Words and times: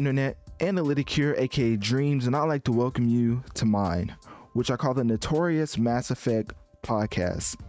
internet? 0.00 0.38
Analytic 0.62 1.10
here, 1.10 1.34
aka 1.36 1.76
Dreamz, 1.76 2.26
and 2.26 2.34
I'd 2.34 2.44
like 2.44 2.64
to 2.64 2.72
welcome 2.72 3.06
you 3.06 3.44
to 3.52 3.66
mine, 3.66 4.16
which 4.54 4.70
I 4.70 4.76
call 4.76 4.94
the 4.94 5.04
Notorious 5.04 5.76
Mass 5.76 6.10
Effect 6.10 6.54
Podcast. 6.82 7.60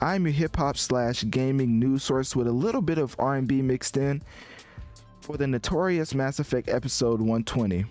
I'm 0.00 0.22
your 0.24 0.32
hip 0.32 0.54
hop 0.54 0.76
slash 0.76 1.24
gaming 1.30 1.80
news 1.80 2.04
source 2.04 2.36
with 2.36 2.46
a 2.46 2.52
little 2.52 2.80
bit 2.80 2.98
of 2.98 3.16
R&B 3.18 3.60
mixed 3.60 3.96
in 3.96 4.22
for 5.20 5.36
the 5.36 5.48
Notorious 5.48 6.14
Mass 6.14 6.38
Effect 6.38 6.68
episode 6.68 7.18
120. 7.18 7.84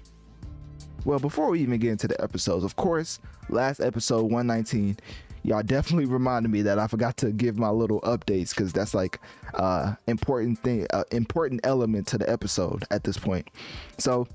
Well, 1.03 1.19
before 1.19 1.49
we 1.49 1.59
even 1.59 1.77
get 1.77 1.91
into 1.91 2.07
the 2.07 2.21
episodes, 2.23 2.63
of 2.63 2.77
course, 2.77 3.19
last 3.49 3.81
episode 3.81 4.31
119, 4.31 4.95
y'all 5.43 5.63
definitely 5.63 6.05
reminded 6.05 6.51
me 6.51 6.61
that 6.63 6.79
I 6.79 6.87
forgot 6.87 7.17
to 7.17 7.31
give 7.31 7.57
my 7.57 7.69
little 7.69 8.01
updates 8.01 8.49
because 8.49 8.73
that's 8.73 8.93
like 8.93 9.19
uh 9.53 9.93
important 10.07 10.59
thing, 10.59 10.87
uh, 10.91 11.03
important 11.11 11.61
element 11.63 12.07
to 12.07 12.17
the 12.17 12.29
episode 12.29 12.83
at 12.91 13.03
this 13.03 13.17
point. 13.17 13.49
So, 13.97 14.27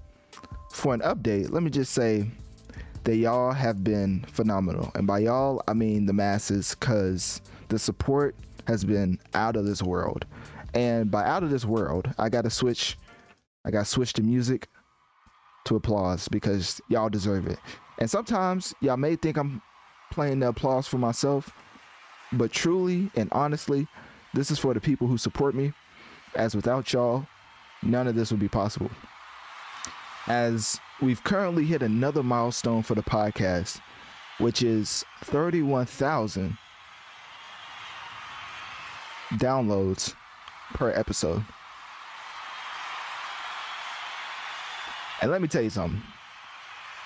for 0.73 0.95
an 0.95 1.01
update, 1.01 1.51
let 1.51 1.63
me 1.63 1.71
just 1.71 1.93
say 1.93 2.31
that 3.05 3.17
y'all 3.17 3.53
have 3.53 3.83
been 3.83 4.25
phenomenal, 4.31 4.91
and 4.95 5.07
by 5.07 5.21
y'all 5.21 5.63
I 5.67 5.75
mean 5.75 6.07
the 6.07 6.13
masses, 6.13 6.77
because 6.79 7.41
the 7.69 7.79
support 7.79 8.37
has 8.67 8.85
been 8.85 9.19
out 9.35 9.57
of 9.57 9.65
this 9.65 9.83
world. 9.83 10.27
And 10.75 11.11
by 11.11 11.25
out 11.25 11.43
of 11.43 11.51
this 11.51 11.65
world, 11.65 12.13
I 12.19 12.29
got 12.29 12.43
to 12.45 12.51
switch. 12.51 12.99
I 13.65 13.71
got 13.71 13.81
to 13.81 13.85
switch 13.91 14.13
to 14.15 14.23
music 14.23 14.69
to 15.65 15.77
applause 15.77 16.29
because 16.29 16.81
y'all 16.89 17.09
deserve 17.09 17.47
it. 17.47 17.59
And 17.99 18.09
sometimes 18.11 18.75
y'all 18.81 18.97
may 18.97 19.17
think 19.17 19.37
I'm 19.37 19.61
playing 20.11 20.41
the 20.41 20.49
applause 20.49 20.87
for 20.87 20.99
myself, 20.99 21.51
but 22.33 22.53
truly 22.53 23.11
and 23.15 23.29
honestly, 23.33 23.87
this 24.35 24.51
is 24.51 24.59
for 24.59 24.75
the 24.75 24.81
people 24.81 25.07
who 25.07 25.19
support 25.19 25.55
me. 25.55 25.73
As 26.35 26.55
without 26.55 26.93
y'all, 26.93 27.27
none 27.83 28.07
of 28.07 28.15
this 28.15 28.31
would 28.31 28.41
be 28.41 28.49
possible. 28.49 28.91
As 30.27 30.79
we've 31.01 31.25
currently 31.25 31.65
hit 31.65 31.83
another 31.83 32.23
milestone 32.23 32.83
for 32.83 32.95
the 32.95 33.03
podcast, 33.03 33.81
which 34.39 34.63
is 34.63 35.05
31,000 35.25 36.57
downloads 39.35 40.15
per 40.75 40.91
episode. 40.91 41.45
And 45.21 45.31
let 45.31 45.43
me 45.43 45.49
tell 45.49 45.63
you 45.63 45.71
something. 45.71 46.03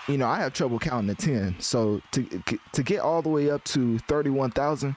You 0.08 0.18
know, 0.18 0.26
I 0.26 0.38
have 0.38 0.52
trouble 0.52 0.78
counting 0.78 1.14
to 1.14 1.26
10. 1.26 1.60
So 1.60 2.02
to 2.12 2.42
to 2.72 2.82
get 2.82 3.00
all 3.00 3.22
the 3.22 3.28
way 3.28 3.50
up 3.50 3.62
to 3.64 3.98
31,000 4.00 4.96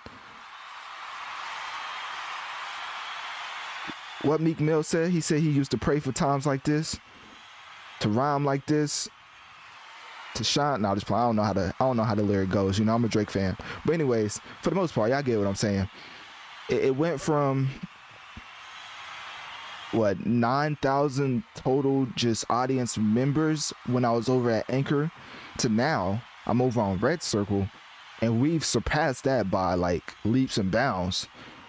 What 4.25 4.41
Meek 4.41 4.59
Mill 4.59 4.81
said, 4.81 5.11
he 5.11 5.21
said 5.21 5.41
he 5.41 5.51
used 5.51 5.69
to 5.69 5.77
pray 5.77 5.99
for 5.99 6.11
times 6.11 6.47
like 6.47 6.63
this, 6.63 6.97
to 7.99 8.09
rhyme 8.09 8.43
like 8.43 8.65
this, 8.65 9.07
to 10.33 10.43
shine. 10.43 10.81
No, 10.81 10.95
just 10.95 11.05
play. 11.05 11.19
I 11.19 11.27
don't 11.27 11.35
know 11.35 11.43
how 11.43 11.53
to. 11.53 11.73
I 11.79 11.85
don't 11.85 11.95
know 11.95 12.03
how 12.03 12.15
the 12.15 12.23
lyric 12.23 12.49
goes. 12.49 12.79
You 12.79 12.85
know, 12.85 12.95
I'm 12.95 13.05
a 13.05 13.07
Drake 13.07 13.29
fan. 13.29 13.55
But 13.85 13.93
anyways, 13.93 14.41
for 14.63 14.71
the 14.71 14.75
most 14.75 14.95
part, 14.95 15.11
y'all 15.11 15.21
get 15.21 15.37
what 15.37 15.45
I'm 15.45 15.53
saying. 15.53 15.87
It, 16.69 16.85
it 16.85 16.95
went 16.95 17.21
from 17.21 17.69
what 19.95 20.25
9,000 20.25 21.43
total 21.55 22.05
just 22.15 22.43
audience 22.49 22.97
members 22.97 23.73
when 23.87 24.03
I 24.03 24.11
was 24.11 24.27
over 24.27 24.51
at 24.51 24.69
Anchor 24.69 25.09
to 25.59 25.69
now 25.69 26.21
I'm 26.45 26.61
over 26.61 26.81
on 26.81 26.97
Red 26.97 27.23
Circle 27.23 27.69
and 28.21 28.41
we've 28.41 28.65
surpassed 28.65 29.23
that 29.23 29.49
by 29.49 29.75
like 29.75 30.13
leaps 30.25 30.57
and 30.57 30.69
bounds 30.69 31.27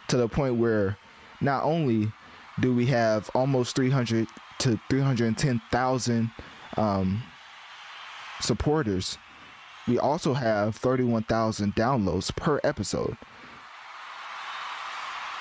to 0.08 0.16
the 0.16 0.28
point 0.28 0.56
where 0.56 0.96
not 1.40 1.62
only 1.62 2.12
do 2.60 2.74
we 2.74 2.86
have 2.86 3.30
almost 3.34 3.76
300 3.76 4.26
to 4.58 4.80
310,000 4.88 6.30
um, 6.76 7.22
supporters, 8.40 9.18
we 9.86 9.98
also 9.98 10.34
have 10.34 10.74
31,000 10.76 11.74
downloads 11.74 12.34
per 12.34 12.60
episode. 12.64 13.16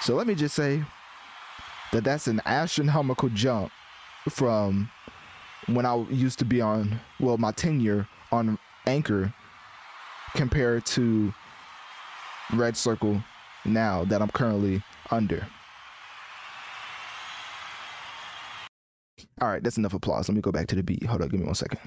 So 0.01 0.13
let 0.15 0.27
me 0.27 0.35
just 0.35 0.55
say 0.55 0.83
that 1.95 2.03
that's 2.03 2.27
an 2.27 2.41
astronomical 2.45 3.29
jump 3.29 3.71
from 4.29 4.91
when 5.67 5.85
I 5.85 5.95
used 6.09 6.39
to 6.39 6.45
be 6.45 6.59
on, 6.59 6.99
well, 7.21 7.37
my 7.37 7.53
tenure 7.53 8.05
on 8.33 8.59
Anchor 8.85 9.33
compared 10.35 10.85
to 10.87 11.33
Red 12.53 12.75
Circle 12.75 13.23
now 13.63 14.03
that 14.05 14.21
I'm 14.21 14.29
currently 14.29 14.83
under. 15.09 15.47
All 19.39 19.47
right, 19.47 19.63
that's 19.63 19.77
enough 19.77 19.93
applause. 19.93 20.27
Let 20.27 20.35
me 20.35 20.41
go 20.41 20.51
back 20.51 20.67
to 20.67 20.75
the 20.75 20.83
beat. 20.83 21.05
Hold 21.05 21.21
up, 21.21 21.31
give 21.31 21.39
me 21.39 21.45
one 21.45 21.55
second. 21.55 21.79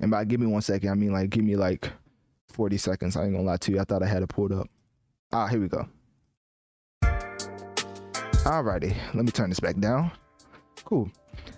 And 0.00 0.10
by 0.10 0.24
give 0.24 0.40
me 0.40 0.46
one 0.46 0.62
second, 0.62 0.88
I 0.88 0.94
mean 0.94 1.12
like 1.12 1.28
give 1.28 1.44
me 1.44 1.56
like 1.56 1.90
40 2.48 2.78
seconds. 2.78 3.16
I 3.18 3.24
ain't 3.24 3.32
gonna 3.32 3.44
lie 3.44 3.58
to 3.58 3.72
you. 3.72 3.80
I 3.80 3.84
thought 3.84 4.02
I 4.02 4.06
had 4.06 4.22
it 4.22 4.30
pulled 4.30 4.52
up. 4.52 4.66
Ah, 5.30 5.46
here 5.46 5.60
we 5.60 5.68
go. 5.68 5.86
Alrighty, 8.46 8.94
let 9.12 9.24
me 9.24 9.32
turn 9.32 9.48
this 9.48 9.58
back 9.58 9.76
down. 9.80 10.12
Cool. 10.84 11.10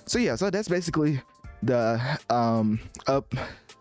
So 0.06 0.18
yeah, 0.18 0.36
so 0.36 0.48
that's 0.48 0.68
basically 0.68 1.20
the 1.62 2.00
um 2.30 2.80
up 3.06 3.28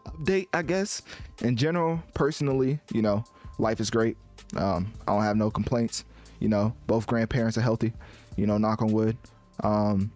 update, 0.05 0.47
I 0.53 0.61
guess. 0.61 1.03
In 1.41 1.55
general, 1.55 2.03
personally, 2.13 2.81
you 2.91 3.01
know, 3.01 3.23
life 3.59 3.79
is 3.79 3.89
great. 3.89 4.17
Um, 4.57 4.91
I 5.07 5.13
don't 5.13 5.23
have 5.23 5.37
no 5.37 5.49
complaints. 5.49 6.03
You 6.41 6.49
know, 6.49 6.75
both 6.85 7.07
grandparents 7.07 7.57
are 7.57 7.61
healthy. 7.61 7.93
You 8.35 8.45
know, 8.45 8.57
knock 8.57 8.81
on 8.81 8.91
wood. 8.91 9.17
Um, 9.63 10.11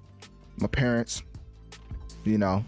my 0.57 0.68
parents, 0.68 1.24
you 2.25 2.38
know, 2.38 2.62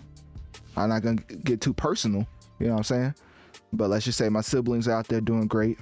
I'm 0.78 0.88
not 0.88 1.02
gonna 1.02 1.22
get 1.44 1.60
too 1.60 1.74
personal. 1.74 2.26
You 2.60 2.68
know 2.68 2.76
what 2.76 2.78
I'm 2.78 2.84
saying? 2.86 3.16
But 3.74 3.90
let's 3.90 4.06
just 4.06 4.18
say 4.18 4.30
my 4.30 4.40
siblings 4.40 4.88
out 4.88 5.06
there 5.10 5.20
doing 5.20 5.48
great. 5.48 5.80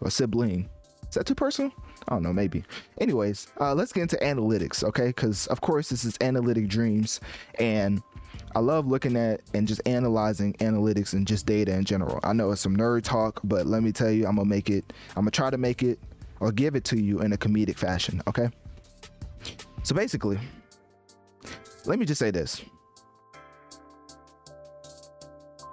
Or 0.00 0.10
sibling. 0.10 0.68
Is 1.08 1.14
that 1.14 1.26
too 1.26 1.36
personal? 1.36 1.72
I 2.08 2.14
don't 2.14 2.22
know, 2.22 2.32
maybe. 2.32 2.64
Anyways, 3.00 3.48
uh, 3.60 3.74
let's 3.74 3.92
get 3.92 4.02
into 4.02 4.16
analytics, 4.16 4.82
okay? 4.82 5.08
Because 5.08 5.46
of 5.48 5.60
course 5.60 5.90
this 5.90 6.04
is 6.04 6.16
Analytic 6.22 6.68
Dreamz, 6.68 7.20
and 7.58 8.02
I 8.56 8.60
love 8.60 8.86
looking 8.86 9.14
at 9.14 9.42
and 9.52 9.68
just 9.68 9.82
analyzing 9.86 10.54
analytics 10.54 11.12
and 11.12 11.26
just 11.26 11.44
data 11.44 11.74
in 11.74 11.84
general. 11.84 12.18
I 12.22 12.32
know 12.32 12.50
it's 12.50 12.62
some 12.62 12.76
nerd 12.76 13.02
talk, 13.02 13.40
but 13.44 13.66
let 13.66 13.82
me 13.82 13.92
tell 13.92 14.10
you, 14.10 14.26
I'm 14.26 14.36
gonna 14.36 14.48
make 14.48 14.70
it. 14.70 14.90
I'm 15.10 15.22
gonna 15.22 15.32
try 15.32 15.50
to 15.50 15.58
make 15.58 15.82
it 15.82 15.98
or 16.40 16.50
give 16.50 16.74
it 16.74 16.84
to 16.84 17.00
you 17.00 17.20
in 17.20 17.32
a 17.34 17.36
comedic 17.36 17.76
fashion, 17.76 18.22
okay? 18.26 18.48
So 19.82 19.94
basically, 19.94 20.38
let 21.84 21.98
me 21.98 22.06
just 22.06 22.18
say 22.18 22.30
this. 22.30 22.62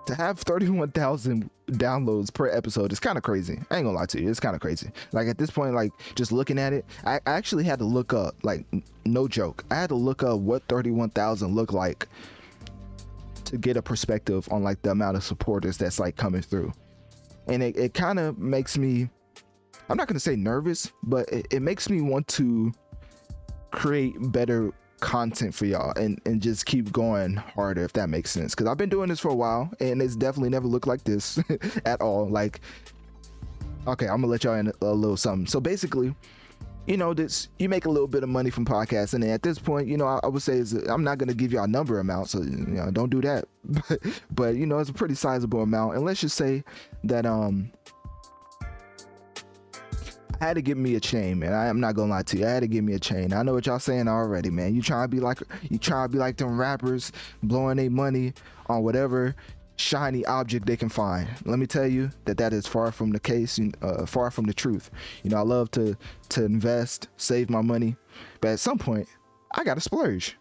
To 0.05 0.13
have 0.13 0.39
31,000 0.39 1.49
downloads 1.71 2.31
per 2.31 2.47
episode 2.49 2.91
is 2.91 2.99
kind 2.99 3.17
of 3.17 3.23
crazy. 3.23 3.59
I 3.71 3.77
ain't 3.77 3.85
gonna 3.85 3.97
lie 3.97 4.05
to 4.07 4.21
you, 4.21 4.29
it's 4.29 4.39
kind 4.39 4.53
of 4.53 4.61
crazy. 4.61 4.91
Like 5.11 5.27
at 5.27 5.39
this 5.39 5.49
point, 5.49 5.73
like 5.73 5.91
just 6.13 6.31
looking 6.31 6.59
at 6.59 6.73
it, 6.73 6.85
I 7.05 7.19
actually 7.25 7.63
had 7.63 7.79
to 7.79 7.85
look 7.85 8.13
up, 8.13 8.35
like 8.43 8.65
no 9.05 9.27
joke, 9.27 9.65
I 9.71 9.75
had 9.75 9.89
to 9.89 9.95
look 9.95 10.21
up 10.21 10.39
what 10.39 10.61
31,000 10.67 11.55
look 11.55 11.73
like 11.73 12.07
to 13.45 13.57
get 13.57 13.77
a 13.77 13.81
perspective 13.81 14.47
on 14.51 14.63
like 14.63 14.81
the 14.83 14.91
amount 14.91 15.17
of 15.17 15.23
supporters 15.23 15.77
that's 15.77 15.99
like 15.99 16.15
coming 16.15 16.41
through. 16.41 16.71
And 17.47 17.63
it, 17.63 17.75
it 17.75 17.93
kind 17.95 18.19
of 18.19 18.37
makes 18.37 18.77
me, 18.77 19.09
I'm 19.89 19.97
not 19.97 20.07
gonna 20.07 20.19
say 20.19 20.35
nervous, 20.35 20.91
but 21.01 21.27
it, 21.29 21.47
it 21.49 21.61
makes 21.63 21.89
me 21.89 22.01
want 22.01 22.27
to 22.29 22.71
create 23.71 24.15
better 24.31 24.71
content 24.99 25.53
for 25.53 25.65
y'all 25.65 25.91
and 25.97 26.19
and 26.25 26.41
just 26.41 26.65
keep 26.65 26.91
going 26.91 27.35
harder 27.35 27.83
if 27.83 27.93
that 27.93 28.09
makes 28.09 28.31
sense. 28.31 28.55
Because 28.55 28.67
i've 28.67 28.77
been 28.77 28.89
doing 28.89 29.09
this 29.09 29.19
for 29.19 29.29
a 29.29 29.35
while 29.35 29.71
and 29.79 30.01
it's 30.01 30.15
definitely 30.15 30.49
never 30.49 30.67
looked 30.67 30.87
like 30.87 31.03
this 31.03 31.39
at 31.85 32.01
all. 32.01 32.29
Like 32.29 32.61
okay 33.87 34.07
i'm 34.07 34.21
gonna 34.21 34.27
let 34.27 34.43
y'all 34.43 34.55
in 34.55 34.71
a 34.81 34.85
little 34.85 35.17
something. 35.17 35.47
So 35.47 35.59
basically 35.59 36.15
you 36.87 36.97
know, 36.97 37.13
this 37.13 37.49
you 37.57 37.67
make 37.67 37.85
a 37.85 37.89
little 37.89 38.07
bit 38.07 38.23
of 38.23 38.29
money 38.29 38.49
from 38.49 38.65
podcasting, 38.65 39.15
and 39.15 39.31
at 39.31 39.41
this 39.41 39.57
point, 39.57 39.87
you 39.87 39.97
know, 39.97 40.05
I, 40.05 40.19
I 40.23 40.27
would 40.27 40.41
say 40.41 40.57
is 40.57 40.73
I'm 40.73 41.03
not 41.03 41.17
gonna 41.17 41.33
give 41.33 41.51
y'all 41.51 41.63
a 41.63 41.67
number 41.67 41.99
amount, 41.99 42.29
so 42.29 42.41
you 42.41 42.51
know, 42.51 42.91
don't 42.91 43.09
do 43.09 43.21
that. 43.21 43.45
But, 43.63 43.99
but 44.31 44.55
you 44.55 44.65
know, 44.65 44.79
it's 44.79 44.89
a 44.89 44.93
pretty 44.93 45.15
sizable 45.15 45.61
amount, 45.61 45.95
and 45.95 46.05
let's 46.05 46.21
just 46.21 46.35
say 46.35 46.63
that 47.03 47.25
um, 47.25 47.71
I 50.41 50.45
had 50.45 50.55
to 50.55 50.61
give 50.61 50.77
me 50.77 50.95
a 50.95 50.99
chain, 50.99 51.39
man. 51.39 51.53
I 51.53 51.67
am 51.67 51.79
not 51.79 51.95
gonna 51.95 52.11
lie 52.11 52.23
to 52.23 52.37
you. 52.37 52.45
I 52.45 52.49
had 52.49 52.59
to 52.61 52.67
give 52.67 52.83
me 52.83 52.93
a 52.93 52.99
chain. 52.99 53.33
I 53.33 53.41
know 53.43 53.53
what 53.53 53.65
y'all 53.65 53.79
saying 53.79 54.07
already, 54.07 54.49
man. 54.49 54.75
You 54.75 54.81
trying 54.81 55.05
to 55.05 55.07
be 55.07 55.19
like 55.19 55.39
you 55.69 55.77
trying 55.77 56.07
to 56.07 56.11
be 56.11 56.17
like 56.17 56.37
them 56.37 56.59
rappers 56.59 57.11
blowing 57.43 57.77
their 57.77 57.89
money 57.89 58.33
on 58.67 58.83
whatever 58.83 59.35
shiny 59.77 60.25
object 60.25 60.65
they 60.65 60.77
can 60.77 60.89
find. 60.89 61.27
Let 61.45 61.59
me 61.59 61.67
tell 61.67 61.87
you 61.87 62.09
that 62.25 62.37
that 62.37 62.53
is 62.53 62.67
far 62.67 62.91
from 62.91 63.11
the 63.11 63.19
case, 63.19 63.59
uh, 63.81 64.05
far 64.05 64.31
from 64.31 64.45
the 64.45 64.53
truth. 64.53 64.91
You 65.23 65.29
know, 65.29 65.37
I 65.37 65.41
love 65.41 65.71
to 65.71 65.95
to 66.29 66.45
invest, 66.45 67.07
save 67.17 67.49
my 67.49 67.61
money, 67.61 67.95
but 68.41 68.51
at 68.51 68.59
some 68.59 68.77
point, 68.77 69.07
I 69.55 69.63
gotta 69.63 69.81
splurge. 69.81 70.37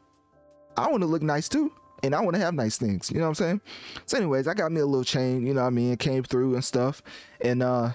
I 0.76 0.88
want 0.90 1.02
to 1.02 1.06
look 1.06 1.23
nice 1.23 1.49
too, 1.49 1.73
and 2.02 2.14
I 2.14 2.20
want 2.20 2.35
to 2.35 2.43
have 2.43 2.55
nice 2.55 2.76
things. 2.79 3.11
You 3.11 3.19
know 3.19 3.25
what 3.25 3.29
I'm 3.29 3.35
saying? 3.35 3.61
So, 4.06 4.17
anyways, 4.17 4.49
I 4.49 4.55
got 4.55 4.73
me 4.73 4.81
a 4.81 4.87
little 4.87 5.05
chain. 5.05 5.47
You 5.47 5.55
know 5.55 5.62
what 5.62 5.69
I 5.69 5.70
mean? 5.70 5.97
Came 5.97 6.25
through 6.25 6.55
and 6.55 6.64
stuff, 6.64 7.00
and 7.40 7.62
uh, 7.62 7.93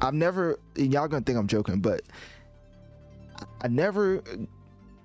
I've 0.00 0.14
never. 0.14 0.58
Y'all 0.76 1.08
gonna 1.08 1.24
think 1.24 1.38
I'm 1.38 1.46
joking, 1.46 1.80
but 1.80 2.02
I 3.60 3.68
never 3.68 4.22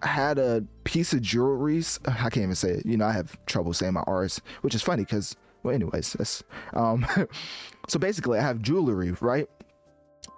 had 0.02 0.38
a 0.38 0.64
piece 0.84 1.14
of 1.14 1.22
jewelry. 1.22 1.84
I 2.06 2.30
can't 2.30 2.38
even 2.38 2.56
say 2.56 2.72
it. 2.72 2.86
You 2.86 2.98
know, 2.98 3.06
I 3.06 3.12
have 3.12 3.38
trouble 3.46 3.74
saying 3.74 3.94
my 3.94 4.02
R's, 4.02 4.42
which 4.62 4.76
is 4.76 4.82
funny 4.82 5.04
because, 5.04 5.36
well, 5.64 5.74
anyways, 5.74 6.14
that's 6.14 6.44
um. 6.74 7.06
so 7.88 8.00
basically, 8.00 8.40
I 8.40 8.42
have 8.42 8.62
jewelry, 8.62 9.12
right? 9.22 9.50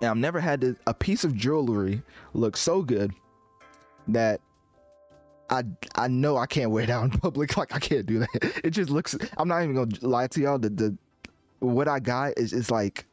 And 0.02 0.10
I've 0.10 0.18
never 0.18 0.40
had 0.40 0.76
a 0.88 0.94
piece 0.94 1.24
of 1.24 1.36
jewelry 1.36 2.02
look 2.34 2.58
so 2.58 2.82
good 2.82 3.12
that 4.08 4.42
I 5.50 5.64
I 5.96 6.08
know 6.08 6.38
I 6.38 6.46
can't 6.46 6.72
wear 6.72 6.84
it 6.84 6.90
out 6.90 7.04
in 7.06 7.12
public. 7.12 7.56
Like 7.58 7.74
I 7.74 7.80
can't 7.80 8.06
do 8.06 8.20
that. 8.20 8.62
It 8.64 8.72
just 8.72 8.90
looks. 8.90 9.16
I'm 9.38 9.48
not 9.48 9.64
even 9.64 9.76
gonna 9.76 9.96
lie 10.02 10.28
to 10.28 10.42
y'all. 10.42 10.60
The 10.60 10.70
the 10.70 10.98
what 11.60 11.88
I 11.88 12.00
got 12.00 12.38
is 12.38 12.54
is 12.54 12.70
like 12.70 13.06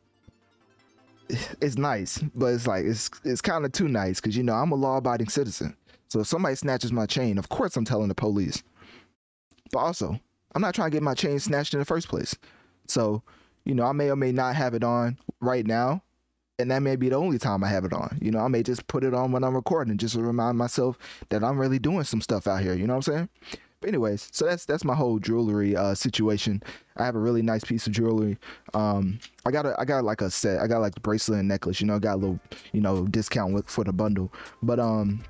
it's 1.29 1.77
nice, 1.77 2.19
but 2.35 2.47
it's 2.47 2.67
like 2.67 2.85
it's 2.85 3.11
it's 3.25 3.41
kind 3.41 3.65
of 3.65 3.73
too 3.73 3.89
nice 3.89 4.21
because 4.21 4.37
you 4.37 4.43
know 4.43 4.55
I'm 4.55 4.73
a 4.73 4.77
law-abiding 4.77 5.29
citizen. 5.29 5.77
So 6.09 6.21
if 6.21 6.27
somebody 6.27 6.55
snatches 6.57 6.93
my 6.93 7.07
chain, 7.07 7.39
of 7.39 7.49
course 7.49 7.77
I'm 7.77 7.85
telling 7.85 8.09
the 8.09 8.15
police. 8.15 8.63
But 9.73 9.79
also, 9.79 10.21
I'm 10.55 10.61
not 10.61 10.75
trying 10.75 10.91
to 10.91 10.95
get 10.95 11.03
my 11.03 11.15
chain 11.15 11.39
snatched 11.39 11.73
in 11.73 11.81
the 11.81 11.87
first 11.87 12.09
place. 12.09 12.37
So, 12.87 13.23
you 13.65 13.75
know, 13.75 13.85
I 13.85 13.93
may 13.93 14.11
or 14.11 14.17
may 14.17 14.33
not 14.33 14.55
have 14.55 14.75
it 14.75 14.85
on 14.85 15.17
right 15.41 15.67
now, 15.67 16.03
and 16.59 16.71
that 16.71 16.83
may 16.83 16.97
be 16.97 17.09
the 17.09 17.17
only 17.17 17.39
time 17.39 17.65
I 17.65 17.69
have 17.69 17.85
it 17.87 17.93
on. 17.95 18.19
You 18.21 18.31
know, 18.31 18.41
I 18.41 18.49
may 18.49 18.63
just 18.63 18.87
put 18.87 19.05
it 19.05 19.15
on 19.15 19.33
when 19.33 19.45
I'm 19.45 19.55
recording 19.55 19.97
just 19.97 20.15
to 20.15 20.23
remind 20.23 20.59
myself 20.59 20.99
that 21.31 21.43
I'm 21.43 21.59
really 21.59 21.79
doing 21.79 22.05
some 22.05 22.21
stuff 22.21 22.47
out 22.47 22.61
here. 22.61 22.75
You 22.75 22.87
know 22.87 22.97
what 22.97 23.09
I'm 23.09 23.15
saying? 23.15 23.29
Anyways, 23.85 24.29
so 24.33 24.47
that's 24.47 24.65
that's 24.65 24.85
my 24.85 24.95
whole 24.95 25.19
jewelry 25.19 25.77
uh, 25.77 25.95
situation. 25.95 26.63
I 26.97 27.05
have 27.05 27.17
a 27.17 27.19
really 27.19 27.43
nice 27.43 27.65
piece 27.65 27.87
of 27.87 27.93
jewelry. 27.93 28.39
Um, 28.75 29.19
I 29.45 29.51
got 29.51 29.67
a 29.67 29.75
I 29.79 29.85
got 29.85 30.05
like 30.05 30.21
a 30.21 30.31
set. 30.31 30.61
I 30.61 30.67
got 30.67 30.81
like 30.81 30.95
the 30.95 31.01
bracelet 31.01 31.41
and 31.41 31.49
necklace. 31.49 31.81
You 31.81 31.87
know, 31.87 31.99
got 31.99 32.15
a 32.15 32.21
little 32.21 32.41
you 32.73 32.81
know 32.81 33.07
discount 33.07 33.69
for 33.69 33.85
the 33.85 33.93
bundle. 33.93 34.33
But 34.63 34.79
um, 34.79 35.23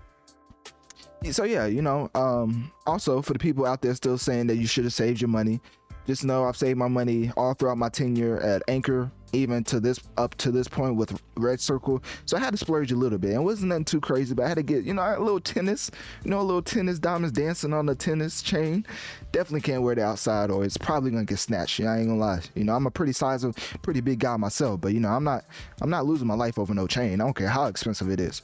so 1.30 1.44
yeah, 1.44 1.66
you 1.66 1.82
know, 1.82 2.10
um, 2.14 2.72
also 2.86 3.22
for 3.22 3.32
the 3.32 3.38
people 3.38 3.64
out 3.64 3.82
there 3.82 3.94
still 3.94 4.18
saying 4.18 4.48
that 4.48 4.56
you 4.56 4.66
should 4.66 4.84
have 4.84 4.92
saved 4.92 5.20
your 5.20 5.28
money, 5.28 5.60
just 6.06 6.24
know 6.24 6.44
I've 6.44 6.56
saved 6.56 6.78
my 6.78 6.88
money 6.88 7.30
all 7.36 7.54
throughout 7.54 7.78
my 7.78 7.88
tenure 7.88 8.40
at 8.40 8.62
Anchor, 8.68 9.10
even 9.32 9.64
to 9.64 9.80
this 9.80 10.00
up 10.16 10.34
to 10.36 10.50
this 10.50 10.68
point 10.68 10.96
with 10.96 11.20
Red 11.36 11.60
Circle. 11.60 12.02
So 12.26 12.36
I 12.36 12.40
had 12.40 12.50
to 12.50 12.56
splurge 12.56 12.92
a 12.92 12.96
little 12.96 13.18
bit. 13.18 13.32
It 13.32 13.38
wasn't 13.38 13.68
nothing 13.68 13.84
too 13.84 14.00
crazy, 14.00 14.34
but 14.34 14.44
I 14.44 14.48
had 14.48 14.56
to 14.56 14.62
get, 14.62 14.84
you 14.84 14.94
know, 14.94 15.02
a 15.02 15.18
little 15.18 15.40
tennis, 15.40 15.90
you 16.24 16.30
know, 16.30 16.40
a 16.40 16.42
little 16.42 16.62
tennis 16.62 16.98
diamonds 16.98 17.32
dancing 17.32 17.72
on 17.72 17.86
the 17.86 17.94
tennis 17.94 18.42
chain. 18.42 18.84
Definitely 19.30 19.60
can't 19.60 19.82
wear 19.82 19.92
it 19.92 19.98
outside 19.98 20.50
or 20.50 20.64
it's 20.64 20.76
probably 20.76 21.10
gonna 21.10 21.24
get 21.24 21.38
snatched. 21.38 21.78
You 21.78 21.86
know, 21.86 21.92
I 21.92 21.98
ain't 21.98 22.08
gonna 22.08 22.20
lie. 22.20 22.40
You 22.54 22.64
know, 22.64 22.74
I'm 22.74 22.86
a 22.86 22.90
pretty 22.90 23.12
sizable, 23.12 23.54
pretty 23.82 24.00
big 24.00 24.18
guy 24.18 24.36
myself, 24.36 24.80
but 24.80 24.92
you 24.92 25.00
know, 25.00 25.10
I'm 25.10 25.24
not 25.24 25.44
I'm 25.80 25.90
not 25.90 26.06
losing 26.06 26.26
my 26.26 26.34
life 26.34 26.58
over 26.58 26.74
no 26.74 26.86
chain. 26.86 27.20
I 27.20 27.24
don't 27.24 27.36
care 27.36 27.48
how 27.48 27.66
expensive 27.66 28.10
it 28.10 28.20
is. 28.20 28.42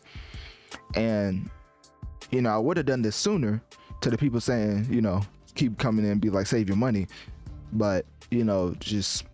And 0.95 1.51
you 2.31 2.43
know, 2.43 2.51
I 2.51 2.59
would 2.59 2.77
have 2.77 2.87
done 2.87 3.03
this 3.03 3.17
sooner 3.17 3.63
to 4.01 4.11
the 4.11 4.19
people 4.19 4.41
saying, 4.41 4.87
you 4.91 5.01
know, 5.01 5.23
keep 5.55 5.79
coming 5.79 6.05
in 6.05 6.13
and 6.13 6.21
be 6.21 6.31
like, 6.31 6.47
save 6.47 6.69
your 6.69 6.77
money. 6.77 7.07
But, 7.73 8.07
you 8.31 8.45
know, 8.45 8.75
just, 8.79 9.25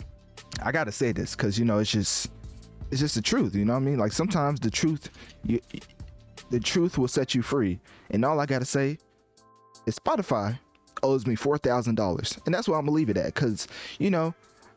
I 0.63 0.73
got 0.73 0.85
to 0.85 0.93
say 0.93 1.13
this 1.13 1.35
because, 1.35 1.59
you 1.59 1.65
know, 1.65 1.79
it's 1.79 1.91
just, 1.91 2.31
it's 2.91 3.01
just 3.01 3.15
the 3.15 3.23
truth. 3.23 3.55
You 3.55 3.65
know 3.65 3.75
what 3.75 3.83
I 3.83 3.85
mean? 3.85 3.99
Like 3.99 4.13
sometimes 4.13 4.61
the 4.61 4.71
truth, 4.71 5.11
you, 5.45 5.61
the 6.51 6.61
truth 6.61 6.99
will 6.99 7.09
set 7.09 7.35
you 7.35 7.43
free. 7.43 7.81
And 8.11 8.25
all 8.25 8.41
I 8.41 8.47
got 8.47 8.61
to 8.61 8.65
say 8.65 8.99
is 9.87 9.99
Spotify 9.99 10.59
owes 11.03 11.27
me 11.27 11.37
$4,000. 11.37 12.47
And 12.47 12.55
that's 12.55 12.69
where 12.69 12.79
I'm 12.79 12.87
to 12.87 12.93
leave 12.93 13.11
it 13.11 13.17
at 13.17 13.35
because, 13.35 13.69
you 13.99 14.11
know, 14.11 14.35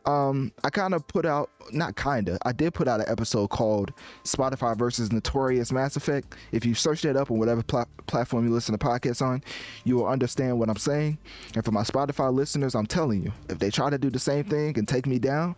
um, 0.07 0.53
I 0.63 0.69
kind 0.69 0.93
of 0.93 1.05
put 1.07 1.25
out, 1.25 1.49
not 1.71 1.95
kind 1.97 2.29
of, 2.29 2.37
I 2.45 2.53
did 2.53 2.73
put 2.73 2.87
out 2.87 3.01
an 3.01 3.09
episode 3.09 3.49
called 3.49 3.91
Spotify 4.23 4.75
versus 4.77 5.11
Notorious 5.11 5.71
Mass 5.73 5.97
Effect. 5.97 6.33
If 6.53 6.65
you 6.65 6.73
search 6.73 7.01
that 7.01 7.17
up 7.17 7.29
on 7.29 7.37
whatever 7.39 7.61
pl- 7.61 7.89
platform 8.07 8.47
you 8.47 8.53
listen 8.53 8.77
to 8.77 8.83
podcasts 8.83 9.21
on, 9.21 9.43
you 9.83 9.97
will 9.97 10.07
understand 10.07 10.57
what 10.57 10.69
I'm 10.69 10.77
saying. 10.77 11.17
And 11.55 11.65
for 11.65 11.71
my 11.71 11.83
Spotify 11.83 12.33
listeners, 12.33 12.73
I'm 12.73 12.85
telling 12.85 13.21
you, 13.21 13.33
if 13.49 13.59
they 13.59 13.69
try 13.69 13.89
to 13.89 13.97
do 13.97 14.09
the 14.09 14.17
same 14.17 14.45
thing 14.45 14.77
and 14.79 14.87
take 14.87 15.05
me 15.05 15.19
down, 15.19 15.57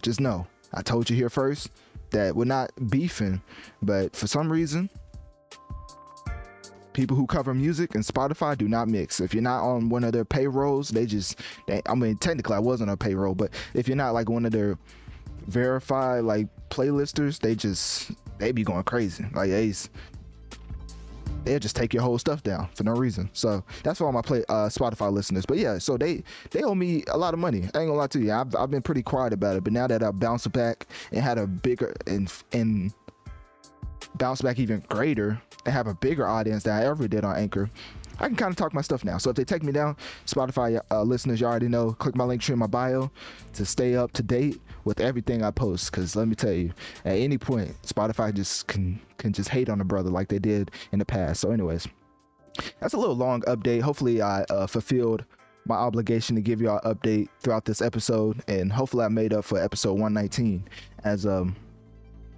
just 0.00 0.20
know 0.20 0.46
I 0.72 0.82
told 0.82 1.10
you 1.10 1.16
here 1.16 1.28
first 1.28 1.70
that 2.10 2.36
we're 2.36 2.44
not 2.44 2.70
beefing, 2.88 3.42
but 3.82 4.14
for 4.14 4.28
some 4.28 4.50
reason, 4.50 4.88
people 6.98 7.16
who 7.16 7.28
cover 7.28 7.54
music 7.54 7.94
and 7.94 8.02
Spotify 8.02 8.58
do 8.58 8.66
not 8.66 8.88
mix. 8.88 9.20
If 9.20 9.32
you're 9.32 9.40
not 9.40 9.62
on 9.62 9.88
one 9.88 10.02
of 10.02 10.10
their 10.10 10.24
payrolls, 10.24 10.88
they 10.88 11.06
just, 11.06 11.38
they, 11.68 11.80
I 11.86 11.94
mean, 11.94 12.16
technically 12.16 12.56
I 12.56 12.58
wasn't 12.58 12.90
on 12.90 12.94
a 12.94 12.96
payroll, 12.96 13.36
but 13.36 13.52
if 13.72 13.86
you're 13.86 13.96
not 13.96 14.14
like 14.14 14.28
one 14.28 14.44
of 14.44 14.50
their 14.50 14.76
verified 15.46 16.24
like 16.24 16.48
playlisters, 16.70 17.38
they 17.38 17.54
just, 17.54 18.10
they 18.38 18.50
be 18.50 18.64
going 18.64 18.82
crazy. 18.82 19.24
Like, 19.32 19.50
they, 19.50 19.72
they'll 21.44 21.60
just 21.60 21.76
take 21.76 21.94
your 21.94 22.02
whole 22.02 22.18
stuff 22.18 22.42
down 22.42 22.68
for 22.74 22.82
no 22.82 22.94
reason. 22.94 23.30
So 23.32 23.62
that's 23.84 23.98
for 23.98 24.06
all 24.06 24.12
my 24.12 24.22
play 24.22 24.42
uh, 24.48 24.66
Spotify 24.68 25.12
listeners. 25.12 25.46
But 25.46 25.58
yeah, 25.58 25.78
so 25.78 25.96
they 25.96 26.24
they 26.50 26.64
owe 26.64 26.74
me 26.74 27.04
a 27.06 27.16
lot 27.16 27.32
of 27.32 27.38
money. 27.38 27.60
I 27.60 27.62
ain't 27.62 27.72
gonna 27.72 27.94
lie 27.94 28.08
to 28.08 28.18
you. 28.18 28.32
I've, 28.32 28.56
I've 28.56 28.72
been 28.72 28.82
pretty 28.82 29.04
quiet 29.04 29.32
about 29.32 29.54
it, 29.56 29.62
but 29.62 29.72
now 29.72 29.86
that 29.86 30.02
I 30.02 30.10
bounced 30.10 30.50
back 30.50 30.88
and 31.12 31.22
had 31.22 31.38
a 31.38 31.46
bigger 31.46 31.94
and 32.08 32.32
and 32.52 32.92
bounce 34.16 34.42
back 34.42 34.58
even 34.58 34.82
greater 34.88 35.40
and 35.64 35.74
have 35.74 35.86
a 35.86 35.94
bigger 35.94 36.26
audience 36.26 36.64
than 36.64 36.74
I 36.74 36.86
ever 36.86 37.08
did 37.08 37.24
on 37.24 37.36
Anchor, 37.36 37.70
I 38.20 38.26
can 38.26 38.36
kind 38.36 38.50
of 38.50 38.56
talk 38.56 38.74
my 38.74 38.80
stuff 38.80 39.04
now. 39.04 39.18
So 39.18 39.30
if 39.30 39.36
they 39.36 39.44
take 39.44 39.62
me 39.62 39.70
down, 39.70 39.96
Spotify 40.26 40.80
uh, 40.90 41.02
listeners, 41.02 41.40
you 41.40 41.46
already 41.46 41.68
know, 41.68 41.92
click 41.92 42.16
my 42.16 42.24
link 42.24 42.42
tree 42.42 42.52
in 42.52 42.58
my 42.58 42.66
bio 42.66 43.10
to 43.52 43.64
stay 43.64 43.94
up 43.94 44.12
to 44.12 44.22
date 44.22 44.60
with 44.84 45.00
everything 45.00 45.44
I 45.44 45.52
post. 45.52 45.90
Because 45.90 46.16
let 46.16 46.26
me 46.26 46.34
tell 46.34 46.52
you, 46.52 46.72
at 47.04 47.16
any 47.16 47.38
point, 47.38 47.76
Spotify 47.82 48.34
just 48.34 48.66
can 48.66 49.00
can 49.18 49.32
just 49.32 49.48
hate 49.48 49.68
on 49.68 49.80
a 49.80 49.84
brother 49.84 50.10
like 50.10 50.28
they 50.28 50.38
did 50.38 50.72
in 50.92 50.98
the 50.98 51.04
past. 51.04 51.40
So, 51.40 51.52
anyways, 51.52 51.86
that's 52.80 52.94
a 52.94 52.98
little 52.98 53.16
long 53.16 53.42
update. 53.42 53.82
Hopefully, 53.82 54.20
I 54.20 54.42
uh, 54.50 54.66
fulfilled 54.66 55.24
my 55.64 55.76
obligation 55.76 56.34
to 56.34 56.42
give 56.42 56.60
y'all 56.60 56.80
an 56.82 56.94
update 56.94 57.28
throughout 57.40 57.66
this 57.66 57.80
episode, 57.80 58.42
and 58.48 58.72
hopefully, 58.72 59.04
I 59.04 59.08
made 59.08 59.32
up 59.32 59.44
for 59.44 59.62
episode 59.62 59.92
119 59.92 60.68
as 61.04 61.24
um 61.24 61.54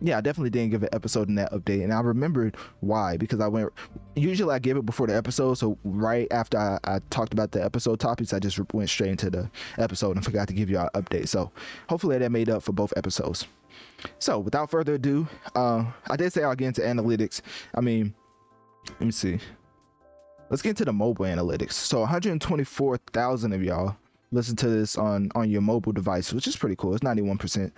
yeah, 0.03 0.19
I 0.19 0.21
definitely 0.21 0.51
didn't 0.51 0.71
give 0.71 0.83
an 0.83 0.89
episode 0.93 1.29
in 1.29 1.35
that 1.37 1.53
update, 1.53 1.83
and 1.83 1.93
I 1.93 2.01
remembered 2.01 2.57
why 2.81 3.17
because 3.17 3.41
I 3.41 3.49
went. 3.49 3.71
Usually, 4.17 4.55
I 4.55 4.59
give 4.59 4.77
it 4.77 4.87
before 4.87 5.07
the 5.07 5.17
episode, 5.17 5.55
so 5.55 5.79
right 5.85 6.27
after 6.31 6.59
I, 6.59 6.79
I, 6.85 7.01
talked 7.11 7.33
about 7.33 7.53
the 7.53 7.65
episode 7.65 8.01
topics, 8.01 8.33
I 8.33 8.39
just 8.39 8.59
went 8.73 8.89
straight 8.89 9.11
into 9.11 9.31
the 9.31 9.51
episode 9.79 10.17
and 10.17 10.25
forgot 10.25 10.49
to 10.49 10.55
give 10.55 10.71
you 10.71 10.79
an 10.79 10.89
update. 10.95 11.29
So 11.29 11.51
hopefully, 11.89 12.19
that 12.19 12.33
made 12.33 12.49
up 12.49 12.63
for 12.63 12.73
both 12.73 12.93
episodes. 12.97 13.47
So 14.19 14.39
without 14.39 14.71
further 14.71 14.95
ado, 14.95 15.29
uh, 15.55 15.85
I 16.09 16.17
did 16.17 16.33
say 16.33 16.43
I'll 16.43 16.57
get 16.57 16.69
into 16.69 16.81
analytics. 16.81 17.43
I 17.75 17.81
mean, 17.81 18.15
let 18.89 19.01
me 19.01 19.13
see. 19.13 19.39
Let's 20.49 20.63
get 20.63 20.71
into 20.71 20.85
the 20.85 20.93
mobile 20.93 21.27
analytics. 21.27 21.73
So 21.73 22.01
124,000 22.01 23.53
of 23.53 23.63
y'all 23.63 23.97
listen 24.33 24.57
to 24.57 24.69
this 24.69 24.97
on 24.97 25.31
on 25.35 25.51
your 25.51 25.61
mobile 25.61 25.93
device, 25.93 26.33
which 26.33 26.47
is 26.47 26.57
pretty 26.57 26.77
cool. 26.77 26.95
It's 26.95 27.03
91 27.03 27.39
percent. 27.39 27.73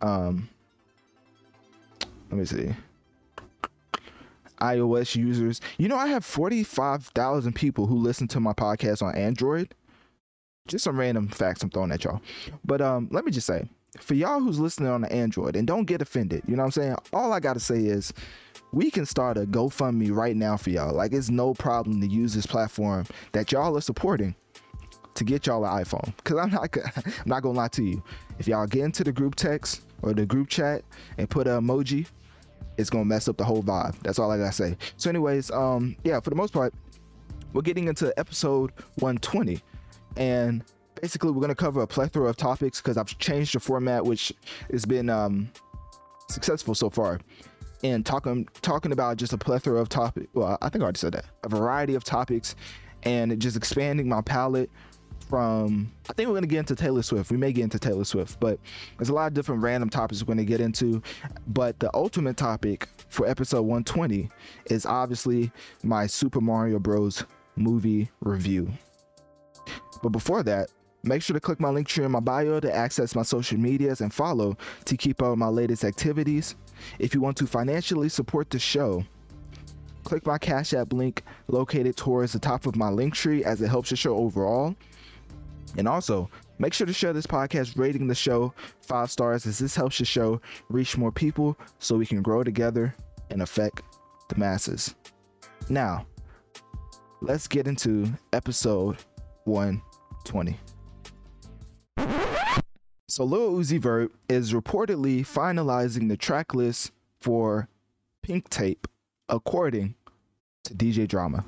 Um, 0.00 0.48
let 2.30 2.38
me 2.38 2.44
see 2.44 2.74
iOS 4.60 5.14
users. 5.16 5.60
You 5.78 5.88
know, 5.88 5.96
I 5.96 6.08
have 6.08 6.24
45,000 6.24 7.54
people 7.54 7.86
who 7.86 7.96
listen 7.96 8.28
to 8.28 8.40
my 8.40 8.52
podcast 8.52 9.02
on 9.02 9.14
Android. 9.14 9.74
Just 10.66 10.84
some 10.84 10.98
random 10.98 11.28
facts 11.28 11.62
I'm 11.62 11.70
throwing 11.70 11.92
at 11.92 12.04
y'all. 12.04 12.20
But 12.64 12.80
um, 12.80 13.08
let 13.10 13.24
me 13.24 13.32
just 13.32 13.46
say, 13.46 13.68
for 13.98 14.14
y'all 14.14 14.40
who's 14.40 14.58
listening 14.58 14.90
on 14.90 15.00
the 15.00 15.12
Android, 15.12 15.56
and 15.56 15.66
don't 15.66 15.84
get 15.84 16.02
offended, 16.02 16.42
you 16.46 16.56
know 16.56 16.62
what 16.62 16.66
I'm 16.66 16.82
saying? 16.82 16.96
All 17.12 17.32
I 17.32 17.40
gotta 17.40 17.60
say 17.60 17.78
is 17.78 18.12
we 18.72 18.90
can 18.90 19.06
start 19.06 19.38
a 19.38 19.46
GoFundMe 19.46 20.14
right 20.14 20.36
now 20.36 20.58
for 20.58 20.68
y'all. 20.68 20.94
Like 20.94 21.14
it's 21.14 21.30
no 21.30 21.54
problem 21.54 22.00
to 22.02 22.06
use 22.06 22.34
this 22.34 22.46
platform 22.46 23.06
that 23.32 23.50
y'all 23.50 23.76
are 23.76 23.80
supporting 23.80 24.34
to 25.14 25.24
get 25.24 25.46
y'all 25.46 25.64
an 25.64 25.84
iPhone. 25.84 26.12
Cause 26.24 26.36
I'm 26.36 26.50
not 26.50 26.68
I'm 26.96 27.12
not 27.24 27.42
gonna 27.42 27.56
lie 27.56 27.68
to 27.68 27.82
you. 27.82 28.02
If 28.38 28.46
y'all 28.46 28.66
get 28.66 28.84
into 28.84 29.04
the 29.04 29.12
group 29.12 29.36
text 29.36 29.86
or 30.02 30.12
the 30.12 30.26
group 30.26 30.48
chat 30.48 30.84
and 31.16 31.30
put 31.30 31.46
an 31.46 31.62
emoji 31.62 32.06
it's 32.78 32.88
gonna 32.88 33.04
mess 33.04 33.28
up 33.28 33.36
the 33.36 33.44
whole 33.44 33.62
vibe. 33.62 33.96
That's 34.02 34.18
all 34.18 34.30
I 34.30 34.38
gotta 34.38 34.52
say. 34.52 34.76
So, 34.96 35.10
anyways, 35.10 35.50
um, 35.50 35.96
yeah, 36.04 36.20
for 36.20 36.30
the 36.30 36.36
most 36.36 36.52
part, 36.52 36.72
we're 37.52 37.62
getting 37.62 37.88
into 37.88 38.16
episode 38.18 38.72
120, 39.00 39.60
and 40.16 40.64
basically 41.00 41.32
we're 41.32 41.40
gonna 41.40 41.54
cover 41.54 41.82
a 41.82 41.86
plethora 41.86 42.28
of 42.28 42.36
topics 42.36 42.80
because 42.80 42.96
I've 42.96 43.18
changed 43.18 43.54
the 43.54 43.60
format, 43.60 44.04
which 44.04 44.32
has 44.70 44.84
been 44.86 45.10
um 45.10 45.50
successful 46.30 46.74
so 46.74 46.88
far. 46.88 47.20
And 47.84 48.06
talking 48.06 48.48
talking 48.62 48.92
about 48.92 49.16
just 49.16 49.32
a 49.32 49.38
plethora 49.38 49.80
of 49.80 49.88
topics. 49.88 50.28
Well, 50.34 50.56
I 50.62 50.68
think 50.68 50.82
I 50.82 50.84
already 50.84 50.98
said 50.98 51.12
that. 51.12 51.26
A 51.44 51.48
variety 51.48 51.94
of 51.94 52.04
topics, 52.04 52.54
and 53.02 53.40
just 53.40 53.56
expanding 53.56 54.08
my 54.08 54.20
palette 54.20 54.70
from 55.28 55.92
I 56.08 56.12
think 56.12 56.28
we're 56.28 56.36
gonna 56.36 56.46
get 56.46 56.60
into 56.60 56.74
Taylor 56.74 57.02
Swift. 57.02 57.30
We 57.30 57.36
may 57.36 57.52
get 57.52 57.64
into 57.64 57.78
Taylor 57.78 58.04
Swift, 58.04 58.40
but 58.40 58.58
there's 58.96 59.10
a 59.10 59.14
lot 59.14 59.26
of 59.26 59.34
different 59.34 59.62
random 59.62 59.90
topics 59.90 60.22
we're 60.22 60.34
gonna 60.34 60.44
get 60.44 60.60
into. 60.60 61.02
But 61.48 61.78
the 61.78 61.90
ultimate 61.94 62.36
topic 62.36 62.88
for 63.08 63.26
episode 63.26 63.62
120 63.62 64.28
is 64.66 64.86
obviously 64.86 65.52
my 65.82 66.06
Super 66.06 66.40
Mario 66.40 66.78
Bros. 66.78 67.24
movie 67.56 68.10
review. 68.20 68.70
But 70.02 70.10
before 70.10 70.42
that, 70.44 70.70
make 71.02 71.22
sure 71.22 71.34
to 71.34 71.40
click 71.40 71.60
my 71.60 71.70
link 71.70 71.88
tree 71.88 72.04
in 72.04 72.10
my 72.10 72.20
bio 72.20 72.60
to 72.60 72.74
access 72.74 73.14
my 73.14 73.22
social 73.22 73.58
medias 73.58 74.00
and 74.00 74.12
follow 74.12 74.56
to 74.84 74.96
keep 74.96 75.22
up 75.22 75.30
with 75.30 75.38
my 75.38 75.48
latest 75.48 75.84
activities. 75.84 76.56
If 76.98 77.14
you 77.14 77.20
want 77.20 77.36
to 77.38 77.46
financially 77.46 78.08
support 78.08 78.50
the 78.50 78.58
show, 78.58 79.04
click 80.04 80.26
my 80.26 80.38
Cash 80.38 80.72
App 80.72 80.92
link 80.92 81.22
located 81.48 81.96
towards 81.96 82.32
the 82.32 82.38
top 82.38 82.66
of 82.66 82.76
my 82.76 82.88
link 82.88 83.14
tree 83.14 83.44
as 83.44 83.60
it 83.60 83.68
helps 83.68 83.90
the 83.90 83.96
show 83.96 84.16
overall. 84.16 84.74
And 85.76 85.86
also, 85.86 86.30
make 86.58 86.72
sure 86.72 86.86
to 86.86 86.92
share 86.92 87.12
this 87.12 87.26
podcast, 87.26 87.76
rating 87.76 88.06
the 88.06 88.14
show 88.14 88.52
five 88.80 89.10
stars, 89.10 89.46
as 89.46 89.58
this 89.58 89.74
helps 89.74 89.98
the 89.98 90.04
show 90.04 90.40
reach 90.68 90.96
more 90.96 91.12
people 91.12 91.58
so 91.78 91.96
we 91.96 92.06
can 92.06 92.22
grow 92.22 92.42
together 92.42 92.94
and 93.30 93.42
affect 93.42 93.82
the 94.28 94.36
masses. 94.36 94.94
Now, 95.68 96.06
let's 97.20 97.46
get 97.46 97.66
into 97.66 98.10
episode 98.32 98.96
120. 99.44 100.58
So, 103.10 103.24
Lil 103.24 103.52
Uzi 103.52 103.80
Vert 103.80 104.12
is 104.28 104.52
reportedly 104.52 105.20
finalizing 105.20 106.08
the 106.08 106.16
track 106.16 106.54
list 106.54 106.92
for 107.20 107.68
Pink 108.22 108.48
Tape, 108.50 108.86
according 109.28 109.94
to 110.64 110.74
DJ 110.74 111.08
Drama. 111.08 111.44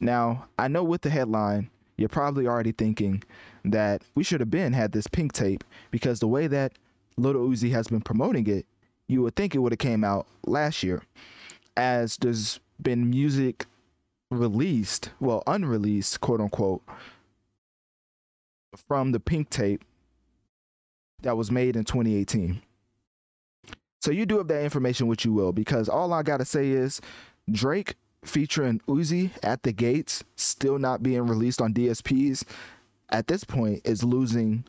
Now, 0.00 0.46
I 0.58 0.68
know 0.68 0.84
with 0.84 1.02
the 1.02 1.10
headline, 1.10 1.70
you're 1.96 2.08
probably 2.08 2.46
already 2.46 2.72
thinking 2.72 3.22
that 3.64 4.02
we 4.14 4.22
should 4.22 4.40
have 4.40 4.50
been 4.50 4.72
had 4.72 4.92
this 4.92 5.06
pink 5.06 5.32
tape 5.32 5.64
because 5.90 6.20
the 6.20 6.28
way 6.28 6.46
that 6.46 6.72
Little 7.16 7.48
Uzi 7.48 7.70
has 7.70 7.88
been 7.88 8.02
promoting 8.02 8.46
it, 8.46 8.66
you 9.08 9.22
would 9.22 9.36
think 9.36 9.54
it 9.54 9.58
would 9.58 9.72
have 9.72 9.78
came 9.78 10.04
out 10.04 10.26
last 10.44 10.82
year. 10.82 11.02
As 11.76 12.16
there's 12.18 12.60
been 12.80 13.08
music 13.10 13.66
released, 14.30 15.10
well, 15.20 15.42
unreleased, 15.46 16.20
quote 16.20 16.40
unquote, 16.40 16.82
from 18.88 19.12
the 19.12 19.20
pink 19.20 19.48
tape 19.50 19.84
that 21.22 21.36
was 21.36 21.50
made 21.50 21.76
in 21.76 21.84
2018. 21.84 22.60
So 24.00 24.10
you 24.10 24.26
do 24.26 24.38
have 24.38 24.48
that 24.48 24.62
information, 24.62 25.06
which 25.06 25.24
you 25.24 25.32
will, 25.32 25.52
because 25.52 25.88
all 25.88 26.12
I 26.12 26.22
gotta 26.22 26.44
say 26.44 26.70
is 26.70 27.00
Drake 27.50 27.94
featuring 28.26 28.80
Uzi 28.88 29.30
at 29.42 29.62
the 29.62 29.72
gates, 29.72 30.24
still 30.36 30.78
not 30.78 31.02
being 31.02 31.26
released 31.26 31.60
on 31.60 31.72
DSPs, 31.72 32.44
at 33.10 33.26
this 33.26 33.44
point 33.44 33.80
is 33.84 34.02
losing 34.02 34.64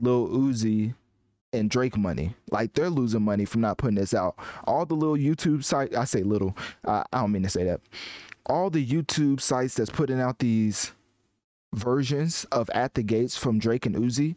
Lil 0.00 0.28
Uzi 0.28 0.94
and 1.52 1.70
Drake 1.70 1.96
money. 1.96 2.34
Like 2.50 2.74
they're 2.74 2.90
losing 2.90 3.22
money 3.22 3.44
from 3.44 3.62
not 3.62 3.78
putting 3.78 3.96
this 3.96 4.14
out. 4.14 4.36
All 4.64 4.86
the 4.86 4.94
little 4.94 5.16
YouTube 5.16 5.64
site, 5.64 5.94
I 5.94 6.04
say 6.04 6.22
little, 6.22 6.56
uh, 6.84 7.04
I 7.12 7.20
don't 7.20 7.32
mean 7.32 7.42
to 7.42 7.48
say 7.48 7.64
that. 7.64 7.80
All 8.46 8.70
the 8.70 8.84
YouTube 8.84 9.40
sites 9.40 9.74
that's 9.74 9.90
putting 9.90 10.20
out 10.20 10.38
these 10.38 10.92
versions 11.74 12.44
of 12.52 12.68
At 12.70 12.94
the 12.94 13.02
Gates 13.02 13.36
from 13.36 13.58
Drake 13.58 13.86
and 13.86 13.96
Uzi. 13.96 14.34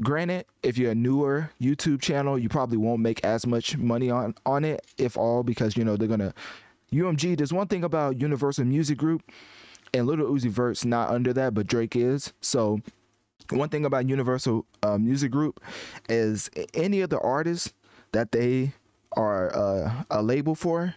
Granted, 0.00 0.46
if 0.62 0.76
you're 0.76 0.90
a 0.90 0.94
newer 0.94 1.50
YouTube 1.60 2.00
channel, 2.00 2.36
you 2.38 2.48
probably 2.48 2.78
won't 2.78 3.00
make 3.00 3.24
as 3.24 3.46
much 3.46 3.76
money 3.76 4.10
on 4.10 4.34
on 4.44 4.64
it, 4.64 4.84
if 4.98 5.16
all, 5.16 5.44
because 5.44 5.76
you 5.76 5.84
know 5.84 5.96
they're 5.96 6.08
gonna 6.08 6.34
UMG, 6.94 7.36
there's 7.36 7.52
one 7.52 7.66
thing 7.66 7.84
about 7.84 8.20
Universal 8.20 8.66
Music 8.66 8.96
Group, 8.96 9.22
and 9.92 10.06
Little 10.06 10.26
Uzi 10.26 10.48
Vert's 10.48 10.84
not 10.84 11.10
under 11.10 11.32
that, 11.32 11.54
but 11.54 11.66
Drake 11.66 11.96
is. 11.96 12.32
So, 12.40 12.80
one 13.50 13.68
thing 13.68 13.84
about 13.84 14.08
Universal 14.08 14.64
uh, 14.82 14.98
Music 14.98 15.30
Group 15.30 15.60
is 16.08 16.48
any 16.72 17.00
of 17.00 17.10
the 17.10 17.18
artists 17.20 17.72
that 18.12 18.32
they 18.32 18.72
are 19.16 19.54
uh, 19.54 20.04
a 20.10 20.22
label 20.22 20.54
for, 20.54 20.94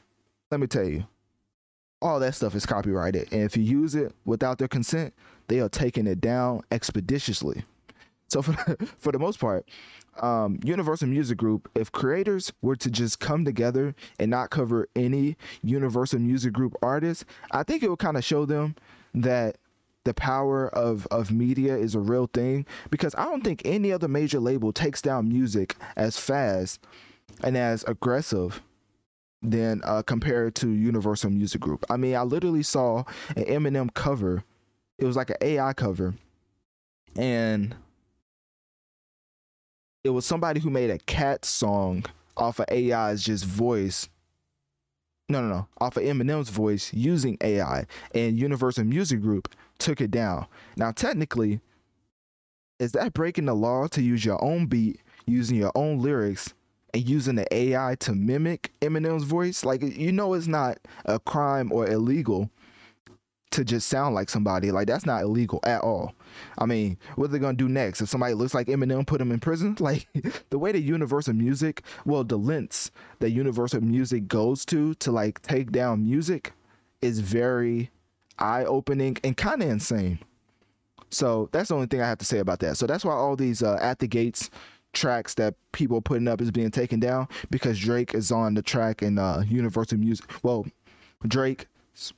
let 0.52 0.60
me 0.60 0.68
tell 0.68 0.88
you, 0.88 1.06
all 2.02 2.20
that 2.20 2.36
stuff 2.36 2.56
is 2.56 2.66
copyrighted. 2.66 3.28
And 3.32 3.42
if 3.42 3.58
you 3.58 3.64
use 3.64 3.96
it 3.96 4.14
without 4.26 4.60
their 4.60 4.68
consent, 4.68 5.14
they 5.48 5.60
are 5.60 5.70
taking 5.70 6.08
it 6.08 6.22
down 6.22 6.62
expeditiously. 6.72 7.64
So 8.28 8.42
for 8.42 8.54
for 8.98 9.12
the 9.12 9.20
most 9.20 9.40
part, 9.40 9.68
um, 10.22 10.60
Universal 10.64 11.08
Music 11.08 11.38
Group, 11.38 11.70
if 11.76 11.92
creators 11.92 12.52
were 12.62 12.76
to 12.76 12.90
just 12.90 13.20
come 13.20 13.46
together 13.46 13.96
and 14.20 14.30
not 14.30 14.50
cover 14.50 14.88
any 14.96 15.38
Universal 15.64 16.20
Music 16.20 16.54
Group 16.54 16.76
artists, 16.82 17.26
I 17.52 17.64
think 17.64 17.84
it 17.84 17.90
would 17.90 18.00
kind 18.00 18.18
of 18.18 18.24
show 18.24 18.46
them 18.46 18.76
that 19.14 19.58
the 20.04 20.14
power 20.14 20.70
of 20.70 21.06
of 21.08 21.32
media 21.32 21.76
is 21.76 21.94
a 21.96 22.00
real 22.00 22.28
thing 22.28 22.66
because 22.90 23.14
I 23.16 23.26
don't 23.26 23.44
think 23.44 23.62
any 23.66 23.92
other 23.92 24.08
major 24.08 24.40
label 24.40 24.72
takes 24.72 25.02
down 25.02 25.28
music 25.28 25.76
as 25.98 26.18
fast 26.18 26.80
and 27.44 27.58
as 27.58 27.84
aggressive 27.84 28.62
than 29.42 29.82
uh, 29.84 30.02
compared 30.02 30.56
to 30.56 30.70
Universal 30.70 31.30
Music 31.32 31.62
Group. 31.62 31.86
I 31.90 31.98
mean, 31.98 32.16
I 32.16 32.24
literally 32.24 32.64
saw 32.64 33.04
an 33.36 33.44
Eminem 33.46 33.94
cover. 33.94 34.44
It 34.98 35.06
was 35.06 35.16
like 35.16 35.30
an 35.30 35.38
AI 35.42 35.74
cover, 35.74 36.16
and 37.16 37.76
it 40.08 40.12
was 40.12 40.26
somebody 40.26 40.62
who 40.62 40.70
made 40.70 40.90
a 40.90 40.98
cat 41.00 41.44
song 41.44 42.06
off 42.38 42.60
of 42.60 42.66
AI's 42.72 43.22
just 43.22 43.44
voice. 43.44 44.08
No, 45.28 45.42
no, 45.42 45.50
no, 45.50 45.68
off 45.82 45.98
of 45.98 46.04
Eminem's 46.04 46.50
voice 46.50 46.94
using 46.94 47.38
AI, 47.42 47.86
and 48.16 48.40
Universal 48.40 48.86
Music 48.86 49.20
Group 49.20 49.54
took 49.80 50.00
it 50.00 50.10
down. 50.10 50.48
Now, 50.78 50.92
technically, 50.92 51.60
is 52.80 52.94
that 52.94 53.14
breaking 53.14 53.46
the 53.46 53.54
law 53.54 53.88
to 53.88 54.02
use 54.02 54.24
your 54.24 54.42
own 54.42 54.68
beat, 54.68 55.02
using 55.26 55.58
your 55.58 55.74
own 55.76 56.00
lyrics, 56.00 56.54
and 56.94 57.08
using 57.08 57.36
the 57.36 57.54
AI 57.54 57.96
to 58.00 58.14
mimic 58.14 58.72
Eminem's 58.80 59.26
voice? 59.26 59.66
Like, 59.66 59.82
you 59.82 60.14
know, 60.14 60.36
it's 60.36 60.48
not 60.48 60.78
a 61.04 61.20
crime 61.20 61.70
or 61.74 61.86
illegal 61.86 62.50
to 63.58 63.66
just 63.66 63.90
sound 63.90 64.16
like 64.16 64.30
somebody. 64.30 64.72
Like 64.72 64.88
that's 64.88 65.06
not 65.06 65.24
illegal 65.24 65.60
at 65.64 65.82
all. 65.82 66.14
I 66.58 66.66
mean, 66.66 66.98
what 67.16 67.26
are 67.26 67.28
they 67.30 67.40
gonna 67.40 67.58
do 67.58 67.68
next? 67.68 68.02
If 68.02 68.10
somebody 68.10 68.34
looks 68.34 68.54
like 68.54 68.68
Eminem, 68.68 69.06
put 69.06 69.20
them 69.20 69.32
in 69.32 69.40
prison? 69.40 69.76
Like 69.88 70.08
the 70.50 70.60
way 70.60 70.74
that 70.74 70.82
Universal 70.82 71.34
Music, 71.34 71.82
well, 72.06 72.24
the 72.24 72.38
lengths 72.38 72.92
that 73.20 73.30
Universal 73.30 73.82
Music 73.82 74.28
goes 74.28 74.66
to 74.66 74.94
to 74.96 75.12
like 75.12 75.42
take 75.42 75.72
down 75.72 76.04
music 76.04 76.52
is 77.02 77.20
very 77.20 77.90
eye 78.38 78.66
opening 78.66 79.18
and 79.24 79.38
kind 79.38 79.64
of 79.64 79.70
insane. 79.70 80.20
So 81.10 81.48
that's 81.54 81.70
the 81.70 81.76
only 81.76 81.88
thing 81.88 82.02
I 82.02 82.08
have 82.08 82.18
to 82.18 82.26
say 82.26 82.40
about 82.40 82.60
that. 82.60 82.76
So 82.76 82.86
that's 82.86 83.06
why 83.06 83.14
all 83.14 83.38
these 83.38 83.64
uh, 83.64 83.78
at 83.82 84.00
the 84.00 84.08
gates 84.08 84.50
tracks 84.94 85.36
that 85.36 85.56
people 85.72 85.98
are 85.98 86.02
putting 86.02 86.28
up 86.28 86.42
is 86.42 86.52
being 86.52 86.72
taken 86.72 87.00
down 87.00 87.28
because 87.50 87.80
Drake 87.80 88.14
is 88.14 88.32
on 88.32 88.54
the 88.56 88.62
track 88.62 89.02
in 89.02 89.18
uh, 89.18 89.44
Universal 89.48 90.00
Music. 90.00 90.30
Well, 90.44 90.66
Drake 91.28 91.68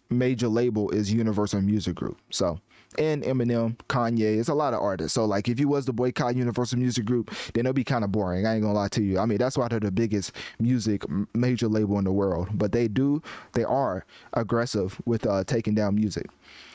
major 0.09 0.47
label 0.47 0.89
is 0.91 1.11
Universal 1.11 1.61
Music 1.61 1.95
Group. 1.95 2.17
So, 2.29 2.59
and 2.97 3.23
Eminem, 3.23 3.77
Kanye, 3.87 4.39
it's 4.39 4.49
a 4.49 4.53
lot 4.53 4.73
of 4.73 4.81
artists. 4.81 5.13
So, 5.13 5.25
like, 5.25 5.47
if 5.47 5.59
you 5.59 5.67
was 5.67 5.85
to 5.85 5.93
boycott 5.93 6.35
Universal 6.35 6.79
Music 6.79 7.05
Group, 7.05 7.33
then 7.53 7.65
it'll 7.65 7.73
be 7.73 7.83
kind 7.83 8.03
of 8.03 8.11
boring. 8.11 8.45
I 8.45 8.55
ain't 8.55 8.63
gonna 8.63 8.73
lie 8.73 8.87
to 8.89 9.03
you. 9.03 9.19
I 9.19 9.25
mean, 9.25 9.37
that's 9.37 9.57
why 9.57 9.67
they're 9.67 9.79
the 9.79 9.91
biggest 9.91 10.31
music 10.59 11.03
major 11.33 11.67
label 11.67 11.97
in 11.99 12.05
the 12.05 12.11
world. 12.11 12.49
But 12.53 12.71
they 12.71 12.87
do, 12.87 13.21
they 13.53 13.63
are 13.63 14.05
aggressive 14.33 14.99
with 15.05 15.27
uh, 15.27 15.43
taking 15.43 15.75
down 15.75 15.95
music. 15.95 16.27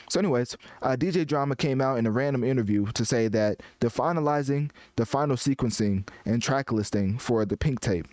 So, 0.09 0.19
anyways, 0.19 0.55
uh, 0.81 0.95
DJ 0.95 1.27
Drama 1.27 1.55
came 1.55 1.81
out 1.81 1.97
in 1.97 2.05
a 2.05 2.11
random 2.11 2.43
interview 2.43 2.85
to 2.93 3.03
say 3.03 3.27
that 3.29 3.61
they're 3.79 3.89
finalizing 3.89 4.71
the 4.95 5.05
final 5.05 5.35
sequencing 5.35 6.07
and 6.25 6.41
track 6.41 6.71
listing 6.71 7.17
for 7.17 7.45
the 7.45 7.57
Pink 7.57 7.81
Tape. 7.81 8.07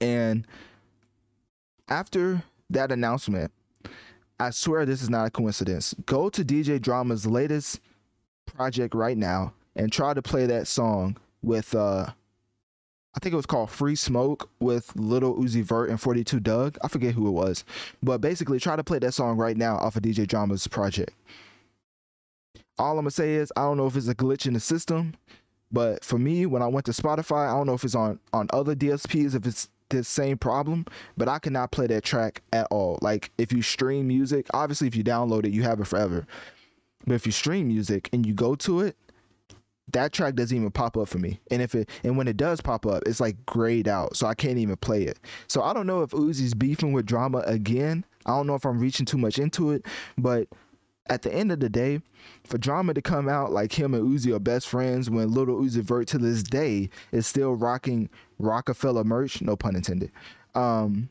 And 0.00 0.46
after 1.88 2.44
that 2.70 2.92
announcement, 2.92 3.50
I 4.40 4.50
swear 4.50 4.86
this 4.86 5.02
is 5.02 5.10
not 5.10 5.26
a 5.26 5.30
coincidence. 5.30 5.94
Go 6.06 6.28
to 6.30 6.44
DJ 6.44 6.80
Drama's 6.80 7.26
latest 7.26 7.80
project 8.46 8.94
right 8.94 9.16
now 9.16 9.52
and 9.76 9.92
try 9.92 10.14
to 10.14 10.22
play 10.22 10.46
that 10.46 10.66
song 10.66 11.16
with 11.42 11.74
uh 11.74 12.06
I 13.14 13.20
think 13.20 13.32
it 13.32 13.36
was 13.36 13.46
called 13.46 13.70
Free 13.70 13.96
Smoke 13.96 14.48
with 14.60 14.94
Little 14.94 15.34
Uzi 15.36 15.62
Vert 15.62 15.90
and 15.90 16.00
42 16.00 16.38
Dugg. 16.38 16.78
I 16.84 16.88
forget 16.88 17.14
who 17.14 17.26
it 17.26 17.32
was. 17.32 17.64
But 18.00 18.20
basically 18.20 18.60
try 18.60 18.76
to 18.76 18.84
play 18.84 19.00
that 19.00 19.12
song 19.12 19.36
right 19.36 19.56
now 19.56 19.76
off 19.78 19.96
of 19.96 20.02
DJ 20.02 20.26
Drama's 20.26 20.68
project. 20.68 21.12
All 22.78 22.92
I'm 22.92 22.98
gonna 22.98 23.10
say 23.10 23.34
is 23.34 23.52
I 23.56 23.62
don't 23.62 23.76
know 23.76 23.86
if 23.88 23.96
it's 23.96 24.06
a 24.06 24.14
glitch 24.14 24.46
in 24.46 24.52
the 24.52 24.60
system, 24.60 25.14
but 25.72 26.04
for 26.04 26.16
me, 26.16 26.46
when 26.46 26.62
I 26.62 26.68
went 26.68 26.86
to 26.86 26.92
Spotify, 26.92 27.48
I 27.48 27.56
don't 27.56 27.66
know 27.66 27.74
if 27.74 27.82
it's 27.82 27.96
on 27.96 28.20
on 28.32 28.46
other 28.52 28.76
DSPs, 28.76 29.34
if 29.34 29.46
it's 29.46 29.68
this 29.90 30.08
same 30.08 30.38
problem, 30.38 30.86
but 31.16 31.28
I 31.28 31.38
cannot 31.38 31.70
play 31.70 31.86
that 31.88 32.04
track 32.04 32.42
at 32.52 32.66
all. 32.70 32.98
Like 33.02 33.30
if 33.38 33.52
you 33.52 33.62
stream 33.62 34.08
music, 34.08 34.46
obviously 34.52 34.88
if 34.88 34.96
you 34.96 35.04
download 35.04 35.44
it, 35.44 35.52
you 35.52 35.62
have 35.62 35.80
it 35.80 35.86
forever. 35.86 36.26
But 37.06 37.14
if 37.14 37.26
you 37.26 37.32
stream 37.32 37.68
music 37.68 38.08
and 38.12 38.26
you 38.26 38.34
go 38.34 38.54
to 38.56 38.80
it, 38.80 38.96
that 39.92 40.12
track 40.12 40.34
doesn't 40.34 40.56
even 40.56 40.70
pop 40.70 40.96
up 40.96 41.08
for 41.08 41.18
me. 41.18 41.40
And 41.50 41.62
if 41.62 41.74
it 41.74 41.88
and 42.04 42.16
when 42.16 42.28
it 42.28 42.36
does 42.36 42.60
pop 42.60 42.86
up, 42.86 43.02
it's 43.06 43.20
like 43.20 43.36
grayed 43.46 43.88
out, 43.88 44.16
so 44.16 44.26
I 44.26 44.34
can't 44.34 44.58
even 44.58 44.76
play 44.76 45.04
it. 45.04 45.18
So 45.46 45.62
I 45.62 45.72
don't 45.72 45.86
know 45.86 46.02
if 46.02 46.10
Uzi's 46.10 46.54
beefing 46.54 46.92
with 46.92 47.06
drama 47.06 47.38
again. 47.46 48.04
I 48.26 48.30
don't 48.30 48.46
know 48.46 48.54
if 48.54 48.66
I'm 48.66 48.78
reaching 48.78 49.06
too 49.06 49.16
much 49.16 49.38
into 49.38 49.70
it, 49.70 49.86
but 50.18 50.48
at 51.08 51.22
the 51.22 51.32
end 51.32 51.52
of 51.52 51.60
the 51.60 51.68
day, 51.68 52.00
for 52.44 52.58
drama 52.58 52.94
to 52.94 53.02
come 53.02 53.28
out 53.28 53.52
like 53.52 53.72
him 53.72 53.94
and 53.94 54.08
Uzi 54.08 54.34
are 54.34 54.38
best 54.38 54.68
friends 54.68 55.10
when 55.10 55.32
Little 55.32 55.56
Uzi 55.56 55.82
Vert 55.82 56.08
to 56.08 56.18
this 56.18 56.42
day 56.42 56.90
is 57.12 57.26
still 57.26 57.54
rocking 57.54 58.08
Rockefeller 58.38 59.04
merch, 59.04 59.42
no 59.42 59.56
pun 59.56 59.76
intended. 59.76 60.10
Um 60.54 61.08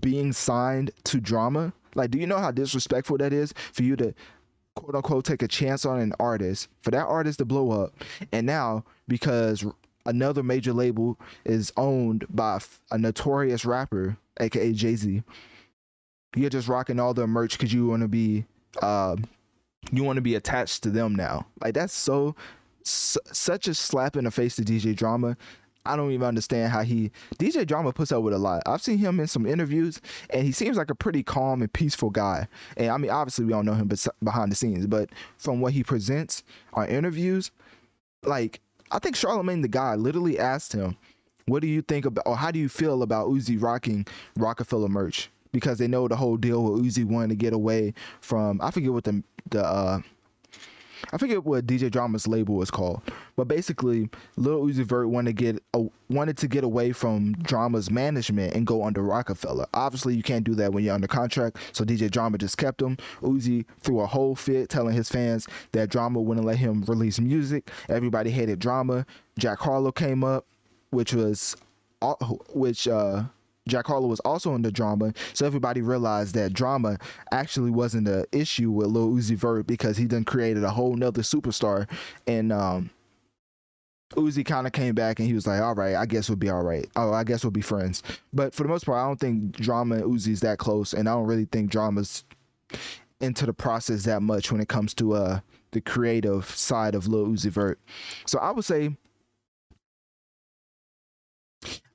being 0.00 0.32
signed 0.32 0.90
to 1.04 1.20
drama. 1.20 1.72
Like, 1.94 2.10
do 2.10 2.18
you 2.18 2.26
know 2.26 2.38
how 2.38 2.50
disrespectful 2.50 3.18
that 3.18 3.32
is 3.32 3.52
for 3.72 3.82
you 3.82 3.96
to 3.96 4.14
quote 4.74 4.94
unquote 4.94 5.24
take 5.24 5.42
a 5.42 5.48
chance 5.48 5.84
on 5.84 6.00
an 6.00 6.14
artist, 6.18 6.68
for 6.80 6.90
that 6.90 7.06
artist 7.06 7.38
to 7.38 7.44
blow 7.44 7.70
up, 7.70 7.92
and 8.32 8.46
now 8.46 8.84
because 9.08 9.64
another 10.06 10.42
major 10.42 10.72
label 10.72 11.18
is 11.44 11.72
owned 11.76 12.24
by 12.30 12.58
a 12.90 12.98
notorious 12.98 13.64
rapper, 13.64 14.16
aka 14.40 14.72
Jay 14.72 14.96
Z, 14.96 15.22
you're 16.34 16.50
just 16.50 16.68
rocking 16.68 16.98
all 16.98 17.14
their 17.14 17.26
merch 17.26 17.52
because 17.52 17.72
you 17.72 17.86
want 17.86 18.02
to 18.02 18.08
be, 18.08 18.44
uh, 18.80 19.16
you 19.90 20.04
want 20.04 20.16
to 20.16 20.22
be 20.22 20.34
attached 20.34 20.82
to 20.84 20.90
them 20.90 21.14
now. 21.14 21.46
Like 21.60 21.74
that's 21.74 21.92
so, 21.92 22.34
such 22.84 23.68
a 23.68 23.74
slap 23.74 24.16
in 24.16 24.24
the 24.24 24.30
face 24.30 24.56
to 24.56 24.62
DJ 24.62 24.94
Drama. 24.94 25.36
I 25.84 25.96
don't 25.96 26.12
even 26.12 26.26
understand 26.26 26.70
how 26.70 26.82
he 26.82 27.10
DJ 27.38 27.66
Drama 27.66 27.92
puts 27.92 28.12
up 28.12 28.22
with 28.22 28.34
a 28.34 28.38
lot. 28.38 28.62
I've 28.66 28.82
seen 28.82 28.98
him 28.98 29.18
in 29.18 29.26
some 29.26 29.46
interviews, 29.46 30.00
and 30.30 30.44
he 30.44 30.52
seems 30.52 30.76
like 30.76 30.90
a 30.90 30.94
pretty 30.94 31.22
calm 31.22 31.60
and 31.60 31.72
peaceful 31.72 32.10
guy. 32.10 32.46
And 32.76 32.90
I 32.90 32.96
mean, 32.98 33.10
obviously, 33.10 33.44
we 33.44 33.52
don't 33.52 33.66
know 33.66 33.74
him 33.74 33.90
behind 34.22 34.52
the 34.52 34.56
scenes, 34.56 34.86
but 34.86 35.10
from 35.38 35.60
what 35.60 35.72
he 35.72 35.82
presents 35.82 36.44
on 36.74 36.88
interviews, 36.88 37.50
like 38.24 38.60
I 38.92 38.98
think 38.98 39.16
Charlemagne 39.16 39.62
tha 39.62 39.68
God 39.68 39.98
literally 39.98 40.38
asked 40.38 40.72
him, 40.72 40.96
"What 41.46 41.62
do 41.62 41.66
you 41.66 41.82
think 41.82 42.04
about, 42.04 42.26
or 42.26 42.36
how 42.36 42.52
do 42.52 42.60
you 42.60 42.68
feel 42.68 43.02
about 43.02 43.28
Uzi 43.28 43.60
rocking 43.60 44.06
Rockefeller 44.36 44.88
merch?" 44.88 45.30
Because 45.52 45.78
they 45.78 45.86
know 45.88 46.08
the 46.08 46.16
whole 46.16 46.36
deal 46.36 46.64
with 46.64 46.84
Uzi 46.84 47.04
wanting 47.04 47.30
to 47.30 47.34
get 47.34 47.52
away 47.52 47.94
from 48.20 48.60
I 48.62 48.70
forget 48.70 48.92
what 48.92 49.04
the 49.04 49.22
the 49.50 49.64
uh, 49.64 50.00
I 51.12 51.18
forget 51.18 51.44
what 51.44 51.66
DJ 51.66 51.90
Drama's 51.90 52.28
label 52.28 52.54
was 52.54 52.70
called, 52.70 53.02
but 53.36 53.48
basically, 53.48 54.08
Lil 54.36 54.62
Uzi 54.62 54.84
Vert 54.84 55.08
wanted 55.08 55.36
to 55.36 55.44
get 55.44 55.62
uh, 55.74 55.82
wanted 56.08 56.36
to 56.38 56.48
get 56.48 56.64
away 56.64 56.92
from 56.92 57.32
Drama's 57.42 57.90
management 57.90 58.54
and 58.54 58.66
go 58.66 58.84
under 58.84 59.02
Rockefeller. 59.02 59.66
Obviously, 59.74 60.14
you 60.14 60.22
can't 60.22 60.44
do 60.44 60.54
that 60.54 60.72
when 60.72 60.84
you're 60.84 60.94
under 60.94 61.08
contract, 61.08 61.58
so 61.72 61.84
DJ 61.84 62.10
Drama 62.10 62.38
just 62.38 62.56
kept 62.56 62.80
him. 62.80 62.96
Uzi 63.20 63.64
threw 63.80 64.00
a 64.00 64.06
whole 64.06 64.36
fit 64.36 64.68
telling 64.68 64.94
his 64.94 65.08
fans 65.08 65.48
that 65.72 65.90
Drama 65.90 66.20
wouldn't 66.20 66.46
let 66.46 66.56
him 66.56 66.84
release 66.86 67.18
music. 67.18 67.70
Everybody 67.88 68.30
hated 68.30 68.58
Drama. 68.58 69.04
Jack 69.38 69.58
Harlow 69.58 69.92
came 69.92 70.22
up, 70.22 70.46
which 70.90 71.12
was 71.12 71.56
which 72.54 72.86
uh 72.88 73.24
Jack 73.68 73.86
Harlow 73.86 74.08
was 74.08 74.20
also 74.20 74.54
in 74.54 74.62
the 74.62 74.72
drama, 74.72 75.12
so 75.34 75.46
everybody 75.46 75.82
realized 75.82 76.34
that 76.34 76.52
drama 76.52 76.98
actually 77.30 77.70
wasn't 77.70 78.08
an 78.08 78.24
issue 78.32 78.70
with 78.70 78.88
Lil 78.88 79.10
Uzi 79.10 79.36
Vert 79.36 79.66
because 79.66 79.96
he 79.96 80.06
then 80.06 80.24
created 80.24 80.64
a 80.64 80.70
whole 80.70 80.96
nother 80.96 81.22
superstar, 81.22 81.88
and 82.26 82.52
um, 82.52 82.90
Uzi 84.14 84.44
kind 84.44 84.66
of 84.66 84.72
came 84.72 84.94
back 84.94 85.18
and 85.18 85.28
he 85.28 85.34
was 85.34 85.46
like, 85.46 85.60
"All 85.60 85.74
right, 85.74 85.94
I 85.94 86.06
guess 86.06 86.28
we'll 86.28 86.36
be 86.36 86.50
all 86.50 86.62
right. 86.62 86.88
Oh, 86.96 87.12
I 87.12 87.24
guess 87.24 87.44
we'll 87.44 87.50
be 87.52 87.60
friends." 87.60 88.02
But 88.32 88.54
for 88.54 88.64
the 88.64 88.68
most 88.68 88.84
part, 88.84 88.98
I 88.98 89.06
don't 89.06 89.20
think 89.20 89.52
drama 89.52 89.96
and 89.96 90.04
Uzi's 90.04 90.40
that 90.40 90.58
close, 90.58 90.92
and 90.92 91.08
I 91.08 91.12
don't 91.12 91.26
really 91.26 91.46
think 91.46 91.70
drama's 91.70 92.24
into 93.20 93.46
the 93.46 93.52
process 93.52 94.02
that 94.04 94.22
much 94.22 94.50
when 94.50 94.60
it 94.60 94.68
comes 94.68 94.94
to 94.94 95.12
uh 95.12 95.40
the 95.70 95.80
creative 95.80 96.44
side 96.46 96.94
of 96.94 97.06
Lil 97.06 97.28
Uzi 97.28 97.50
Vert. 97.50 97.78
So 98.26 98.38
I 98.38 98.50
would 98.50 98.64
say 98.64 98.96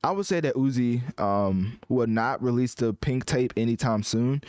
I 0.04 0.12
would 0.12 0.26
say 0.26 0.40
that 0.40 0.56
Uzi 0.56 1.02
um, 1.20 1.80
will 1.90 2.08
not 2.08 2.42
release 2.42 2.74
the 2.76 2.94
pink 2.94 3.26
tape 3.26 3.54
anytime 3.58 4.04
soon. 4.04 4.42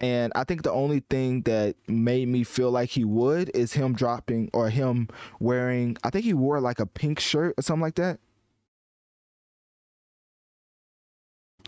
And 0.00 0.32
I 0.34 0.42
think 0.42 0.64
the 0.64 0.72
only 0.72 1.00
thing 1.10 1.42
that 1.42 1.76
made 1.86 2.26
me 2.26 2.42
feel 2.42 2.72
like 2.72 2.90
he 2.90 3.04
would 3.04 3.50
is 3.54 3.72
him 3.72 3.94
dropping 3.94 4.50
or 4.52 4.68
him 4.68 5.08
wearing, 5.38 5.96
I 6.02 6.10
think 6.10 6.24
he 6.24 6.34
wore 6.34 6.60
like 6.60 6.80
a 6.80 6.86
pink 6.86 7.20
shirt 7.20 7.54
or 7.56 7.62
something 7.62 7.82
like 7.82 7.94
that. 7.94 8.18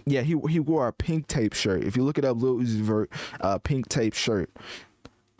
Yeah, 0.06 0.22
he 0.22 0.37
he 0.50 0.60
wore 0.60 0.88
a 0.88 0.92
pink 0.92 1.28
tape 1.28 1.54
shirt. 1.54 1.84
If 1.84 1.96
you 1.96 2.02
look 2.02 2.18
it 2.18 2.24
up, 2.24 2.37
Lil 2.37 2.56
Uzi 2.56 2.80
Vert, 2.80 3.10
uh, 3.40 3.58
pink 3.58 3.88
tape 3.88 4.12
shirt. 4.12 4.50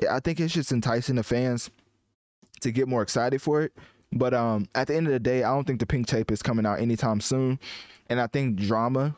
I 0.09 0.20
think 0.20 0.40
it's 0.40 0.55
just 0.55 0.73
enticing 0.73 1.16
the 1.16 1.23
fans 1.23 1.70
to 2.61 2.70
get 2.70 2.88
more 2.88 3.03
excited 3.03 3.42
for 3.42 3.62
it. 3.62 3.73
But 4.14 4.33
um, 4.33 4.66
at 4.74 4.87
the 4.87 4.94
end 4.94 5.09
of 5.09 5.12
the 5.12 5.18
day, 5.18 5.42
I 5.42 5.53
don't 5.53 5.66
think 5.66 5.81
the 5.81 5.87
pink 5.87 6.07
tape 6.07 6.31
is 6.31 6.42
coming 6.42 6.64
out 6.64 6.81
anytime 6.81 7.20
soon. 7.20 7.59
And 8.09 8.20
I 8.20 8.29
think 8.29 8.57
drama 8.57 9.16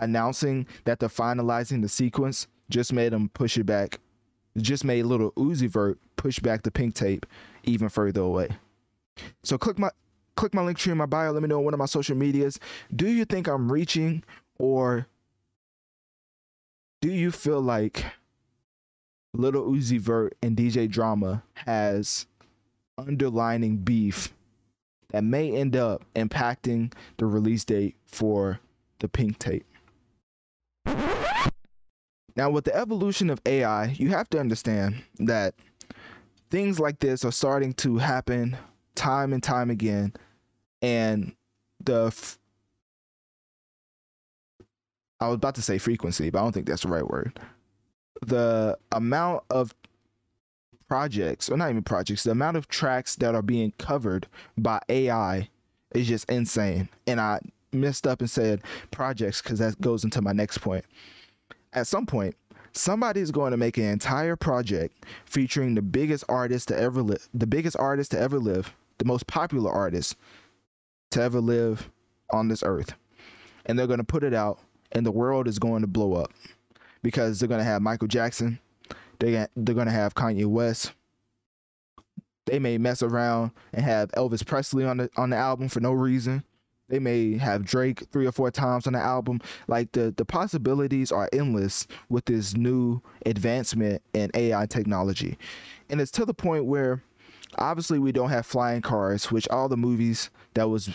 announcing 0.00 0.66
that 0.84 0.98
they're 0.98 1.08
finalizing 1.08 1.80
the 1.80 1.88
sequence 1.88 2.48
just 2.68 2.92
made 2.92 3.12
them 3.12 3.28
push 3.30 3.56
it 3.56 3.64
back. 3.64 4.00
Just 4.58 4.84
made 4.84 5.04
little 5.04 5.30
Uzi 5.32 5.68
Vert 5.68 5.98
push 6.16 6.40
back 6.40 6.62
the 6.62 6.70
pink 6.70 6.94
tape 6.94 7.24
even 7.64 7.88
further 7.88 8.22
away. 8.22 8.48
So 9.44 9.56
click 9.56 9.78
my 9.78 9.90
click 10.34 10.52
my 10.54 10.62
link 10.62 10.76
tree 10.76 10.92
in 10.92 10.98
my 10.98 11.06
bio. 11.06 11.30
Let 11.30 11.42
me 11.42 11.48
know 11.48 11.58
on 11.58 11.64
one 11.64 11.74
of 11.74 11.78
my 11.78 11.86
social 11.86 12.16
medias. 12.16 12.58
Do 12.94 13.08
you 13.08 13.24
think 13.24 13.46
I'm 13.46 13.70
reaching 13.70 14.24
or 14.58 15.06
do 17.00 17.10
you 17.10 17.30
feel 17.30 17.60
like 17.60 18.04
little 19.34 19.70
Uzi 19.70 20.00
Vert 20.00 20.36
and 20.42 20.56
DJ 20.56 20.90
Drama 20.90 21.42
has 21.54 22.26
underlining 22.98 23.78
beef 23.78 24.32
that 25.10 25.22
may 25.22 25.52
end 25.52 25.76
up 25.76 26.04
impacting 26.14 26.92
the 27.18 27.26
release 27.26 27.64
date 27.64 27.96
for 28.06 28.60
the 28.98 29.08
pink 29.08 29.38
tape. 29.38 29.66
Now, 32.36 32.50
with 32.50 32.64
the 32.64 32.76
evolution 32.76 33.30
of 33.30 33.40
AI, 33.46 33.86
you 33.86 34.10
have 34.10 34.28
to 34.30 34.38
understand 34.38 35.02
that 35.18 35.54
things 36.50 36.78
like 36.78 36.98
this 36.98 37.24
are 37.24 37.32
starting 37.32 37.72
to 37.74 37.96
happen 37.96 38.56
time 38.94 39.32
and 39.32 39.42
time 39.42 39.70
again. 39.70 40.12
And 40.82 41.34
the, 41.82 42.06
f- 42.06 42.38
I 45.18 45.28
was 45.28 45.36
about 45.36 45.54
to 45.54 45.62
say 45.62 45.78
frequency, 45.78 46.28
but 46.28 46.38
I 46.38 46.42
don't 46.42 46.52
think 46.52 46.66
that's 46.66 46.82
the 46.82 46.88
right 46.88 47.08
word. 47.08 47.40
The 48.26 48.76
amount 48.92 49.44
of 49.48 49.74
projects, 50.88 51.48
or 51.50 51.56
not 51.56 51.70
even 51.70 51.82
projects, 51.82 52.22
the 52.22 52.30
amount 52.30 52.56
of 52.56 52.68
tracks 52.68 53.16
that 53.16 53.34
are 53.34 53.42
being 53.42 53.72
covered 53.78 54.26
by 54.56 54.80
AI 54.88 55.48
is 55.94 56.06
just 56.06 56.30
insane. 56.30 56.88
And 57.06 57.20
I 57.20 57.40
messed 57.72 58.06
up 58.06 58.20
and 58.20 58.30
said 58.30 58.62
projects 58.90 59.42
because 59.42 59.58
that 59.58 59.80
goes 59.80 60.04
into 60.04 60.22
my 60.22 60.32
next 60.32 60.58
point. 60.58 60.84
At 61.72 61.86
some 61.86 62.06
point, 62.06 62.34
somebody 62.72 63.20
is 63.20 63.30
going 63.30 63.50
to 63.50 63.56
make 63.56 63.76
an 63.76 63.84
entire 63.84 64.36
project 64.36 65.04
featuring 65.24 65.74
the 65.74 65.82
biggest 65.82 66.24
artist 66.28 66.68
to 66.68 66.78
ever 66.78 67.02
live, 67.02 67.28
the 67.34 67.46
biggest 67.46 67.76
artist 67.78 68.12
to 68.12 68.18
ever 68.18 68.38
live, 68.38 68.74
the 68.98 69.04
most 69.04 69.26
popular 69.26 69.70
artist 69.70 70.16
to 71.10 71.22
ever 71.22 71.40
live 71.40 71.90
on 72.32 72.48
this 72.48 72.62
earth. 72.64 72.94
And 73.66 73.78
they're 73.78 73.86
going 73.86 73.98
to 73.98 74.04
put 74.04 74.22
it 74.22 74.34
out, 74.34 74.60
and 74.92 75.04
the 75.04 75.10
world 75.10 75.48
is 75.48 75.58
going 75.58 75.82
to 75.82 75.88
blow 75.88 76.14
up 76.14 76.32
because 77.02 77.38
they're 77.38 77.48
going 77.48 77.60
to 77.60 77.64
have 77.64 77.82
Michael 77.82 78.08
Jackson, 78.08 78.58
they 79.18 79.46
they're 79.56 79.74
gonna 79.74 79.90
have 79.90 80.14
Kanye 80.14 80.46
West. 80.46 80.92
They 82.46 82.58
may 82.58 82.78
mess 82.78 83.02
around 83.02 83.50
and 83.72 83.84
have 83.84 84.12
Elvis 84.12 84.46
Presley 84.46 84.84
on 84.84 84.98
the 84.98 85.10
on 85.16 85.30
the 85.30 85.36
album 85.36 85.68
for 85.68 85.80
no 85.80 85.92
reason. 85.92 86.44
They 86.88 87.00
may 87.00 87.36
have 87.36 87.64
Drake 87.64 88.04
three 88.12 88.26
or 88.26 88.32
four 88.32 88.50
times 88.50 88.86
on 88.86 88.92
the 88.92 89.00
album. 89.00 89.40
Like 89.66 89.92
the 89.92 90.14
the 90.16 90.24
possibilities 90.24 91.10
are 91.10 91.28
endless 91.32 91.86
with 92.08 92.26
this 92.26 92.54
new 92.54 93.00
advancement 93.24 94.02
in 94.14 94.30
AI 94.34 94.66
technology, 94.66 95.36
and 95.90 96.00
it's 96.00 96.12
to 96.12 96.24
the 96.24 96.34
point 96.34 96.66
where 96.66 97.02
obviously 97.58 97.98
we 97.98 98.12
don't 98.12 98.30
have 98.30 98.46
flying 98.46 98.82
cars, 98.82 99.32
which 99.32 99.48
all 99.48 99.68
the 99.68 99.76
movies 99.76 100.30
that 100.54 100.68
was 100.68 100.90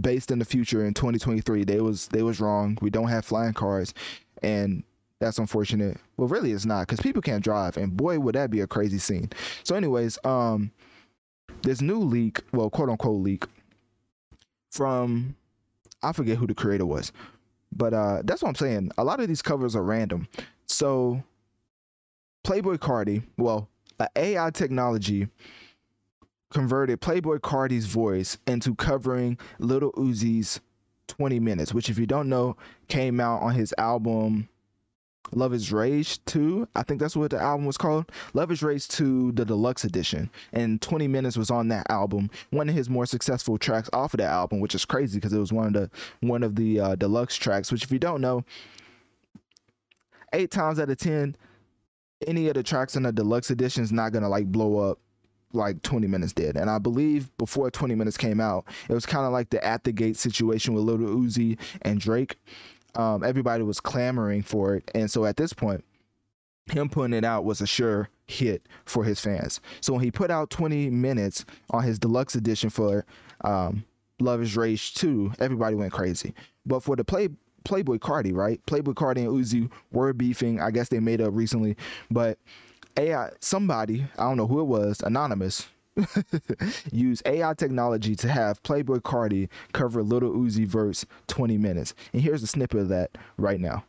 based 0.00 0.32
in 0.32 0.40
the 0.40 0.44
future 0.44 0.84
in 0.84 0.92
2023 0.92 1.62
they 1.62 1.80
was 1.80 2.08
they 2.08 2.22
was 2.22 2.40
wrong. 2.40 2.76
We 2.80 2.90
don't 2.90 3.08
have 3.08 3.24
flying 3.24 3.54
cars, 3.54 3.94
and 4.42 4.82
that's 5.20 5.38
unfortunate. 5.38 5.98
Well, 6.16 6.28
really, 6.28 6.52
it's 6.52 6.66
not 6.66 6.86
because 6.86 7.00
people 7.00 7.22
can't 7.22 7.42
drive, 7.42 7.76
and 7.76 7.96
boy, 7.96 8.18
would 8.18 8.34
that 8.34 8.50
be 8.50 8.60
a 8.60 8.66
crazy 8.66 8.98
scene. 8.98 9.30
So, 9.62 9.74
anyways, 9.76 10.18
um, 10.24 10.70
this 11.62 11.80
new 11.80 11.98
leak, 11.98 12.42
well, 12.52 12.70
quote 12.70 12.88
unquote 12.88 13.22
leak, 13.22 13.44
from 14.70 15.36
I 16.02 16.12
forget 16.12 16.36
who 16.36 16.46
the 16.46 16.54
creator 16.54 16.86
was, 16.86 17.12
but 17.72 17.94
uh, 17.94 18.22
that's 18.24 18.42
what 18.42 18.48
I'm 18.50 18.54
saying. 18.54 18.90
A 18.98 19.04
lot 19.04 19.20
of 19.20 19.28
these 19.28 19.42
covers 19.42 19.76
are 19.76 19.82
random. 19.82 20.28
So, 20.66 21.22
Playboi 22.44 22.78
Carti, 22.78 23.22
well, 23.38 23.68
AI 24.16 24.50
technology 24.50 25.28
converted 26.50 27.00
Playboi 27.00 27.40
Carti's 27.40 27.86
voice 27.86 28.38
into 28.46 28.74
covering 28.74 29.38
Little 29.58 29.92
Uzi's 29.92 30.60
20 31.08 31.40
minutes, 31.40 31.74
which 31.74 31.90
if 31.90 31.98
you 31.98 32.06
don't 32.06 32.28
know, 32.28 32.56
came 32.88 33.20
out 33.20 33.42
on 33.42 33.54
his 33.54 33.74
album 33.78 34.48
Love 35.32 35.54
is 35.54 35.72
Rage 35.72 36.24
2. 36.26 36.68
I 36.74 36.82
think 36.82 37.00
that's 37.00 37.16
what 37.16 37.30
the 37.30 37.40
album 37.40 37.66
was 37.66 37.76
called. 37.76 38.10
Love 38.34 38.50
is 38.52 38.62
Rage 38.62 38.86
2, 38.88 39.32
the 39.32 39.44
deluxe 39.44 39.84
edition. 39.84 40.30
And 40.52 40.80
20 40.80 41.08
Minutes 41.08 41.36
was 41.36 41.50
on 41.50 41.68
that 41.68 41.86
album. 41.90 42.30
One 42.50 42.68
of 42.68 42.74
his 42.74 42.90
more 42.90 43.06
successful 43.06 43.58
tracks 43.58 43.90
off 43.92 44.14
of 44.14 44.18
that 44.18 44.30
album, 44.30 44.60
which 44.60 44.74
is 44.74 44.84
crazy 44.84 45.18
because 45.18 45.32
it 45.32 45.38
was 45.38 45.52
one 45.52 45.66
of 45.66 45.72
the 45.72 45.90
one 46.20 46.42
of 46.42 46.56
the 46.56 46.80
uh, 46.80 46.94
deluxe 46.94 47.36
tracks, 47.36 47.72
which 47.72 47.84
if 47.84 47.90
you 47.90 47.98
don't 47.98 48.20
know, 48.20 48.44
eight 50.32 50.50
times 50.50 50.78
out 50.78 50.90
of 50.90 50.98
10, 50.98 51.36
any 52.26 52.48
of 52.48 52.54
the 52.54 52.62
tracks 52.62 52.96
in 52.96 53.02
the 53.02 53.12
deluxe 53.12 53.50
edition 53.50 53.82
is 53.82 53.92
not 53.92 54.12
gonna 54.12 54.28
like 54.28 54.46
blow 54.46 54.78
up 54.90 54.98
like 55.52 55.80
20 55.82 56.06
minutes 56.06 56.32
did. 56.32 56.56
And 56.56 56.68
I 56.68 56.78
believe 56.78 57.34
before 57.38 57.70
20 57.70 57.94
minutes 57.94 58.16
came 58.16 58.40
out, 58.40 58.66
it 58.88 58.92
was 58.92 59.06
kind 59.06 59.24
of 59.24 59.32
like 59.32 59.50
the 59.50 59.64
at 59.64 59.84
the 59.84 59.92
gate 59.92 60.16
situation 60.16 60.74
with 60.74 60.84
Lil 60.84 60.98
Uzi 60.98 61.58
and 61.82 62.00
Drake 62.00 62.36
um, 62.96 63.22
everybody 63.24 63.62
was 63.62 63.80
clamoring 63.80 64.42
for 64.42 64.76
it. 64.76 64.90
And 64.94 65.10
so 65.10 65.24
at 65.24 65.36
this 65.36 65.52
point, 65.52 65.84
him 66.66 66.88
putting 66.88 67.14
it 67.14 67.24
out 67.24 67.44
was 67.44 67.60
a 67.60 67.66
sure 67.66 68.08
hit 68.26 68.66
for 68.86 69.04
his 69.04 69.20
fans. 69.20 69.60
So 69.80 69.92
when 69.92 70.02
he 70.02 70.10
put 70.10 70.30
out 70.30 70.50
20 70.50 70.90
minutes 70.90 71.44
on 71.70 71.82
his 71.82 71.98
deluxe 71.98 72.34
edition 72.34 72.70
for 72.70 73.04
um, 73.42 73.84
Love 74.20 74.40
is 74.40 74.56
Rage 74.56 74.94
2, 74.94 75.34
everybody 75.40 75.76
went 75.76 75.92
crazy. 75.92 76.34
But 76.64 76.82
for 76.82 76.96
the 76.96 77.04
play 77.04 77.28
Playboi 77.64 77.98
Carti, 77.98 78.34
right? 78.34 78.64
Playboi 78.66 78.94
Carti 78.94 79.18
and 79.18 79.28
Uzi 79.28 79.70
were 79.92 80.12
beefing. 80.12 80.60
I 80.60 80.70
guess 80.70 80.88
they 80.90 81.00
made 81.00 81.20
up 81.20 81.30
recently, 81.34 81.76
but 82.10 82.38
AI 82.96 83.30
somebody, 83.40 84.06
I 84.18 84.24
don't 84.24 84.36
know 84.36 84.46
who 84.46 84.60
it 84.60 84.64
was, 84.64 85.00
anonymous, 85.00 85.66
use 86.92 87.22
AI 87.26 87.54
technology 87.54 88.14
to 88.16 88.28
have 88.28 88.62
Playboi 88.62 89.00
Carti 89.00 89.48
cover 89.72 90.02
Little 90.02 90.32
Uzi 90.32 90.66
Vert's 90.66 91.06
20 91.28 91.58
minutes. 91.58 91.94
And 92.12 92.22
here's 92.22 92.42
a 92.42 92.46
snippet 92.46 92.80
of 92.80 92.88
that 92.88 93.16
right 93.36 93.60
now. 93.60 93.84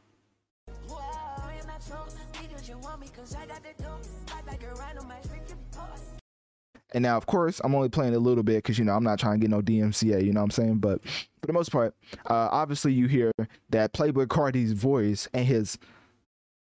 And 6.94 7.02
now, 7.02 7.18
of 7.18 7.26
course, 7.26 7.60
I'm 7.62 7.76
only 7.76 7.89
playing 7.89 8.15
a 8.15 8.20
little 8.20 8.44
bit 8.44 8.58
because, 8.63 8.80
you 8.80 8.86
know, 8.86 8.94
I'm 8.94 9.04
not 9.04 9.20
trying 9.20 9.38
to 9.38 9.41
get 9.41 9.50
no 9.50 9.62
DMCA, 9.62 10.24
you 10.24 10.32
know 10.32 10.39
what 10.39 10.46
I'm 10.46 10.52
saying? 10.52 10.78
But 10.78 11.06
for 11.06 11.48
the 11.48 11.52
most 11.52 11.70
part, 11.70 11.94
uh, 12.30 12.48
obviously, 12.52 12.94
you 12.94 13.08
hear 13.08 13.34
that 13.70 13.91
Playboi 13.91 14.28
Carti's 14.28 14.72
voice 14.72 15.28
and 15.34 15.46
his 15.46 15.78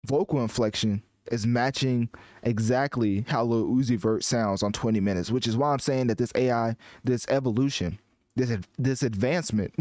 vocal 0.08 0.42
inflection 0.42 1.04
is 1.32 1.48
matching 1.48 2.10
exactly 2.44 3.26
how 3.28 3.44
Lil 3.44 3.68
Uzi 3.68 3.98
Vert 3.98 4.24
sounds 4.24 4.64
on 4.64 4.72
20 4.72 5.00
minutes, 5.00 5.32
which 5.32 5.48
is 5.48 5.56
why 5.56 5.72
I'm 5.72 5.80
saying 5.80 6.08
that 6.08 6.18
this 6.18 6.32
AI, 6.36 6.76
this 7.04 7.26
evolution, 7.30 7.98
this 8.36 8.58
this 8.78 9.04
advancement 9.04 9.74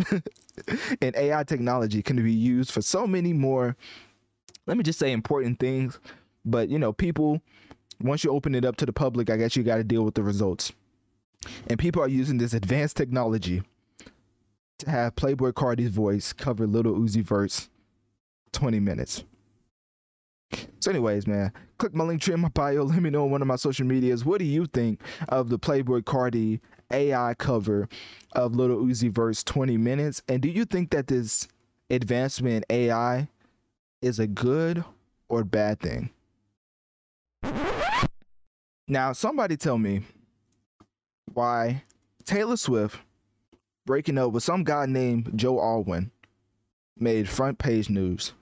in 1.01 1.13
AI 1.17 1.43
technology 1.45 2.03
can 2.03 2.23
be 2.23 2.33
used 2.33 2.71
for 2.71 2.83
so 2.83 3.07
many 3.07 3.33
more. 3.33 3.77
Let 4.67 4.77
me 4.77 4.83
just 4.85 4.99
say 4.99 5.13
important 5.13 5.59
things, 5.59 5.99
but 6.45 6.69
you 6.69 6.79
know, 6.79 6.93
people 6.93 7.41
once 8.01 8.25
you 8.25 8.31
open 8.31 8.55
it 8.55 8.65
up 8.65 8.77
to 8.77 8.87
the 8.87 8.93
public, 8.93 9.31
I 9.31 9.37
guess 9.37 9.57
you 9.57 9.63
got 9.63 9.77
to 9.77 9.85
deal 9.85 10.05
with 10.05 10.15
the 10.15 10.23
results. 10.23 10.73
And 11.69 11.79
people 11.79 12.03
are 12.03 12.09
using 12.09 12.39
this 12.39 12.53
advanced 12.53 12.97
technology 12.97 13.63
to 14.79 14.91
have 14.91 15.15
Playboi 15.15 15.55
Carti's 15.55 15.91
voice 15.91 16.33
cover 16.33 16.67
Lil 16.67 16.85
Uzi 16.85 17.23
Vert's 17.23 17.69
20 18.53 18.81
minutes. 18.81 19.25
So, 20.81 20.91
anyways, 20.91 21.27
man, 21.27 21.53
click 21.79 21.95
my 21.95 22.05
link 22.05 22.21
tree 22.23 22.35
in 22.35 22.41
my 22.41 22.49
bio. 22.49 22.83
Let 22.85 23.01
me 23.03 23.11
know 23.11 23.25
on 23.25 23.31
one 23.31 23.43
of 23.43 23.49
my 23.49 23.57
social 23.57 23.87
medias. 23.87 24.25
What 24.25 24.39
do 24.39 24.45
you 24.45 24.67
think 24.67 25.01
of 25.29 25.49
the 25.49 25.59
Playboi 25.59 26.03
Carti 26.03 26.61
AI 26.91 27.35
cover 27.35 27.89
of 28.33 28.55
Little 28.55 28.79
Uzi 28.79 29.11
Vert's 29.11 29.45
20 29.45 29.77
minutes? 29.77 30.23
And 30.29 30.43
do 30.43 30.49
you 30.49 30.65
think 30.65 30.91
that 30.91 31.07
this 31.07 31.49
advancement 31.91 32.65
in 32.69 32.89
AI 32.89 33.29
is 34.01 34.19
a 34.19 34.27
good 34.27 34.85
or 35.29 35.45
bad 35.45 35.81
thing? 35.81 36.11
Now, 38.89 39.13
somebody 39.13 39.57
tell 39.57 39.79
me 39.79 40.03
why 41.33 41.85
Taylor 42.25 42.57
Swift 42.57 42.99
breaking 43.87 44.19
up 44.19 44.33
with 44.33 44.43
some 44.43 44.65
guy 44.65 44.87
named 44.87 45.33
Joe 45.35 45.61
Alwyn 45.61 46.11
made 46.99 47.29
front 47.29 47.59
page 47.59 47.89
news. 47.89 48.33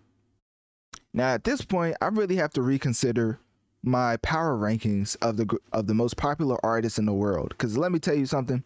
Now, 1.12 1.28
at 1.28 1.44
this 1.44 1.62
point, 1.62 1.96
I 2.00 2.06
really 2.06 2.36
have 2.36 2.52
to 2.54 2.62
reconsider 2.62 3.40
my 3.82 4.16
power 4.18 4.56
rankings 4.56 5.16
of 5.22 5.36
the 5.36 5.58
of 5.72 5.86
the 5.86 5.94
most 5.94 6.16
popular 6.16 6.58
artists 6.64 6.98
in 6.98 7.06
the 7.06 7.12
world. 7.12 7.50
Because 7.50 7.76
let 7.76 7.92
me 7.92 7.98
tell 7.98 8.14
you 8.14 8.26
something. 8.26 8.62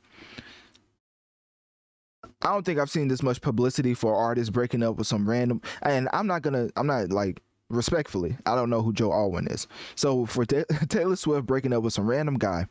I 2.43 2.49
don't 2.51 2.65
think 2.67 2.79
I've 2.79 2.91
seen 2.91 3.09
this 3.09 3.23
much 3.23 3.41
publicity 3.41 3.95
for 3.95 4.15
artists 4.15 4.51
breaking 4.51 4.83
up 4.83 4.97
with 4.97 5.07
some 5.07 5.29
random. 5.29 5.63
And 5.83 6.09
I'm 6.13 6.27
not 6.27 6.43
gonna. 6.43 6.69
I'm 6.77 6.87
not 6.87 7.11
like 7.11 7.41
respectfully. 7.71 8.37
I 8.45 8.55
don't 8.55 8.71
know 8.71 8.83
who 8.83 8.93
Joe 8.93 9.13
Alwyn 9.13 9.47
is. 9.49 9.67
So 9.95 10.27
for 10.27 10.45
Taylor 10.89 11.17
Swift 11.17 11.47
breaking 11.47 11.73
up 11.73 11.83
with 11.83 11.95
some 11.95 12.07
random 12.07 12.37
guy, 12.37 12.67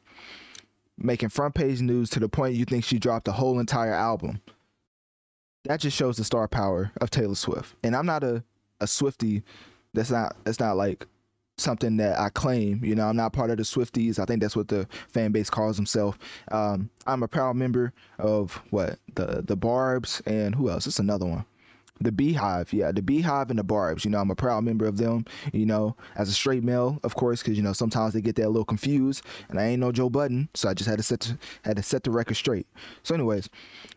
making 0.98 1.30
front 1.30 1.56
page 1.56 1.82
news 1.82 2.10
to 2.12 2.20
the 2.20 2.30
point 2.30 2.56
you 2.56 2.66
think 2.66 2.84
she 2.84 3.00
dropped 3.00 3.28
a 3.28 3.32
whole 3.32 3.60
entire 3.60 3.94
album. 3.94 4.42
That 5.66 5.80
just 5.80 5.96
shows 5.96 6.18
the 6.18 6.26
star 6.26 6.48
power 6.48 6.92
of 7.00 7.10
Taylor 7.10 7.36
Swift. 7.36 7.76
And 7.84 7.96
I'm 7.96 8.06
not 8.06 8.24
a 8.24 8.44
a 8.84 8.88
Swifty. 8.88 9.44
That's 9.94 10.12
not 10.12 10.36
that's 10.44 10.60
not 10.60 10.78
like 10.78 11.08
something 11.58 11.98
that 11.98 12.20
I 12.20 12.30
claim. 12.30 12.84
You 12.84 12.96
know, 12.96 13.08
I'm 13.08 13.16
not 13.16 13.34
part 13.34 13.52
of 13.52 13.58
the 13.58 13.64
Swifties. 13.64 14.20
I 14.20 14.26
think 14.26 14.42
that's 14.42 14.56
what 14.56 14.68
the 14.68 14.88
fan 15.08 15.32
base 15.32 15.50
calls 15.50 15.76
himself. 15.78 16.18
Um, 16.52 16.90
I'm 17.08 17.24
a 17.24 17.28
proud 17.28 17.56
member 17.56 17.94
of 18.20 18.62
what 18.70 19.00
the 19.16 19.44
the 19.46 19.56
Barb's 19.56 20.22
and 20.26 20.56
who 20.56 20.70
else? 20.70 20.88
It's 20.88 21.00
another 21.00 21.26
one 21.26 21.46
the 22.04 22.12
Beehive, 22.12 22.72
yeah, 22.74 22.92
the 22.92 23.02
Beehive 23.02 23.50
and 23.50 23.58
the 23.58 23.64
Barb's. 23.64 24.06
You 24.06 24.12
know, 24.12 24.20
I'm 24.20 24.32
a 24.32 24.36
proud 24.36 24.64
member 24.64 24.86
of 24.86 24.98
them. 24.98 25.26
You 25.52 25.66
know, 25.66 25.96
as 26.16 26.30
a 26.30 26.34
straight 26.34 26.64
male, 26.64 27.00
of 27.04 27.16
course, 27.16 27.42
because 27.42 27.58
you 27.58 27.64
know 27.64 27.74
sometimes 27.74 28.14
they 28.14 28.22
get 28.22 28.36
that 28.36 28.46
a 28.46 28.50
little 28.50 28.66
confused, 28.66 29.24
and 29.50 29.60
I 29.60 29.66
ain't 29.66 29.80
no 29.80 29.92
Joe 29.92 30.10
Budden, 30.10 30.50
so 30.54 30.70
I 30.70 30.74
just 30.74 30.90
had 30.90 30.98
to 30.98 31.04
set 31.04 31.22
to, 31.22 31.38
had 31.64 31.78
to 31.78 31.84
set 31.84 32.04
the 32.04 32.12
record 32.12 32.36
straight. 32.36 32.68
So, 33.04 33.16
anyways, 33.16 33.50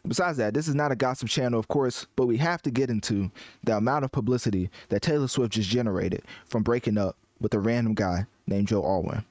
besides 0.07 0.39
that, 0.39 0.55
this 0.55 0.69
is 0.69 0.75
not 0.75 0.93
a 0.93 0.97
gossip 0.97 1.29
channel, 1.29 1.59
of 1.59 1.69
course, 1.69 2.07
but 2.17 2.27
we 2.27 2.37
have 2.39 2.63
to 2.63 2.71
get 2.71 2.91
into 2.91 3.31
the 3.65 3.77
amount 3.77 4.05
of 4.05 4.13
publicity 4.13 4.71
that 4.89 5.03
Taylor 5.03 5.29
Swift 5.29 5.53
just 5.53 5.69
generated 5.69 6.23
from 6.47 6.63
breaking 6.63 6.99
up 6.99 7.17
with 7.41 7.53
a 7.55 7.61
random 7.61 7.95
guy 7.95 8.27
named 8.47 8.69
Joe 8.69 8.83
Alwyn. 8.83 9.25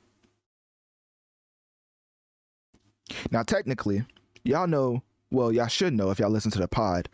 Now, 3.32 3.44
technically, 3.44 4.04
y'all 4.44 4.68
know, 4.68 5.04
well, 5.32 5.52
y'all 5.52 5.68
should 5.68 5.94
know 5.94 6.12
if 6.12 6.20
y'all 6.20 6.30
listen 6.30 6.52
to 6.52 6.60
the 6.60 6.68
pod, 6.68 7.10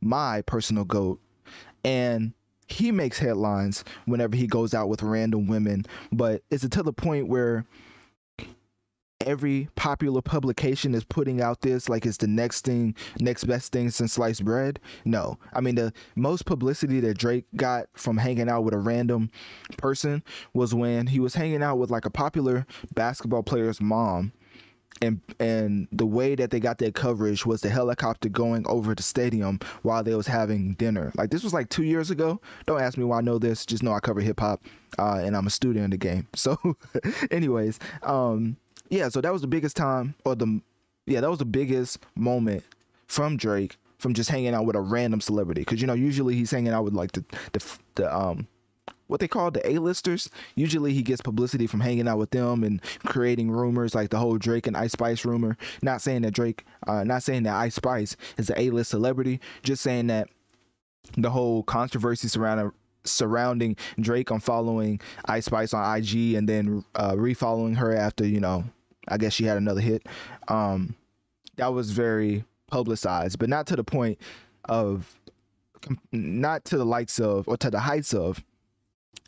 my 0.00 0.42
personal 0.42 0.84
goat. 0.84 1.20
And 1.84 2.32
he 2.66 2.92
makes 2.92 3.18
headlines 3.18 3.84
whenever 4.04 4.36
he 4.36 4.46
goes 4.46 4.74
out 4.74 4.88
with 4.88 5.02
random 5.02 5.46
women, 5.46 5.84
but 6.12 6.42
it's 6.50 6.64
it 6.64 6.72
to 6.72 6.82
the 6.82 6.92
point 6.92 7.28
where 7.28 7.64
every 9.26 9.68
popular 9.74 10.22
publication 10.22 10.94
is 10.94 11.04
putting 11.04 11.40
out 11.40 11.60
this 11.60 11.88
like 11.88 12.06
it's 12.06 12.16
the 12.16 12.26
next 12.26 12.64
thing, 12.64 12.94
next 13.20 13.44
best 13.44 13.72
thing 13.72 13.90
since 13.90 14.14
sliced 14.14 14.44
bread? 14.44 14.80
No. 15.04 15.38
I 15.52 15.60
mean, 15.60 15.74
the 15.74 15.92
most 16.16 16.46
publicity 16.46 17.00
that 17.00 17.18
Drake 17.18 17.44
got 17.56 17.86
from 17.94 18.16
hanging 18.16 18.48
out 18.48 18.62
with 18.62 18.74
a 18.74 18.78
random 18.78 19.30
person 19.76 20.22
was 20.54 20.74
when 20.74 21.06
he 21.06 21.20
was 21.20 21.34
hanging 21.34 21.62
out 21.62 21.76
with 21.76 21.90
like 21.90 22.04
a 22.04 22.10
popular 22.10 22.66
basketball 22.94 23.42
player's 23.42 23.80
mom 23.80 24.32
and 25.00 25.20
and 25.38 25.88
the 25.92 26.06
way 26.06 26.34
that 26.34 26.50
they 26.50 26.60
got 26.60 26.78
their 26.78 26.90
coverage 26.90 27.46
was 27.46 27.60
the 27.60 27.68
helicopter 27.70 28.28
going 28.28 28.66
over 28.66 28.94
the 28.94 29.02
stadium 29.02 29.58
while 29.82 30.02
they 30.02 30.14
was 30.14 30.26
having 30.26 30.74
dinner. 30.74 31.12
Like 31.16 31.30
this 31.30 31.42
was 31.42 31.54
like 31.54 31.68
two 31.68 31.84
years 31.84 32.10
ago. 32.10 32.40
Don't 32.66 32.80
ask 32.80 32.98
me 32.98 33.04
why 33.04 33.18
I 33.18 33.22
know 33.22 33.38
this. 33.38 33.64
Just 33.64 33.82
know 33.82 33.92
I 33.92 34.00
cover 34.00 34.20
hip 34.20 34.40
hop, 34.40 34.62
uh, 34.98 35.20
and 35.24 35.36
I'm 35.36 35.46
a 35.46 35.50
student 35.50 35.84
in 35.84 35.90
the 35.90 35.96
game. 35.96 36.26
So, 36.40 36.56
anyways, 37.30 37.78
um, 38.02 38.56
yeah. 38.88 39.08
So 39.08 39.20
that 39.20 39.32
was 39.32 39.42
the 39.42 39.48
biggest 39.48 39.76
time, 39.76 40.14
or 40.24 40.34
the 40.34 40.60
yeah, 41.06 41.20
that 41.20 41.30
was 41.30 41.38
the 41.38 41.44
biggest 41.44 41.98
moment 42.16 42.64
from 43.06 43.36
Drake 43.36 43.76
from 43.98 44.14
just 44.14 44.30
hanging 44.30 44.54
out 44.54 44.64
with 44.64 44.76
a 44.76 44.80
random 44.80 45.20
celebrity. 45.20 45.62
Because 45.62 45.80
you 45.80 45.86
know 45.86 45.94
usually 45.94 46.34
he's 46.34 46.50
hanging 46.50 46.72
out 46.72 46.84
with 46.84 46.94
like 46.94 47.12
the 47.12 47.24
the 47.52 47.78
the 47.96 48.16
um 48.16 48.46
what 49.10 49.18
they 49.18 49.28
call 49.28 49.50
the 49.50 49.68
A-listers. 49.68 50.30
Usually 50.54 50.92
he 50.92 51.02
gets 51.02 51.20
publicity 51.20 51.66
from 51.66 51.80
hanging 51.80 52.06
out 52.06 52.18
with 52.18 52.30
them 52.30 52.62
and 52.62 52.80
creating 53.04 53.50
rumors 53.50 53.92
like 53.92 54.10
the 54.10 54.18
whole 54.18 54.38
Drake 54.38 54.68
and 54.68 54.76
Ice 54.76 54.92
Spice 54.92 55.24
rumor. 55.24 55.56
Not 55.82 56.00
saying 56.00 56.22
that 56.22 56.30
Drake, 56.30 56.64
uh, 56.86 57.02
not 57.02 57.24
saying 57.24 57.42
that 57.42 57.56
Ice 57.56 57.74
Spice 57.74 58.16
is 58.38 58.50
an 58.50 58.56
A-list 58.58 58.90
celebrity, 58.90 59.40
just 59.64 59.82
saying 59.82 60.06
that 60.06 60.28
the 61.16 61.28
whole 61.28 61.64
controversy 61.64 62.28
surrounding 62.28 62.72
surrounding 63.04 63.76
Drake 63.98 64.30
on 64.30 64.38
following 64.40 65.00
Ice 65.24 65.46
Spice 65.46 65.74
on 65.74 65.96
IG 65.98 66.34
and 66.34 66.48
then 66.48 66.84
uh, 66.94 67.12
refollowing 67.12 67.76
her 67.76 67.96
after 67.96 68.24
you 68.24 68.38
know, 68.38 68.62
I 69.08 69.16
guess 69.16 69.32
she 69.32 69.44
had 69.44 69.56
another 69.56 69.80
hit. 69.80 70.06
Um, 70.46 70.94
that 71.56 71.72
was 71.72 71.90
very 71.90 72.44
publicized, 72.68 73.40
but 73.40 73.48
not 73.48 73.66
to 73.68 73.76
the 73.76 73.82
point 73.82 74.18
of, 74.66 75.18
not 76.12 76.64
to 76.66 76.78
the 76.78 76.84
likes 76.86 77.18
of 77.18 77.48
or 77.48 77.56
to 77.56 77.70
the 77.70 77.80
heights 77.80 78.14
of 78.14 78.44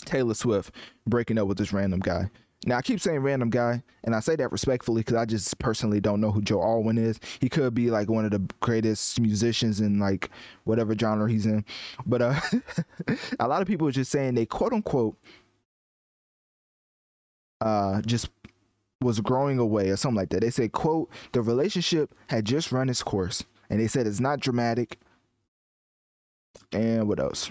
Taylor 0.04 0.34
Swift 0.34 0.74
breaking 1.06 1.38
up 1.38 1.48
with 1.48 1.58
this 1.58 1.72
random 1.72 2.00
guy 2.00 2.30
Now 2.66 2.76
I 2.78 2.82
keep 2.82 3.00
saying 3.00 3.20
random 3.20 3.50
guy, 3.50 3.82
and 4.04 4.14
I 4.14 4.20
say 4.20 4.36
that 4.36 4.52
respectfully 4.52 5.00
because 5.00 5.16
I 5.16 5.24
just 5.24 5.58
personally 5.58 6.00
don't 6.00 6.20
know 6.20 6.30
who 6.30 6.42
Joe 6.42 6.62
Alwyn 6.62 6.98
is. 6.98 7.18
He 7.40 7.48
could 7.48 7.74
be 7.74 7.90
like 7.90 8.08
one 8.08 8.24
of 8.24 8.30
the 8.30 8.40
greatest 8.60 9.20
musicians 9.20 9.80
in 9.80 9.98
like 9.98 10.30
whatever 10.64 10.96
genre 10.96 11.30
he's 11.30 11.46
in, 11.46 11.64
but 12.06 12.22
uh, 12.22 12.40
a 13.40 13.48
lot 13.48 13.62
of 13.62 13.68
people 13.68 13.88
are 13.88 13.92
just 13.92 14.12
saying 14.12 14.34
they 14.34 14.46
quote 14.46 14.72
unquote 14.72 15.16
uh 17.60 18.00
just 18.02 18.28
was 19.00 19.20
growing 19.20 19.58
away 19.58 19.90
or 19.90 19.96
something 19.96 20.16
like 20.16 20.30
that. 20.30 20.40
They 20.42 20.50
said 20.50 20.72
quote 20.72 21.10
the 21.32 21.42
relationship 21.42 22.14
had 22.28 22.44
just 22.44 22.72
run 22.72 22.88
its 22.88 23.02
course, 23.02 23.44
and 23.70 23.80
they 23.80 23.88
said 23.88 24.06
it's 24.06 24.20
not 24.20 24.40
dramatic. 24.40 24.98
And 26.72 27.08
what 27.08 27.20
else? 27.20 27.50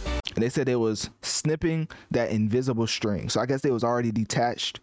and 0.35 0.43
they 0.43 0.49
said 0.49 0.69
it 0.69 0.75
was 0.75 1.09
snipping 1.21 1.87
that 2.11 2.31
invisible 2.31 2.87
string. 2.87 3.29
So 3.29 3.41
I 3.41 3.45
guess 3.45 3.61
they 3.61 3.71
was 3.71 3.83
already 3.83 4.11
detached 4.11 4.79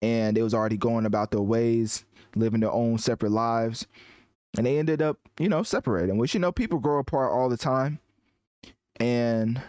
and 0.00 0.36
they 0.36 0.42
was 0.42 0.54
already 0.54 0.76
going 0.76 1.06
about 1.06 1.30
their 1.30 1.40
ways, 1.42 2.04
living 2.34 2.60
their 2.60 2.72
own 2.72 2.98
separate 2.98 3.32
lives. 3.32 3.86
And 4.56 4.66
they 4.66 4.78
ended 4.78 5.00
up, 5.00 5.18
you 5.38 5.48
know, 5.48 5.62
separating, 5.62 6.18
which 6.18 6.34
you 6.34 6.40
know, 6.40 6.52
people 6.52 6.78
grow 6.78 6.98
apart 6.98 7.32
all 7.32 7.48
the 7.48 7.56
time. 7.56 7.98
And 9.00 9.60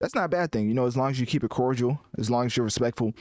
that's 0.00 0.14
not 0.14 0.24
a 0.24 0.28
bad 0.28 0.52
thing, 0.52 0.68
you 0.68 0.74
know, 0.74 0.86
as 0.86 0.96
long 0.96 1.10
as 1.10 1.20
you 1.20 1.26
keep 1.26 1.44
it 1.44 1.50
cordial, 1.50 2.00
as 2.18 2.30
long 2.30 2.46
as 2.46 2.56
you're 2.56 2.64
respectful. 2.64 3.12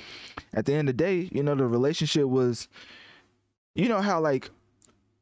At 0.54 0.66
the 0.66 0.74
end 0.74 0.90
of 0.90 0.98
the 0.98 1.04
day, 1.04 1.30
you 1.32 1.44
know, 1.44 1.56
the 1.56 1.68
relationship 1.68 2.26
was 2.26 2.68
you 3.76 3.90
know 3.90 4.02
how 4.02 4.20
like 4.20 4.50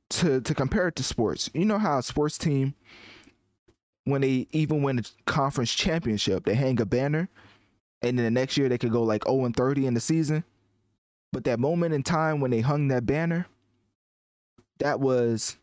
to 0.10 0.42
to 0.42 0.54
compare 0.54 0.88
it 0.88 0.96
to 0.98 1.04
sports, 1.04 1.50
you 1.54 1.66
know 1.66 1.78
how 1.78 2.00
a 2.00 2.04
sports 2.04 2.38
team 2.38 2.76
when 4.06 4.22
they 4.22 4.48
even 4.52 4.82
win 4.82 5.00
a 5.00 5.04
conference 5.26 5.74
championship, 5.74 6.46
they 6.46 6.56
hang 6.56 6.80
a 6.82 6.86
banner, 6.86 7.30
and 8.02 8.18
then 8.18 8.26
the 8.26 8.32
next 8.32 8.58
year 8.58 8.68
they 8.68 8.78
could 8.78 8.92
go 8.92 9.04
like 9.04 9.26
0 9.26 9.46
and 9.46 9.56
30 9.56 9.86
in 9.86 9.94
the 9.94 10.00
season. 10.00 10.44
But 11.32 11.44
that 11.46 11.60
moment 11.60 11.94
in 11.94 12.04
time 12.04 12.40
when 12.40 12.52
they 12.52 12.62
hung 12.62 12.88
that 12.90 13.06
banner, 13.06 13.46
that 14.80 15.00
was 15.00 15.58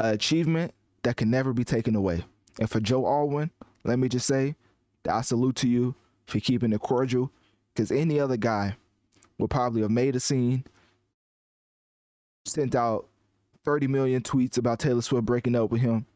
an 0.00 0.14
achievement 0.14 0.72
that 1.02 1.16
can 1.16 1.30
never 1.30 1.52
be 1.52 1.64
taken 1.64 1.96
away. 1.96 2.24
And 2.58 2.70
for 2.70 2.80
Joe 2.80 3.06
Alwyn, 3.06 3.50
let 3.84 3.98
me 3.98 4.08
just 4.08 4.26
say 4.26 4.54
that 5.02 5.14
I 5.14 5.20
salute 5.20 5.56
to 5.56 5.68
you 5.68 5.94
for 6.26 6.40
keeping 6.40 6.72
it 6.72 6.80
cordial, 6.80 7.30
because 7.74 7.90
any 7.90 8.18
other 8.20 8.36
guy 8.36 8.76
would 9.38 9.50
probably 9.50 9.82
have 9.82 9.90
made 9.90 10.16
a 10.16 10.20
scene, 10.20 10.64
sent 12.46 12.74
out 12.74 13.08
30 13.64 13.88
million 13.88 14.22
tweets 14.22 14.56
about 14.56 14.78
Taylor 14.78 15.02
Swift 15.02 15.26
breaking 15.26 15.56
up 15.56 15.70
with 15.70 15.80
him, 15.80 16.06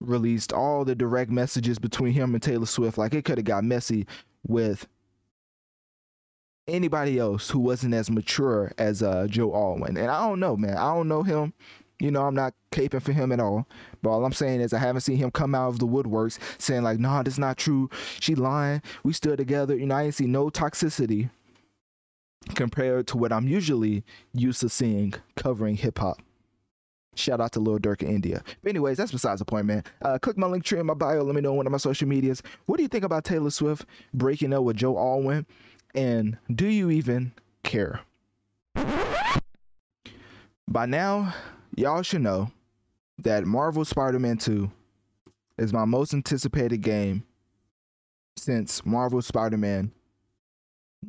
released 0.00 0.52
all 0.52 0.84
the 0.84 0.94
direct 0.94 1.30
messages 1.30 1.78
between 1.78 2.12
him 2.12 2.34
and 2.34 2.42
Taylor 2.42 2.66
Swift. 2.66 2.98
Like 2.98 3.14
it 3.14 3.24
could 3.24 3.38
have 3.38 3.44
got 3.44 3.64
messy 3.64 4.06
with 4.46 4.86
anybody 6.66 7.18
else 7.18 7.50
who 7.50 7.58
wasn't 7.58 7.94
as 7.94 8.10
mature 8.10 8.72
as 8.78 9.02
uh, 9.02 9.26
Joe 9.28 9.54
Alwyn. 9.54 9.96
And 9.96 10.10
I 10.10 10.26
don't 10.26 10.40
know, 10.40 10.56
man. 10.56 10.76
I 10.76 10.94
don't 10.94 11.08
know 11.08 11.22
him. 11.22 11.52
You 12.00 12.10
know, 12.10 12.22
I'm 12.22 12.34
not 12.34 12.54
caping 12.72 13.02
for 13.02 13.12
him 13.12 13.32
at 13.32 13.40
all. 13.40 13.66
But 14.02 14.10
all 14.10 14.24
I'm 14.24 14.32
saying 14.32 14.60
is 14.60 14.72
I 14.72 14.78
haven't 14.78 15.02
seen 15.02 15.16
him 15.16 15.30
come 15.30 15.54
out 15.54 15.68
of 15.68 15.78
the 15.78 15.86
woodworks 15.86 16.38
saying 16.58 16.82
like, 16.82 16.98
nah, 16.98 17.22
that's 17.22 17.38
not 17.38 17.56
true. 17.56 17.88
She 18.20 18.34
lying. 18.34 18.82
We 19.04 19.12
stood 19.12 19.38
together. 19.38 19.76
You 19.76 19.86
know, 19.86 19.94
I 19.94 20.04
ain't 20.04 20.14
see 20.14 20.26
no 20.26 20.50
toxicity 20.50 21.30
compared 22.54 23.06
to 23.08 23.16
what 23.16 23.32
I'm 23.32 23.48
usually 23.48 24.04
used 24.32 24.60
to 24.60 24.68
seeing 24.68 25.14
covering 25.36 25.76
hip 25.76 25.98
hop. 25.98 26.20
Shout 27.14 27.40
out 27.40 27.52
to 27.52 27.60
Lil 27.60 27.78
Durk 27.78 28.02
in 28.02 28.08
India. 28.08 28.42
But 28.62 28.70
anyways, 28.70 28.96
that's 28.96 29.12
besides 29.12 29.38
the 29.38 29.44
point, 29.44 29.66
man. 29.66 29.84
Uh, 30.02 30.18
click 30.18 30.36
my 30.36 30.46
link 30.46 30.64
tree 30.64 30.80
in 30.80 30.86
my 30.86 30.94
bio. 30.94 31.22
Let 31.22 31.34
me 31.34 31.40
know 31.40 31.50
on 31.50 31.56
one 31.58 31.66
of 31.66 31.72
my 31.72 31.78
social 31.78 32.08
medias. 32.08 32.42
What 32.66 32.76
do 32.76 32.82
you 32.82 32.88
think 32.88 33.04
about 33.04 33.24
Taylor 33.24 33.50
Swift 33.50 33.86
breaking 34.12 34.52
up 34.52 34.64
with 34.64 34.76
Joe 34.76 34.96
Alwyn? 34.96 35.46
And 35.94 36.36
do 36.54 36.66
you 36.66 36.90
even 36.90 37.32
care? 37.62 38.00
By 40.66 40.86
now, 40.86 41.34
y'all 41.76 42.02
should 42.02 42.22
know 42.22 42.50
that 43.18 43.44
Marvel 43.44 43.84
Spider-Man 43.84 44.38
2 44.38 44.70
is 45.58 45.72
my 45.72 45.84
most 45.84 46.14
anticipated 46.14 46.78
game 46.78 47.24
since 48.36 48.84
Marvel 48.84 49.22
Spider-Man 49.22 49.92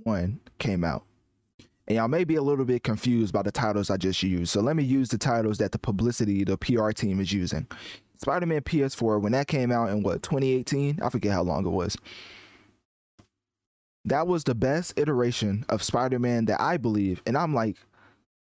1 0.04 0.40
came 0.60 0.84
out. 0.84 1.04
And 1.88 1.98
y'all 1.98 2.08
may 2.08 2.24
be 2.24 2.36
a 2.36 2.42
little 2.42 2.66
bit 2.66 2.84
confused 2.84 3.34
by 3.34 3.44
the 3.44 3.52
titles 3.52 3.90
I 3.90 3.98
just 3.98 4.22
used. 4.24 4.52
So 4.52 4.62
let 4.62 4.76
me 4.76 4.84
use 4.84 5.10
the 5.10 5.18
titles 5.18 5.60
that 5.60 5.72
the 5.72 5.78
publicity, 5.78 6.44
the 6.44 6.58
PR 6.58 6.92
team 6.92 7.20
is 7.20 7.32
using. 7.32 7.68
Spider 8.18 8.46
Man 8.46 8.62
PS4, 8.62 9.22
when 9.22 9.34
that 9.34 9.48
came 9.48 9.72
out 9.72 9.90
in 9.90 10.02
what, 10.02 10.24
2018? 10.24 11.00
I 11.02 11.10
forget 11.10 11.32
how 11.32 11.44
long 11.44 11.66
it 11.66 11.70
was. 11.70 11.96
That 14.06 14.28
was 14.28 14.44
the 14.44 14.56
best 14.56 14.98
iteration 14.98 15.66
of 15.70 15.84
Spider 15.84 16.20
Man 16.20 16.46
that 16.46 16.62
I 16.62 16.78
believe. 16.78 17.22
And 17.26 17.38
I'm 17.38 17.54
like, 17.54 17.78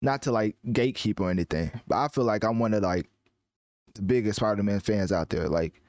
not 0.01 0.21
to 0.23 0.31
like 0.31 0.55
gatekeep 0.67 1.19
or 1.19 1.29
anything, 1.29 1.71
but 1.87 1.97
I 1.97 2.07
feel 2.09 2.25
like 2.25 2.43
I'm 2.43 2.59
one 2.59 2.73
of 2.73 2.83
like 2.83 3.09
the 3.95 4.01
biggest 4.01 4.37
Spider 4.37 4.63
Man 4.63 4.79
fans 4.79 5.11
out 5.11 5.29
there. 5.29 5.49
Like, 5.49 5.81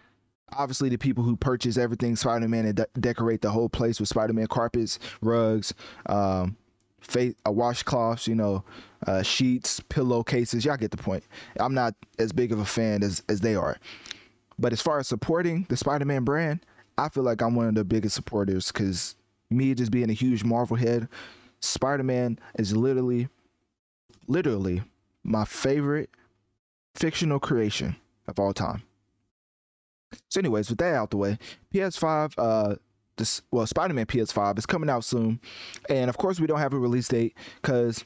obviously 0.52 0.88
the 0.88 0.96
people 0.96 1.24
who 1.24 1.36
purchase 1.36 1.76
everything 1.76 2.16
Spider-Man 2.16 2.66
and 2.66 2.76
de- 2.76 2.86
decorate 3.00 3.40
the 3.42 3.50
whole 3.50 3.68
place 3.68 4.00
with 4.00 4.08
Spider-Man 4.08 4.46
carpets, 4.46 4.98
rugs, 5.20 5.74
um, 6.06 6.56
face 7.04 7.34
uh, 7.46 7.50
washcloths, 7.50 8.26
you 8.26 8.34
know, 8.34 8.64
uh, 9.06 9.22
sheets, 9.22 9.80
pillowcases. 9.88 10.64
Y'all 10.64 10.76
get 10.76 10.90
the 10.90 10.96
point. 10.96 11.24
I'm 11.58 11.74
not 11.74 11.94
as 12.18 12.32
big 12.32 12.52
of 12.52 12.58
a 12.58 12.64
fan 12.64 13.02
as 13.02 13.22
as 13.28 13.40
they 13.40 13.54
are, 13.54 13.76
but 14.58 14.72
as 14.72 14.80
far 14.80 14.98
as 14.98 15.08
supporting 15.08 15.66
the 15.68 15.76
Spider-Man 15.76 16.24
brand, 16.24 16.60
I 16.98 17.08
feel 17.08 17.22
like 17.22 17.42
I'm 17.42 17.54
one 17.54 17.66
of 17.66 17.74
the 17.74 17.84
biggest 17.84 18.14
supporters 18.14 18.72
because 18.72 19.16
me 19.50 19.74
just 19.74 19.90
being 19.90 20.10
a 20.10 20.14
huge 20.14 20.44
Marvel 20.44 20.76
head, 20.76 21.08
Spider-Man 21.60 22.38
is 22.58 22.76
literally, 22.76 23.28
literally 24.26 24.82
my 25.22 25.44
favorite 25.44 26.10
fictional 26.94 27.38
creation 27.38 27.96
of 28.28 28.38
all 28.38 28.52
time. 28.52 28.82
So, 30.28 30.40
anyways, 30.40 30.68
with 30.70 30.78
that 30.78 30.94
out 30.94 31.10
the 31.10 31.16
way, 31.16 31.38
PS5 31.72 32.34
uh, 32.38 32.76
this 33.16 33.42
well 33.50 33.66
spider-man 33.66 34.06
ps5 34.06 34.58
is 34.58 34.66
coming 34.66 34.90
out 34.90 35.04
soon 35.04 35.40
and 35.88 36.08
of 36.08 36.16
course 36.16 36.40
we 36.40 36.46
don't 36.46 36.58
have 36.58 36.72
a 36.72 36.78
release 36.78 37.08
date 37.08 37.36
because 37.60 38.04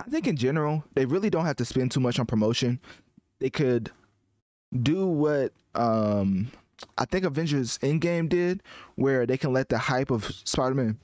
i 0.00 0.04
think 0.10 0.26
in 0.26 0.36
general 0.36 0.82
they 0.94 1.04
really 1.04 1.30
don't 1.30 1.44
have 1.46 1.56
to 1.56 1.64
spend 1.64 1.90
too 1.90 2.00
much 2.00 2.18
on 2.18 2.26
promotion 2.26 2.80
they 3.38 3.50
could 3.50 3.90
do 4.82 5.06
what 5.06 5.52
um 5.74 6.50
i 6.98 7.04
think 7.04 7.24
avengers 7.24 7.78
endgame 7.78 8.28
did 8.28 8.62
where 8.96 9.26
they 9.26 9.36
can 9.36 9.52
let 9.52 9.68
the 9.68 9.78
hype 9.78 10.10
of 10.10 10.24
spider-man 10.44 10.98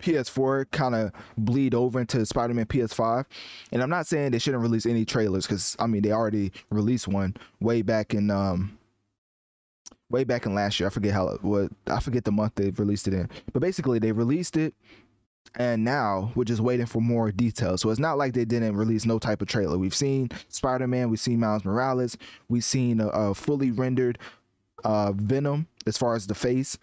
PS4 0.00 0.70
kind 0.70 0.94
of 0.94 1.12
bleed 1.36 1.74
over 1.74 2.00
into 2.00 2.24
Spider-Man 2.24 2.66
PS5. 2.66 3.24
And 3.72 3.82
I'm 3.82 3.90
not 3.90 4.06
saying 4.06 4.30
they 4.30 4.38
shouldn't 4.38 4.62
release 4.62 4.86
any 4.86 5.04
trailers 5.04 5.46
because 5.46 5.76
I 5.78 5.86
mean 5.86 6.02
they 6.02 6.12
already 6.12 6.52
released 6.70 7.06
one 7.06 7.36
way 7.60 7.82
back 7.82 8.14
in 8.14 8.30
um 8.30 8.78
way 10.10 10.24
back 10.24 10.46
in 10.46 10.54
last 10.54 10.78
year. 10.78 10.88
I 10.88 10.90
forget 10.90 11.12
how 11.12 11.38
what 11.42 11.70
I 11.86 12.00
forget 12.00 12.24
the 12.24 12.32
month 12.32 12.56
they 12.56 12.70
released 12.70 13.08
it 13.08 13.14
in. 13.14 13.28
But 13.52 13.60
basically 13.60 13.98
they 13.98 14.12
released 14.12 14.56
it 14.56 14.74
and 15.56 15.84
now 15.84 16.30
we're 16.34 16.44
just 16.44 16.60
waiting 16.60 16.86
for 16.86 17.00
more 17.00 17.32
details. 17.32 17.80
So 17.80 17.90
it's 17.90 18.00
not 18.00 18.18
like 18.18 18.34
they 18.34 18.44
didn't 18.44 18.76
release 18.76 19.04
no 19.04 19.18
type 19.18 19.42
of 19.42 19.48
trailer. 19.48 19.78
We've 19.78 19.94
seen 19.94 20.30
Spider-Man, 20.48 21.10
we've 21.10 21.20
seen 21.20 21.40
Miles 21.40 21.64
Morales, 21.64 22.16
we've 22.48 22.64
seen 22.64 23.00
a, 23.00 23.08
a 23.08 23.34
fully 23.34 23.70
rendered 23.70 24.18
uh, 24.84 25.12
Venom 25.12 25.66
as 25.86 25.96
far 25.98 26.14
as 26.14 26.26
the 26.26 26.34
face. 26.34 26.78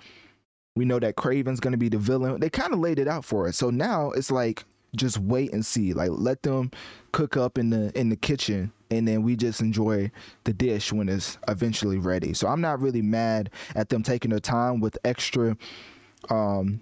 We 0.75 0.85
know 0.85 0.99
that 0.99 1.15
Kraven's 1.15 1.59
going 1.59 1.71
to 1.71 1.77
be 1.77 1.89
the 1.89 1.97
villain. 1.97 2.39
They 2.39 2.49
kind 2.49 2.73
of 2.73 2.79
laid 2.79 2.99
it 2.99 3.07
out 3.07 3.25
for 3.25 3.47
us. 3.47 3.57
So 3.57 3.69
now 3.69 4.11
it's 4.11 4.29
like 4.29 4.63
just 4.95 5.17
wait 5.17 5.53
and 5.53 5.65
see. 5.65 5.93
Like 5.93 6.11
let 6.13 6.43
them 6.43 6.71
cook 7.11 7.37
up 7.37 7.57
in 7.57 7.69
the 7.69 7.97
in 7.99 8.09
the 8.09 8.15
kitchen 8.15 8.71
and 8.89 9.07
then 9.07 9.23
we 9.23 9.35
just 9.35 9.61
enjoy 9.61 10.11
the 10.45 10.53
dish 10.53 10.93
when 10.93 11.09
it's 11.09 11.37
eventually 11.47 11.97
ready. 11.97 12.33
So 12.33 12.47
I'm 12.47 12.61
not 12.61 12.81
really 12.81 13.01
mad 13.01 13.49
at 13.75 13.89
them 13.89 14.03
taking 14.03 14.31
their 14.31 14.39
time 14.39 14.79
with 14.79 14.97
extra 15.03 15.57
um, 16.29 16.81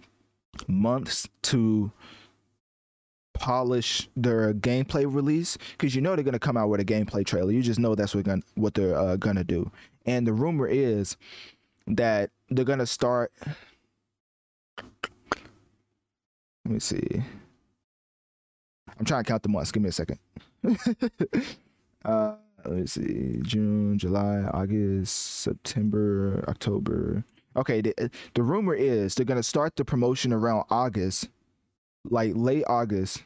months 0.68 1.28
to 1.44 1.92
polish 3.34 4.08
their 4.16 4.54
gameplay 4.54 5.06
release 5.12 5.58
because 5.72 5.94
you 5.94 6.02
know 6.02 6.16
they're 6.16 6.24
gonna 6.24 6.40
come 6.40 6.58
out 6.58 6.70
with 6.70 6.80
a 6.80 6.86
gameplay 6.86 7.26
trailer. 7.26 7.52
You 7.52 7.62
just 7.62 7.80
know 7.80 7.96
that's 7.96 8.16
what 8.16 8.26
gonna, 8.26 8.42
what 8.56 8.74
they're 8.76 8.98
uh, 8.98 9.18
gonna 9.18 9.44
do. 9.44 9.70
And 10.06 10.26
the 10.26 10.34
rumor 10.34 10.68
is 10.68 11.18
that 11.88 12.30
they're 12.50 12.66
gonna 12.66 12.86
start 12.86 13.34
Let 16.66 16.74
me 16.74 16.80
see. 16.80 17.22
I'm 19.00 19.06
trying 19.06 19.24
to 19.24 19.28
count 19.28 19.44
the 19.44 19.50
months. 19.50 19.72
Give 19.72 19.84
me 19.84 19.90
a 19.90 19.92
second. 19.92 20.20
uh, 22.06 22.36
let 22.66 22.74
me 22.74 22.88
see. 22.88 23.40
June, 23.44 23.98
July, 23.98 24.50
August, 24.54 25.16
September, 25.42 26.44
October. 26.48 27.24
Okay, 27.56 27.82
the, 27.82 28.10
the 28.34 28.44
rumor 28.44 28.74
is 28.74 29.16
they're 29.16 29.26
gonna 29.26 29.44
start 29.44 29.76
the 29.76 29.86
promotion 29.86 30.34
around 30.34 30.66
August, 30.70 31.30
like 32.10 32.34
late 32.36 32.64
August. 32.68 33.24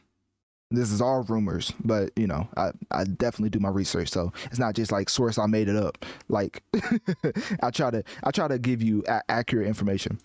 This 0.72 0.92
is 0.92 1.02
all 1.02 1.24
rumors, 1.24 1.74
but 1.84 2.12
you 2.16 2.28
know, 2.28 2.48
I, 2.56 2.72
I 2.92 3.04
definitely 3.06 3.50
do 3.50 3.60
my 3.60 3.70
research, 3.70 4.10
so 4.10 4.32
it's 4.46 4.60
not 4.60 4.76
just 4.76 4.92
like 4.92 5.10
source 5.10 5.40
I 5.40 5.48
made 5.48 5.68
it 5.68 5.76
up. 5.76 6.06
Like 6.28 6.62
I 7.64 7.72
try 7.72 7.90
to 7.90 8.04
I 8.24 8.30
try 8.30 8.48
to 8.48 8.60
give 8.60 8.84
you 8.84 9.04
a- 9.08 9.24
accurate 9.32 9.68
information. 9.68 10.20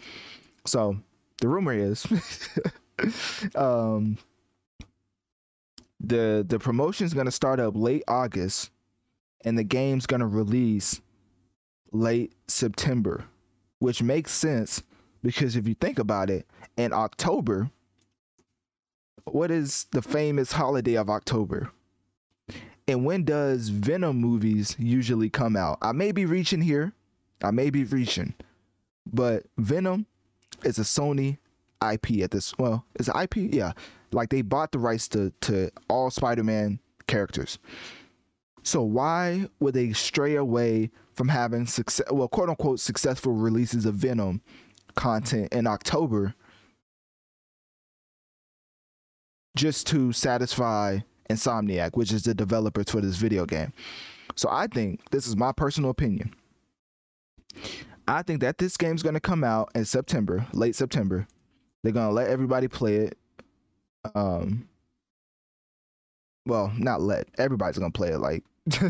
So 0.66 0.98
the 1.40 1.48
rumor 1.48 1.72
is, 1.72 2.06
um, 3.54 4.18
the 6.08 6.44
the 6.46 6.58
promotion's 6.58 7.14
gonna 7.14 7.30
start 7.30 7.60
up 7.60 7.74
late 7.76 8.02
August, 8.08 8.70
and 9.44 9.58
the 9.58 9.64
game's 9.64 10.06
gonna 10.06 10.26
release 10.26 11.00
late 11.92 12.32
September, 12.48 13.24
which 13.78 14.02
makes 14.02 14.32
sense 14.32 14.82
because 15.22 15.56
if 15.56 15.66
you 15.66 15.74
think 15.74 15.98
about 15.98 16.28
it, 16.28 16.46
in 16.76 16.92
October, 16.92 17.70
what 19.24 19.50
is 19.50 19.86
the 19.92 20.02
famous 20.02 20.52
holiday 20.52 20.94
of 20.94 21.08
October? 21.08 21.70
And 22.86 23.06
when 23.06 23.24
does 23.24 23.70
Venom 23.70 24.18
movies 24.18 24.76
usually 24.78 25.30
come 25.30 25.56
out? 25.56 25.78
I 25.80 25.92
may 25.92 26.12
be 26.12 26.26
reaching 26.26 26.60
here, 26.60 26.92
I 27.42 27.50
may 27.50 27.70
be 27.70 27.84
reaching, 27.84 28.34
but 29.06 29.44
Venom 29.56 30.06
is 30.62 30.78
a 30.78 30.82
Sony 30.82 31.38
IP 31.92 32.22
at 32.22 32.30
this. 32.30 32.56
Well, 32.58 32.84
an 32.98 33.22
IP, 33.22 33.36
yeah. 33.36 33.72
Like 34.14 34.30
they 34.30 34.42
bought 34.42 34.72
the 34.72 34.78
rights 34.78 35.08
to 35.08 35.32
to 35.42 35.70
all 35.88 36.10
Spider-Man 36.10 36.78
characters. 37.06 37.58
So 38.62 38.82
why 38.82 39.48
would 39.60 39.74
they 39.74 39.92
stray 39.92 40.36
away 40.36 40.90
from 41.12 41.28
having 41.28 41.66
success, 41.66 42.06
well, 42.10 42.28
quote 42.28 42.48
unquote, 42.48 42.80
successful 42.80 43.32
releases 43.32 43.84
of 43.84 43.94
Venom 43.94 44.40
content 44.94 45.52
in 45.52 45.66
October, 45.66 46.34
just 49.54 49.86
to 49.88 50.12
satisfy 50.12 50.98
Insomniac, 51.28 51.90
which 51.94 52.12
is 52.12 52.22
the 52.22 52.34
developers 52.34 52.90
for 52.90 53.00
this 53.00 53.16
video 53.16 53.44
game? 53.44 53.72
So 54.34 54.48
I 54.50 54.66
think 54.66 55.00
this 55.10 55.26
is 55.26 55.36
my 55.36 55.52
personal 55.52 55.90
opinion. 55.90 56.34
I 58.08 58.22
think 58.22 58.40
that 58.40 58.58
this 58.58 58.76
game's 58.76 59.02
going 59.02 59.14
to 59.14 59.20
come 59.20 59.44
out 59.44 59.70
in 59.74 59.84
September, 59.84 60.46
late 60.52 60.74
September. 60.74 61.26
They're 61.82 61.92
going 61.92 62.08
to 62.08 62.12
let 62.14 62.28
everybody 62.28 62.66
play 62.66 62.96
it. 62.96 63.18
Um, 64.14 64.68
well, 66.46 66.72
not 66.76 67.00
let 67.00 67.28
everybody's 67.38 67.78
to 67.78 67.90
play 67.90 68.10
it 68.10 68.18
like 68.18 68.44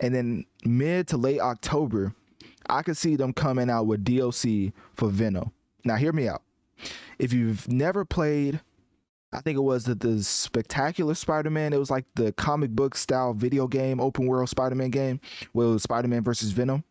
and 0.00 0.14
then 0.14 0.44
mid 0.64 1.08
to 1.08 1.16
late 1.16 1.40
October, 1.40 2.14
I 2.68 2.82
could 2.82 2.96
see 2.96 3.16
them 3.16 3.32
coming 3.32 3.70
out 3.70 3.86
with 3.86 4.04
DLC 4.04 4.72
for 4.94 5.08
Venom. 5.08 5.52
Now, 5.84 5.96
hear 5.96 6.12
me 6.12 6.28
out. 6.28 6.42
If 7.18 7.32
you've 7.32 7.68
never 7.68 8.04
played, 8.04 8.60
I 9.32 9.40
think 9.40 9.56
it 9.56 9.62
was 9.62 9.84
the, 9.84 9.94
the 9.94 10.22
Spectacular 10.22 11.14
Spider 11.14 11.50
Man, 11.50 11.72
it 11.72 11.78
was 11.78 11.90
like 11.90 12.04
the 12.14 12.32
comic 12.32 12.70
book 12.70 12.96
style 12.96 13.32
video 13.32 13.66
game, 13.66 14.00
open 14.00 14.26
world 14.26 14.48
Spider 14.48 14.74
Man 14.74 14.90
game, 14.90 15.20
where 15.52 15.66
it 15.68 15.70
was 15.70 15.82
Spider 15.82 16.08
Man 16.08 16.24
versus 16.24 16.50
Venom. 16.50 16.82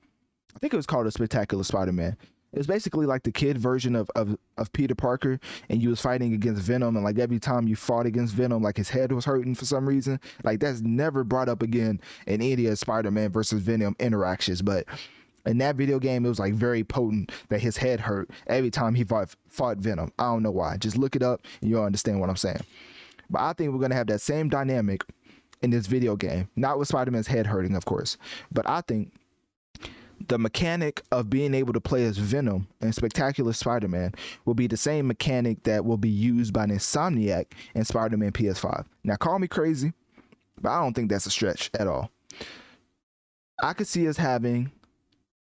I 0.55 0.59
think 0.59 0.73
it 0.73 0.77
was 0.77 0.85
called 0.85 1.07
a 1.07 1.11
Spectacular 1.11 1.63
Spider 1.63 1.91
Man. 1.91 2.15
It 2.55 2.59
was 2.59 2.67
basically 2.67 3.05
like 3.05 3.23
the 3.23 3.33
kid 3.33 3.57
version 3.57 3.97
of, 3.97 4.09
of 4.15 4.37
of 4.57 4.71
Peter 4.71 4.95
Parker, 4.95 5.41
and 5.67 5.83
you 5.83 5.89
was 5.89 5.99
fighting 5.99 6.33
against 6.33 6.61
Venom, 6.61 6.95
and 6.95 7.03
like 7.03 7.19
every 7.19 7.37
time 7.37 7.67
you 7.67 7.75
fought 7.75 8.05
against 8.05 8.33
Venom, 8.33 8.63
like 8.63 8.77
his 8.77 8.87
head 8.89 9.11
was 9.11 9.25
hurting 9.25 9.55
for 9.55 9.65
some 9.65 9.85
reason. 9.85 10.21
Like 10.45 10.61
that's 10.61 10.79
never 10.79 11.25
brought 11.25 11.49
up 11.49 11.61
again 11.61 11.99
in 12.27 12.41
any 12.41 12.67
of 12.67 12.79
Spider-Man 12.79 13.29
versus 13.33 13.61
Venom 13.61 13.93
interactions, 13.99 14.61
but 14.61 14.85
in 15.45 15.57
that 15.57 15.75
video 15.75 15.99
game, 15.99 16.25
it 16.25 16.29
was 16.29 16.39
like 16.39 16.53
very 16.53 16.85
potent 16.85 17.33
that 17.49 17.59
his 17.59 17.75
head 17.75 17.99
hurt 17.99 18.29
every 18.47 18.71
time 18.71 18.95
he 18.95 19.03
fought, 19.03 19.35
fought 19.49 19.77
Venom. 19.77 20.13
I 20.17 20.23
don't 20.23 20.41
know 20.41 20.49
why. 20.51 20.77
Just 20.77 20.97
look 20.97 21.17
it 21.17 21.21
up 21.21 21.41
and 21.59 21.69
you'll 21.69 21.83
understand 21.83 22.21
what 22.21 22.29
I'm 22.29 22.37
saying. 22.37 22.61
But 23.29 23.41
I 23.41 23.51
think 23.51 23.73
we're 23.73 23.81
gonna 23.81 23.95
have 23.95 24.07
that 24.07 24.21
same 24.21 24.47
dynamic 24.47 25.03
in 25.61 25.71
this 25.71 25.87
video 25.87 26.15
game. 26.15 26.47
Not 26.55 26.79
with 26.79 26.87
Spider-Man's 26.87 27.27
head 27.27 27.47
hurting, 27.47 27.75
of 27.75 27.83
course, 27.83 28.17
but 28.51 28.67
I 28.69 28.79
think 28.79 29.11
the 30.27 30.37
mechanic 30.37 31.01
of 31.11 31.29
being 31.29 31.53
able 31.53 31.73
to 31.73 31.81
play 31.81 32.05
as 32.05 32.17
Venom 32.17 32.67
and 32.81 32.93
Spectacular 32.93 33.53
Spider 33.53 33.87
Man 33.87 34.13
will 34.45 34.53
be 34.53 34.67
the 34.67 34.77
same 34.77 35.07
mechanic 35.07 35.63
that 35.63 35.85
will 35.85 35.97
be 35.97 36.09
used 36.09 36.53
by 36.53 36.65
Insomniac 36.65 37.47
in 37.73 37.85
Spider 37.85 38.17
Man 38.17 38.31
PS5. 38.31 38.85
Now, 39.03 39.15
call 39.15 39.39
me 39.39 39.47
crazy, 39.47 39.93
but 40.61 40.71
I 40.71 40.81
don't 40.81 40.93
think 40.93 41.09
that's 41.09 41.25
a 41.25 41.31
stretch 41.31 41.69
at 41.77 41.87
all. 41.87 42.09
I 43.61 43.73
could 43.73 43.87
see 43.87 44.07
us 44.07 44.17
having, 44.17 44.71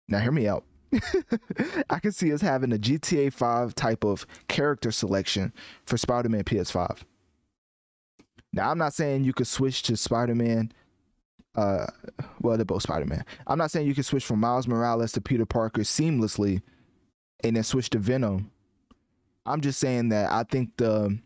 now 0.08 0.20
hear 0.20 0.32
me 0.32 0.48
out. 0.48 0.64
I 1.90 2.00
could 2.00 2.16
see 2.16 2.34
us 2.34 2.42
having 2.42 2.74
a 2.74 2.78
GTA 2.78 3.34
5 3.34 3.76
type 3.76 4.04
of 4.04 4.26
character 4.48 4.92
selection 4.92 5.54
for 5.86 5.98
Spider 5.98 6.30
Man 6.30 6.44
PS5. 6.44 7.02
Now, 8.54 8.72
I'm 8.72 8.78
not 8.78 8.94
saying 8.94 9.26
you 9.26 9.34
could 9.34 9.48
switch 9.48 9.84
to 9.84 9.98
Spider 9.98 10.36
Man 10.36 10.72
uh 11.56 11.86
well 12.42 12.58
they're 12.58 12.66
both 12.66 12.84
spider-man. 12.84 13.24
I'm 13.48 13.58
not 13.58 13.72
saying 13.72 13.88
you 13.88 13.96
can 13.96 14.04
switch 14.04 14.26
from 14.26 14.40
miles 14.40 14.68
morales 14.68 15.12
to 15.14 15.22
peter 15.22 15.46
parker 15.46 15.82
seamlessly 15.82 16.62
and 17.44 17.56
then 17.56 17.64
switch 17.64 17.90
to 17.92 18.00
venom. 18.00 18.52
I'm 19.46 19.62
just 19.62 19.80
saying 19.80 20.10
that 20.10 20.32
i 20.32 20.44
think 20.44 20.76
the 20.78 21.18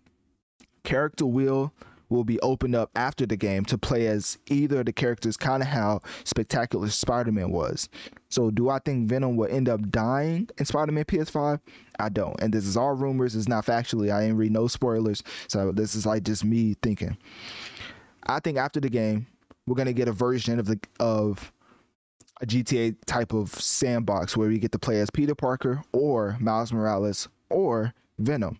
character 0.84 1.26
wheel 1.26 1.74
will 2.10 2.24
be 2.24 2.40
opened 2.42 2.76
up 2.76 2.90
after 2.96 3.26
the 3.26 3.38
game 3.38 3.64
to 3.64 3.78
play 3.78 4.08
as 4.08 4.38
either 4.48 4.80
of 4.80 4.86
the 4.88 4.92
characters 4.92 5.38
kind 5.38 5.62
of 5.62 5.70
how 5.70 6.02
spectacular 6.24 6.90
spider-man 6.90 7.52
was. 7.52 7.88
So 8.30 8.52
do 8.52 8.70
i 8.70 8.80
think 8.80 9.08
venom 9.08 9.38
will 9.38 9.50
end 9.50 9.70
up 9.70 9.90
dying 9.90 10.50
in 10.58 10.66
spider-man 10.66 11.06
ps5 11.06 11.60
i 12.00 12.10
don't. 12.10 12.40
And 12.42 12.54
this 12.54 12.66
is 12.66 12.78
all 12.78 12.94
rumors. 12.94 13.36
It's 13.36 13.48
not 13.48 13.66
factually. 13.66 14.12
I 14.12 14.24
ain't 14.24 14.38
read 14.38 14.52
no 14.52 14.68
spoilers. 14.68 15.24
So 15.48 15.72
this 15.72 15.96
is 15.96 16.06
like 16.06 16.24
just 16.24 16.44
me 16.44 16.76
thinking. 16.82 17.18
I 18.26 18.40
think 18.40 18.58
after 18.58 18.80
the 18.80 18.90
game 18.90 19.28
we're 19.70 19.76
gonna 19.76 19.94
get 19.94 20.08
a 20.08 20.12
version 20.12 20.60
of 20.60 20.66
the 20.66 20.80
of 21.00 21.54
a 22.42 22.46
GTA 22.46 22.96
type 23.06 23.34
of 23.34 23.54
sandbox 23.54 24.36
where 24.36 24.50
we 24.50 24.58
get 24.58 24.72
to 24.72 24.80
play 24.80 25.00
as 25.00 25.12
Peter 25.12 25.36
Parker 25.36 25.84
or 25.94 26.38
Miles 26.40 26.74
Morales 26.74 27.28
or 27.50 27.94
Venom, 28.18 28.60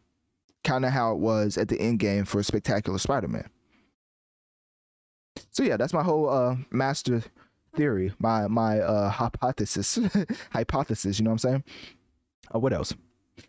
kind 0.64 0.86
of 0.86 0.92
how 0.92 1.14
it 1.14 1.18
was 1.18 1.58
at 1.58 1.68
the 1.68 1.80
end 1.82 1.98
game 1.98 2.26
for 2.26 2.44
Spectacular 2.44 3.00
Spider-Man. 3.00 3.50
So 5.50 5.64
yeah, 5.64 5.78
that's 5.78 5.94
my 5.94 6.04
whole 6.04 6.30
uh, 6.30 6.58
master 6.70 7.24
theory, 7.76 8.14
my 8.20 8.48
my 8.48 8.80
uh, 8.80 9.10
hypothesis, 9.10 9.98
hypothesis. 10.52 11.18
You 11.18 11.24
know 11.24 11.32
what 11.32 11.44
I'm 11.46 11.50
saying? 11.50 11.64
Uh, 12.54 12.60
what 12.60 12.74
else? 12.74 12.94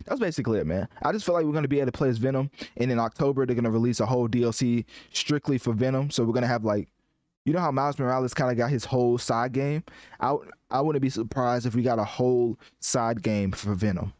That's 0.06 0.20
basically 0.20 0.60
it, 0.60 0.66
man. 0.66 0.88
I 1.02 1.12
just 1.12 1.26
feel 1.26 1.34
like 1.34 1.44
we're 1.44 1.52
gonna 1.52 1.68
be 1.68 1.80
able 1.80 1.92
to 1.92 1.98
play 1.98 2.08
as 2.08 2.16
Venom, 2.16 2.50
and 2.78 2.90
in 2.90 2.98
October 2.98 3.44
they're 3.44 3.56
gonna 3.56 3.70
release 3.70 4.00
a 4.00 4.06
whole 4.06 4.28
DLC 4.30 4.86
strictly 5.12 5.58
for 5.58 5.74
Venom. 5.74 6.10
So 6.10 6.24
we're 6.24 6.32
gonna 6.32 6.46
have 6.46 6.64
like 6.64 6.88
you 7.50 7.54
know 7.54 7.62
how 7.62 7.72
Miles 7.72 7.98
Morales 7.98 8.32
kind 8.32 8.48
of 8.48 8.56
got 8.56 8.70
his 8.70 8.84
whole 8.84 9.18
side 9.18 9.50
game. 9.50 9.82
I 10.20 10.36
I 10.70 10.80
wouldn't 10.80 11.02
be 11.02 11.10
surprised 11.10 11.66
if 11.66 11.74
we 11.74 11.82
got 11.82 11.98
a 11.98 12.04
whole 12.04 12.56
side 12.78 13.24
game 13.24 13.50
for 13.50 13.74
Venom. 13.74 14.12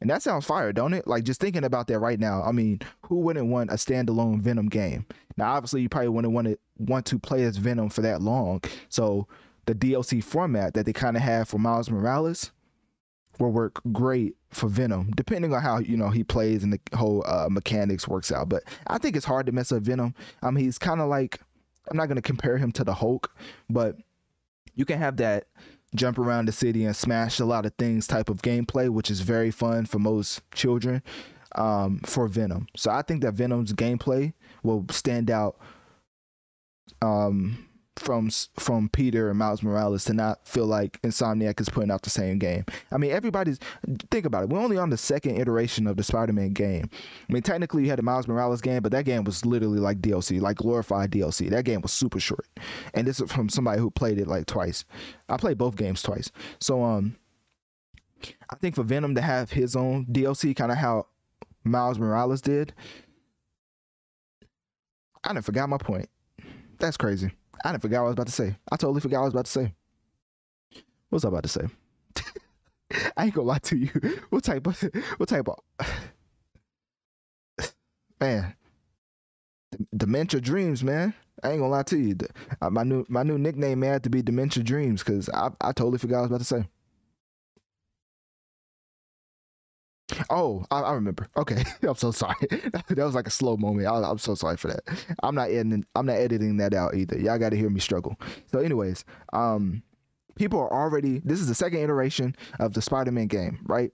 And 0.00 0.08
that 0.08 0.22
sounds 0.22 0.46
fire, 0.46 0.72
don't 0.72 0.94
it? 0.94 1.06
Like 1.06 1.24
just 1.24 1.42
thinking 1.42 1.62
about 1.62 1.88
that 1.88 1.98
right 1.98 2.18
now. 2.18 2.42
I 2.42 2.52
mean, 2.52 2.80
who 3.02 3.16
wouldn't 3.16 3.48
want 3.48 3.68
a 3.68 3.74
standalone 3.74 4.40
Venom 4.40 4.70
game? 4.70 5.04
Now, 5.36 5.52
obviously, 5.52 5.82
you 5.82 5.90
probably 5.90 6.08
wouldn't 6.08 6.32
want 6.32 6.46
to 6.46 6.58
want 6.78 7.04
to 7.04 7.18
play 7.18 7.44
as 7.44 7.58
Venom 7.58 7.90
for 7.90 8.00
that 8.00 8.22
long. 8.22 8.62
So 8.88 9.28
the 9.66 9.74
DLC 9.74 10.24
format 10.24 10.72
that 10.72 10.86
they 10.86 10.94
kind 10.94 11.18
of 11.18 11.22
have 11.22 11.50
for 11.50 11.58
Miles 11.58 11.90
Morales 11.90 12.50
will 13.38 13.52
work 13.52 13.78
great 13.92 14.36
for 14.48 14.70
Venom, 14.70 15.10
depending 15.18 15.52
on 15.52 15.60
how 15.60 15.80
you 15.80 15.98
know 15.98 16.08
he 16.08 16.24
plays 16.24 16.64
and 16.64 16.72
the 16.72 16.96
whole 16.96 17.22
uh, 17.26 17.48
mechanics 17.50 18.08
works 18.08 18.32
out. 18.32 18.48
But 18.48 18.62
I 18.86 18.96
think 18.96 19.16
it's 19.16 19.26
hard 19.26 19.44
to 19.44 19.52
mess 19.52 19.70
up 19.70 19.82
Venom. 19.82 20.14
I 20.42 20.50
mean, 20.50 20.64
he's 20.64 20.78
kind 20.78 21.02
of 21.02 21.10
like 21.10 21.40
I'm 21.88 21.96
not 21.96 22.06
going 22.06 22.16
to 22.16 22.22
compare 22.22 22.58
him 22.58 22.72
to 22.72 22.84
the 22.84 22.94
Hulk, 22.94 23.32
but 23.68 23.96
you 24.74 24.84
can 24.84 24.98
have 24.98 25.16
that 25.18 25.46
jump 25.94 26.18
around 26.18 26.46
the 26.46 26.52
city 26.52 26.84
and 26.84 26.94
smash 26.94 27.40
a 27.40 27.44
lot 27.44 27.66
of 27.66 27.74
things 27.74 28.06
type 28.06 28.28
of 28.28 28.42
gameplay, 28.42 28.88
which 28.88 29.10
is 29.10 29.20
very 29.20 29.50
fun 29.50 29.86
for 29.86 29.98
most 29.98 30.42
children 30.52 31.02
um, 31.56 32.00
for 32.04 32.28
Venom. 32.28 32.66
So 32.76 32.90
I 32.90 33.02
think 33.02 33.22
that 33.22 33.34
Venom's 33.34 33.72
gameplay 33.72 34.32
will 34.62 34.86
stand 34.90 35.30
out 35.30 35.58
um, 37.02 37.66
from 37.96 38.30
from 38.56 38.88
Peter 38.88 39.28
and 39.28 39.38
Miles 39.38 39.62
Morales 39.62 40.04
to 40.04 40.14
not 40.14 40.46
feel 40.46 40.66
like 40.66 41.00
Insomniac 41.02 41.60
is 41.60 41.68
putting 41.68 41.90
out 41.90 42.02
the 42.02 42.10
same 42.10 42.38
game. 42.38 42.64
I 42.90 42.98
mean, 42.98 43.10
everybody's 43.10 43.58
think 44.10 44.24
about 44.24 44.44
it. 44.44 44.48
We're 44.48 44.60
only 44.60 44.78
on 44.78 44.90
the 44.90 44.96
second 44.96 45.38
iteration 45.38 45.86
of 45.86 45.96
the 45.96 46.02
Spider-Man 46.02 46.52
game. 46.52 46.88
I 47.28 47.32
mean, 47.32 47.42
technically 47.42 47.82
you 47.82 47.90
had 47.90 47.98
the 47.98 48.02
Miles 48.02 48.28
Morales 48.28 48.60
game, 48.60 48.82
but 48.82 48.92
that 48.92 49.04
game 49.04 49.24
was 49.24 49.44
literally 49.44 49.80
like 49.80 50.00
DLC, 50.00 50.40
like 50.40 50.56
glorified 50.56 51.10
DLC. 51.10 51.50
That 51.50 51.64
game 51.64 51.80
was 51.80 51.92
super 51.92 52.20
short, 52.20 52.46
and 52.94 53.06
this 53.06 53.20
is 53.20 53.30
from 53.30 53.48
somebody 53.48 53.80
who 53.80 53.90
played 53.90 54.18
it 54.18 54.26
like 54.28 54.46
twice. 54.46 54.84
I 55.28 55.36
played 55.36 55.58
both 55.58 55.76
games 55.76 56.02
twice, 56.02 56.30
so 56.60 56.82
um, 56.82 57.16
I 58.50 58.56
think 58.56 58.74
for 58.74 58.82
Venom 58.82 59.14
to 59.14 59.20
have 59.20 59.50
his 59.50 59.76
own 59.76 60.06
DLC, 60.06 60.54
kind 60.56 60.72
of 60.72 60.78
how 60.78 61.06
Miles 61.64 61.98
Morales 61.98 62.40
did. 62.40 62.72
I 65.22 65.34
didn't 65.34 65.44
forgot 65.44 65.68
my 65.68 65.76
point. 65.76 66.08
That's 66.78 66.96
crazy. 66.96 67.30
I 67.64 67.72
didn't 67.72 67.82
forget 67.82 68.00
what 68.00 68.06
I 68.06 68.08
was 68.08 68.14
about 68.14 68.26
to 68.28 68.32
say. 68.32 68.56
I 68.72 68.76
totally 68.76 69.00
forgot 69.00 69.18
what 69.18 69.22
I 69.22 69.26
was 69.26 69.34
about 69.34 69.46
to 69.46 69.52
say. 69.52 69.74
What 71.10 71.16
was 71.16 71.24
I 71.24 71.28
about 71.28 71.42
to 71.44 71.48
say? 71.48 71.66
I 73.16 73.24
ain't 73.26 73.34
gonna 73.34 73.48
lie 73.48 73.58
to 73.58 73.76
you. 73.76 73.90
What 74.30 74.44
type 74.44 74.66
of 74.66 74.80
what 75.18 75.28
type 75.28 75.48
of 75.48 75.56
man? 78.20 78.54
Dementia 79.96 80.40
Dreamz, 80.40 80.82
man. 80.82 81.14
I 81.42 81.50
ain't 81.52 81.60
gonna 81.60 81.70
lie 81.72 81.82
to 81.84 81.98
you. 81.98 82.16
Uh, 82.60 82.70
my 82.70 82.82
new 82.84 83.06
my 83.08 83.22
new 83.22 83.38
nickname 83.38 83.80
may 83.80 83.88
have 83.88 84.02
to 84.02 84.10
be 84.10 84.22
Dementia 84.22 84.62
Dreamz 84.64 85.00
because 85.00 85.28
I, 85.30 85.50
I 85.60 85.72
totally 85.72 85.98
forgot 85.98 86.16
what 86.16 86.18
I 86.18 86.22
was 86.22 86.30
about 86.30 86.38
to 86.40 86.44
say. 86.44 86.79
Oh, 90.28 90.64
I, 90.70 90.80
I, 90.80 90.92
remember. 90.92 91.28
Okay, 91.36 91.62
I'm 91.82 91.94
so 91.94 92.10
sorry. 92.10 92.34
that 92.50 92.96
was 92.96 93.14
like 93.14 93.26
a 93.26 93.30
slow 93.30 93.56
moment. 93.56 93.86
I, 93.86 94.10
am 94.10 94.18
so 94.18 94.34
sorry 94.34 94.56
for 94.56 94.68
that. 94.68 94.80
I'm 95.22 95.34
not 95.34 95.50
editing. 95.50 95.84
I'm 95.94 96.06
not 96.06 96.16
editing 96.16 96.56
that 96.58 96.74
out 96.74 96.94
either. 96.94 97.18
Y'all 97.18 97.38
got 97.38 97.50
to 97.50 97.56
hear 97.56 97.70
me 97.70 97.80
struggle. 97.80 98.16
So, 98.50 98.58
anyways, 98.58 99.04
um, 99.32 99.82
people 100.36 100.60
are 100.60 100.72
already. 100.72 101.20
This 101.24 101.40
is 101.40 101.48
the 101.48 101.54
second 101.54 101.80
iteration 101.80 102.34
of 102.58 102.72
the 102.74 102.82
Spider-Man 102.82 103.28
game, 103.28 103.60
right? 103.64 103.92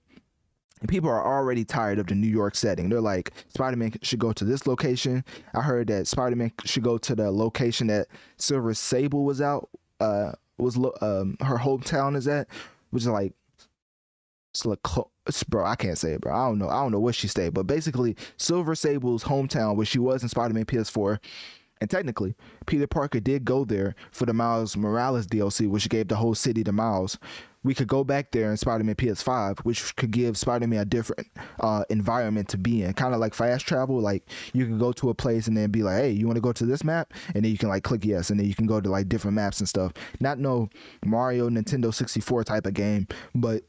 People 0.88 1.08
are 1.08 1.26
already 1.26 1.64
tired 1.64 1.98
of 1.98 2.06
the 2.06 2.14
New 2.14 2.28
York 2.28 2.54
setting. 2.54 2.90
They're 2.90 3.00
like, 3.00 3.32
Spider-Man 3.48 3.94
should 4.02 4.18
go 4.18 4.32
to 4.32 4.44
this 4.44 4.66
location. 4.66 5.24
I 5.54 5.62
heard 5.62 5.86
that 5.86 6.06
Spider-Man 6.06 6.52
should 6.64 6.82
go 6.82 6.98
to 6.98 7.14
the 7.14 7.30
location 7.30 7.86
that 7.86 8.08
Silver 8.36 8.74
Sable 8.74 9.24
was 9.24 9.40
out. 9.40 9.70
Uh, 10.00 10.32
was 10.58 10.76
um 11.00 11.36
her 11.40 11.58
hometown 11.58 12.16
is 12.16 12.28
at, 12.28 12.48
which 12.90 13.02
is 13.02 13.08
like 13.08 13.32
bro, 15.48 15.64
I 15.64 15.76
can't 15.76 15.98
say 15.98 16.12
it, 16.12 16.20
bro. 16.20 16.34
I 16.34 16.48
don't 16.48 16.58
know. 16.58 16.68
I 16.68 16.82
don't 16.82 16.92
know 16.92 17.00
where 17.00 17.12
she 17.12 17.28
stayed, 17.28 17.54
but 17.54 17.66
basically, 17.66 18.16
Silver 18.36 18.74
Sable's 18.74 19.24
hometown, 19.24 19.76
where 19.76 19.86
she 19.86 19.98
was 19.98 20.22
in 20.22 20.28
Spider-Man 20.28 20.64
PS4, 20.66 21.18
and 21.80 21.90
technically, 21.90 22.34
Peter 22.66 22.86
Parker 22.86 23.20
did 23.20 23.44
go 23.44 23.64
there 23.64 23.94
for 24.10 24.24
the 24.24 24.32
Miles 24.32 24.76
Morales 24.76 25.26
DLC, 25.26 25.68
which 25.68 25.88
gave 25.88 26.08
the 26.08 26.16
whole 26.16 26.34
city 26.34 26.64
to 26.64 26.72
Miles. 26.72 27.18
We 27.64 27.74
could 27.74 27.88
go 27.88 28.04
back 28.04 28.30
there 28.30 28.50
in 28.50 28.56
Spider-Man 28.56 28.94
PS5, 28.94 29.60
which 29.60 29.94
could 29.96 30.10
give 30.10 30.38
Spider-Man 30.38 30.78
a 30.78 30.84
different 30.84 31.26
uh, 31.60 31.84
environment 31.90 32.48
to 32.50 32.56
be 32.56 32.82
in, 32.82 32.94
kind 32.94 33.12
of 33.12 33.20
like 33.20 33.34
fast 33.34 33.66
travel. 33.66 34.00
Like 34.00 34.30
you 34.54 34.64
can 34.64 34.78
go 34.78 34.92
to 34.92 35.10
a 35.10 35.14
place 35.14 35.48
and 35.48 35.56
then 35.56 35.70
be 35.70 35.82
like, 35.82 35.96
"Hey, 35.96 36.10
you 36.12 36.26
want 36.26 36.36
to 36.36 36.40
go 36.40 36.52
to 36.52 36.64
this 36.64 36.84
map?" 36.84 37.12
And 37.34 37.44
then 37.44 37.50
you 37.50 37.58
can 37.58 37.68
like 37.68 37.82
click 37.82 38.04
yes, 38.04 38.30
and 38.30 38.38
then 38.38 38.46
you 38.46 38.54
can 38.54 38.66
go 38.66 38.80
to 38.80 38.88
like 38.88 39.08
different 39.08 39.34
maps 39.34 39.58
and 39.58 39.68
stuff. 39.68 39.92
Not 40.20 40.38
no 40.38 40.70
Mario 41.04 41.50
Nintendo 41.50 41.92
64 41.92 42.44
type 42.44 42.66
of 42.66 42.74
game, 42.74 43.08
but 43.34 43.64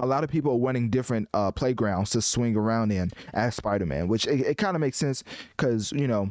a 0.00 0.06
lot 0.06 0.24
of 0.24 0.30
people 0.30 0.52
are 0.52 0.58
wanting 0.58 0.90
different 0.90 1.28
uh, 1.34 1.50
playgrounds 1.50 2.10
to 2.10 2.22
swing 2.22 2.56
around 2.56 2.92
in 2.92 3.10
as 3.32 3.54
Spider-Man, 3.54 4.08
which 4.08 4.26
it, 4.26 4.40
it 4.40 4.58
kind 4.58 4.76
of 4.76 4.80
makes 4.80 4.96
sense 4.96 5.24
because 5.56 5.92
you 5.92 6.08
know. 6.08 6.30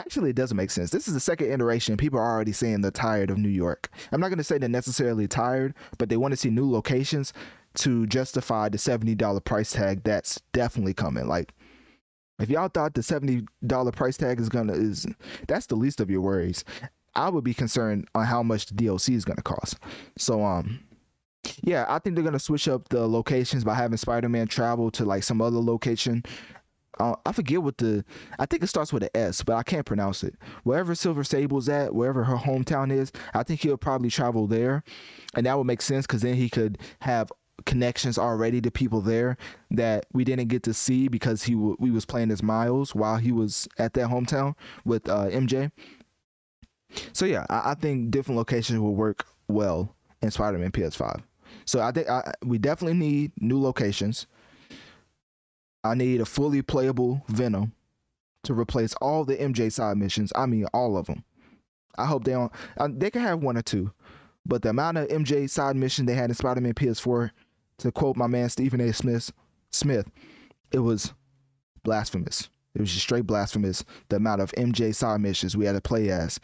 Actually, 0.00 0.30
it 0.30 0.36
doesn't 0.36 0.56
make 0.56 0.70
sense. 0.70 0.90
This 0.90 1.08
is 1.08 1.14
the 1.14 1.18
second 1.18 1.50
iteration. 1.50 1.96
People 1.96 2.20
are 2.20 2.32
already 2.32 2.52
saying 2.52 2.82
they're 2.82 2.92
tired 2.92 3.30
of 3.32 3.36
New 3.36 3.48
York. 3.48 3.90
I'm 4.12 4.20
not 4.20 4.28
going 4.28 4.38
to 4.38 4.44
say 4.44 4.56
they're 4.56 4.68
necessarily 4.68 5.26
tired, 5.26 5.74
but 5.98 6.08
they 6.08 6.16
want 6.16 6.30
to 6.30 6.36
see 6.36 6.50
new 6.50 6.70
locations 6.70 7.32
to 7.78 8.06
justify 8.06 8.68
the 8.68 8.78
$70 8.78 9.44
price 9.44 9.72
tag 9.72 10.04
that's 10.04 10.40
definitely 10.52 10.94
coming. 10.94 11.26
Like, 11.26 11.52
if 12.38 12.48
y'all 12.48 12.68
thought 12.68 12.94
the 12.94 13.00
$70 13.00 13.92
price 13.92 14.16
tag 14.16 14.40
is 14.40 14.48
gonna 14.48 14.72
is 14.72 15.06
that's 15.46 15.66
the 15.66 15.76
least 15.76 16.00
of 16.00 16.10
your 16.10 16.20
worries. 16.20 16.64
I 17.14 17.28
would 17.28 17.42
be 17.42 17.54
concerned 17.54 18.08
on 18.14 18.26
how 18.26 18.42
much 18.42 18.66
the 18.66 18.74
DLC 18.74 19.14
is 19.14 19.24
gonna 19.24 19.42
cost. 19.42 19.78
So 20.16 20.44
um 20.44 20.80
yeah, 21.62 21.86
I 21.88 21.98
think 21.98 22.14
they're 22.14 22.24
gonna 22.24 22.38
switch 22.38 22.68
up 22.68 22.88
the 22.88 23.06
locations 23.06 23.64
by 23.64 23.74
having 23.74 23.96
Spider-Man 23.96 24.48
travel 24.48 24.90
to 24.92 25.04
like 25.04 25.22
some 25.22 25.40
other 25.40 25.58
location. 25.58 26.22
Uh, 26.98 27.14
I 27.24 27.32
forget 27.32 27.62
what 27.62 27.78
the. 27.78 28.04
I 28.38 28.46
think 28.46 28.62
it 28.62 28.66
starts 28.66 28.92
with 28.92 29.04
an 29.04 29.10
S, 29.14 29.42
but 29.42 29.54
I 29.54 29.62
can't 29.62 29.86
pronounce 29.86 30.24
it. 30.24 30.34
Wherever 30.64 30.94
Silver 30.94 31.22
Sable's 31.22 31.68
at, 31.68 31.94
wherever 31.94 32.24
her 32.24 32.36
hometown 32.36 32.90
is, 32.90 33.12
I 33.34 33.44
think 33.44 33.60
he'll 33.62 33.76
probably 33.76 34.10
travel 34.10 34.46
there, 34.46 34.82
and 35.34 35.46
that 35.46 35.56
would 35.56 35.66
make 35.66 35.82
sense 35.82 36.06
because 36.06 36.22
then 36.22 36.34
he 36.34 36.48
could 36.48 36.78
have 37.00 37.30
connections 37.66 38.18
already 38.18 38.60
to 38.60 38.70
people 38.70 39.00
there 39.00 39.36
that 39.70 40.06
we 40.12 40.24
didn't 40.24 40.48
get 40.48 40.62
to 40.62 40.72
see 40.72 41.08
because 41.08 41.42
he 41.42 41.54
w- 41.54 41.76
we 41.78 41.90
was 41.90 42.04
playing 42.04 42.30
as 42.30 42.42
Miles 42.42 42.94
while 42.94 43.16
he 43.16 43.32
was 43.32 43.68
at 43.78 43.94
that 43.94 44.08
hometown 44.08 44.54
with 44.84 45.08
uh, 45.08 45.26
MJ. 45.26 45.70
So 47.12 47.26
yeah, 47.26 47.46
I, 47.50 47.72
I 47.72 47.74
think 47.74 48.10
different 48.10 48.38
locations 48.38 48.78
will 48.78 48.94
work 48.94 49.26
well 49.48 49.94
in 50.22 50.30
Spider-Man 50.30 50.72
PS5. 50.72 51.22
So 51.64 51.80
I 51.80 51.92
think 51.92 52.08
I, 52.08 52.32
we 52.44 52.58
definitely 52.58 52.98
need 52.98 53.32
new 53.40 53.60
locations. 53.60 54.26
I 55.84 55.94
need 55.94 56.20
a 56.20 56.26
fully 56.26 56.62
playable 56.62 57.22
Venom 57.28 57.72
to 58.44 58.54
replace 58.54 58.94
all 58.94 59.24
the 59.24 59.36
MJ 59.36 59.70
side 59.72 59.96
missions. 59.96 60.32
I 60.34 60.46
mean, 60.46 60.66
all 60.72 60.96
of 60.96 61.06
them. 61.06 61.24
I 61.96 62.06
hope 62.06 62.24
they 62.24 62.32
don't. 62.32 62.52
They 63.00 63.10
can 63.10 63.22
have 63.22 63.42
one 63.42 63.56
or 63.56 63.62
two, 63.62 63.92
but 64.46 64.62
the 64.62 64.70
amount 64.70 64.98
of 64.98 65.08
MJ 65.08 65.48
side 65.50 65.76
mission 65.76 66.06
they 66.06 66.14
had 66.14 66.30
in 66.30 66.34
Spider-Man 66.34 66.74
PS4, 66.74 67.30
to 67.78 67.92
quote 67.92 68.16
my 68.16 68.26
man 68.26 68.48
Stephen 68.48 68.80
A. 68.80 68.92
Smith, 68.92 69.32
Smith, 69.70 70.10
it 70.72 70.80
was 70.80 71.12
blasphemous. 71.82 72.48
It 72.74 72.80
was 72.80 72.90
just 72.90 73.02
straight 73.02 73.26
blasphemous. 73.26 73.84
The 74.08 74.16
amount 74.16 74.40
of 74.40 74.52
MJ 74.52 74.94
side 74.94 75.20
missions 75.20 75.56
we 75.56 75.64
had 75.64 75.72
to 75.72 75.80
play 75.80 76.10
as 76.10 76.38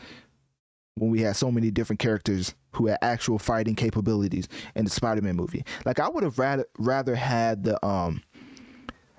when 0.97 1.11
we 1.11 1.21
had 1.21 1.37
so 1.37 1.51
many 1.51 1.71
different 1.71 1.99
characters 1.99 2.55
who 2.73 2.87
had 2.87 2.99
actual 3.03 3.39
fighting 3.39 3.75
capabilities 3.75 4.49
in 4.75 4.85
the 4.85 4.91
Spider-Man 4.91 5.37
movie. 5.37 5.65
Like 5.85 6.01
I 6.01 6.09
would 6.09 6.23
have 6.23 6.39
rather 6.39 6.67
rather 6.79 7.15
had 7.15 7.65
the 7.65 7.85
um 7.85 8.23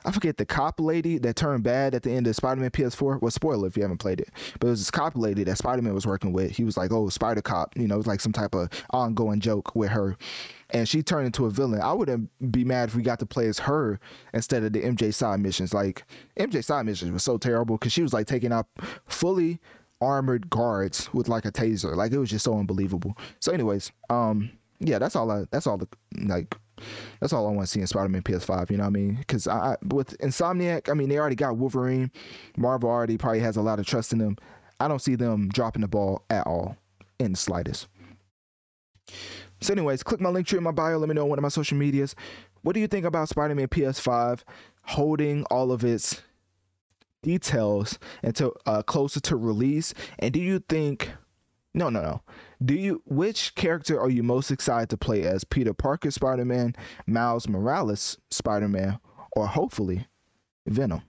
I 0.07 0.11
forget 0.11 0.37
the 0.37 0.45
cop 0.45 0.79
lady 0.79 1.17
that 1.17 1.35
turned 1.35 1.63
bad 1.63 1.95
at 1.95 2.03
the 2.03 2.11
end 2.11 2.27
of 2.27 2.35
Spider-Man 2.35 2.69
PS4. 2.69 3.19
Well, 3.21 3.31
spoiler 3.31 3.67
if 3.67 3.75
you 3.75 3.81
haven't 3.81 3.97
played 3.97 4.21
it, 4.21 4.29
but 4.59 4.67
it 4.67 4.69
was 4.69 4.79
this 4.81 4.91
cop 4.91 5.17
lady 5.17 5.43
that 5.43 5.57
Spider-Man 5.57 5.95
was 5.95 6.05
working 6.05 6.31
with. 6.31 6.51
He 6.51 6.63
was 6.63 6.77
like, 6.77 6.91
"Oh, 6.91 7.09
Spider 7.09 7.41
Cop," 7.41 7.75
you 7.75 7.87
know, 7.87 7.95
it 7.95 7.99
was 7.99 8.07
like 8.07 8.21
some 8.21 8.31
type 8.31 8.53
of 8.53 8.69
ongoing 8.91 9.39
joke 9.39 9.75
with 9.75 9.89
her, 9.89 10.15
and 10.69 10.87
she 10.87 11.01
turned 11.01 11.25
into 11.25 11.47
a 11.47 11.49
villain. 11.49 11.81
I 11.81 11.91
wouldn't 11.91 12.29
be 12.51 12.63
mad 12.63 12.89
if 12.89 12.95
we 12.95 13.01
got 13.01 13.17
to 13.19 13.25
play 13.25 13.47
as 13.47 13.57
her 13.59 13.99
instead 14.31 14.63
of 14.63 14.73
the 14.73 14.83
MJ 14.83 15.11
side 15.11 15.39
missions. 15.39 15.73
Like 15.73 16.03
MJ 16.37 16.63
side 16.63 16.85
missions 16.85 17.11
was 17.11 17.23
so 17.23 17.39
terrible 17.39 17.77
because 17.77 17.91
she 17.91 18.03
was 18.03 18.13
like 18.13 18.27
taking 18.27 18.53
out 18.53 18.67
fully 19.07 19.59
armored 20.01 20.49
guards 20.49 21.13
with 21.13 21.27
like 21.27 21.45
a 21.45 21.51
taser. 21.51 21.95
Like 21.95 22.11
it 22.11 22.17
was 22.17 22.29
just 22.29 22.45
so 22.45 22.57
unbelievable. 22.57 23.17
So, 23.39 23.51
anyways, 23.51 23.91
um, 24.09 24.51
yeah, 24.79 24.99
that's 24.99 25.15
all. 25.15 25.29
I 25.31 25.45
that's 25.51 25.67
all 25.67 25.77
the 25.77 25.87
like. 26.23 26.55
That's 27.21 27.31
all 27.31 27.47
I 27.47 27.51
want 27.51 27.65
to 27.65 27.71
see 27.71 27.79
in 27.79 27.87
Spider-Man 27.87 28.23
PS5. 28.23 28.69
You 28.69 28.75
know 28.75 28.83
what 28.83 28.89
I 28.89 28.91
mean? 28.91 29.15
Because 29.15 29.47
I, 29.47 29.77
with 29.87 30.17
Insomniac, 30.17 30.89
I 30.89 30.93
mean 30.93 31.07
they 31.07 31.17
already 31.17 31.37
got 31.37 31.55
Wolverine. 31.55 32.11
Marvel 32.57 32.89
already 32.89 33.17
probably 33.17 33.39
has 33.39 33.55
a 33.55 33.61
lot 33.61 33.79
of 33.79 33.85
trust 33.85 34.11
in 34.11 34.19
them. 34.19 34.35
I 34.81 34.89
don't 34.89 35.01
see 35.01 35.15
them 35.15 35.47
dropping 35.47 35.83
the 35.83 35.87
ball 35.87 36.23
at 36.29 36.45
all 36.45 36.75
in 37.19 37.31
the 37.31 37.37
slightest. 37.37 37.87
So, 39.61 39.71
anyways, 39.73 40.03
click 40.03 40.19
my 40.19 40.29
link 40.29 40.47
tree 40.47 40.57
in 40.57 40.63
my 40.63 40.71
bio. 40.71 40.97
Let 40.97 41.07
me 41.07 41.15
know 41.15 41.23
on 41.23 41.29
one 41.29 41.39
of 41.39 41.43
my 41.43 41.49
social 41.49 41.77
medias. 41.77 42.13
What 42.63 42.73
do 42.73 42.81
you 42.81 42.87
think 42.87 43.05
about 43.05 43.29
Spider-Man 43.29 43.69
PS5 43.69 44.41
holding 44.83 45.43
all 45.45 45.71
of 45.71 45.85
its 45.85 46.21
details 47.25 47.99
until 48.23 48.55
uh, 48.65 48.83
closer 48.83 49.19
to 49.21 49.35
release? 49.35 49.93
And 50.19 50.33
do 50.33 50.39
you 50.39 50.59
think? 50.59 51.11
No, 51.73 51.89
no, 51.89 52.01
no. 52.01 52.21
Do 52.63 52.73
you? 52.73 53.01
Which 53.05 53.55
character 53.55 53.99
are 53.99 54.09
you 54.09 54.23
most 54.23 54.51
excited 54.51 54.89
to 54.91 54.97
play 54.97 55.23
as? 55.23 55.43
Peter 55.43 55.73
Parker 55.73 56.11
Spider 56.11 56.45
Man, 56.45 56.75
Miles 57.07 57.49
Morales 57.49 58.17
Spider 58.31 58.69
Man, 58.69 58.99
or 59.35 59.47
hopefully 59.47 60.07
Venom? 60.67 61.01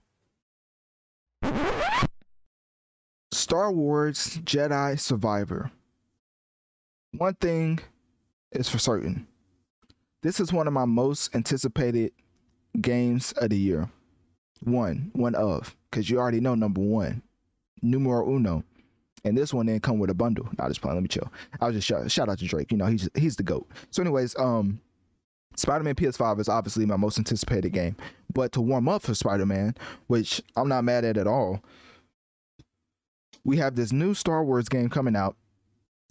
Star 3.31 3.71
Wars 3.71 4.39
Jedi 4.43 4.99
Survivor. 4.99 5.71
One 7.17 7.35
thing 7.35 7.79
is 8.51 8.67
for 8.67 8.79
certain. 8.79 9.27
This 10.23 10.39
is 10.39 10.51
one 10.51 10.67
of 10.67 10.73
my 10.73 10.85
most 10.85 11.33
anticipated 11.35 12.11
games 12.81 13.31
of 13.33 13.51
the 13.51 13.57
year. 13.57 13.89
One, 14.63 15.11
one 15.13 15.35
of 15.35 15.75
because 15.89 16.09
you 16.09 16.19
already 16.19 16.39
know 16.39 16.55
number 16.55 16.81
one, 16.81 17.21
numero 17.81 18.27
uno. 18.29 18.63
And 19.23 19.37
this 19.37 19.53
one 19.53 19.65
didn't 19.65 19.83
come 19.83 19.99
with 19.99 20.09
a 20.09 20.13
bundle. 20.13 20.47
Not 20.57 20.69
just 20.69 20.81
playing. 20.81 20.95
Let 20.95 21.03
me 21.03 21.09
chill. 21.09 21.31
I 21.59 21.67
was 21.67 21.75
just 21.75 21.87
shout, 21.87 22.09
shout 22.09 22.29
out 22.29 22.39
to 22.39 22.45
Drake. 22.45 22.71
You 22.71 22.77
know, 22.77 22.85
he's 22.85 23.09
he's 23.15 23.35
the 23.35 23.43
goat. 23.43 23.67
So, 23.91 24.01
anyways, 24.01 24.37
um, 24.39 24.79
Spider-Man 25.57 25.95
PS5 25.95 26.39
is 26.39 26.49
obviously 26.49 26.85
my 26.85 26.97
most 26.97 27.17
anticipated 27.17 27.73
game. 27.73 27.95
But 28.33 28.51
to 28.53 28.61
warm 28.61 28.87
up 28.87 29.01
for 29.01 29.15
Spider-Man, 29.15 29.75
which 30.05 30.41
I'm 30.55 30.69
not 30.69 30.83
mad 30.83 31.03
at 31.03 31.17
at 31.17 31.27
all, 31.27 31.61
we 33.43 33.57
have 33.57 33.75
this 33.75 33.91
new 33.91 34.13
Star 34.13 34.43
Wars 34.43 34.69
game 34.69 34.89
coming 34.89 35.15
out. 35.15 35.35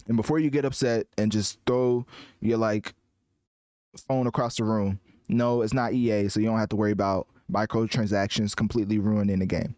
And 0.07 0.17
before 0.17 0.39
you 0.39 0.49
get 0.49 0.65
upset 0.65 1.07
and 1.17 1.31
just 1.31 1.59
throw 1.65 2.05
your 2.41 2.57
like 2.57 2.93
phone 4.07 4.27
across 4.27 4.57
the 4.57 4.63
room, 4.63 4.99
no, 5.29 5.61
it's 5.61 5.73
not 5.73 5.93
EA, 5.93 6.27
so 6.29 6.39
you 6.39 6.45
don't 6.45 6.59
have 6.59 6.69
to 6.69 6.75
worry 6.75 6.91
about 6.91 7.27
microtransactions 7.51 8.55
completely 8.55 8.99
ruining 8.99 9.39
the 9.39 9.45
game. 9.45 9.75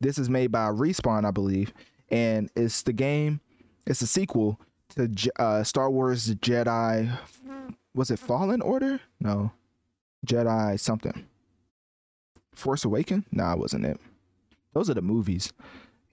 This 0.00 0.18
is 0.18 0.30
made 0.30 0.50
by 0.50 0.68
Respawn, 0.68 1.26
I 1.26 1.30
believe, 1.30 1.72
and 2.10 2.50
it's 2.56 2.82
the 2.82 2.92
game. 2.92 3.40
It's 3.86 4.02
a 4.02 4.06
sequel 4.06 4.58
to 4.96 5.10
uh, 5.38 5.62
Star 5.62 5.90
Wars 5.90 6.34
Jedi. 6.36 7.10
Was 7.94 8.10
it 8.10 8.18
Fallen 8.18 8.62
Order? 8.62 9.00
No, 9.20 9.52
Jedi 10.26 10.78
something. 10.78 11.26
Force 12.54 12.84
Awaken? 12.84 13.24
Nah, 13.32 13.54
it 13.54 13.58
wasn't 13.58 13.84
it. 13.84 14.00
Those 14.74 14.90
are 14.90 14.94
the 14.94 15.02
movies. 15.02 15.52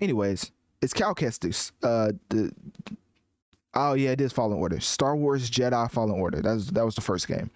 Anyways, 0.01 0.51
it's 0.81 0.93
Cal 0.93 1.15
Kestis. 1.15 1.71
Uh, 1.83 2.11
the 2.29 2.51
oh 3.73 3.93
yeah, 3.93 4.11
it 4.11 4.21
is 4.21 4.33
Fallen 4.33 4.57
Order. 4.57 4.79
Star 4.79 5.15
Wars 5.15 5.49
Jedi 5.49 5.89
Fallen 5.91 6.19
Order. 6.19 6.41
That 6.41 6.53
was 6.53 6.67
that 6.67 6.85
was 6.85 6.95
the 6.95 7.01
first 7.01 7.27
game. 7.27 7.49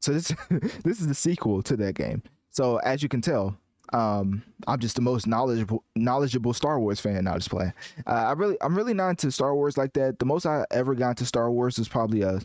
So 0.00 0.12
this 0.12 0.32
this 0.84 1.00
is 1.00 1.06
the 1.06 1.14
sequel 1.14 1.62
to 1.62 1.76
that 1.76 1.94
game. 1.94 2.22
So 2.50 2.76
as 2.78 3.02
you 3.02 3.08
can 3.08 3.20
tell, 3.20 3.56
um, 3.92 4.42
I'm 4.66 4.78
just 4.78 4.96
the 4.96 5.02
most 5.02 5.26
knowledgeable 5.26 5.84
knowledgeable 5.94 6.52
Star 6.52 6.78
Wars 6.78 7.00
fan 7.00 7.24
now. 7.24 7.34
Just 7.34 7.50
playing. 7.50 7.72
Uh, 8.06 8.10
I 8.10 8.32
really 8.32 8.56
I'm 8.60 8.76
really 8.76 8.94
not 8.94 9.10
into 9.10 9.30
Star 9.30 9.54
Wars 9.54 9.78
like 9.78 9.92
that. 9.94 10.18
The 10.18 10.26
most 10.26 10.46
I 10.46 10.64
ever 10.70 10.94
got 10.94 11.10
into 11.10 11.24
Star 11.24 11.50
Wars 11.50 11.78
is 11.78 11.88
probably 11.88 12.24
uh 12.24 12.40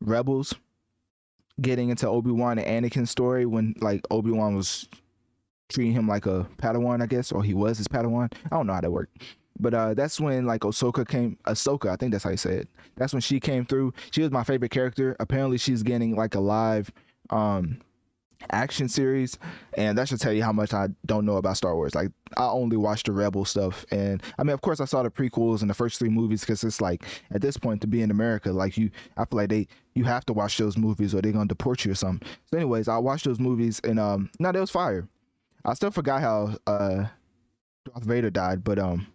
Rebels. 0.00 0.54
Getting 1.60 1.88
into 1.88 2.06
Obi 2.06 2.32
Wan 2.32 2.58
and 2.58 2.84
Anakin's 2.84 3.10
story 3.10 3.46
when 3.46 3.74
like 3.80 4.02
Obi 4.10 4.30
Wan 4.30 4.56
was 4.56 4.88
treating 5.68 5.92
him 5.92 6.06
like 6.06 6.26
a 6.26 6.46
Padawan, 6.58 7.02
I 7.02 7.06
guess, 7.06 7.32
or 7.32 7.42
he 7.42 7.54
was 7.54 7.78
his 7.78 7.88
Padawan. 7.88 8.32
I 8.44 8.56
don't 8.56 8.66
know 8.66 8.74
how 8.74 8.80
that 8.82 8.92
worked. 8.92 9.22
But 9.58 9.72
uh, 9.72 9.94
that's 9.94 10.20
when 10.20 10.44
like 10.44 10.60
Ahsoka 10.62 11.08
came. 11.08 11.38
Ahsoka, 11.46 11.88
I 11.88 11.96
think 11.96 12.12
that's 12.12 12.24
how 12.24 12.30
you 12.30 12.36
say 12.36 12.56
it. 12.56 12.68
That's 12.96 13.14
when 13.14 13.22
she 13.22 13.40
came 13.40 13.64
through. 13.64 13.94
She 14.10 14.20
was 14.20 14.30
my 14.30 14.44
favorite 14.44 14.70
character. 14.70 15.16
Apparently, 15.18 15.56
she's 15.56 15.82
getting 15.82 16.14
like 16.14 16.34
a 16.34 16.40
live 16.40 16.90
um 17.30 17.80
action 18.50 18.88
series 18.88 19.38
and 19.74 19.96
that 19.96 20.08
should 20.08 20.20
tell 20.20 20.32
you 20.32 20.42
how 20.42 20.52
much 20.52 20.72
i 20.72 20.88
don't 21.06 21.24
know 21.24 21.36
about 21.36 21.56
star 21.56 21.74
wars 21.74 21.94
like 21.94 22.10
i 22.36 22.46
only 22.46 22.76
watched 22.76 23.06
the 23.06 23.12
rebel 23.12 23.44
stuff 23.44 23.84
and 23.90 24.22
i 24.38 24.42
mean 24.42 24.52
of 24.52 24.60
course 24.60 24.80
i 24.80 24.84
saw 24.84 25.02
the 25.02 25.10
prequels 25.10 25.62
and 25.62 25.70
the 25.70 25.74
first 25.74 25.98
three 25.98 26.08
movies 26.08 26.40
because 26.40 26.62
it's 26.62 26.80
like 26.80 27.04
at 27.32 27.40
this 27.40 27.56
point 27.56 27.80
to 27.80 27.86
be 27.86 28.02
in 28.02 28.10
america 28.10 28.52
like 28.52 28.76
you 28.76 28.90
i 29.16 29.24
feel 29.24 29.38
like 29.38 29.48
they 29.48 29.66
you 29.94 30.04
have 30.04 30.24
to 30.24 30.32
watch 30.32 30.58
those 30.58 30.76
movies 30.76 31.14
or 31.14 31.20
they're 31.20 31.32
gonna 31.32 31.46
deport 31.46 31.84
you 31.84 31.92
or 31.92 31.94
something 31.94 32.26
so 32.50 32.56
anyways 32.56 32.88
i 32.88 32.98
watched 32.98 33.24
those 33.24 33.40
movies 33.40 33.80
and 33.84 33.98
um 33.98 34.30
no 34.38 34.52
that 34.52 34.60
was 34.60 34.70
fire 34.70 35.08
i 35.64 35.74
still 35.74 35.90
forgot 35.90 36.20
how 36.20 36.54
uh 36.66 37.04
darth 37.84 38.04
vader 38.04 38.30
died 38.30 38.62
but 38.62 38.78
um 38.78 39.06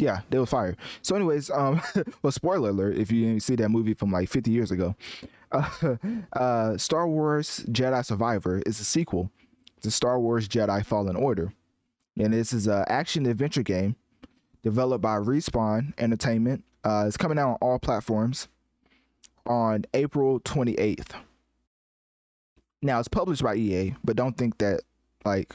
yeah, 0.00 0.20
they 0.30 0.38
were 0.38 0.46
fire. 0.46 0.76
So, 1.02 1.14
anyways, 1.14 1.50
um, 1.50 1.80
well, 2.22 2.32
spoiler 2.32 2.70
alert 2.70 2.96
if 2.96 3.12
you 3.12 3.26
didn't 3.26 3.42
see 3.42 3.54
that 3.56 3.68
movie 3.68 3.94
from 3.94 4.10
like 4.10 4.28
50 4.28 4.50
years 4.50 4.70
ago. 4.70 4.94
Uh, 6.32 6.76
Star 6.76 7.08
Wars 7.08 7.64
Jedi 7.70 8.04
Survivor 8.04 8.62
is 8.66 8.78
a 8.80 8.84
sequel 8.84 9.30
to 9.82 9.90
Star 9.90 10.20
Wars 10.20 10.48
Jedi 10.48 10.84
Fallen 10.84 11.16
Order, 11.16 11.52
and 12.16 12.32
this 12.32 12.52
is 12.52 12.66
an 12.66 12.84
action 12.86 13.26
adventure 13.26 13.62
game 13.62 13.96
developed 14.62 15.02
by 15.02 15.16
Respawn 15.16 15.92
Entertainment. 15.98 16.64
Uh, 16.84 17.04
it's 17.06 17.16
coming 17.16 17.38
out 17.38 17.50
on 17.50 17.58
all 17.60 17.78
platforms 17.78 18.48
on 19.46 19.84
April 19.94 20.40
28th. 20.40 21.12
Now, 22.82 22.98
it's 22.98 23.08
published 23.08 23.42
by 23.42 23.56
EA, 23.56 23.94
but 24.04 24.16
don't 24.16 24.36
think 24.36 24.58
that 24.58 24.80
like 25.24 25.54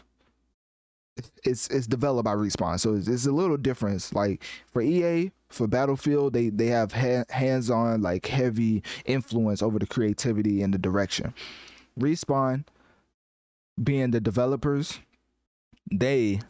it's 1.44 1.68
it's 1.70 1.88
developed 1.88 2.26
by 2.26 2.34
Respawn, 2.34 2.80
so 2.80 2.96
it's, 2.96 3.08
it's 3.08 3.26
a 3.26 3.32
little 3.32 3.58
difference. 3.58 4.14
Like 4.14 4.44
for 4.72 4.82
EA, 4.82 5.32
for 5.50 5.68
Battlefield, 5.68 6.34
they 6.34 6.50
they 6.50 6.68
have 6.68 6.92
ha- 6.94 7.26
hands-on 7.30 8.02
like 8.02 8.26
heavy 8.26 8.84
influence 9.06 9.62
over 9.62 9.80
the 9.80 9.88
creativity 9.88 10.62
and 10.62 10.74
the 10.74 10.78
direction. 10.78 11.34
Respawn, 12.00 12.66
being 13.82 14.12
the 14.12 14.20
developers, 14.20 15.00
they 15.92 16.42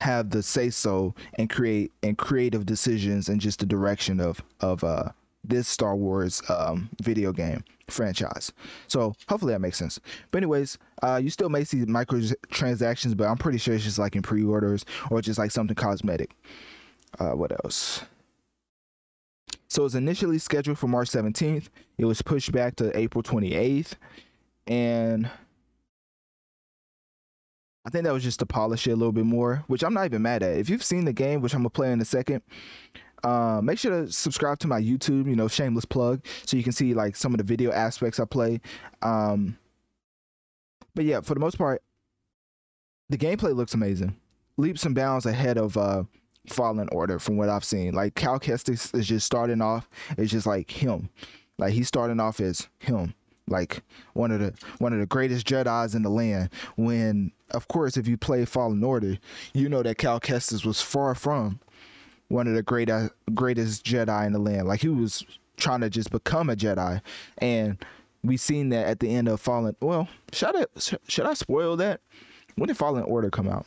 have 0.00 0.30
the 0.30 0.42
say 0.42 0.70
so 0.70 1.14
and 1.34 1.50
create 1.50 1.92
and 2.02 2.16
creative 2.16 2.64
decisions 2.64 3.28
and 3.28 3.40
just 3.40 3.60
the 3.60 3.66
direction 3.66 4.20
of 4.20 4.40
of 4.60 4.84
uh 4.84 5.10
this 5.48 5.68
Star 5.68 5.96
Wars 5.96 6.42
um, 6.48 6.90
video 7.02 7.32
game 7.32 7.64
franchise. 7.88 8.52
So 8.86 9.14
hopefully 9.28 9.52
that 9.52 9.60
makes 9.60 9.78
sense. 9.78 9.98
But 10.30 10.38
anyways, 10.38 10.78
uh, 11.02 11.20
you 11.22 11.30
still 11.30 11.48
may 11.48 11.64
see 11.64 11.78
microtransactions, 11.78 13.16
but 13.16 13.26
I'm 13.26 13.38
pretty 13.38 13.58
sure 13.58 13.74
it's 13.74 13.84
just 13.84 13.98
like 13.98 14.16
in 14.16 14.22
pre-orders 14.22 14.84
or 15.10 15.20
just 15.20 15.38
like 15.38 15.50
something 15.50 15.74
cosmetic. 15.74 16.30
Uh, 17.18 17.30
what 17.30 17.52
else? 17.64 18.02
So 19.68 19.82
it 19.82 19.84
was 19.84 19.94
initially 19.94 20.38
scheduled 20.38 20.78
for 20.78 20.88
March 20.88 21.10
17th. 21.10 21.68
It 21.98 22.04
was 22.04 22.22
pushed 22.22 22.52
back 22.52 22.76
to 22.76 22.96
April 22.96 23.22
28th, 23.22 23.94
and 24.66 25.30
I 27.84 27.90
think 27.90 28.04
that 28.04 28.12
was 28.12 28.22
just 28.22 28.38
to 28.40 28.46
polish 28.46 28.86
it 28.86 28.92
a 28.92 28.96
little 28.96 29.12
bit 29.12 29.24
more, 29.24 29.64
which 29.66 29.82
I'm 29.82 29.94
not 29.94 30.06
even 30.06 30.22
mad 30.22 30.42
at. 30.42 30.56
If 30.56 30.70
you've 30.70 30.84
seen 30.84 31.04
the 31.04 31.12
game, 31.12 31.40
which 31.40 31.54
I'm 31.54 31.60
gonna 31.60 31.70
play 31.70 31.92
in 31.92 32.00
a 32.00 32.04
second, 32.04 32.42
uh, 33.24 33.60
make 33.62 33.78
sure 33.78 34.04
to 34.04 34.12
subscribe 34.12 34.58
to 34.60 34.68
my 34.68 34.80
YouTube, 34.80 35.26
you 35.26 35.36
know, 35.36 35.48
shameless 35.48 35.84
plug, 35.84 36.24
so 36.46 36.56
you 36.56 36.62
can 36.62 36.72
see 36.72 36.94
like 36.94 37.16
some 37.16 37.32
of 37.34 37.38
the 37.38 37.44
video 37.44 37.72
aspects 37.72 38.20
I 38.20 38.24
play. 38.24 38.60
Um, 39.02 39.58
but 40.94 41.04
yeah, 41.04 41.20
for 41.20 41.34
the 41.34 41.40
most 41.40 41.58
part, 41.58 41.82
the 43.08 43.18
gameplay 43.18 43.54
looks 43.54 43.74
amazing, 43.74 44.16
leaps 44.56 44.84
and 44.84 44.94
bounds 44.94 45.26
ahead 45.26 45.58
of 45.58 45.76
uh, 45.76 46.04
Fallen 46.48 46.88
Order 46.92 47.18
from 47.18 47.36
what 47.36 47.48
I've 47.48 47.64
seen. 47.64 47.94
Like 47.94 48.14
Cal 48.14 48.38
Kestis 48.38 48.94
is 48.94 49.06
just 49.06 49.26
starting 49.26 49.62
off, 49.62 49.88
it's 50.16 50.32
just 50.32 50.46
like 50.46 50.70
him, 50.70 51.08
like 51.58 51.72
he's 51.72 51.88
starting 51.88 52.20
off 52.20 52.40
as 52.40 52.68
him, 52.78 53.14
like 53.48 53.82
one 54.12 54.30
of 54.30 54.40
the 54.40 54.54
one 54.78 54.92
of 54.92 55.00
the 55.00 55.06
greatest 55.06 55.46
Jedi's 55.46 55.94
in 55.94 56.02
the 56.02 56.10
land. 56.10 56.50
When 56.76 57.32
of 57.50 57.66
course, 57.68 57.96
if 57.96 58.06
you 58.06 58.16
play 58.16 58.44
Fallen 58.44 58.84
Order, 58.84 59.18
you 59.54 59.68
know 59.68 59.82
that 59.82 59.98
Cal 59.98 60.20
Kestis 60.20 60.64
was 60.64 60.80
far 60.80 61.14
from 61.14 61.60
one 62.28 62.46
of 62.46 62.54
the 62.54 62.62
great 62.62 62.90
greatest 63.34 63.84
Jedi 63.84 64.26
in 64.26 64.32
the 64.32 64.38
land. 64.38 64.68
Like 64.68 64.80
he 64.80 64.88
was 64.88 65.24
trying 65.56 65.80
to 65.80 65.90
just 65.90 66.10
become 66.10 66.50
a 66.50 66.56
Jedi, 66.56 67.00
and 67.38 67.78
we 68.22 68.36
seen 68.36 68.68
that 68.70 68.86
at 68.86 69.00
the 69.00 69.14
end 69.14 69.28
of 69.28 69.40
Fallen. 69.40 69.76
Well, 69.80 70.08
should 70.32 70.56
I 70.56 70.64
should 71.08 71.26
I 71.26 71.34
spoil 71.34 71.76
that? 71.76 72.00
When 72.56 72.68
did 72.68 72.76
Fallen 72.76 73.04
Order 73.04 73.30
come 73.30 73.48
out? 73.48 73.66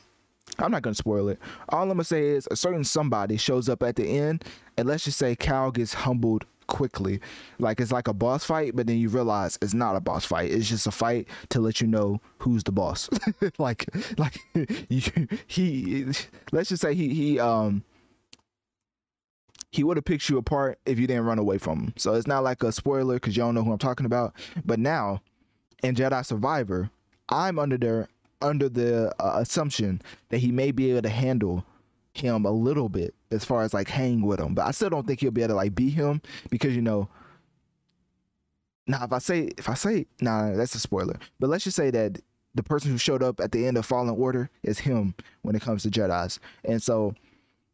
I'm 0.59 0.71
not 0.71 0.81
gonna 0.81 0.95
spoil 0.95 1.29
it. 1.29 1.39
All 1.69 1.83
I'm 1.83 1.89
gonna 1.89 2.03
say 2.03 2.27
is 2.29 2.47
a 2.51 2.55
certain 2.55 2.83
somebody 2.83 3.37
shows 3.37 3.69
up 3.69 3.83
at 3.83 3.95
the 3.95 4.05
end, 4.05 4.45
and 4.77 4.87
let's 4.87 5.05
just 5.05 5.17
say 5.17 5.35
Cal 5.35 5.71
gets 5.71 5.93
humbled 5.93 6.45
quickly. 6.67 7.19
Like 7.59 7.79
it's 7.79 7.91
like 7.91 8.07
a 8.07 8.13
boss 8.13 8.43
fight, 8.43 8.75
but 8.75 8.87
then 8.87 8.97
you 8.97 9.09
realize 9.09 9.57
it's 9.61 9.73
not 9.73 9.95
a 9.95 9.99
boss 9.99 10.25
fight. 10.25 10.51
It's 10.51 10.69
just 10.69 10.87
a 10.87 10.91
fight 10.91 11.27
to 11.49 11.59
let 11.59 11.81
you 11.81 11.87
know 11.87 12.19
who's 12.39 12.63
the 12.63 12.71
boss. 12.71 13.09
like 13.57 13.85
like 14.17 14.37
he 15.47 16.05
let's 16.51 16.69
just 16.69 16.81
say 16.81 16.93
he 16.93 17.13
he 17.13 17.39
um 17.39 17.83
he 19.71 19.83
would 19.83 19.97
have 19.97 20.05
picked 20.05 20.29
you 20.29 20.37
apart 20.37 20.79
if 20.85 20.99
you 20.99 21.07
didn't 21.07 21.25
run 21.25 21.39
away 21.39 21.57
from 21.57 21.79
him. 21.79 21.93
So 21.97 22.13
it's 22.13 22.27
not 22.27 22.43
like 22.43 22.61
a 22.61 22.71
spoiler 22.71 23.15
because 23.15 23.35
you 23.35 23.43
don't 23.43 23.55
know 23.55 23.63
who 23.63 23.71
I'm 23.71 23.77
talking 23.77 24.05
about. 24.05 24.33
But 24.65 24.79
now, 24.79 25.21
in 25.81 25.95
Jedi 25.95 26.25
Survivor, 26.25 26.89
I'm 27.29 27.57
under 27.57 27.77
the 27.77 28.07
under 28.41 28.67
the 28.67 29.13
uh, 29.19 29.37
assumption 29.39 30.01
that 30.29 30.39
he 30.39 30.51
may 30.51 30.71
be 30.71 30.91
able 30.91 31.03
to 31.03 31.09
handle 31.09 31.63
him 32.13 32.45
a 32.45 32.51
little 32.51 32.89
bit 32.89 33.13
as 33.29 33.45
far 33.45 33.63
as 33.63 33.73
like 33.73 33.87
hang 33.87 34.21
with 34.21 34.39
him. 34.39 34.53
But 34.53 34.65
I 34.65 34.71
still 34.71 34.89
don't 34.89 35.07
think 35.07 35.21
he'll 35.21 35.31
be 35.31 35.41
able 35.41 35.53
to 35.53 35.55
like 35.55 35.73
beat 35.73 35.93
him 35.93 36.21
because 36.49 36.75
you 36.75 36.81
know. 36.81 37.07
Now, 38.87 39.05
if 39.05 39.13
I 39.13 39.19
say 39.19 39.51
if 39.57 39.69
I 39.69 39.75
say 39.75 40.05
nah, 40.19 40.51
that's 40.53 40.75
a 40.75 40.79
spoiler. 40.79 41.15
But 41.39 41.49
let's 41.49 41.63
just 41.63 41.77
say 41.77 41.91
that 41.91 42.19
the 42.55 42.63
person 42.63 42.91
who 42.91 42.97
showed 42.97 43.23
up 43.23 43.39
at 43.39 43.53
the 43.53 43.65
end 43.65 43.77
of 43.77 43.85
Fallen 43.85 44.09
Order 44.09 44.49
is 44.63 44.79
him 44.79 45.15
when 45.43 45.55
it 45.55 45.61
comes 45.61 45.83
to 45.83 45.89
Jedi's, 45.89 46.41
and 46.65 46.83
so 46.83 47.15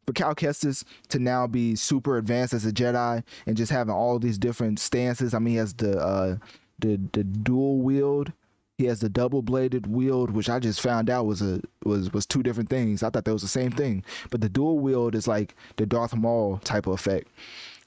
for 0.08 0.14
Cal 0.14 0.34
Kestis 0.34 0.86
to 1.10 1.20
now 1.20 1.46
be 1.46 1.76
super 1.76 2.18
advanced 2.18 2.54
as 2.54 2.66
a 2.66 2.72
Jedi 2.72 3.22
and 3.46 3.58
just 3.58 3.72
having 3.72 3.94
all 3.94 4.18
these 4.18 4.38
different 4.38 4.80
stances. 4.80 5.34
I 5.34 5.40
mean, 5.40 5.52
he 5.52 5.58
has 5.58 5.74
the 5.74 6.00
uh, 6.00 6.38
the 6.80 7.00
the 7.12 7.24
dual 7.24 7.82
wield. 7.82 8.32
He 8.78 8.86
has 8.86 9.00
the 9.00 9.10
double 9.10 9.42
bladed 9.42 9.88
wield, 9.88 10.32
which 10.32 10.50
I 10.50 10.60
just 10.60 10.82
found 10.82 11.10
out 11.10 11.26
was 11.26 11.42
a 11.42 11.62
was 11.84 12.14
was 12.14 12.26
two 12.26 12.42
different 12.42 12.70
things. 12.70 13.04
I 13.04 13.10
thought 13.10 13.26
that 13.26 13.34
was 13.34 13.42
the 13.42 13.48
same 13.48 13.72
thing, 13.72 14.04
but 14.30 14.40
the 14.40 14.50
dual 14.50 14.80
wield 14.80 15.14
is 15.14 15.28
like 15.28 15.56
the 15.76 15.86
Darth 15.86 16.16
Maul 16.16 16.60
type 16.60 16.88
of 16.88 16.94
effect, 16.94 17.28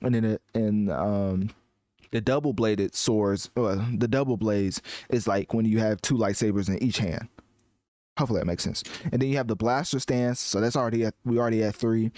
and 0.02 0.14
then 0.14 0.38
and 0.54 0.90
um 0.90 1.50
the 2.10 2.20
double 2.20 2.52
bladed 2.52 2.94
swords, 2.94 3.50
uh, 3.56 3.82
the 3.96 4.08
double 4.08 4.36
blades 4.36 4.82
is 5.10 5.28
like 5.28 5.54
when 5.54 5.64
you 5.64 5.78
have 5.78 6.02
two 6.02 6.16
lightsabers 6.16 6.68
in 6.68 6.82
each 6.82 6.98
hand. 6.98 7.28
Hopefully 8.20 8.38
that 8.38 8.46
makes 8.46 8.62
sense. 8.62 8.84
And 9.12 9.22
then 9.22 9.30
you 9.30 9.38
have 9.38 9.48
the 9.48 9.56
blaster 9.56 9.98
stance, 9.98 10.40
so 10.40 10.60
that's 10.60 10.76
already 10.76 11.06
at 11.06 11.14
we 11.24 11.38
already 11.38 11.62
at 11.62 11.74
three. 11.74 12.12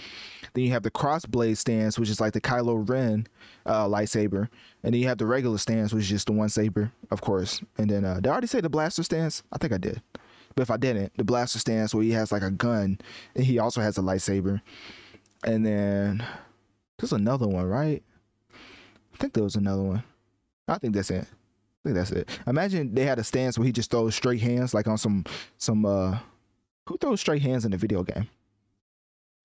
Then 0.53 0.65
you 0.65 0.71
have 0.71 0.83
the 0.83 0.91
crossblade 0.91 1.55
stance, 1.55 1.97
which 1.97 2.09
is 2.09 2.19
like 2.19 2.33
the 2.33 2.41
Kylo 2.41 2.87
Ren 2.89 3.25
uh, 3.65 3.87
lightsaber, 3.87 4.49
and 4.83 4.93
then 4.93 4.99
you 4.99 5.07
have 5.07 5.17
the 5.17 5.25
regular 5.25 5.57
stance, 5.57 5.93
which 5.93 6.03
is 6.03 6.09
just 6.09 6.27
the 6.27 6.33
one 6.33 6.49
saber, 6.49 6.91
of 7.09 7.21
course. 7.21 7.61
And 7.77 7.89
then 7.89 8.03
uh, 8.03 8.15
did 8.15 8.27
I 8.27 8.31
already 8.31 8.47
say 8.47 8.59
the 8.59 8.69
blaster 8.69 9.01
stance? 9.01 9.43
I 9.53 9.57
think 9.57 9.71
I 9.71 9.77
did, 9.77 10.01
but 10.55 10.63
if 10.63 10.69
I 10.69 10.75
didn't, 10.75 11.13
the 11.15 11.23
blaster 11.23 11.57
stance 11.57 11.95
where 11.95 12.03
he 12.03 12.11
has 12.11 12.33
like 12.33 12.43
a 12.43 12.51
gun, 12.51 12.99
and 13.33 13.45
he 13.45 13.57
also 13.59 13.79
has 13.79 13.97
a 13.97 14.01
lightsaber. 14.01 14.59
And 15.45 15.65
then 15.65 16.25
there's 16.97 17.13
another 17.13 17.47
one, 17.47 17.65
right? 17.65 18.03
I 19.13 19.17
think 19.19 19.31
there 19.31 19.43
was 19.45 19.55
another 19.55 19.83
one. 19.83 20.03
I 20.67 20.77
think 20.79 20.95
that's 20.95 21.11
it. 21.11 21.27
I 21.83 21.89
think 21.89 21.95
that's 21.95 22.11
it. 22.11 22.29
Imagine 22.47 22.93
they 22.95 23.05
had 23.05 23.19
a 23.19 23.23
stance 23.23 23.57
where 23.57 23.65
he 23.65 23.71
just 23.71 23.91
throws 23.91 24.15
straight 24.15 24.41
hands, 24.41 24.73
like 24.73 24.87
on 24.87 24.97
some 24.97 25.25
some 25.57 25.85
uh 25.85 26.17
who 26.87 26.97
throws 26.97 27.19
straight 27.19 27.41
hands 27.41 27.65
in 27.65 27.71
the 27.71 27.77
video 27.77 28.03
game? 28.03 28.29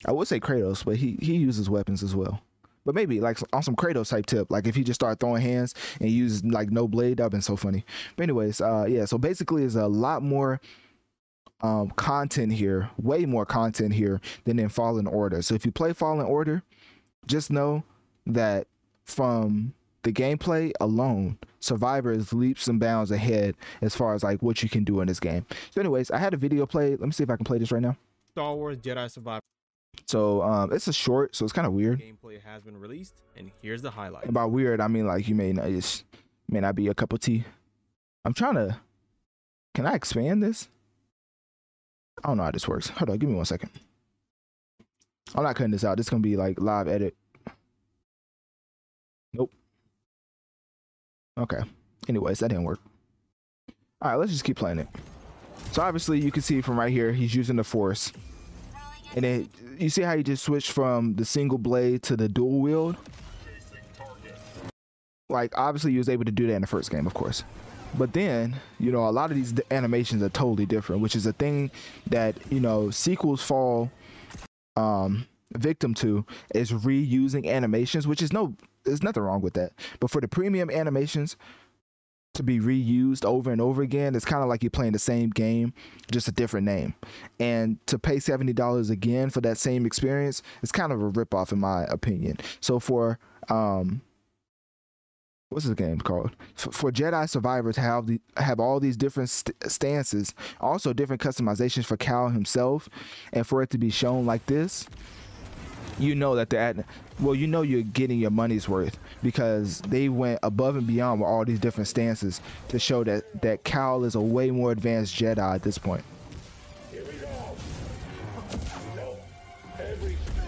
I 0.07 0.13
would 0.13 0.29
say 0.29 0.39
Kratos, 0.39 0.85
but 0.85 0.97
he 0.97 1.19
he 1.21 1.37
uses 1.37 1.69
weapons 1.69 2.03
as 2.03 2.15
well. 2.15 2.41
But 2.85 2.95
maybe 2.95 3.21
like 3.21 3.39
on 3.53 3.63
some 3.63 3.77
Kratos 3.77 4.11
type 4.11 4.27
tip, 4.27 4.51
like 4.51 4.67
if 4.67 4.75
he 4.75 4.85
just 4.85 5.01
started 5.01 5.19
throwing 5.19 5.43
hands 5.43 5.75
and 6.01 6.11
use 6.11 6.45
like 6.45 6.71
no 6.71 6.87
blade, 6.87 7.17
that'd 7.17 7.33
been 7.33 7.43
so 7.43 7.57
funny. 7.57 7.85
But 8.17 8.23
anyways, 8.25 8.61
uh 8.61 8.87
yeah, 8.89 9.05
so 9.05 9.19
basically 9.19 9.65
it's 9.65 9.75
a 9.75 9.89
lot 9.89 10.23
more 10.23 10.61
um, 11.61 11.91
content 11.91 12.53
here, 12.53 12.89
way 12.99 13.27
more 13.27 13.45
content 13.45 13.93
here 13.93 14.21
than 14.45 14.59
in 14.59 14.69
Fallen 14.69 15.07
Order. 15.07 15.43
So 15.43 15.55
if 15.55 15.67
you 15.67 15.73
play 15.73 15.93
Fallen 15.93 16.25
Order, 16.25 16.63
just 17.27 17.51
know 17.51 17.83
that 18.27 18.69
from 19.05 19.75
the 20.09 20.23
gameplay 20.23 20.73
alone, 20.81 21.37
Survivor 21.61 22.13
is 22.13 22.33
leaps 22.33 22.67
and 22.67 22.81
bounds 22.81 23.11
ahead 23.11 23.55
as 23.83 23.95
far 23.95 24.15
as 24.15 24.25
like 24.25 24.41
what 24.43 24.63
you 24.63 24.69
can 24.69 24.83
do 24.83 25.01
in 25.03 25.07
this 25.07 25.21
game. 25.21 25.45
So, 25.71 25.83
anyways, 25.83 26.11
I 26.11 26.17
had 26.17 26.33
a 26.33 26.37
video 26.39 26.65
play. 26.65 26.91
Let 26.91 27.01
me 27.01 27.11
see 27.11 27.25
if 27.25 27.31
I 27.31 27.37
can 27.37 27.45
play 27.45 27.59
this 27.59 27.71
right 27.71 27.83
now. 27.83 27.95
Star 28.31 28.55
Wars 28.55 28.79
Jedi 28.79 29.11
Survivor 29.11 29.43
So 30.07 30.41
um, 30.41 30.73
it's 30.73 30.89
a 30.89 30.95
short, 30.95 31.37
so 31.37 31.45
it's 31.45 31.53
kind 31.53 31.67
of 31.67 31.75
weird. 31.75 32.01
gameplay 32.01 32.41
has 32.43 32.63
been 32.63 32.79
released, 32.79 33.17
and 33.37 33.51
here's 33.61 33.83
the 33.83 33.91
highlight. 33.91 34.25
And 34.25 34.33
by 34.33 34.47
weird, 34.47 34.81
I 34.81 34.89
mean 34.89 35.07
like 35.07 35.29
you 35.29 35.35
may 35.35 35.53
not 35.53 35.67
just 35.67 36.05
may 36.49 36.61
not 36.61 36.75
be 36.75 36.89
a 36.89 36.95
cup 36.95 37.13
of 37.13 37.21
tea. 37.21 37.45
I'm 38.25 38.33
trying 38.33 38.55
to. 38.55 38.81
Can 39.75 39.85
I 39.85 39.95
expand 39.95 40.43
this? 40.43 40.69
I 42.25 42.29
don't 42.29 42.39
know 42.39 42.45
how 42.45 42.51
this 42.51 42.67
works. 42.67 42.89
Hold 42.89 43.11
on, 43.11 43.19
give 43.19 43.29
me 43.29 43.37
one 43.37 43.45
second. 43.45 43.71
I'm 45.35 45.43
not 45.43 45.55
cutting 45.57 45.73
this 45.73 45.85
out. 45.85 45.99
This 45.99 46.07
is 46.07 46.11
gonna 46.11 46.23
be 46.23 46.39
like 46.39 46.59
live 46.59 46.89
edit. 46.89 47.15
Nope. 49.35 49.53
Okay. 51.39 51.61
Anyways, 52.09 52.41
that 52.41 52.49
didn't 52.49 52.65
work. 52.65 52.81
All 54.03 54.11
right, 54.11 54.17
let's 54.17 54.33
just 54.33 54.45
keep 54.45 54.57
playing 54.57 54.79
it. 54.79 54.89
So 55.73 55.83
obviously, 55.83 56.21
you 56.21 56.31
can 56.31 56.43
see 56.43 56.61
from 56.61 56.79
right 56.79 56.93
here, 56.93 57.13
he's 57.13 57.35
using 57.35 57.57
the 57.57 57.65
force, 57.65 58.13
and 59.15 59.25
then 59.25 59.49
you 59.79 59.91
see 59.91 60.03
how 60.03 60.17
he 60.17 60.23
just 60.23 60.45
switched 60.45 60.73
from 60.73 61.15
the 61.15 61.25
single 61.25 61.59
blade 61.59 62.03
to 62.05 62.17
the 62.17 62.29
dual 62.29 62.61
wield 62.61 62.97
like 65.31 65.57
obviously 65.59 65.93
he 65.93 65.99
was 65.99 66.09
able 66.09 66.25
to 66.25 66.33
do 66.33 66.47
that 66.47 66.55
in 66.55 66.61
the 66.63 66.67
first 66.67 66.91
game 66.91 67.07
of 67.07 67.15
course 67.15 67.45
but 67.97 68.13
then 68.13 68.57
you 68.79 68.91
know 68.91 69.09
a 69.09 69.11
lot 69.11 69.31
of 69.31 69.37
these 69.37 69.53
animations 69.71 70.23
are 70.23 70.31
totally 70.31 70.67
different 70.67 71.03
which 71.03 71.15
is 71.15 71.27
a 71.27 71.33
thing 71.35 71.71
that 72.07 72.35
you 72.51 72.61
know 72.61 72.91
sequels 72.91 73.43
fall 73.43 73.91
um 74.77 75.27
victim 75.57 75.95
to 75.95 76.25
is 76.55 76.73
reusing 76.73 77.49
animations 77.49 78.07
which 78.07 78.23
is 78.23 78.33
no 78.33 78.55
there's 78.85 79.03
nothing 79.03 79.23
wrong 79.23 79.41
with 79.41 79.55
that. 79.55 79.73
But 80.01 80.11
for 80.11 80.21
the 80.21 80.29
premium 80.29 80.71
animations 80.71 81.37
to 82.35 82.43
be 82.43 82.61
reused 82.61 83.25
over 83.25 83.51
and 83.51 83.61
over 83.61 83.83
again 83.83 84.15
it's 84.15 84.25
kind 84.25 84.43
of 84.43 84.49
like 84.49 84.63
you're 84.63 84.71
playing 84.71 84.93
the 84.93 84.99
same 84.99 85.31
game 85.31 85.73
just 86.11 86.29
a 86.29 86.33
different 86.33 86.67
name. 86.67 86.95
And 87.41 87.85
to 87.87 87.99
pay 87.99 88.17
$70 88.17 88.91
again 88.91 89.31
for 89.31 89.41
that 89.41 89.59
same 89.59 89.87
experience 89.87 90.43
is 90.63 90.73
kind 90.73 90.93
of 90.93 91.03
a 91.03 91.11
ripoff 91.11 91.53
in 91.53 91.61
my 91.61 91.85
opinion. 91.85 92.39
So 92.61 92.79
for 92.79 93.19
um 93.49 94.03
what's 95.49 95.65
this 95.65 95.75
game 95.75 95.99
called? 95.99 96.31
For, 96.55 96.93
Jedi 96.93 97.29
survivors 97.29 97.77
have 97.77 98.07
the 98.07 98.21
have 98.37 98.61
all 98.61 98.81
these 98.81 98.97
different 98.97 99.31
st- 99.31 99.57
stances, 99.71 100.35
also 100.61 100.93
different 100.93 101.23
customizations 101.23 101.85
for 101.85 101.97
Cal 101.97 102.29
himself, 102.29 102.89
and 103.33 103.47
for 103.47 103.63
it 103.63 103.71
to 103.71 103.79
be 103.79 103.91
shown 103.91 104.27
like 104.27 104.45
this, 104.47 104.87
you 105.99 106.15
know 106.15 106.35
that 106.35 106.51
they're 106.51 106.61
at 106.61 106.77
well, 107.21 107.35
you 107.35 107.47
know 107.47 107.63
you're 107.63 107.83
getting 107.83 108.19
your 108.19 108.31
money's 108.31 108.69
worth 108.69 108.99
because 109.23 109.81
they 109.83 110.09
went 110.09 110.39
above 110.43 110.77
and 110.77 110.87
beyond 110.87 111.21
with 111.21 111.29
all 111.29 111.45
these 111.45 111.59
different 111.59 111.89
stances 111.89 112.41
to 112.69 112.79
show 112.79 113.03
that 113.05 113.43
that 113.43 113.65
Cal 113.65 114.05
is 114.05 114.15
a 114.15 114.21
way 114.21 114.51
more 114.51 114.71
advanced 114.71 115.15
Jedi 115.15 115.55
at 115.55 115.63
this 115.63 115.79
point. 115.79 116.05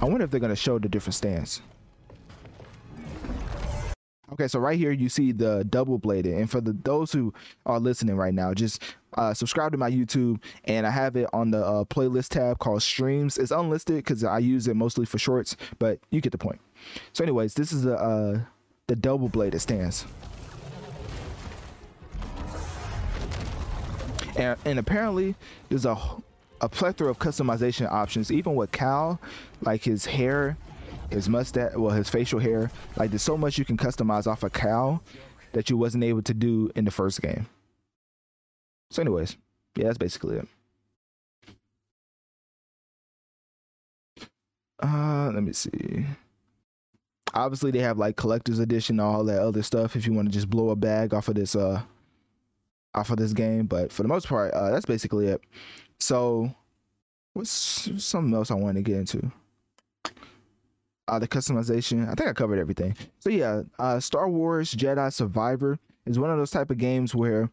I 0.03 0.07
wonder 0.07 0.25
if 0.25 0.31
they're 0.31 0.41
gonna 0.41 0.57
show 0.57 0.79
the 0.79 0.89
different 0.89 1.15
stance. 1.15 1.61
Okay, 4.33 4.47
so 4.49 4.59
right 4.61 4.79
here 4.79 4.93
you 4.93 5.09
see 5.09 5.33
the 5.33 5.65
double 5.69 5.99
bladed, 5.99 6.35
and 6.35 6.49
for 6.49 6.61
the 6.61 6.73
those 6.73 7.13
who 7.13 7.35
are 7.67 7.81
listening 7.81 8.17
right 8.17 8.33
now, 8.33 8.55
just 8.55 8.83
uh, 9.15 9.35
subscribe 9.35 9.73
to 9.73 9.79
my 9.79 9.91
YouTube, 9.91 10.41
and 10.65 10.87
I 10.87 10.91
have 10.91 11.17
it 11.17 11.29
on 11.33 11.51
the 11.51 11.65
uh, 11.65 11.85
playlist 11.85 12.29
tab 12.29 12.59
called 12.59 12.83
Streams. 12.83 13.39
It's 13.39 13.51
unlisted 13.51 13.97
because 13.97 14.25
I 14.25 14.39
use 14.39 14.69
it 14.69 14.77
mostly 14.77 15.07
for 15.07 15.19
shorts, 15.19 15.57
but 15.79 15.99
you 16.11 16.21
get 16.21 16.33
the 16.33 16.39
point. 16.39 16.61
So, 17.13 17.25
anyways, 17.25 17.55
this 17.55 17.73
is 17.73 17.83
the 17.83 17.97
uh, 17.97 18.41
the 18.87 18.97
double 18.97 19.29
bladed 19.29 19.61
stance, 19.61 20.07
and, 24.37 24.59
and 24.65 24.79
apparently 24.79 25.35
there's 25.69 25.87
a 25.87 25.99
a 26.63 26.69
plethora 26.69 27.11
of 27.11 27.19
customization 27.19 27.91
options, 27.91 28.31
even 28.31 28.55
with 28.55 28.71
Cal, 28.71 29.19
like 29.63 29.83
his 29.83 30.05
hair 30.05 30.57
his 31.11 31.29
mustache, 31.29 31.73
well, 31.75 31.95
his 31.95 32.09
facial 32.09 32.39
hair. 32.39 32.71
Like, 32.97 33.11
there's 33.11 33.23
so 33.23 33.37
much 33.37 33.59
you 33.59 33.65
can 33.65 33.77
customize 33.77 34.27
off 34.27 34.43
a 34.43 34.51
Cal 34.51 35.03
that 35.53 35.69
you 35.69 35.77
wasn't 35.77 36.05
able 36.05 36.23
to 36.23 36.35
do 36.35 36.71
in 36.77 36.85
the 36.85 36.91
first 36.91 37.21
game. 37.21 37.47
So, 38.91 39.03
anyways, 39.03 39.37
yeah, 39.77 39.85
that's 39.85 39.99
basically 39.99 40.39
it. 40.39 40.49
Uh, 44.83 45.31
let 45.33 45.43
me 45.43 45.53
see. 45.53 46.05
Obviously, 47.35 47.71
they 47.71 47.79
have 47.81 47.99
like 47.99 48.17
collector's 48.17 48.59
edition, 48.59 48.99
all 48.99 49.25
that 49.25 49.41
other 49.43 49.63
stuff. 49.63 49.95
If 49.95 50.07
you 50.07 50.13
want 50.13 50.29
to 50.29 50.33
just 50.33 50.51
blow 50.51 50.71
a 50.71 50.77
bag 50.77 51.15
off 51.15 51.29
of 51.29 51.35
this, 51.35 51.55
uh, 51.55 51.83
off 52.95 53.11
of 53.11 53.19
this 53.19 53.33
game, 53.33 53.67
but 53.67 53.93
for 53.93 54.03
the 54.03 54.09
most 54.09 54.27
part, 54.27 54.53
uh, 54.53 54.71
that's 54.71 54.87
basically 54.87 55.29
it. 55.29 55.41
So, 55.99 56.53
what's 57.35 57.51
something 58.03 58.35
else 58.35 58.51
I 58.51 58.55
wanted 58.55 58.85
to 58.85 58.91
get 58.91 58.99
into? 58.99 59.31
uh, 61.11 61.19
the 61.19 61.29
customization. 61.29 62.09
I 62.09 62.15
think 62.15 62.29
I 62.29 62.33
covered 62.33 62.59
everything. 62.59 62.97
So 63.19 63.31
yeah, 63.31 63.63
uh, 63.79 64.01
Star 64.01 64.29
Wars 64.29 64.73
Jedi 64.75 65.13
Survivor 65.13 65.79
is 66.07 66.19
one 66.19 66.31
of 66.31 66.39
those 66.39 66.53
type 66.53 66.71
of 66.71 66.79
games 66.79 67.15
where 67.15 67.51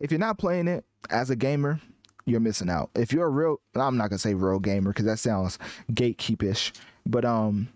if 0.00 0.10
you're 0.10 0.18
not 0.18 0.38
playing 0.38 0.66
it 0.66 0.84
as 1.10 1.30
a 1.30 1.36
gamer, 1.36 1.80
you're 2.26 2.40
missing 2.40 2.70
out. 2.70 2.90
If 2.94 3.12
you're 3.12 3.26
a 3.26 3.30
real, 3.30 3.60
I'm 3.74 3.96
not 3.96 4.10
gonna 4.10 4.18
say 4.18 4.34
real 4.34 4.58
gamer 4.58 4.90
because 4.90 5.06
that 5.06 5.18
sounds 5.18 5.58
gatekeepish, 5.92 6.72
but 7.06 7.24
um, 7.24 7.68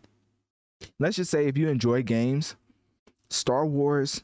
let's 0.99 1.17
just 1.17 1.31
say 1.31 1.47
if 1.47 1.57
you 1.57 1.69
enjoy 1.69 2.03
games, 2.03 2.57
Star 3.31 3.67
Wars 3.67 4.23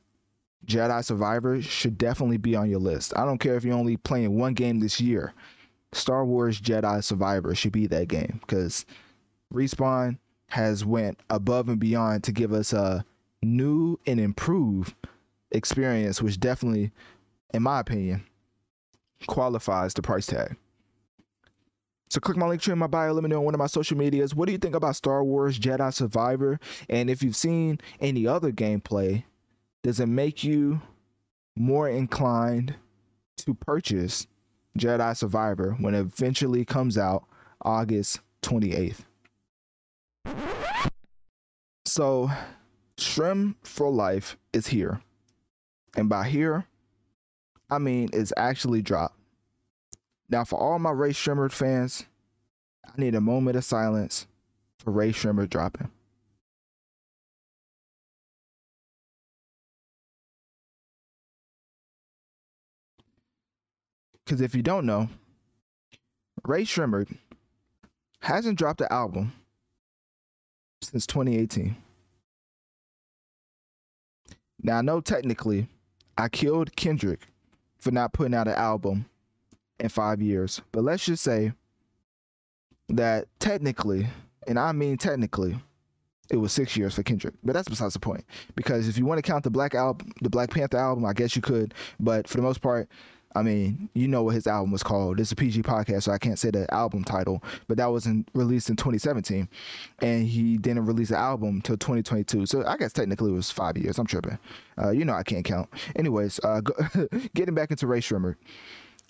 Jedi 0.67 1.05
Survivor 1.05 1.61
should 1.63 1.99
definitely 1.99 2.37
be 2.37 2.55
on 2.55 2.71
your 2.71 2.81
list. 2.81 3.17
I 3.17 3.25
don't 3.25 3.39
care 3.39 3.57
if 3.57 3.65
you're 3.65 3.77
only 3.77 3.97
playing 3.97 4.39
one 4.39 4.55
game 4.55 4.81
this 4.81 5.01
year. 5.01 5.33
Star 5.93 6.25
Wars 6.25 6.61
Jedi 6.61 7.03
Survivor 7.03 7.55
should 7.55 7.73
be 7.73 7.87
that 7.89 8.09
game 8.09 8.39
because 8.41 8.85
respawn 9.53 10.19
has 10.49 10.85
went 10.85 11.19
above 11.31 11.69
and 11.69 11.81
beyond 11.81 12.25
to 12.25 12.33
give 12.33 12.53
us 12.53 12.73
a 12.73 13.05
new 13.43 13.99
and 14.07 14.21
improved 14.21 14.95
experience 15.53 16.23
which 16.23 16.39
definitely 16.39 16.93
in 17.53 17.63
my 17.63 17.81
opinion 17.81 18.25
qualifies 19.27 19.95
the 19.95 20.03
price 20.03 20.27
tag. 20.27 20.57
So 22.09 22.19
click 22.21 22.37
my 22.37 22.47
link 22.47 22.61
tree 22.61 22.73
in 22.73 22.79
my 22.79 22.87
bio 22.87 23.13
let 23.13 23.23
me 23.23 23.29
know 23.31 23.39
on 23.39 23.45
one 23.45 23.55
of 23.55 23.59
my 23.59 23.67
social 23.67 23.97
medias. 23.97 24.35
What 24.35 24.47
do 24.47 24.53
you 24.53 24.59
think 24.59 24.75
about 24.75 24.97
star 24.97 25.23
wars 25.23 25.59
jedi 25.59 25.93
survivor? 25.93 26.59
And 26.89 27.09
if 27.09 27.23
you've 27.23 27.37
seen 27.37 27.79
any 28.01 28.27
other 28.27 28.51
gameplay 28.53 29.25
does 29.83 30.01
it 30.01 30.07
make 30.07 30.45
you 30.45 30.83
more 31.57 31.89
inclined 31.89 32.75
to 33.39 33.55
purchase 33.55 34.27
jedi 34.79 35.17
survivor 35.17 35.77
when 35.81 35.95
it 35.95 36.01
eventually 36.01 36.65
comes 36.65 36.99
out 36.99 37.25
august 37.63 38.21
28th 38.43 39.05
so, 41.91 42.31
Sremm 42.99 43.57
for 43.65 43.91
Life 43.91 44.37
is 44.53 44.69
here. 44.69 45.03
And 45.97 46.09
by 46.09 46.29
here, 46.29 46.67
I 47.71 47.79
mean 47.79 48.11
it's 48.13 48.33
actually 48.37 48.83
dropped. 48.83 49.17
Now, 50.29 50.45
for 50.45 50.59
all 50.59 50.79
my 50.79 50.91
Rae 50.91 51.11
Sremmurd 51.11 51.53
fans, 51.53 52.05
I 52.87 52.93
need 53.01 53.15
a 53.15 53.21
moment 53.21 53.57
of 53.57 53.65
silence 53.65 54.27
for 54.79 54.93
Rae 54.93 55.13
Sremmurd 55.13 55.51
dropping. 55.51 55.91
Because 64.25 64.41
if 64.41 64.55
you 64.55 64.63
don't 64.63 64.87
know, 64.87 65.09
Rae 66.45 66.63
Sremmurd 66.63 67.17
hasn't 68.21 68.59
dropped 68.59 68.81
an 68.81 68.89
album 68.91 69.33
since 70.83 71.07
2018. 71.07 71.77
Now, 74.63 74.79
I 74.79 74.83
know 74.83 75.01
technically 75.01 75.67
I 76.17 76.29
killed 76.29 76.77
Kendrick 76.77 77.30
for 77.81 77.91
not 77.91 78.13
putting 78.13 78.35
out 78.35 78.49
an 78.49 78.55
album 78.55 79.07
in 79.79 79.89
five 79.89 80.21
years, 80.21 80.61
but 80.73 80.85
let's 80.85 81.05
just 81.05 81.23
say 81.23 81.53
that 82.91 83.27
technically, 83.39 84.07
and 84.47 84.59
I 84.59 84.73
mean 84.73 84.97
technically, 84.97 85.57
it 86.31 86.37
was 86.37 86.53
six 86.53 86.77
years 86.77 86.95
for 86.95 87.03
Kendrick. 87.03 87.35
But 87.43 87.55
that's 87.55 87.69
besides 87.69 87.95
the 87.95 88.01
point. 88.01 88.25
Because 88.55 88.89
if 88.89 88.97
you 88.97 89.05
want 89.05 89.19
to 89.19 89.23
count 89.29 89.45
the 89.45 89.51
Black 89.51 89.75
album, 89.75 90.13
the 90.21 90.31
Black 90.31 90.51
Panther 90.51 90.79
album, 90.79 91.05
I 91.05 91.13
guess 91.13 91.35
you 91.35 91.43
could. 91.43 91.75
But 91.99 92.29
for 92.29 92.37
the 92.37 92.43
most 92.43 92.61
part, 92.61 92.89
I 93.35 93.43
mean, 93.43 93.89
you 93.95 94.09
know 94.09 94.25
what 94.25 94.35
his 94.35 94.47
album 94.49 94.73
was 94.73 94.83
called. 94.83 95.21
It's 95.21 95.31
a 95.31 95.37
PG 95.37 95.63
podcast, 95.63 96.05
so 96.05 96.13
I 96.13 96.19
can't 96.19 96.39
say 96.39 96.51
the 96.51 96.73
album 96.75 97.05
title, 97.05 97.43
but 97.69 97.77
that 97.77 97.87
was 97.87 98.07
in, 98.07 98.27
released 98.35 98.71
in 98.71 98.77
2017, 98.77 99.49
and 100.01 100.27
he 100.27 100.57
didn't 100.57 100.87
release 100.87 101.11
an 101.11 101.17
album 101.17 101.57
until 101.57 101.77
2022. 101.77 102.47
So 102.47 102.67
I 102.67 102.77
guess 102.77 102.93
technically 102.93 103.31
it 103.31 103.35
was 103.35 103.51
five 103.51 103.79
years. 103.79 103.99
I'm 103.99 104.07
tripping. 104.07 104.39
Uh, 104.83 104.91
you 104.91 105.05
know 105.05 105.13
I 105.13 105.23
can't 105.23 105.45
count. 105.45 105.69
Anyways, 105.95 106.41
uh, 106.43 106.61
go, 106.61 106.75
getting 107.35 107.55
back 107.55 107.71
into 107.71 107.87
Rae 107.87 108.01
Sremmurd. 108.01 108.37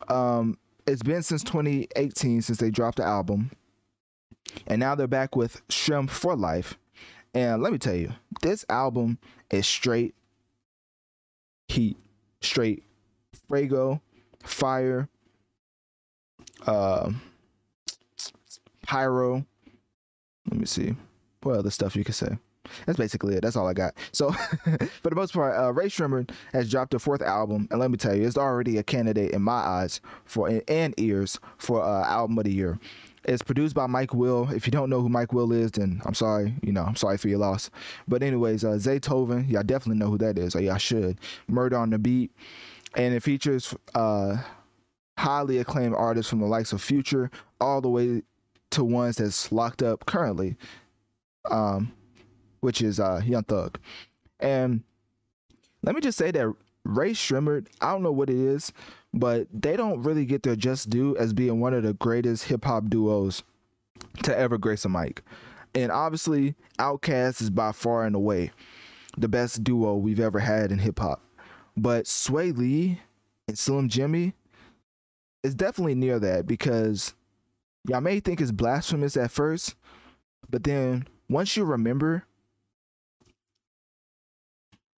Um, 0.09 0.59
it's 0.87 1.03
been 1.03 1.23
since 1.23 1.43
2018 1.43 2.43
since 2.43 2.59
they 2.59 2.71
dropped 2.71 2.99
the 2.99 3.05
album, 3.05 3.51
and 4.67 4.81
now 4.81 4.95
they're 4.95 5.07
back 5.07 5.35
with 5.35 5.67
Sremm 5.69 6.11
for 6.11 6.37
Life. 6.37 6.77
And 7.33 7.63
let 7.63 7.73
me 7.73 7.79
tell 7.79 7.95
you, 7.95 8.13
this 8.43 8.67
album 8.69 9.19
is 9.51 9.67
straight 9.67 10.15
heat, 11.69 11.97
straight 12.43 12.83
Frago, 13.51 14.01
fire, 14.43 15.09
uh, 16.67 17.11
pyro. 18.83 19.45
Let 20.51 20.61
me 20.61 20.67
see 20.67 20.95
what 21.43 21.59
other 21.59 21.71
stuff 21.71 21.97
you 21.97 22.05
could 22.05 22.15
say. 22.15 22.37
That's 22.87 22.99
basically 22.99 23.35
it. 23.35 23.43
That's 23.43 23.57
all 23.57 23.67
I 23.69 23.73
got. 23.73 23.95
So, 24.13 24.31
for 25.03 25.11
the 25.11 25.17
most 25.17 25.33
part, 25.33 25.59
uh, 25.59 25.73
Rae 25.73 25.87
Sremmurd 25.87 26.31
has 26.53 26.71
dropped 26.71 26.95
a 26.95 26.99
fourth 26.99 27.23
album, 27.23 27.67
and 27.71 27.81
let 27.81 27.91
me 27.91 27.97
tell 27.97 28.15
you, 28.15 28.27
it's 28.27 28.37
already 28.37 28.79
a 28.79 28.83
candidate 28.83 29.33
in 29.33 29.43
my 29.43 29.53
eyes 29.53 30.01
for 30.25 30.61
and 30.69 30.95
ears 30.99 31.39
for 31.59 31.83
uh, 31.83 32.05
album 32.05 32.39
of 32.39 32.45
the 32.45 32.53
year. 32.53 32.79
It's 33.25 33.43
produced 33.43 33.75
by 33.75 33.87
Mike 33.87 34.15
Will. 34.15 34.49
If 34.51 34.67
you 34.67 34.71
don't 34.71 34.89
know 34.89 35.01
who 35.01 35.09
Mike 35.09 35.33
Will 35.33 35.53
is, 35.53 35.73
then 35.73 36.01
I'm 36.07 36.15
sorry. 36.15 36.55
You 36.63 36.73
know, 36.73 36.83
I'm 36.83 36.97
sorry 36.97 37.19
for 37.19 37.29
your 37.29 37.39
loss. 37.39 37.71
But 38.09 38.23
anyways, 38.23 38.65
uh, 38.65 38.73
Zaytoven, 38.73 39.51
y'all 39.51 39.63
definitely 39.63 39.99
know 39.99 40.11
who 40.11 40.19
that 40.19 40.39
is, 40.39 40.57
or 40.57 40.63
y'all 40.63 40.79
should. 40.79 41.19
Murder 41.47 41.77
on 41.77 41.91
the 41.91 41.99
Beat, 41.99 42.31
and 42.95 43.15
it 43.15 43.23
features 43.23 43.75
uh, 43.95 44.37
highly 45.19 45.59
acclaimed 45.59 45.95
artists 45.95 46.31
from 46.31 46.41
the 46.41 46.47
likes 46.47 46.73
of 46.73 46.83
Future, 46.83 47.31
all 47.61 47.81
the 47.81 47.89
way 47.89 48.23
to 48.71 48.85
ones 48.85 49.17
that's 49.17 49.51
locked 49.53 49.83
up 49.83 50.07
currently. 50.07 50.57
Um, 51.51 51.93
which 52.61 52.83
is 52.83 53.01
uh, 53.01 53.21
Young 53.25 53.45
Thug. 53.45 53.79
And 54.39 54.83
let 55.83 55.95
me 55.95 56.01
just 56.01 56.19
say 56.19 56.31
that 56.31 56.55
Rae 56.85 57.13
Sremmurd, 57.13 57.67
I 57.81 57.93
don't 57.93 58.03
know 58.03 58.13
what 58.13 58.31
it 58.31 58.37
is, 58.37 58.73
but 59.13 59.47
they 59.53 59.77
don't 59.77 60.03
really 60.03 60.25
get 60.25 60.43
their 60.43 60.57
just 60.57 60.91
due 60.91 61.17
as 61.17 61.33
being 61.33 61.61
one 61.61 61.75
of 61.75 61.83
the 61.83 61.95
greatest 61.95 62.45
hip 62.45 62.65
hop 62.65 62.89
duos 62.89 63.43
to 64.23 64.37
ever 64.37 64.59
grace 64.59 64.85
a 64.85 64.89
mic. 64.89 65.23
And 65.75 65.93
obviously, 65.93 66.55
Outkast 66.79 67.41
is 67.43 67.51
by 67.51 67.73
far 67.73 68.05
and 68.05 68.17
away 68.17 68.51
the 69.17 69.29
best 69.29 69.63
duo 69.63 69.97
we've 69.97 70.21
ever 70.21 70.39
had 70.39 70.73
in 70.73 70.79
hip 70.79 70.99
hop. 70.99 71.23
But 71.81 72.05
Swae 72.05 72.55
Lee 72.55 73.01
and 73.49 73.59
Slim 73.59 73.89
Jxmmi 73.89 74.35
is 75.43 75.55
definitely 75.55 75.95
near 75.95 76.19
that 76.19 76.47
because 76.47 77.15
y'all 77.89 78.03
may 78.03 78.21
think 78.21 78.43
it's 78.43 78.53
blasphemous 78.53 79.17
at 79.17 79.31
first, 79.31 79.77
but 80.51 80.63
then 80.63 81.09
once 81.31 81.57
you 81.57 81.65
remember 81.65 82.25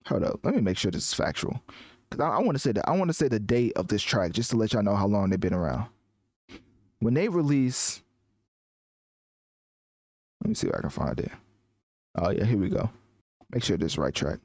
Hold 0.09 0.25
up. 0.25 0.41
Let 0.43 0.57
me 0.57 0.61
make 0.61 0.77
sure 0.77 0.91
this 0.91 1.07
is 1.07 1.15
factual. 1.15 1.63
Cause 2.11 2.19
I, 2.19 2.31
I 2.31 2.39
want 2.41 2.57
to 2.57 2.59
say 2.59 2.73
that 2.73 2.89
I 2.89 2.97
want 2.97 3.09
to 3.09 3.15
say 3.15 3.29
the 3.29 3.39
date 3.39 3.73
of 3.77 3.87
this 3.87 4.03
track 4.03 4.33
just 4.33 4.51
to 4.51 4.57
let 4.57 4.73
y'all 4.73 4.83
know 4.83 4.97
how 4.97 5.07
long 5.07 5.31
they've 5.31 5.39
been 5.39 5.55
around. 5.55 5.87
When 6.99 7.15
they 7.15 7.29
release, 7.29 8.03
let 10.43 10.49
me 10.49 10.55
see 10.55 10.67
if 10.67 10.75
I 10.75 10.81
can 10.81 10.91
find 10.91 11.21
it. 11.21 11.31
Oh 12.17 12.31
yeah, 12.31 12.45
here 12.45 12.59
we 12.59 12.69
go. 12.69 12.91
Make 13.53 13.63
sure 13.63 13.77
this 13.77 13.93
is 13.93 13.99
right 13.99 14.13
track. 14.13 14.41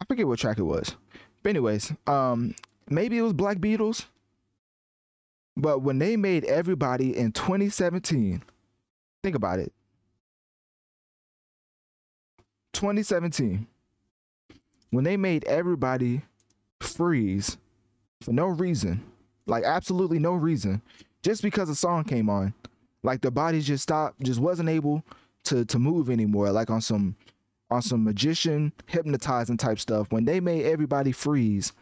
I 0.00 0.04
forget 0.04 0.26
what 0.26 0.38
track 0.38 0.58
it 0.58 0.64
was. 0.64 0.96
But 1.42 1.50
anyways, 1.50 1.92
um, 2.06 2.54
maybe 2.88 3.18
it 3.18 3.22
was 3.22 3.32
Black 3.32 3.58
Beatles. 3.58 4.06
But 5.56 5.80
when 5.80 5.98
they 5.98 6.16
made 6.16 6.44
everybody 6.44 7.16
in 7.16 7.32
2017, 7.32 8.42
think 9.22 9.36
about 9.36 9.58
it. 9.58 9.72
2017 12.74 13.66
when 14.90 15.04
they 15.04 15.16
made 15.16 15.44
everybody 15.44 16.22
freeze 16.80 17.58
for 18.22 18.32
no 18.32 18.46
reason, 18.46 19.02
like 19.46 19.64
absolutely 19.64 20.18
no 20.18 20.32
reason, 20.32 20.80
just 21.22 21.42
because 21.42 21.68
a 21.68 21.74
song 21.74 22.04
came 22.04 22.30
on, 22.30 22.54
like 23.02 23.20
the 23.20 23.30
body 23.30 23.60
just 23.60 23.82
stopped, 23.82 24.20
just 24.22 24.40
wasn't 24.40 24.68
able 24.68 25.02
to 25.44 25.64
to 25.66 25.78
move 25.78 26.10
anymore, 26.10 26.50
like 26.50 26.70
on 26.70 26.80
some 26.80 27.16
on 27.70 27.82
some 27.82 28.04
magician 28.04 28.72
hypnotizing 28.86 29.56
type 29.56 29.78
stuff. 29.78 30.06
When 30.10 30.24
they 30.24 30.40
made 30.40 30.64
everybody 30.66 31.12
freeze 31.12 31.72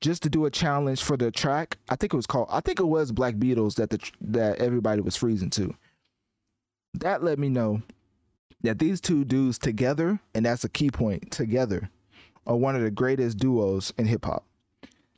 just 0.00 0.22
to 0.22 0.30
do 0.30 0.46
a 0.46 0.50
challenge 0.50 1.02
for 1.02 1.16
the 1.16 1.30
track, 1.30 1.78
I 1.88 1.96
think 1.96 2.12
it 2.12 2.16
was 2.16 2.26
called, 2.26 2.48
I 2.50 2.60
think 2.60 2.80
it 2.80 2.86
was 2.86 3.12
Black 3.12 3.34
Beatles 3.34 3.74
that 3.76 3.90
the 3.90 3.98
that 4.20 4.58
everybody 4.58 5.00
was 5.00 5.16
freezing 5.16 5.50
to. 5.50 5.74
That 6.94 7.22
let 7.22 7.38
me 7.38 7.48
know 7.48 7.82
that 8.62 8.78
these 8.78 9.00
two 9.00 9.24
dudes 9.24 9.58
together, 9.58 10.20
and 10.34 10.44
that's 10.44 10.64
a 10.64 10.68
key 10.68 10.90
point, 10.90 11.30
together, 11.30 11.88
are 12.46 12.56
one 12.56 12.76
of 12.76 12.82
the 12.82 12.90
greatest 12.90 13.38
duos 13.38 13.92
in 13.96 14.06
hip 14.06 14.24
hop. 14.24 14.44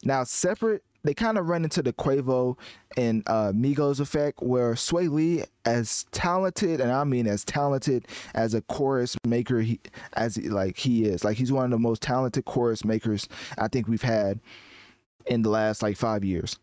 Now, 0.04 0.24
separate, 0.24 0.84
they 1.04 1.14
kind 1.14 1.38
of 1.38 1.48
run 1.48 1.64
into 1.64 1.82
the 1.82 1.92
Quavo 1.92 2.56
and 2.96 3.22
uh, 3.26 3.52
Migos 3.52 4.00
effect, 4.00 4.42
where 4.42 4.74
Swae 4.74 5.10
Lee, 5.10 5.44
as 5.64 6.06
talented, 6.12 6.80
and 6.80 6.92
I 6.92 7.04
mean 7.04 7.26
as 7.26 7.44
talented 7.44 8.06
as 8.34 8.54
a 8.54 8.62
chorus 8.62 9.16
maker, 9.26 9.60
he, 9.60 9.80
as 10.14 10.36
like 10.38 10.76
he 10.76 11.04
is, 11.04 11.24
like 11.24 11.36
he's 11.36 11.52
one 11.52 11.64
of 11.64 11.70
the 11.70 11.78
most 11.78 12.02
talented 12.02 12.44
chorus 12.44 12.84
makers 12.84 13.28
I 13.58 13.68
think 13.68 13.88
we've 13.88 14.02
had 14.02 14.40
in 15.26 15.42
the 15.42 15.50
last 15.50 15.82
like 15.82 15.96
five 15.96 16.24
years. 16.24 16.58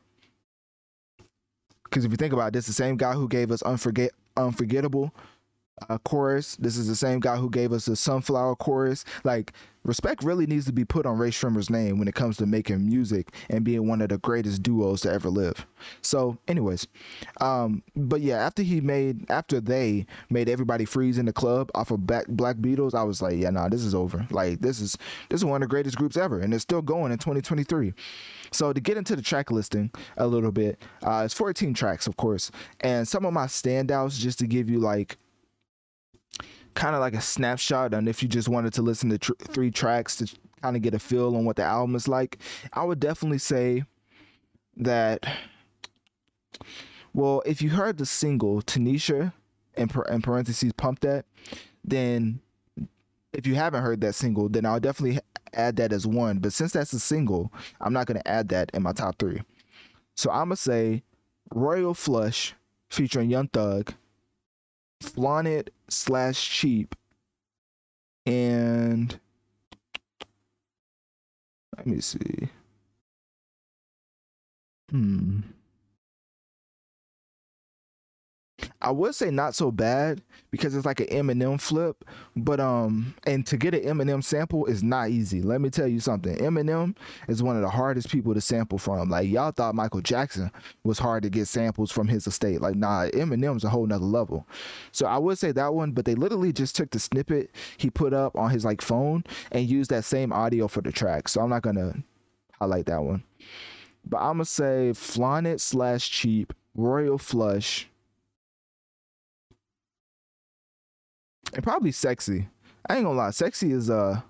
Because 1.83 2.05
if 2.05 2.11
you 2.11 2.17
think 2.17 2.33
about 2.33 2.49
it, 2.49 2.53
this, 2.53 2.67
the 2.67 2.73
same 2.73 2.97
guy 2.97 3.13
who 3.13 3.27
gave 3.27 3.51
us 3.51 3.63
Unforget 3.63 4.09
Unforgettable 4.37 5.13
uh, 5.89 5.97
chorus. 5.99 6.55
This 6.57 6.77
is 6.77 6.88
the 6.88 6.95
same 6.95 7.19
guy 7.19 7.38
who 7.38 7.49
gave 7.49 7.71
us 7.71 7.86
the 7.86 7.95
Sunflower 7.95 8.55
chorus. 8.57 9.05
Like, 9.23 9.53
respect 9.84 10.23
really 10.23 10.45
needs 10.45 10.65
to 10.65 10.73
be 10.73 10.84
put 10.86 11.05
on 11.05 11.17
Rae 11.17 11.32
Sremmurd's 11.32 11.69
name 11.69 11.97
when 11.97 12.07
it 12.07 12.15
comes 12.15 12.38
to 12.38 12.45
making 12.45 12.86
music 12.86 13.34
and 13.49 13.63
being 13.63 13.88
one 13.88 14.01
of 14.01 14.09
the 14.09 14.17
greatest 14.17 14.61
duos 14.61 15.01
to 15.01 15.11
ever 15.11 15.30
live. 15.30 15.65
So, 16.01 16.38
anyways, 16.47 16.88
um, 17.41 17.82
but 17.95 18.21
yeah, 18.21 18.38
after 18.38 18.61
he 18.61 18.82
made, 18.82 19.30
after 19.32 19.61
they 19.61 20.05
made 20.30 20.49
everybody 20.49 20.86
freeze 20.86 21.17
in 21.17 21.25
the 21.25 21.34
club 21.34 21.71
off 21.75 21.91
of 21.91 22.05
Black, 22.05 22.27
Black 22.27 22.57
Beatles, 22.57 22.93
I 22.93 23.03
was 23.03 23.21
like, 23.21 23.38
yeah, 23.38 23.49
nah, 23.49 23.69
this 23.69 23.84
is 23.84 23.95
over. 23.95 24.25
Like, 24.32 24.59
this 24.59 24.80
is 24.80 24.97
this 25.30 25.39
is 25.39 25.45
one 25.45 25.61
of 25.61 25.69
the 25.69 25.71
greatest 25.71 25.97
groups 25.97 26.17
ever, 26.17 26.39
and 26.39 26.53
it's 26.53 26.63
still 26.63 26.82
going 26.82 27.11
in 27.11 27.17
2023. 27.17 27.93
So 28.51 28.73
to 28.73 28.82
get 28.82 28.97
into 28.97 29.15
the 29.15 29.21
track 29.21 29.51
listing 29.51 29.91
a 30.17 30.27
little 30.27 30.51
bit, 30.51 30.80
uh, 31.03 31.21
it's 31.25 31.34
14 31.34 31.73
tracks, 31.73 32.07
of 32.07 32.17
course, 32.17 32.51
and 32.82 33.07
some 33.07 33.25
of 33.25 33.34
my 33.34 33.45
standouts 33.45 34.19
just 34.19 34.39
to 34.39 34.47
give 34.47 34.69
you 34.69 34.80
like 34.80 35.17
kind 36.74 36.95
of 36.95 37.01
like 37.01 37.13
a 37.13 37.22
snapshot 37.22 37.93
and 37.93 38.07
if 38.07 38.22
you 38.22 38.30
just 38.30 38.47
wanted 38.47 38.74
to 38.74 38.82
listen 38.82 39.09
to 39.09 39.17
tr- 39.17 39.34
three 39.39 39.72
tracks 39.72 40.15
to 40.15 40.28
kind 40.61 40.76
of 40.76 40.82
get 40.82 40.93
a 40.93 40.99
feel 40.99 41.36
on 41.36 41.45
what 41.45 41.55
the 41.55 41.63
album 41.63 41.95
is 41.95 42.07
like 42.07 42.38
i 42.74 42.84
would 42.84 42.99
definitely 42.99 43.38
say 43.38 43.84
that 44.78 45.26
well 47.13 47.41
if 47.45 47.61
you 47.61 47.70
heard 47.70 47.97
the 47.97 48.05
single 48.05 48.61
tanisha 48.61 49.34
in, 49.78 49.89
in 50.09 50.22
parentheses 50.22 50.74
pump 50.74 50.99
that 50.99 51.26
then 51.84 52.39
if 53.34 53.45
you 53.45 53.55
haven't 53.55 53.82
heard 53.82 54.01
that 54.01 54.13
single 54.13 54.49
then 54.49 54.65
i'll 54.65 54.80
definitely 54.80 55.20
add 55.53 55.76
that 55.78 55.93
as 55.93 56.05
one. 56.05 56.39
But 56.39 56.53
since 56.53 56.74
that's 56.74 56.93
a 56.93 56.99
single 56.99 57.51
i'm 57.82 57.93
not 57.93 58.07
going 58.07 58.20
to 58.20 58.28
add 58.28 58.49
that 58.49 58.72
in 58.74 58.84
my 58.84 58.93
top 58.93 59.17
three. 59.17 59.41
So 60.15 60.30
i'm 60.32 60.49
going 60.49 60.51
to 60.51 60.55
say 60.57 61.03
royal 61.53 61.93
flush 61.93 62.53
featuring 62.89 63.30
young 63.30 63.47
thug 63.47 63.93
flaunted 65.02 65.72
slash 65.89 66.50
cheap. 66.50 66.95
And 68.26 69.20
let 71.78 71.88
me 71.88 72.02
see. 72.02 72.50
Hmm 74.89 75.41
I 78.89 78.91
would 78.91 79.13
say 79.13 79.29
not 79.29 79.53
so 79.53 79.69
bad 79.69 80.19
because 80.49 80.75
it's 80.75 80.87
like 80.87 80.99
an 80.99 81.05
Eminem 81.09 81.61
flip, 81.61 82.03
but 82.35 82.59
um, 82.59 83.13
and 83.27 83.45
to 83.45 83.55
get 83.55 83.75
an 83.75 83.81
Eminem 83.81 84.23
sample 84.23 84.65
is 84.65 84.81
not 84.81 85.11
easy. 85.11 85.43
Let 85.43 85.61
me 85.61 85.69
tell 85.69 85.87
you 85.87 85.99
something. 85.99 86.35
Eminem 86.37 86.95
is 87.27 87.43
one 87.43 87.55
of 87.55 87.61
the 87.61 87.69
hardest 87.69 88.09
people 88.09 88.33
to 88.33 88.41
sample 88.41 88.79
from. 88.79 89.11
Like 89.11 89.29
y'all 89.29 89.51
thought 89.51 89.75
Michael 89.75 90.01
Jackson 90.01 90.49
was 90.85 90.97
hard 90.97 91.21
to 91.21 91.29
get 91.29 91.47
samples 91.47 91.91
from 91.91 92.07
his 92.07 92.25
estate. 92.25 92.61
Like 92.61 92.73
nah, 92.77 93.05
Eminem's 93.09 93.63
a 93.63 93.69
whole 93.69 93.85
nother 93.85 94.05
level. 94.05 94.47
So 94.91 95.05
I 95.05 95.19
would 95.19 95.37
say 95.37 95.51
that 95.51 95.71
one, 95.75 95.91
but 95.91 96.05
they 96.05 96.15
literally 96.15 96.51
just 96.51 96.75
took 96.75 96.89
the 96.89 96.97
snippet 96.97 97.51
he 97.77 97.91
put 97.91 98.11
up 98.11 98.35
on 98.35 98.49
his 98.49 98.65
like 98.65 98.81
phone 98.81 99.23
and 99.51 99.69
used 99.69 99.91
that 99.91 100.03
same 100.03 100.33
audio 100.33 100.67
for 100.67 100.81
the 100.81 100.91
track. 100.91 101.27
So 101.27 101.41
I'm 101.41 101.51
not 101.51 101.61
gonna 101.61 101.93
highlight 102.59 102.87
that 102.87 103.03
one. 103.03 103.21
But 104.07 104.17
I'm 104.17 104.37
gonna 104.37 104.45
say 104.45 104.93
Flaunted 104.93 105.61
slash 105.61 106.09
cheap, 106.09 106.53
Royal 106.73 107.19
Flush 107.19 107.87
and 111.54 111.64
probably 111.64 111.91
sexy. 111.91 112.47
I 112.89 112.95
ain't 112.95 113.06
gonna 113.06 113.18
lie, 113.18 113.32
sexy 113.32 113.72
is 113.72 113.89
uh 113.89 114.22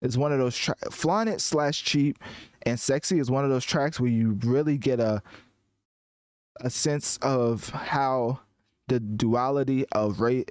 is 0.00 0.16
one 0.16 0.32
of 0.32 0.38
those 0.38 0.56
tra- 0.56 0.76
flaunted 0.90 1.40
slash 1.40 1.82
cheap, 1.82 2.18
and 2.62 2.78
sexy 2.78 3.18
is 3.18 3.30
one 3.30 3.44
of 3.44 3.50
those 3.50 3.64
tracks 3.64 3.98
where 3.98 4.10
you 4.10 4.38
really 4.44 4.78
get 4.78 5.00
a 5.00 5.22
a 6.60 6.70
sense 6.70 7.18
of 7.22 7.68
how 7.70 8.40
the 8.88 9.00
duality 9.00 9.86
of 9.92 10.20
Ray 10.20 10.44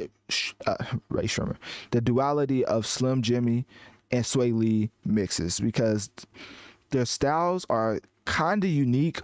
uh, 0.66 0.76
Rae 1.10 1.24
Sremmurd, 1.24 1.58
the 1.92 2.02
duality 2.02 2.64
of 2.66 2.86
Slim 2.86 3.22
Jxmmi 3.22 3.66
and 4.12 4.24
Swae 4.24 4.54
Lee 4.54 4.90
mixes 5.06 5.60
because 5.60 6.10
their 6.92 7.06
styles 7.06 7.66
are 7.70 8.00
kind 8.26 8.64
of 8.64 8.70
unique 8.70 9.22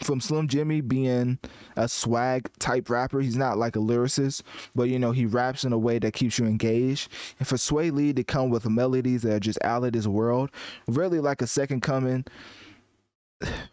from 0.00 0.20
Slim 0.20 0.48
Jxmmi 0.48 0.86
being 0.86 1.38
a 1.76 1.88
swag 1.88 2.50
type 2.58 2.90
rapper. 2.90 3.20
He's 3.20 3.36
not 3.36 3.58
like 3.58 3.76
a 3.76 3.80
lyricist, 3.80 4.42
but 4.74 4.84
you 4.84 4.98
know, 4.98 5.12
he 5.12 5.26
raps 5.26 5.64
in 5.64 5.72
a 5.72 5.78
way 5.78 5.98
that 5.98 6.12
keeps 6.12 6.38
you 6.38 6.46
engaged. 6.46 7.10
And 7.38 7.48
for 7.48 7.56
Swae 7.56 7.92
Lee 7.92 8.12
to 8.12 8.24
come 8.24 8.50
with 8.50 8.68
melodies 8.68 9.22
that 9.22 9.34
are 9.34 9.40
just 9.40 9.58
out 9.62 9.84
of 9.84 9.92
this 9.92 10.06
world, 10.06 10.50
really 10.86 11.20
like 11.20 11.42
a 11.42 11.46
second 11.46 11.80
coming. 11.80 12.24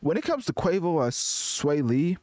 When 0.02 0.18
it 0.18 0.24
comes 0.24 0.46
to 0.46 0.54
Quavo 0.54 0.86
or 0.86 1.08
Swae 1.10 1.88
Lee, 1.88 2.18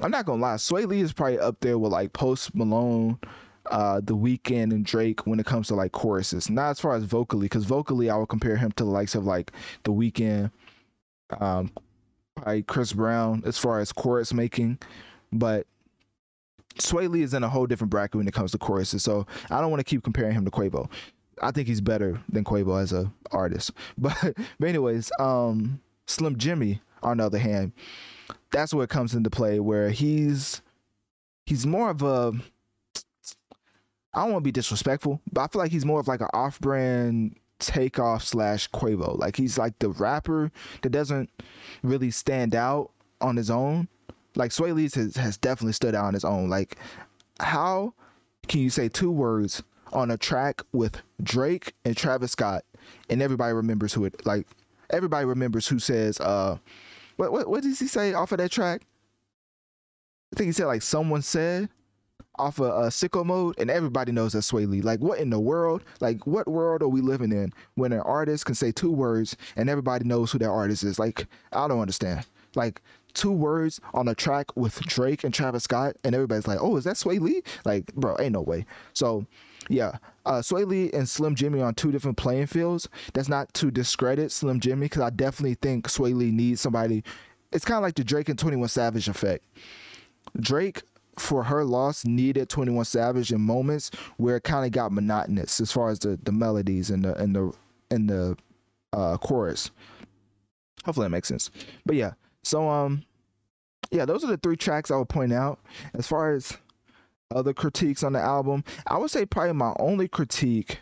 I'm 0.00 0.10
not 0.10 0.26
gonna 0.26 0.42
lie, 0.42 0.56
Swae 0.56 0.86
Lee 0.86 1.00
is 1.00 1.12
probably 1.12 1.38
up 1.38 1.60
there 1.60 1.78
with 1.78 1.92
like 1.92 2.12
Post 2.12 2.54
Malone, 2.54 3.18
uh, 3.70 4.00
The 4.02 4.16
Weeknd, 4.16 4.72
and 4.72 4.84
Drake 4.84 5.26
when 5.26 5.40
it 5.40 5.46
comes 5.46 5.68
to 5.68 5.74
like 5.74 5.92
choruses. 5.92 6.50
Not 6.50 6.70
as 6.70 6.80
far 6.80 6.94
as 6.94 7.04
vocally, 7.04 7.46
because 7.46 7.64
vocally 7.64 8.10
I 8.10 8.16
would 8.16 8.28
compare 8.28 8.56
him 8.56 8.72
to 8.72 8.84
the 8.84 8.90
likes 8.90 9.14
of 9.14 9.24
like 9.24 9.52
The 9.84 9.92
Weeknd, 9.92 10.50
um, 11.40 11.70
by 12.44 12.62
Chris 12.62 12.92
Brown 12.92 13.42
as 13.44 13.58
far 13.58 13.80
as 13.80 13.92
chorus 13.92 14.32
making, 14.32 14.78
but 15.32 15.66
Swae 16.78 17.10
Lee 17.10 17.22
is 17.22 17.34
in 17.34 17.42
a 17.42 17.48
whole 17.48 17.66
different 17.66 17.90
bracket 17.90 18.16
when 18.16 18.28
it 18.28 18.34
comes 18.34 18.52
to 18.52 18.58
choruses. 18.58 19.02
So 19.02 19.26
I 19.50 19.60
don't 19.60 19.70
want 19.70 19.80
to 19.80 19.84
keep 19.84 20.02
comparing 20.02 20.32
him 20.32 20.44
to 20.44 20.50
Quavo. 20.50 20.88
I 21.42 21.50
think 21.50 21.68
he's 21.68 21.80
better 21.80 22.20
than 22.28 22.44
Quavo 22.44 22.80
as 22.80 22.92
a 22.92 23.12
artist. 23.30 23.72
But 23.98 24.16
but 24.58 24.68
anyways, 24.68 25.10
um, 25.20 25.80
Slim 26.06 26.36
Jxmmi, 26.36 26.80
on 27.02 27.18
the 27.18 27.24
other 27.26 27.38
hand, 27.38 27.72
that's 28.50 28.72
where 28.74 28.84
it 28.84 28.90
comes 28.90 29.14
into 29.14 29.30
play 29.30 29.60
where 29.60 29.90
he's 29.90 30.62
he's 31.46 31.66
more 31.66 31.90
of 31.90 32.02
a 32.02 32.32
I 34.14 34.22
don't 34.22 34.32
want 34.32 34.42
to 34.42 34.48
be 34.48 34.52
disrespectful, 34.52 35.20
but 35.32 35.42
I 35.42 35.46
feel 35.48 35.60
like 35.60 35.70
he's 35.70 35.84
more 35.84 36.00
of 36.00 36.08
like 36.08 36.20
an 36.20 36.28
off-brand 36.32 37.36
takeoff 37.58 38.24
slash 38.24 38.70
Quavo. 38.70 39.18
Like 39.18 39.36
he's 39.36 39.58
like 39.58 39.78
the 39.78 39.90
rapper 39.90 40.50
that 40.82 40.90
doesn't 40.90 41.30
really 41.82 42.10
stand 42.10 42.54
out 42.54 42.90
on 43.20 43.36
his 43.36 43.50
own. 43.50 43.88
Like 44.34 44.50
Swae 44.50 44.74
Lee 44.74 44.88
has, 44.94 45.16
has 45.16 45.36
definitely 45.36 45.72
stood 45.72 45.94
out 45.94 46.06
on 46.06 46.14
his 46.14 46.24
own. 46.24 46.48
Like 46.48 46.76
how 47.40 47.94
can 48.46 48.60
you 48.60 48.70
say 48.70 48.88
two 48.88 49.10
words 49.10 49.62
on 49.92 50.10
a 50.10 50.16
track 50.16 50.62
with 50.72 51.00
Drake 51.22 51.74
and 51.84 51.96
Travis 51.96 52.32
Scott 52.32 52.64
and 53.08 53.22
everybody 53.22 53.52
remembers 53.52 53.92
who 53.92 54.04
it 54.04 54.26
like 54.26 54.46
everybody 54.90 55.24
remembers 55.24 55.66
who 55.66 55.78
says 55.78 56.20
uh 56.20 56.56
what 57.16 57.32
what 57.32 57.48
what 57.48 57.62
does 57.62 57.78
he 57.78 57.86
say 57.86 58.12
off 58.14 58.32
of 58.32 58.38
that 58.38 58.50
track? 58.50 58.82
I 60.32 60.36
think 60.36 60.46
he 60.46 60.52
said 60.52 60.66
like 60.66 60.82
someone 60.82 61.22
said 61.22 61.68
off 62.38 62.58
of 62.58 62.66
uh, 62.66 62.88
sicko 62.88 63.24
mode, 63.24 63.54
and 63.58 63.70
everybody 63.70 64.12
knows 64.12 64.32
that 64.32 64.40
Swae 64.40 64.68
Lee. 64.68 64.80
Like, 64.80 65.00
what 65.00 65.18
in 65.18 65.30
the 65.30 65.40
world? 65.40 65.82
Like, 66.00 66.26
what 66.26 66.48
world 66.48 66.82
are 66.82 66.88
we 66.88 67.00
living 67.00 67.32
in 67.32 67.52
when 67.74 67.92
an 67.92 68.00
artist 68.00 68.46
can 68.46 68.54
say 68.54 68.72
two 68.72 68.90
words 68.92 69.36
and 69.56 69.68
everybody 69.68 70.04
knows 70.04 70.32
who 70.32 70.38
that 70.38 70.48
artist 70.48 70.84
is? 70.84 70.98
Like, 70.98 71.26
I 71.52 71.68
don't 71.68 71.80
understand. 71.80 72.26
Like, 72.54 72.80
two 73.14 73.32
words 73.32 73.80
on 73.94 74.08
a 74.08 74.14
track 74.14 74.56
with 74.56 74.80
Drake 74.82 75.24
and 75.24 75.34
Travis 75.34 75.64
Scott, 75.64 75.96
and 76.04 76.14
everybody's 76.14 76.46
like, 76.46 76.58
"Oh, 76.60 76.76
is 76.76 76.84
that 76.84 76.96
Swae 76.96 77.20
Lee?" 77.20 77.42
Like, 77.64 77.92
bro, 77.94 78.16
ain't 78.18 78.32
no 78.32 78.42
way. 78.42 78.64
So, 78.92 79.26
yeah, 79.68 79.98
uh, 80.24 80.40
Swae 80.40 80.66
Lee 80.66 80.90
and 80.92 81.08
Slim 81.08 81.34
Jxmmi 81.34 81.64
on 81.64 81.74
two 81.74 81.90
different 81.90 82.16
playing 82.16 82.46
fields. 82.46 82.88
That's 83.14 83.28
not 83.28 83.52
to 83.54 83.70
discredit 83.70 84.32
Slim 84.32 84.60
Jxmmi 84.60 84.80
because 84.80 85.02
I 85.02 85.10
definitely 85.10 85.54
think 85.54 85.88
Swae 85.88 86.14
Lee 86.14 86.30
needs 86.30 86.60
somebody. 86.60 87.02
It's 87.52 87.64
kind 87.64 87.78
of 87.78 87.82
like 87.82 87.94
the 87.94 88.04
Drake 88.04 88.28
and 88.28 88.38
Twenty 88.38 88.56
One 88.56 88.68
Savage 88.68 89.08
effect. 89.08 89.44
Drake 90.40 90.82
for 91.20 91.42
her 91.42 91.64
loss 91.64 92.04
needed 92.04 92.48
21 92.48 92.84
Savage 92.84 93.32
in 93.32 93.40
moments 93.40 93.90
where 94.16 94.36
it 94.36 94.44
kind 94.44 94.64
of 94.64 94.72
got 94.72 94.92
monotonous 94.92 95.60
as 95.60 95.72
far 95.72 95.90
as 95.90 95.98
the, 95.98 96.18
the 96.22 96.32
melodies 96.32 96.90
and 96.90 97.04
the 97.04 97.14
and 97.16 97.34
the 97.34 97.52
and 97.90 98.08
the 98.08 98.36
uh, 98.92 99.16
chorus. 99.18 99.70
Hopefully 100.84 101.06
that 101.06 101.10
makes 101.10 101.28
sense. 101.28 101.50
But 101.84 101.96
yeah, 101.96 102.12
so 102.42 102.68
um 102.68 103.04
yeah, 103.90 104.04
those 104.04 104.24
are 104.24 104.28
the 104.28 104.36
three 104.36 104.56
tracks 104.56 104.90
I 104.90 104.96
would 104.96 105.08
point 105.08 105.32
out. 105.32 105.58
As 105.94 106.06
far 106.06 106.32
as 106.32 106.56
other 107.34 107.52
critiques 107.52 108.02
on 108.02 108.12
the 108.12 108.20
album, 108.20 108.64
I 108.86 108.98
would 108.98 109.10
say 109.10 109.26
probably 109.26 109.52
my 109.54 109.74
only 109.78 110.08
critique. 110.08 110.80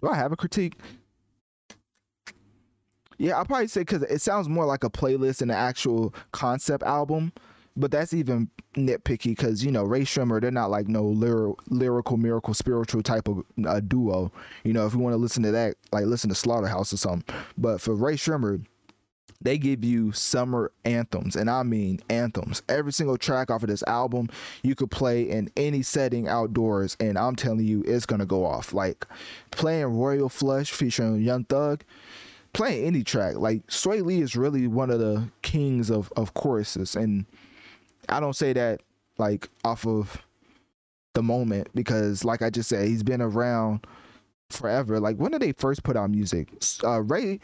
Do 0.00 0.08
I 0.08 0.16
have 0.16 0.32
a 0.32 0.36
critique? 0.36 0.74
Yeah, 3.18 3.38
I'll 3.38 3.46
probably 3.46 3.68
say 3.68 3.80
because 3.80 4.02
it 4.02 4.20
sounds 4.20 4.48
more 4.48 4.66
like 4.66 4.84
a 4.84 4.90
playlist 4.90 5.38
than 5.38 5.50
an 5.50 5.56
actual 5.56 6.14
concept 6.32 6.84
album 6.84 7.32
but 7.76 7.90
that's 7.90 8.12
even 8.14 8.50
nitpicky 8.74 9.36
because 9.36 9.64
you 9.64 9.70
know 9.70 9.84
Rae 9.84 10.02
Sremmurd, 10.02 10.42
they're 10.42 10.50
not 10.50 10.70
like 10.70 10.88
no 10.88 11.04
lyrical, 11.04 11.58
lyrical 11.68 12.16
miracle 12.16 12.54
spiritual 12.54 13.02
type 13.02 13.28
of 13.28 13.44
uh, 13.66 13.80
duo. 13.80 14.32
You 14.64 14.72
know, 14.72 14.86
if 14.86 14.94
you 14.94 14.98
want 14.98 15.12
to 15.14 15.18
listen 15.18 15.42
to 15.44 15.50
that, 15.52 15.76
like 15.92 16.06
listen 16.06 16.30
to 16.30 16.34
Slaughterhouse 16.34 16.92
or 16.92 16.96
something. 16.96 17.34
But 17.58 17.80
for 17.80 17.94
Rae 17.94 18.14
Sremmurd, 18.14 18.64
they 19.42 19.58
give 19.58 19.84
you 19.84 20.12
summer 20.12 20.72
anthems, 20.84 21.36
and 21.36 21.50
I 21.50 21.62
mean 21.62 22.00
anthems. 22.08 22.62
Every 22.68 22.92
single 22.92 23.18
track 23.18 23.50
off 23.50 23.62
of 23.62 23.68
this 23.68 23.82
album, 23.86 24.28
you 24.62 24.74
could 24.74 24.90
play 24.90 25.22
in 25.22 25.50
any 25.56 25.82
setting 25.82 26.28
outdoors, 26.28 26.96
and 27.00 27.18
I'm 27.18 27.36
telling 27.36 27.66
you, 27.66 27.82
it's 27.86 28.06
gonna 28.06 28.26
go 28.26 28.44
off. 28.46 28.72
Like 28.72 29.06
playing 29.50 29.86
Royal 29.86 30.28
Flush 30.28 30.72
featuring 30.72 31.20
Young 31.20 31.44
Thug 31.44 31.84
playing 32.56 32.86
any 32.86 33.04
track. 33.04 33.36
Like 33.36 33.66
Swae 33.66 34.02
Lee 34.02 34.22
is 34.22 34.34
really 34.34 34.66
one 34.66 34.90
of 34.90 34.98
the 34.98 35.28
kings 35.42 35.90
of 35.90 36.10
of 36.16 36.32
choruses, 36.32 36.96
and 36.96 37.26
I 38.08 38.20
don't 38.20 38.36
say 38.36 38.52
that 38.52 38.82
like 39.18 39.48
off 39.64 39.86
of 39.86 40.22
the 41.14 41.22
moment 41.22 41.68
because, 41.74 42.24
like 42.24 42.42
I 42.42 42.50
just 42.50 42.68
said, 42.68 42.88
he's 42.88 43.02
been 43.02 43.22
around 43.22 43.86
forever. 44.50 45.00
Like 45.00 45.16
when 45.16 45.32
did 45.32 45.42
they 45.42 45.52
first 45.52 45.82
put 45.82 45.96
out 45.96 46.10
music? 46.10 46.48
Uh, 46.84 47.02
Ray, 47.02 47.40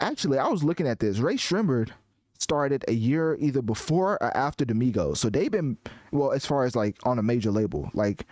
actually, 0.00 0.38
I 0.38 0.48
was 0.48 0.64
looking 0.64 0.88
at 0.88 0.98
this. 1.00 1.18
Rae 1.18 1.34
Sremmurd 1.34 1.90
started 2.38 2.84
a 2.88 2.92
year 2.92 3.36
either 3.38 3.62
before 3.62 4.22
or 4.22 4.36
after 4.36 4.64
the 4.64 4.74
Migos, 4.74 5.18
so 5.18 5.30
they've 5.30 5.50
been 5.50 5.76
well 6.10 6.32
as 6.32 6.44
far 6.44 6.64
as 6.64 6.74
like 6.74 6.96
on 7.04 7.18
a 7.18 7.22
major 7.22 7.50
label. 7.50 7.90
Like 7.94 8.26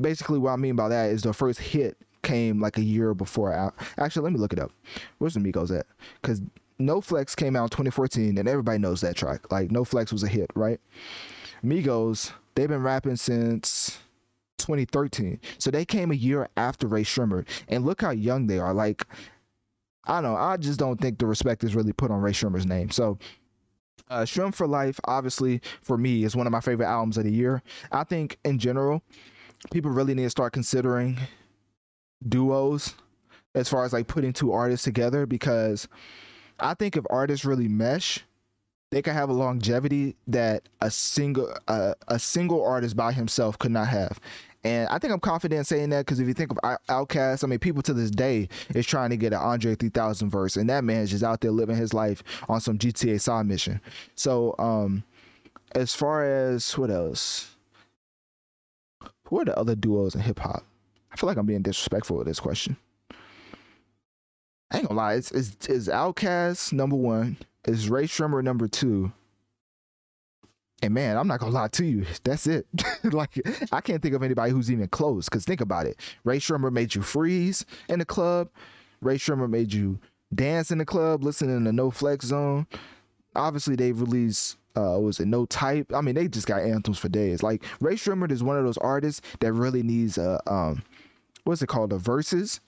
basically, 0.00 0.38
what 0.38 0.52
I 0.52 0.56
mean 0.56 0.76
by 0.76 0.88
that 0.88 1.10
is 1.10 1.22
the 1.22 1.32
first 1.32 1.60
hit 1.60 1.96
came 2.22 2.60
like 2.60 2.78
a 2.78 2.82
year 2.82 3.14
before 3.14 3.52
out. 3.52 3.74
Actually, 3.98 4.24
let 4.24 4.32
me 4.32 4.38
look 4.38 4.52
it 4.52 4.58
up. 4.58 4.72
Where's 5.18 5.34
the 5.34 5.40
Migos 5.40 5.76
at? 5.76 5.86
Because 6.20 6.40
no 6.86 7.00
Flex 7.00 7.34
came 7.34 7.56
out 7.56 7.64
in 7.64 7.70
2014, 7.70 8.38
and 8.38 8.48
everybody 8.48 8.78
knows 8.78 9.00
that 9.00 9.16
track. 9.16 9.50
Like 9.50 9.70
No 9.70 9.84
Flex 9.84 10.12
was 10.12 10.22
a 10.22 10.28
hit, 10.28 10.50
right? 10.54 10.80
Migos, 11.64 12.32
they've 12.54 12.68
been 12.68 12.82
rapping 12.82 13.16
since 13.16 13.98
2013, 14.58 15.40
so 15.58 15.70
they 15.70 15.84
came 15.84 16.10
a 16.10 16.14
year 16.14 16.48
after 16.56 16.86
Rae 16.86 17.04
Sremmurd, 17.04 17.46
and 17.68 17.84
look 17.84 18.02
how 18.02 18.10
young 18.10 18.46
they 18.46 18.58
are. 18.58 18.74
Like 18.74 19.06
I 20.04 20.20
don't 20.20 20.32
know, 20.32 20.36
I 20.36 20.56
just 20.56 20.78
don't 20.78 21.00
think 21.00 21.18
the 21.18 21.26
respect 21.26 21.62
is 21.64 21.74
really 21.74 21.92
put 21.92 22.10
on 22.10 22.20
Rae 22.20 22.32
Sremmurd's 22.32 22.66
name. 22.66 22.90
So. 22.90 23.18
Uh, 24.10 24.22
Sremm 24.22 24.54
for 24.54 24.66
Life, 24.66 25.00
obviously, 25.04 25.62
for 25.80 25.96
me, 25.96 26.24
is 26.24 26.36
one 26.36 26.46
of 26.46 26.50
my 26.50 26.60
favorite 26.60 26.86
albums 26.86 27.16
of 27.16 27.24
the 27.24 27.32
year. 27.32 27.62
I 27.92 28.04
think, 28.04 28.36
in 28.44 28.58
general, 28.58 29.00
people 29.70 29.90
really 29.90 30.12
need 30.12 30.24
to 30.24 30.30
start 30.30 30.52
considering 30.52 31.18
duos 32.28 32.94
as 33.54 33.68
far 33.68 33.84
as 33.84 33.92
like 33.92 34.06
putting 34.06 34.32
two 34.32 34.52
artists 34.52 34.84
together 34.84 35.26
because 35.26 35.88
I 36.62 36.74
think 36.74 36.96
if 36.96 37.04
artists 37.10 37.44
really 37.44 37.68
mesh, 37.68 38.20
they 38.90 39.02
can 39.02 39.14
have 39.14 39.28
a 39.28 39.32
longevity 39.32 40.16
that 40.28 40.68
a 40.80 40.90
single 40.90 41.52
uh, 41.66 41.94
a 42.08 42.18
single 42.18 42.64
artist 42.64 42.96
by 42.96 43.12
himself 43.12 43.58
could 43.58 43.72
not 43.72 43.88
have. 43.88 44.20
And 44.64 44.88
I 44.90 44.98
think 44.98 45.12
I'm 45.12 45.18
confident 45.18 45.58
in 45.58 45.64
saying 45.64 45.90
that 45.90 46.06
because 46.06 46.20
if 46.20 46.28
you 46.28 46.34
think 46.34 46.52
of 46.52 46.58
Outkast, 46.88 47.42
I 47.42 47.48
mean, 47.48 47.58
people 47.58 47.82
to 47.82 47.92
this 47.92 48.12
day 48.12 48.48
is 48.74 48.86
trying 48.86 49.10
to 49.10 49.16
get 49.16 49.32
an 49.32 49.40
Andre 49.40 49.74
3000 49.74 50.30
verse, 50.30 50.56
and 50.56 50.70
that 50.70 50.84
man 50.84 51.00
is 51.00 51.10
just 51.10 51.24
out 51.24 51.40
there 51.40 51.50
living 51.50 51.76
his 51.76 51.92
life 51.92 52.22
on 52.48 52.60
some 52.60 52.78
GTA 52.78 53.20
side 53.20 53.46
mission. 53.46 53.80
So, 54.14 54.54
um, 54.58 55.02
as 55.74 55.94
far 55.94 56.24
as 56.24 56.78
what 56.78 56.90
else? 56.90 57.56
Who 59.24 59.40
are 59.40 59.44
the 59.44 59.58
other 59.58 59.74
duos 59.74 60.14
in 60.14 60.20
hip 60.20 60.38
hop? 60.38 60.62
I 61.10 61.16
feel 61.16 61.26
like 61.26 61.38
I'm 61.38 61.46
being 61.46 61.62
disrespectful 61.62 62.18
with 62.18 62.26
this 62.26 62.38
question. 62.38 62.76
Ain't 64.72 64.88
gonna 64.88 64.98
lie, 64.98 65.14
it's, 65.14 65.30
it's, 65.32 65.68
it's 65.68 65.88
Outkast 65.88 66.72
number 66.72 66.96
one, 66.96 67.36
is 67.66 67.90
Rae 67.90 68.04
Sremmurd 68.04 68.44
number 68.44 68.68
two. 68.68 69.12
And 70.82 70.94
man, 70.94 71.16
I'm 71.16 71.28
not 71.28 71.40
gonna 71.40 71.52
lie 71.52 71.68
to 71.68 71.84
you, 71.84 72.06
that's 72.24 72.46
it. 72.46 72.66
like 73.04 73.40
I 73.70 73.80
can't 73.80 74.02
think 74.02 74.14
of 74.14 74.22
anybody 74.22 74.50
who's 74.50 74.70
even 74.70 74.88
close. 74.88 75.28
Cause 75.28 75.44
think 75.44 75.60
about 75.60 75.86
it. 75.86 75.98
Rae 76.24 76.38
Sremmurd 76.38 76.72
made 76.72 76.94
you 76.94 77.02
freeze 77.02 77.64
in 77.88 77.98
the 77.98 78.04
club. 78.04 78.48
Rae 79.00 79.18
Sremmurd 79.18 79.50
made 79.50 79.72
you 79.72 79.98
dance 80.34 80.70
in 80.70 80.78
the 80.78 80.84
club, 80.84 81.22
listening 81.22 81.64
to 81.64 81.72
No 81.72 81.90
Flex 81.90 82.26
Zone. 82.26 82.66
Obviously, 83.36 83.76
they've 83.76 84.00
released 84.00 84.56
uh 84.74 84.98
was 84.98 85.20
it 85.20 85.26
no 85.26 85.44
type 85.44 85.92
i 85.94 86.00
mean 86.00 86.14
they 86.14 86.26
just 86.26 86.46
got 86.46 86.62
anthems 86.62 86.98
for 86.98 87.10
days 87.10 87.42
like 87.42 87.62
Rae 87.80 87.94
Sremmurd 87.94 88.30
is 88.30 88.42
one 88.42 88.56
of 88.56 88.64
those 88.64 88.78
artists 88.78 89.20
that 89.40 89.52
really 89.52 89.82
needs 89.82 90.16
a 90.16 90.40
um 90.50 90.82
what's 91.44 91.60
it 91.60 91.66
called 91.66 91.92
a 91.92 91.98
verses 91.98 92.58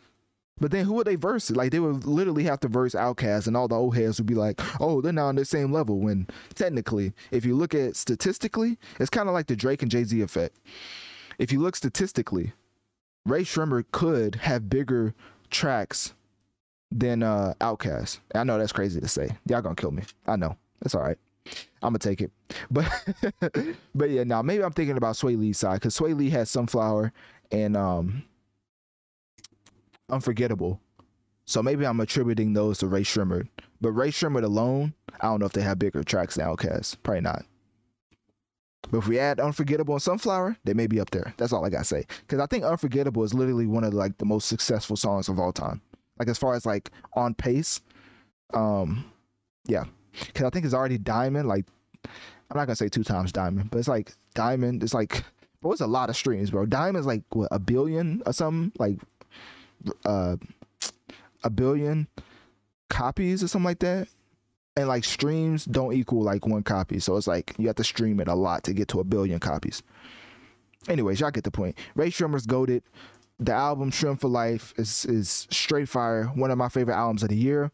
but 0.60 0.70
then 0.70 0.84
who 0.84 0.94
would 0.94 1.06
they 1.06 1.16
verse? 1.16 1.50
Like 1.50 1.72
they 1.72 1.80
would 1.80 2.06
literally 2.06 2.44
have 2.44 2.60
to 2.60 2.68
verse 2.68 2.94
Outkast, 2.94 3.46
and 3.46 3.56
all 3.56 3.68
the 3.68 3.74
old 3.74 3.96
heads 3.96 4.18
would 4.18 4.26
be 4.26 4.34
like, 4.34 4.60
"Oh, 4.80 5.00
they're 5.00 5.12
now 5.12 5.26
on 5.26 5.34
the 5.34 5.44
same 5.44 5.72
level." 5.72 5.98
When 5.98 6.28
technically, 6.54 7.12
if 7.30 7.44
you 7.44 7.56
look 7.56 7.74
at 7.74 7.96
statistically, 7.96 8.78
it's 9.00 9.10
kind 9.10 9.28
of 9.28 9.34
like 9.34 9.46
the 9.46 9.56
Drake 9.56 9.82
and 9.82 9.90
Jay 9.90 10.04
Z 10.04 10.20
effect. 10.20 10.58
If 11.38 11.50
you 11.50 11.60
look 11.60 11.74
statistically, 11.74 12.52
Rae 13.26 13.42
Sremmurd 13.42 13.86
could 13.90 14.36
have 14.36 14.70
bigger 14.70 15.14
tracks 15.50 16.14
than 16.90 17.22
uh 17.22 17.54
Outkast. 17.60 18.20
I 18.34 18.44
know 18.44 18.58
that's 18.58 18.72
crazy 18.72 19.00
to 19.00 19.08
say. 19.08 19.30
Y'all 19.46 19.62
gonna 19.62 19.74
kill 19.74 19.90
me. 19.90 20.04
I 20.26 20.36
know. 20.36 20.56
That's 20.80 20.94
all 20.94 21.02
right. 21.02 21.18
I'm 21.82 21.92
gonna 21.92 21.98
take 21.98 22.20
it. 22.22 22.30
But 22.70 22.86
but 23.94 24.10
yeah, 24.10 24.24
now 24.24 24.42
maybe 24.42 24.62
I'm 24.62 24.72
thinking 24.72 24.96
about 24.96 25.16
Swae 25.16 25.38
Lee's 25.38 25.58
side 25.58 25.74
because 25.74 25.96
Swae 25.98 26.16
Lee 26.16 26.30
has 26.30 26.50
Sunflower 26.50 27.12
and 27.50 27.76
um 27.76 28.24
Unforgettable. 30.10 30.80
So 31.46 31.62
maybe 31.62 31.86
I'm 31.86 32.00
attributing 32.00 32.52
those 32.52 32.78
to 32.78 32.86
Rae 32.86 33.02
Sremmurd. 33.02 33.48
But 33.80 33.92
Rae 33.92 34.10
Sremmurd 34.10 34.44
alone, 34.44 34.94
I 35.20 35.26
don't 35.26 35.40
know 35.40 35.46
if 35.46 35.52
they 35.52 35.62
have 35.62 35.78
bigger 35.78 36.02
tracks 36.02 36.36
than 36.36 36.46
Outkast. 36.46 36.96
Probably 37.02 37.20
not. 37.20 37.44
But 38.90 38.98
if 38.98 39.08
we 39.08 39.18
add 39.18 39.40
Unforgettable 39.40 39.94
and 39.94 40.02
Sunflower, 40.02 40.56
they 40.64 40.74
may 40.74 40.86
be 40.86 41.00
up 41.00 41.10
there. 41.10 41.34
That's 41.36 41.52
all 41.52 41.64
I 41.64 41.70
gotta 41.70 41.84
say. 41.84 42.04
Because 42.20 42.40
I 42.40 42.46
think 42.46 42.64
Unforgettable 42.64 43.24
is 43.24 43.34
literally 43.34 43.66
one 43.66 43.84
of 43.84 43.94
like 43.94 44.16
the 44.18 44.24
most 44.24 44.48
successful 44.48 44.96
songs 44.96 45.28
of 45.28 45.38
all 45.38 45.52
time. 45.52 45.80
Like 46.18 46.28
as 46.28 46.38
far 46.38 46.54
as 46.54 46.66
like 46.66 46.90
on 47.14 47.34
pace, 47.34 47.80
um, 48.52 49.10
yeah. 49.66 49.84
Because 50.26 50.44
I 50.44 50.50
think 50.50 50.64
it's 50.64 50.74
already 50.74 50.98
Diamond. 50.98 51.48
Like 51.48 51.66
I'm 52.04 52.56
not 52.56 52.66
gonna 52.66 52.76
say 52.76 52.88
two 52.88 53.04
times 53.04 53.32
Diamond, 53.32 53.70
but 53.70 53.78
it's 53.78 53.88
like 53.88 54.12
Diamond. 54.34 54.82
It's 54.82 54.94
like, 54.94 55.24
bro, 55.60 55.72
it's 55.72 55.80
a 55.80 55.86
lot 55.86 56.10
of 56.10 56.16
streams, 56.16 56.50
bro. 56.50 56.66
Diamond's 56.66 57.06
like 57.06 57.22
what 57.30 57.48
a 57.50 57.58
billion 57.58 58.22
or 58.26 58.32
something. 58.32 58.72
Like, 58.78 58.98
uh, 60.04 60.36
a 61.42 61.50
billion 61.50 62.06
copies 62.88 63.42
or 63.42 63.48
something 63.48 63.64
like 63.64 63.80
that. 63.80 64.08
And 64.76 64.88
like 64.88 65.04
streams 65.04 65.64
don't 65.64 65.92
equal 65.92 66.22
like 66.22 66.46
one 66.46 66.64
copy. 66.64 66.98
So 66.98 67.16
it's 67.16 67.28
like 67.28 67.54
you 67.58 67.68
have 67.68 67.76
to 67.76 67.84
stream 67.84 68.18
it 68.18 68.26
a 68.26 68.34
lot 68.34 68.64
to 68.64 68.72
get 68.72 68.88
to 68.88 69.00
a 69.00 69.04
billion 69.04 69.38
copies. 69.38 69.82
Anyways 70.88 71.20
y'all 71.20 71.30
get 71.30 71.44
the 71.44 71.50
point. 71.50 71.78
Rae 71.94 72.10
Sremmurd's 72.10 72.46
goaded 72.46 72.82
the 73.40 73.52
album 73.52 73.90
Sremm 73.90 74.18
for 74.18 74.28
life 74.28 74.72
is 74.76 75.04
is 75.06 75.46
straight 75.50 75.88
fire. 75.88 76.26
One 76.34 76.50
of 76.50 76.58
my 76.58 76.68
favorite 76.68 76.94
albums 76.94 77.22
of 77.22 77.28
the 77.28 77.36
year. 77.36 77.70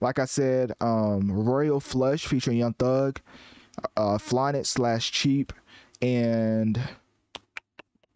Like 0.00 0.18
i 0.18 0.24
said 0.24 0.72
um 0.80 1.30
royal 1.30 1.80
flush 1.80 2.26
featuring 2.26 2.58
young 2.58 2.74
thug 2.74 3.20
uh 3.96 4.18
flaunt 4.18 4.66
slash 4.66 5.12
cheap 5.12 5.52
and 6.00 6.80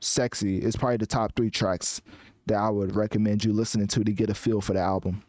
sexy 0.01 0.59
is 0.59 0.77
probably 0.77 0.97
the 0.97 1.07
top 1.07 1.35
three 1.37 1.51
tracks 1.51 2.01
that 2.47 2.57
i 2.57 2.69
would 2.69 2.95
recommend 2.95 3.45
you 3.45 3.53
listening 3.53 3.87
to 3.87 4.03
to 4.05 4.13
get 4.13 4.31
a 4.31 4.35
feel 4.35 4.61
for 4.61 4.73
the 4.73 4.81
album 4.81 5.23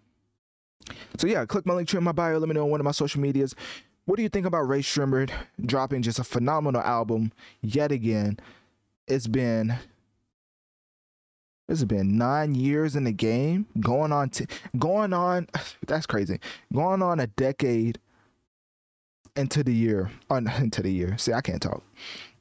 so 1.18 1.28
yeah, 1.28 1.46
click 1.46 1.66
my 1.66 1.74
link 1.74 1.88
tree 1.88 1.98
in 1.98 2.04
my 2.04 2.12
bio. 2.12 2.38
Let 2.38 2.48
me 2.48 2.56
know 2.56 2.64
on 2.64 2.70
one 2.70 2.80
of 2.80 2.86
my 2.86 2.92
social 2.92 3.22
medias. 3.22 3.56
What 4.06 4.16
do 4.16 4.24
you 4.24 4.30
think 4.30 4.46
about 4.46 4.68
Rae 4.68 4.82
Sremmurd 4.82 5.32
dropping 5.66 6.02
just 6.02 6.20
a 6.20 6.24
phenomenal 6.24 6.82
album 6.82 7.32
yet 7.62 7.92
again? 7.92 8.40
It's 9.08 9.28
been 9.28 9.76
it's 11.68 11.84
been 11.84 12.18
nine 12.18 12.56
years 12.56 12.96
in 12.96 13.04
the 13.04 13.12
game, 13.12 13.66
going 13.80 14.12
on 14.12 14.30
to 14.32 14.48
going 14.78 15.14
on. 15.14 15.48
That's 15.88 16.06
crazy. 16.06 16.40
Going 16.74 17.02
on 17.02 17.20
a 17.20 17.28
decade 17.28 18.00
into 19.36 19.64
the 19.64 19.74
year, 19.74 20.10
on 20.30 20.48
into 20.60 20.82
the 20.82 20.92
year. 20.92 21.18
See, 21.18 21.34
I 21.34 21.42
can't 21.42 21.62
talk. 21.62 21.84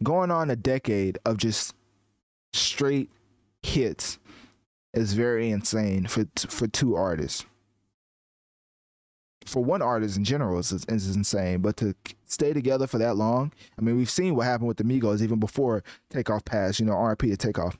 Going 0.03 0.31
on 0.31 0.51
a 0.51 0.57
decade 0.57 1.19
of 1.25 1.37
just 1.37 1.75
straight 2.53 3.11
hits 3.63 4.19
is 4.97 5.13
very 5.13 5.51
insane 5.51 6.07
for 6.07 6.27
for 6.49 6.67
two 6.67 6.97
artists 6.97 7.47
for 9.47 9.63
one 9.63 9.81
artist 9.81 10.17
in 10.17 10.25
general 10.25 10.59
is, 10.59 10.73
is 10.73 11.15
insane. 11.17 11.61
But 11.61 11.77
to 11.79 11.95
stay 12.27 12.53
together 12.53 12.87
for 12.87 12.99
that 12.99 13.17
long, 13.17 13.53
I 13.79 13.83
mean, 13.83 13.97
we've 13.97 14.11
seen 14.11 14.35
what 14.35 14.45
happened 14.45 14.69
with 14.69 14.77
the 14.77 14.85
Migos 14.85 15.23
even 15.23 15.39
before 15.39 15.85
Takeoff 16.11 16.45
passed. 16.45 16.81
You 16.81 16.87
know, 16.87 16.95
RP 16.95 17.31
to 17.31 17.37
Takeoff. 17.37 17.79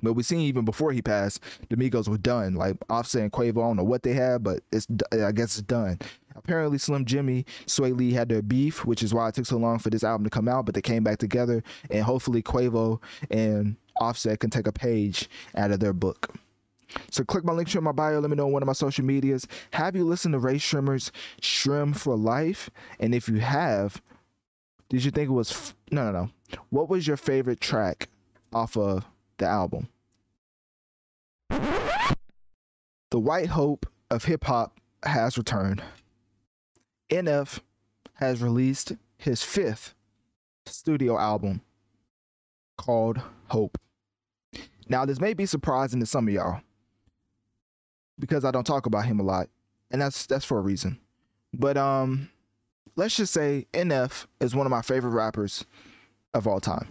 But 0.00 0.12
we've 0.12 0.26
seen 0.26 0.40
even 0.40 0.64
before 0.64 0.92
he 0.92 1.02
passed, 1.02 1.40
the 1.68 1.76
Migos 1.76 2.08
were 2.08 2.18
done. 2.18 2.54
Like 2.54 2.76
Offset 2.88 3.22
and 3.22 3.32
Quavo, 3.32 3.58
I 3.58 3.66
don't 3.68 3.76
know 3.76 3.84
what 3.84 4.02
they 4.02 4.14
had, 4.14 4.42
but 4.42 4.60
it's 4.72 4.86
I 5.12 5.32
guess 5.32 5.58
it's 5.58 5.62
done. 5.62 5.98
Apparently, 6.36 6.78
Slim 6.78 7.04
Jxmmi, 7.04 7.44
Swae 7.66 7.96
Lee 7.96 8.12
had 8.12 8.28
their 8.28 8.42
beef, 8.42 8.84
which 8.84 9.02
is 9.02 9.12
why 9.12 9.28
it 9.28 9.34
took 9.34 9.46
so 9.46 9.56
long 9.56 9.80
for 9.80 9.90
this 9.90 10.04
album 10.04 10.22
to 10.22 10.30
come 10.30 10.48
out. 10.48 10.66
But 10.66 10.76
they 10.76 10.82
came 10.82 11.02
back 11.02 11.18
together, 11.18 11.64
and 11.90 12.04
hopefully 12.04 12.42
Quavo 12.42 13.02
and 13.30 13.76
Offset 14.00 14.40
can 14.40 14.50
take 14.50 14.66
a 14.66 14.72
page 14.72 15.28
out 15.56 15.70
of 15.70 15.80
their 15.80 15.92
book. 15.92 16.34
So 17.10 17.22
click 17.24 17.44
my 17.44 17.52
link 17.52 17.68
tree 17.68 17.78
in 17.78 17.84
my 17.84 17.92
bio. 17.92 18.18
Let 18.18 18.30
me 18.30 18.36
know 18.36 18.46
on 18.46 18.52
one 18.52 18.62
of 18.62 18.66
my 18.66 18.72
social 18.72 19.04
medias. 19.04 19.46
Have 19.72 19.94
you 19.94 20.04
listened 20.04 20.32
to 20.32 20.38
Rae 20.38 20.56
Sremmurd's 20.56 21.12
Sremm 21.42 21.94
for 21.94 22.16
Life? 22.16 22.70
And 22.98 23.14
if 23.14 23.28
you 23.28 23.36
have, 23.40 24.00
did 24.88 25.04
you 25.04 25.10
think 25.10 25.28
it 25.28 25.32
was 25.32 25.50
f- 25.50 25.74
no 25.90 26.10
no 26.10 26.12
no? 26.12 26.30
What 26.70 26.88
was 26.88 27.06
your 27.06 27.18
favorite 27.18 27.60
track 27.60 28.08
off 28.52 28.76
of 28.76 29.04
the 29.36 29.46
album? 29.46 29.88
The 33.10 33.18
White 33.18 33.48
Hope 33.48 33.86
of 34.10 34.24
hip 34.24 34.44
hop 34.44 34.78
has 35.02 35.36
returned. 35.38 35.82
NF 37.10 37.60
has 38.14 38.42
released 38.42 38.92
his 39.16 39.42
fifth 39.42 39.94
studio 40.66 41.18
album 41.18 41.62
called 42.76 43.20
Hope. 43.48 43.78
Now, 44.88 45.04
this 45.04 45.20
may 45.20 45.34
be 45.34 45.46
surprising 45.46 46.00
to 46.00 46.06
some 46.06 46.28
of 46.28 46.34
y'all 46.34 46.60
because 48.18 48.44
I 48.44 48.50
don't 48.50 48.66
talk 48.66 48.86
about 48.86 49.06
him 49.06 49.20
a 49.20 49.22
lot, 49.22 49.48
and 49.90 50.00
that's 50.00 50.26
that's 50.26 50.44
for 50.44 50.58
a 50.58 50.62
reason. 50.62 50.98
But 51.52 51.76
um, 51.76 52.30
let's 52.96 53.16
just 53.16 53.32
say 53.32 53.66
NF 53.72 54.26
is 54.40 54.54
one 54.54 54.66
of 54.66 54.70
my 54.70 54.82
favorite 54.82 55.10
rappers 55.10 55.64
of 56.34 56.46
all 56.46 56.60
time. 56.60 56.88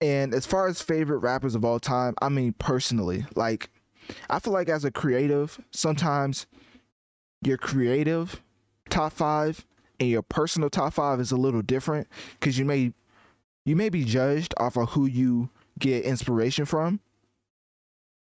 And 0.00 0.32
as 0.32 0.46
far 0.46 0.68
as 0.68 0.80
favorite 0.80 1.18
rappers 1.18 1.54
of 1.54 1.64
all 1.64 1.80
time, 1.80 2.14
I 2.22 2.28
mean 2.28 2.54
personally, 2.58 3.26
like 3.34 3.70
I 4.30 4.38
feel 4.38 4.52
like 4.52 4.68
as 4.68 4.84
a 4.84 4.90
creative, 4.90 5.60
sometimes 5.70 6.46
your 7.42 7.56
creative 7.56 8.40
top 8.90 9.12
five 9.12 9.66
and 10.00 10.08
your 10.08 10.22
personal 10.22 10.70
top 10.70 10.94
five 10.94 11.20
is 11.20 11.32
a 11.32 11.36
little 11.36 11.62
different 11.62 12.08
because 12.38 12.58
you 12.58 12.64
may 12.64 12.92
you 13.64 13.76
may 13.76 13.88
be 13.88 14.04
judged 14.04 14.54
off 14.58 14.76
of 14.76 14.90
who 14.90 15.06
you 15.06 15.50
get 15.78 16.04
inspiration 16.04 16.64
from 16.64 17.00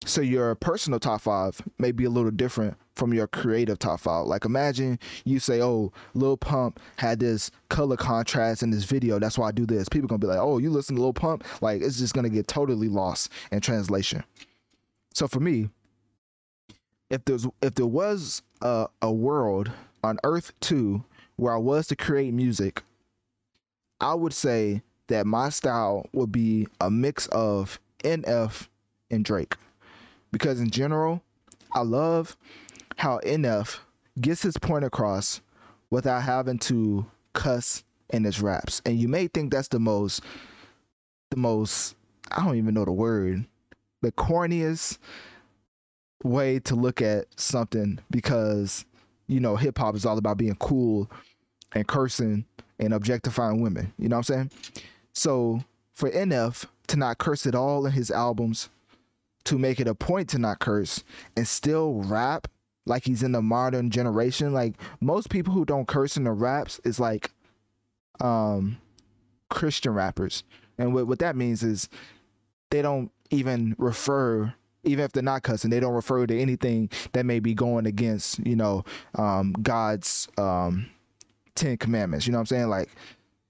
so 0.07 0.21
your 0.21 0.55
personal 0.55 1.01
top 1.01 1.23
five 1.23 1.61
may 1.79 1.91
be 1.91 2.05
a 2.05 2.11
little 2.11 2.31
different 2.31 2.77
from 2.95 3.13
your 3.13 3.27
creative 3.27 3.79
top 3.79 4.01
five. 4.01 4.27
Like 4.27 4.45
imagine 4.45 4.99
you 5.25 5.41
say, 5.41 5.61
"Oh, 5.61 5.93
Lil 6.15 6.37
Pump 6.37 6.81
had 6.97 7.19
this 7.19 7.51
color 7.69 7.97
contrast 7.97 8.63
in 8.63 8.71
this 8.71 8.85
video. 8.85 9.19
That's 9.19 9.37
why 9.37 9.49
I 9.49 9.53
do 9.53 9.67
this." 9.67 9.89
People 9.89 10.09
gonna 10.09 10.19
be 10.19 10.29
like, 10.29 10.39
"Oh, 10.39 10.59
you 10.59 10.71
listen 10.71 10.97
to 10.97 11.03
Lil 11.03 11.13
Pump?" 11.13 11.45
Like 11.61 11.83
it's 11.83 11.99
just 11.99 12.15
gonna 12.15 12.29
get 12.29 12.47
totally 12.47 12.89
lost 12.89 13.31
in 13.51 13.61
translation. 13.61 14.23
So 15.13 15.27
for 15.27 15.41
me, 15.41 15.71
if 17.11 17.25
there's 17.25 17.47
if 17.61 17.75
there 17.75 17.87
was 17.87 18.43
a, 18.63 18.87
a 19.03 19.13
world 19.13 19.73
on 20.05 20.19
Earth 20.25 20.53
two 20.61 21.05
where 21.37 21.53
I 21.53 21.59
was 21.59 21.89
to 21.89 21.97
create 21.97 22.33
music, 22.33 22.83
I 24.01 24.15
would 24.15 24.33
say 24.33 24.83
that 25.09 25.27
my 25.27 25.49
style 25.49 26.09
would 26.13 26.33
be 26.33 26.67
a 26.81 26.91
mix 26.91 27.27
of 27.29 27.79
NF 28.05 28.69
and 29.11 29.25
Drake 29.25 29.55
because 30.33 30.61
in 30.61 30.71
general, 30.71 31.23
I 31.73 31.81
love 31.81 32.37
how 32.97 33.21
NF 33.21 33.79
gets 34.21 34.43
his 34.43 34.57
point 34.57 34.85
across 34.85 35.41
without 35.91 36.23
having 36.23 36.59
to 36.59 37.07
cuss 37.33 37.85
in 38.11 38.25
his 38.25 38.41
raps. 38.41 38.83
And 38.85 38.99
you 38.99 39.09
may 39.09 39.29
think 39.29 39.53
that's 39.53 39.69
the 39.69 39.79
most 39.79 40.23
the 41.31 41.37
most 41.37 41.97
I 42.31 42.45
don't 42.45 42.57
even 42.57 42.75
know 42.75 42.85
the 42.85 42.93
word, 42.93 43.45
the 44.03 44.13
corniest 44.13 44.99
way 46.23 46.59
to 46.61 46.75
look 46.75 47.03
at 47.03 47.27
something 47.39 47.99
because 48.11 48.85
you 49.27 49.41
know 49.41 49.57
hip 49.57 49.79
hop 49.79 49.95
is 49.95 50.07
all 50.07 50.19
about 50.19 50.39
being 50.39 50.57
cool 50.57 51.11
and 51.73 51.87
cursing 51.87 52.45
and 52.79 52.95
objectifying 52.95 53.61
women. 53.61 53.93
You 53.99 54.09
know 54.09 54.17
what 54.17 54.31
I'm 54.31 54.51
saying? 54.51 54.51
So 55.17 55.65
for 55.95 56.11
NF 56.11 56.67
to 56.89 56.97
not 56.99 57.17
curse 57.17 57.47
at 57.47 57.55
all 57.55 57.87
in 57.87 57.93
his 57.93 58.11
albums 58.11 58.69
to 59.45 59.57
make 59.59 59.81
it 59.81 59.89
a 59.89 59.95
point 59.95 60.29
to 60.29 60.39
not 60.39 60.59
curse 60.59 61.03
and 61.37 61.49
still 61.49 62.03
rap 62.03 62.49
like 62.85 63.07
he's 63.07 63.23
in 63.23 63.33
the 63.33 63.41
modern 63.41 63.89
generation. 63.89 64.53
Like 64.53 64.75
most 65.01 65.31
people 65.31 65.55
who 65.55 65.65
don't 65.65 65.89
curse 65.89 66.19
in 66.19 66.25
the 66.25 66.33
raps 66.33 66.81
is 66.85 67.01
like 67.01 67.31
um 68.21 68.77
Christian 69.49 69.95
rappers. 69.95 70.45
And 70.77 70.93
what 70.93 71.07
what 71.07 71.19
that 71.21 71.35
means 71.35 71.63
is 71.63 71.89
they 72.71 72.83
don't 72.83 73.11
even 73.31 73.75
refer 73.79 74.53
even 74.85 75.03
if 75.03 75.13
they're 75.13 75.23
not 75.23 75.45
cussing, 75.45 75.71
they 75.71 75.81
don't 75.81 75.95
refer 75.95 76.27
to 76.27 76.39
anything 76.39 76.91
that 77.13 77.25
may 77.25 77.41
be 77.41 77.55
going 77.55 77.87
against, 77.87 78.39
you 78.47 78.55
know, 78.55 78.85
um, 79.17 79.53
God's 79.63 80.29
um, 80.39 80.87
Ten 81.57 81.77
Commandments. 81.77 82.25
You 82.25 82.33
know 82.33 82.39
what 82.39 82.43
I'm 82.43 82.47
saying? 82.47 82.69
Like, 82.69 82.91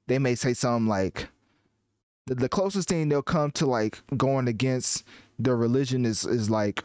they 0.06 0.18
may 0.18 0.34
say 0.34 0.54
something 0.54 0.88
like, 0.88 1.28
the, 2.26 2.48
closest 2.48 2.88
thing 2.88 3.08
they'll 3.08 3.22
come 3.22 3.50
to 3.52 3.66
like 3.66 4.00
going 4.16 4.48
against 4.48 5.04
their 5.38 5.56
religion 5.56 6.04
is 6.04 6.24
is 6.24 6.50
like 6.50 6.82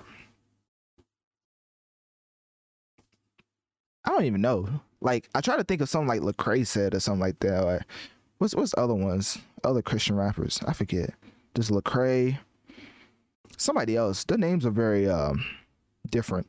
I 4.06 4.10
don't 4.12 4.26
even 4.26 4.42
know. 4.42 4.68
Like 5.02 5.30
I 5.34 5.42
try 5.42 5.58
to 5.58 5.64
think 5.64 5.82
of 5.82 5.90
something 5.90 6.08
like 6.08 6.22
Lecrae 6.22 6.66
said 6.66 6.94
or 6.94 7.00
something 7.00 7.22
like 7.22 7.40
that. 7.40 7.64
Or 7.64 7.86
what's 8.38 8.56
what's 8.56 8.74
other 8.78 8.94
ones? 8.94 9.38
Other 9.64 9.82
Christian 9.82 10.16
rappers. 10.16 10.60
I 10.68 10.74
forget. 10.74 11.14
Just 11.56 11.72
Lecrae. 11.72 12.38
Somebody 13.58 13.96
else. 13.96 14.24
The 14.24 14.38
names 14.38 14.66
are 14.66 14.72
very 14.72 15.10
um 15.10 15.44
different. 16.10 16.48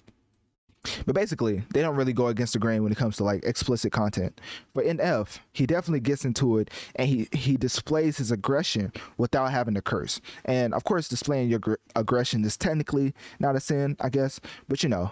But 1.07 1.15
basically, 1.15 1.63
they 1.73 1.83
don't 1.83 1.97
really 1.97 2.13
go 2.13 2.27
against 2.29 2.55
the 2.55 2.59
grain 2.59 2.83
when 2.83 2.93
it 2.93 2.99
comes 2.99 3.17
to 3.19 3.25
like 3.25 3.45
explicit 3.45 3.93
content. 3.93 4.41
But 4.75 4.85
NF, 4.85 5.39
he 5.53 5.67
definitely 5.67 6.01
gets 6.01 6.25
into 6.25 6.59
it 6.59 6.71
and 6.97 7.09
he 7.09 7.29
he 7.33 7.57
displays 7.57 8.17
his 8.19 8.31
aggression 8.31 8.93
without 9.17 9.51
having 9.51 9.75
to 9.75 9.83
curse. 9.83 10.21
And 10.45 10.75
of 10.75 10.85
course, 10.85 11.09
displaying 11.09 11.49
your 11.51 11.61
gr- 11.61 11.75
aggression 11.97 12.45
is 12.45 12.57
technically 12.57 13.15
not 13.39 13.57
a 13.57 13.61
sin, 13.61 13.97
I 14.01 14.09
guess. 14.09 14.41
But 14.69 14.83
you 14.83 14.89
know, 14.89 15.11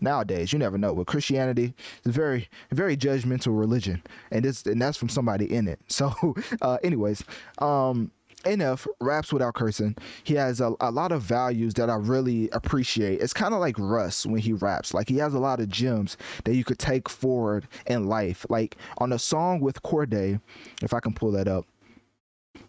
nowadays 0.00 0.52
you 0.52 0.58
never 0.58 0.78
know. 0.78 0.92
With 0.92 1.06
Christianity, 1.06 1.74
it's 1.98 2.06
a 2.06 2.10
very 2.12 2.48
very 2.70 2.96
judgmental 2.96 3.58
religion, 3.58 4.02
and 4.30 4.44
this 4.44 4.64
and 4.66 4.80
that's 4.80 4.96
from 4.98 5.08
somebody 5.08 5.52
in 5.52 5.68
it. 5.68 5.80
So, 6.02 6.34
uh, 6.62 6.78
anyways, 6.82 7.22
um, 7.58 8.10
NF 8.42 8.86
raps 9.00 9.32
without 9.32 9.54
cursing. 9.54 9.96
He 10.24 10.34
has 10.34 10.60
a, 10.60 10.74
a 10.80 10.90
lot 10.90 11.12
of 11.12 11.22
values 11.22 11.74
that 11.74 11.90
I 11.90 11.96
really 11.96 12.48
appreciate. 12.50 13.20
It's 13.20 13.32
kind 13.32 13.54
of 13.54 13.60
like 13.60 13.78
Russ 13.78 14.26
when 14.26 14.40
he 14.40 14.52
raps. 14.52 14.94
Like 14.94 15.08
he 15.08 15.16
has 15.18 15.34
a 15.34 15.38
lot 15.38 15.60
of 15.60 15.68
gems 15.68 16.16
that 16.44 16.54
you 16.54 16.64
could 16.64 16.78
take 16.78 17.08
forward 17.08 17.66
in 17.86 18.06
life. 18.06 18.46
Like 18.48 18.76
on 18.98 19.12
a 19.12 19.18
song 19.18 19.60
with 19.60 19.82
Cordae, 19.82 20.40
if 20.82 20.92
I 20.92 21.00
can 21.00 21.14
pull 21.14 21.32
that 21.32 21.48
up. 21.48 21.66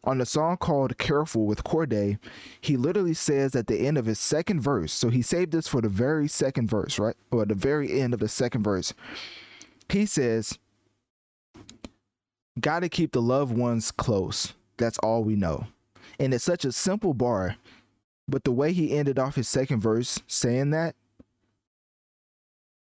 On 0.05 0.17
the 0.17 0.26
song 0.26 0.57
called 0.57 0.97
Careful 0.97 1.45
with 1.45 1.63
Cordae, 1.63 2.17
he 2.61 2.78
literally 2.78 3.13
says 3.13 3.55
at 3.55 3.67
the 3.67 3.78
end 3.78 3.97
of 3.97 4.05
his 4.05 4.19
second 4.19 4.61
verse, 4.61 4.93
so 4.93 5.09
he 5.09 5.21
saved 5.21 5.51
this 5.51 5.67
for 5.67 5.82
the 5.82 5.89
very 5.89 6.28
second 6.28 6.69
verse, 6.69 6.99
right? 6.99 7.15
Or 7.32 7.45
the 7.45 7.55
very 7.55 7.99
end 8.01 8.13
of 8.13 8.19
the 8.19 8.28
second 8.28 8.63
verse. 8.63 8.93
He 9.89 10.05
says, 10.05 10.57
Gotta 12.59 12.88
keep 12.88 13.11
the 13.11 13.21
loved 13.21 13.57
ones 13.57 13.91
close 13.91 14.53
that's 14.84 14.97
all 14.99 15.23
we 15.23 15.36
know. 15.36 15.65
And 16.19 16.34
it's 16.34 16.43
such 16.43 16.65
a 16.65 16.71
simple 16.71 17.13
bar, 17.13 17.55
but 18.27 18.43
the 18.43 18.51
way 18.51 18.73
he 18.73 18.95
ended 18.95 19.17
off 19.17 19.36
his 19.36 19.47
second 19.47 19.79
verse 19.79 20.19
saying 20.27 20.71
that, 20.71 20.95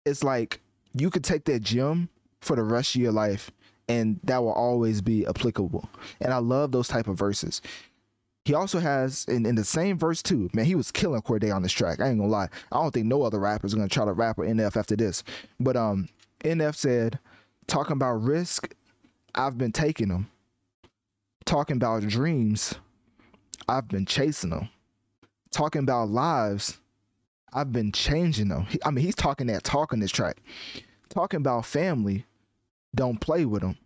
it's 0.06 0.24
like 0.24 0.60
you 0.94 1.10
could 1.10 1.24
take 1.24 1.46
that 1.46 1.62
gem 1.62 2.10
for 2.42 2.56
the 2.56 2.64
rest 2.64 2.96
of 2.96 3.02
your 3.02 3.12
life 3.12 3.52
and 3.88 4.20
that 4.24 4.42
will 4.42 4.54
always 4.54 5.02
be 5.02 5.28
applicable. 5.28 5.88
And 6.22 6.34
I 6.34 6.38
love 6.38 6.72
those 6.72 6.88
type 6.88 7.08
of 7.08 7.18
verses. 7.18 7.62
He 8.46 8.56
also 8.56 8.80
has 8.80 9.26
in, 9.26 9.46
in 9.46 9.56
the 9.56 9.64
same 9.64 9.98
verse 10.00 10.24
too, 10.24 10.50
man, 10.54 10.66
he 10.66 10.76
was 10.76 10.92
killing 10.92 11.22
Cordae 11.22 11.54
on 11.54 11.62
this 11.62 11.72
track. 11.74 12.00
I 12.00 12.10
ain't 12.10 12.18
gonna 12.18 12.32
lie. 12.32 12.50
I 12.72 12.78
don't 12.78 12.92
think 12.92 13.06
no 13.06 13.22
other 13.22 13.40
rappers 13.40 13.76
gonna 13.76 13.88
try 13.88 14.06
to 14.06 14.14
rap 14.14 14.38
with 14.38 14.50
NF 14.50 14.78
after 14.78 14.96
this. 14.96 15.24
But 15.60 15.76
um 15.76 16.08
NF 16.44 16.76
said, 16.76 17.20
talking 17.68 17.94
about 17.94 18.24
risk, 18.24 18.74
I've 19.36 19.58
been 19.58 19.72
taking 19.72 20.08
them 20.08 20.28
talking 21.46 21.78
about 21.78 22.08
dreams, 22.08 22.76
I've 23.68 23.88
been 23.88 24.06
chasing 24.06 24.52
them. 24.52 24.70
Talking 25.52 25.82
about 25.84 26.10
lives, 26.10 26.78
I've 27.54 27.72
been 27.72 27.92
changing 27.92 28.48
them. 28.50 28.68
I 28.86 28.92
mean, 28.92 29.06
he's 29.06 29.16
talking 29.16 29.48
that 29.48 29.64
talk 29.64 29.94
on 29.94 30.00
this 30.00 30.12
track. 30.12 30.42
Talking 31.10 31.38
about 31.40 31.66
family, 31.66 32.26
don't 32.96 33.20
play 33.20 33.46
with 33.46 33.62
them. 33.62 33.78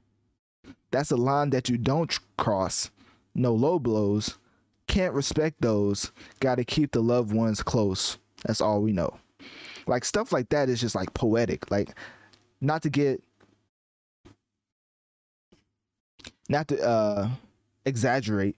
That's 0.92 1.12
a 1.12 1.16
line 1.16 1.50
that 1.52 1.70
you 1.70 1.78
don't 1.78 2.18
cross. 2.38 2.92
No 3.34 3.54
low 3.54 3.80
blows. 3.80 4.38
Can't 4.88 5.14
respect 5.14 5.62
those. 5.62 6.12
Got 6.40 6.56
to 6.56 6.64
keep 6.64 6.92
the 6.92 7.02
loved 7.02 7.34
ones 7.34 7.64
close. 7.64 8.18
That's 8.46 8.62
all 8.62 8.82
we 8.82 8.92
know. 8.92 9.18
Like 9.88 10.06
stuff 10.06 10.32
like 10.32 10.50
that 10.50 10.70
is 10.70 10.80
just 10.80 10.96
like 10.96 11.14
poetic. 11.14 11.70
Like, 11.72 11.98
not 12.62 12.84
to 12.84 12.90
get, 12.90 13.22
not 16.48 16.68
to 16.68 16.82
uh 16.82 17.30
exaggerate. 17.86 18.56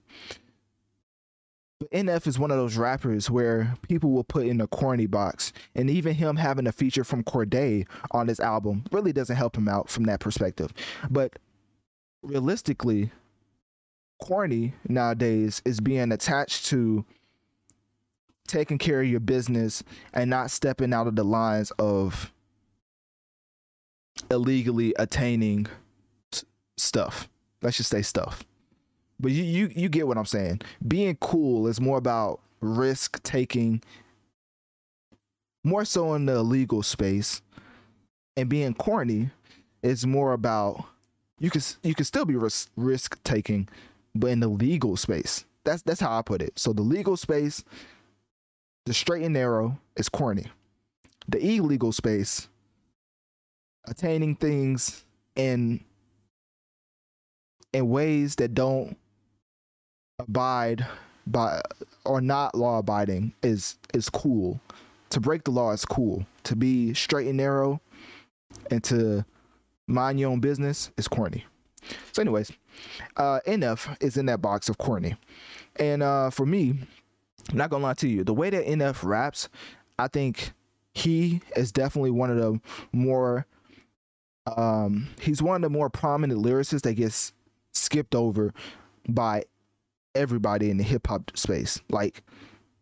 But 1.80 1.90
NF 1.92 2.26
is 2.26 2.38
one 2.38 2.50
of 2.50 2.56
those 2.56 2.76
rappers 2.76 3.30
where 3.30 3.74
people 3.82 4.10
will 4.10 4.24
put 4.24 4.46
in 4.46 4.60
a 4.60 4.66
corny 4.66 5.06
box, 5.06 5.52
and 5.76 5.88
even 5.88 6.14
him 6.14 6.34
having 6.34 6.66
a 6.66 6.72
feature 6.72 7.04
from 7.04 7.22
Cordae 7.22 7.86
on 8.10 8.26
his 8.26 8.40
album 8.40 8.84
really 8.90 9.12
doesn't 9.12 9.36
help 9.36 9.56
him 9.56 9.68
out 9.68 9.88
from 9.88 10.04
that 10.04 10.18
perspective. 10.18 10.72
But 11.08 11.38
realistically, 12.22 13.12
corny 14.20 14.74
nowadays 14.88 15.62
is 15.64 15.78
being 15.78 16.10
attached 16.10 16.66
to 16.66 17.04
taking 18.48 18.78
care 18.78 19.00
of 19.02 19.08
your 19.08 19.20
business 19.20 19.84
and 20.14 20.28
not 20.28 20.50
stepping 20.50 20.92
out 20.92 21.06
of 21.06 21.14
the 21.14 21.24
lines 21.24 21.70
of 21.78 22.32
illegally 24.30 24.94
attaining 24.98 25.66
stuff. 26.76 27.28
Let's 27.62 27.76
just 27.76 27.90
say 27.90 28.02
stuff. 28.02 28.42
But 29.20 29.32
you, 29.32 29.42
you 29.42 29.72
you 29.74 29.88
get 29.88 30.06
what 30.06 30.16
I'm 30.16 30.26
saying. 30.26 30.60
Being 30.86 31.16
cool 31.16 31.66
is 31.66 31.80
more 31.80 31.98
about 31.98 32.40
risk 32.60 33.22
taking, 33.22 33.82
more 35.64 35.84
so 35.84 36.14
in 36.14 36.26
the 36.26 36.42
legal 36.42 36.82
space, 36.82 37.42
and 38.36 38.48
being 38.48 38.74
corny 38.74 39.30
is 39.82 40.06
more 40.06 40.32
about 40.32 40.84
you 41.40 41.50
can 41.50 41.62
you 41.82 41.94
can 41.94 42.04
still 42.04 42.24
be 42.24 42.36
risk 42.36 42.70
risk 42.76 43.22
taking, 43.24 43.68
but 44.14 44.28
in 44.28 44.40
the 44.40 44.48
legal 44.48 44.96
space. 44.96 45.44
That's 45.64 45.82
that's 45.82 46.00
how 46.00 46.16
I 46.16 46.22
put 46.22 46.40
it. 46.40 46.58
So 46.58 46.72
the 46.72 46.82
legal 46.82 47.16
space, 47.16 47.64
the 48.86 48.94
straight 48.94 49.24
and 49.24 49.34
narrow 49.34 49.78
is 49.96 50.08
corny. 50.08 50.46
The 51.28 51.44
illegal 51.44 51.92
space, 51.92 52.48
attaining 53.86 54.36
things 54.36 55.04
in 55.34 55.84
in 57.72 57.88
ways 57.88 58.36
that 58.36 58.54
don't 58.54 58.96
abide 60.18 60.86
by 61.26 61.60
or 62.04 62.20
not 62.20 62.54
law 62.54 62.78
abiding 62.78 63.32
is 63.42 63.76
is 63.94 64.08
cool. 64.08 64.60
To 65.10 65.20
break 65.20 65.44
the 65.44 65.50
law 65.50 65.72
is 65.72 65.84
cool. 65.84 66.26
To 66.44 66.56
be 66.56 66.92
straight 66.94 67.26
and 67.28 67.36
narrow 67.36 67.80
and 68.70 68.82
to 68.84 69.24
mind 69.86 70.20
your 70.20 70.30
own 70.30 70.40
business 70.40 70.90
is 70.96 71.08
corny. 71.08 71.44
So, 72.12 72.20
anyways, 72.20 72.52
uh, 73.16 73.40
NF 73.46 73.96
is 74.00 74.16
in 74.16 74.26
that 74.26 74.42
box 74.42 74.68
of 74.68 74.76
corny, 74.78 75.16
and 75.76 76.02
uh, 76.02 76.30
for 76.30 76.44
me, 76.44 76.74
I'm 77.50 77.56
not 77.56 77.70
gonna 77.70 77.84
lie 77.84 77.94
to 77.94 78.08
you, 78.08 78.24
the 78.24 78.34
way 78.34 78.50
that 78.50 78.66
NF 78.66 79.04
raps, 79.04 79.48
I 79.98 80.08
think 80.08 80.52
he 80.92 81.40
is 81.56 81.72
definitely 81.72 82.10
one 82.10 82.30
of 82.30 82.36
the 82.36 82.60
more 82.92 83.46
um, 84.56 85.08
he's 85.20 85.42
one 85.42 85.56
of 85.56 85.62
the 85.62 85.70
more 85.70 85.88
prominent 85.90 86.42
lyricists 86.42 86.82
that 86.82 86.94
gets 86.94 87.32
skipped 87.72 88.14
over 88.14 88.52
by 89.08 89.44
everybody 90.14 90.70
in 90.70 90.76
the 90.76 90.84
hip 90.84 91.06
hop 91.06 91.36
space. 91.36 91.80
Like 91.90 92.22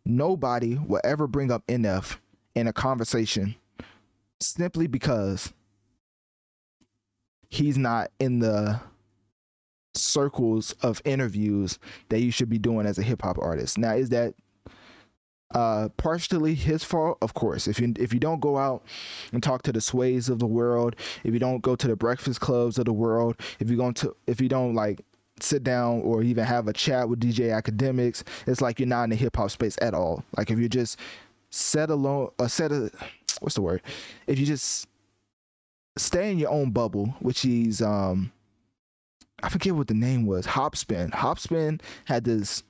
nobody 0.05 0.77
will 0.77 1.01
ever 1.03 1.27
bring 1.27 1.51
up 1.51 1.65
NF 1.67 2.17
in 2.55 2.67
a 2.67 2.73
conversation 2.73 3.55
simply 4.39 4.87
because 4.87 5.53
he's 7.49 7.77
not 7.77 8.11
in 8.19 8.39
the 8.39 8.79
circles 9.93 10.73
of 10.81 11.01
interviews 11.05 11.79
that 12.09 12.21
you 12.21 12.31
should 12.31 12.49
be 12.49 12.59
doing 12.59 12.85
as 12.85 12.97
a 12.97 13.03
hip 13.03 13.21
hop 13.21 13.37
artist. 13.39 13.77
Now, 13.77 13.93
is 13.93 14.09
that 14.09 14.33
uh 15.55 15.87
partially 15.95 16.53
his 16.53 16.83
fault 16.83 17.17
of 17.21 17.33
course 17.33 17.69
if 17.69 17.79
you 17.79 17.93
if 17.97 18.13
you 18.13 18.19
don't 18.19 18.41
go 18.41 18.57
out 18.57 18.83
and 19.31 19.41
talk 19.41 19.61
to 19.61 19.71
the 19.71 19.79
sways 19.79 20.27
of 20.27 20.39
the 20.39 20.45
world 20.45 20.93
if 21.23 21.31
you 21.31 21.39
don't 21.39 21.61
go 21.61 21.73
to 21.73 21.87
the 21.87 21.95
breakfast 21.95 22.41
clubs 22.41 22.77
of 22.77 22.83
the 22.83 22.91
world 22.91 23.37
if 23.61 23.69
you 23.69 23.77
don't 23.77 23.95
to 23.95 24.13
if 24.27 24.41
you 24.41 24.49
don't 24.49 24.73
like 24.75 25.05
sit 25.39 25.63
down 25.63 26.01
or 26.01 26.23
even 26.23 26.43
have 26.43 26.67
a 26.67 26.73
chat 26.73 27.07
with 27.07 27.19
DJ 27.19 27.49
Akademiks, 27.49 28.23
it's 28.45 28.61
like 28.61 28.79
you're 28.79 28.87
not 28.87 29.03
in 29.03 29.09
the 29.11 29.15
hip 29.15 29.35
hop 29.35 29.51
space 29.51 29.77
at 29.81 29.93
all. 29.93 30.23
Like 30.35 30.51
if 30.51 30.59
you 30.59 30.69
just 30.69 30.99
set 31.49 31.89
alone, 31.89 32.29
a 32.39 32.49
set 32.49 32.71
of 32.71 32.91
what's 33.39 33.55
the 33.55 33.61
word? 33.61 33.81
If 34.27 34.39
you 34.39 34.45
just 34.45 34.87
stay 35.97 36.31
in 36.31 36.37
your 36.37 36.51
own 36.51 36.71
bubble, 36.71 37.07
which 37.19 37.45
is 37.45 37.81
um, 37.81 38.31
I 39.43 39.49
forget 39.49 39.75
what 39.75 39.87
the 39.87 39.93
name 39.93 40.25
was. 40.25 40.45
Hopsin. 40.45 41.11
Hopsin 41.11 41.81
had 42.05 42.23
this 42.23 42.63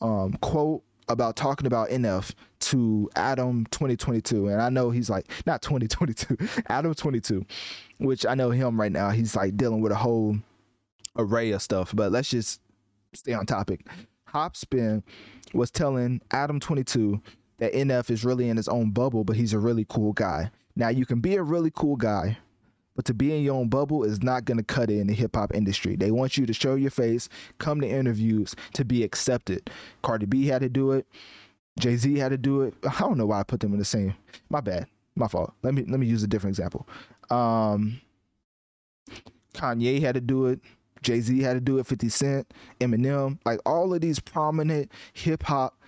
um 0.00 0.32
quote 0.40 0.82
about 1.08 1.36
talking 1.36 1.66
about 1.66 1.88
NF 1.90 2.32
to 2.60 3.10
Adam 3.16 3.66
2022, 3.70 4.48
and 4.48 4.62
I 4.62 4.68
know 4.68 4.90
he's 4.90 5.10
like 5.10 5.30
not 5.46 5.62
2022, 5.62 6.36
Adam 6.68 6.94
22, 6.94 7.44
which 7.98 8.24
I 8.24 8.34
know 8.34 8.50
him 8.50 8.80
right 8.80 8.92
now. 8.92 9.10
He's 9.10 9.34
like 9.36 9.56
dealing 9.56 9.80
with 9.80 9.92
a 9.92 9.96
whole 9.96 10.38
array 11.16 11.50
of 11.52 11.62
stuff, 11.62 11.92
but 11.94 12.12
let's 12.12 12.30
just 12.30 12.60
stay 13.14 13.32
on 13.32 13.46
topic. 13.46 13.86
Hopsin 14.28 15.02
was 15.52 15.70
telling 15.70 16.20
Adam 16.30 16.58
22 16.58 17.20
that 17.58 17.72
NF 17.72 18.10
is 18.10 18.24
really 18.24 18.48
in 18.48 18.56
his 18.56 18.68
own 18.68 18.90
bubble, 18.90 19.24
but 19.24 19.36
he's 19.36 19.52
a 19.52 19.58
really 19.58 19.86
cool 19.88 20.12
guy. 20.12 20.50
Now, 20.74 20.88
you 20.88 21.04
can 21.04 21.20
be 21.20 21.36
a 21.36 21.42
really 21.42 21.70
cool 21.74 21.96
guy, 21.96 22.38
but 22.96 23.04
to 23.04 23.14
be 23.14 23.34
in 23.34 23.42
your 23.42 23.54
own 23.54 23.68
bubble 23.68 24.04
is 24.04 24.22
not 24.22 24.44
going 24.44 24.58
to 24.58 24.64
cut 24.64 24.90
it 24.90 24.98
in 24.98 25.06
the 25.06 25.12
hip 25.12 25.36
hop 25.36 25.54
industry. 25.54 25.96
They 25.96 26.10
want 26.10 26.36
you 26.36 26.46
to 26.46 26.52
show 26.52 26.74
your 26.74 26.90
face, 26.90 27.28
come 27.58 27.80
to 27.80 27.88
interviews 27.88 28.54
to 28.74 28.84
be 28.84 29.04
accepted. 29.04 29.70
Cardi 30.02 30.26
B 30.26 30.46
had 30.46 30.62
to 30.62 30.68
do 30.68 30.92
it. 30.92 31.06
Jay 31.78 31.96
Z 31.96 32.18
had 32.18 32.30
to 32.30 32.38
do 32.38 32.62
it. 32.62 32.74
I 32.84 32.98
don't 33.00 33.16
know 33.16 33.26
why 33.26 33.40
I 33.40 33.44
put 33.44 33.60
them 33.60 33.72
in 33.72 33.78
the 33.78 33.84
same. 33.84 34.14
My 34.50 34.60
bad. 34.60 34.86
My 35.14 35.28
fault. 35.28 35.52
Let 35.62 35.74
me 35.74 35.84
let 35.88 36.00
me 36.00 36.06
use 36.06 36.22
a 36.22 36.26
different 36.26 36.52
example. 36.52 36.88
Um, 37.30 38.00
Kanye 39.54 40.00
had 40.00 40.14
to 40.14 40.20
do 40.20 40.46
it. 40.46 40.60
Jay 41.02 41.20
Z 41.20 41.40
had 41.40 41.54
to 41.54 41.60
do 41.60 41.78
it, 41.78 41.86
50 41.86 42.08
Cent, 42.08 42.54
Eminem, 42.80 43.38
like 43.44 43.60
all 43.66 43.92
of 43.92 44.00
these 44.00 44.20
prominent 44.20 44.90
hip 45.12 45.42
hop 45.42 45.78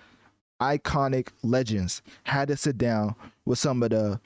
iconic 0.61 1.29
legends 1.43 2.01
had 2.23 2.47
to 2.47 2.57
sit 2.57 2.77
down 2.77 3.15
with 3.45 3.59
some 3.59 3.83
of 3.83 3.89
the 3.89 4.19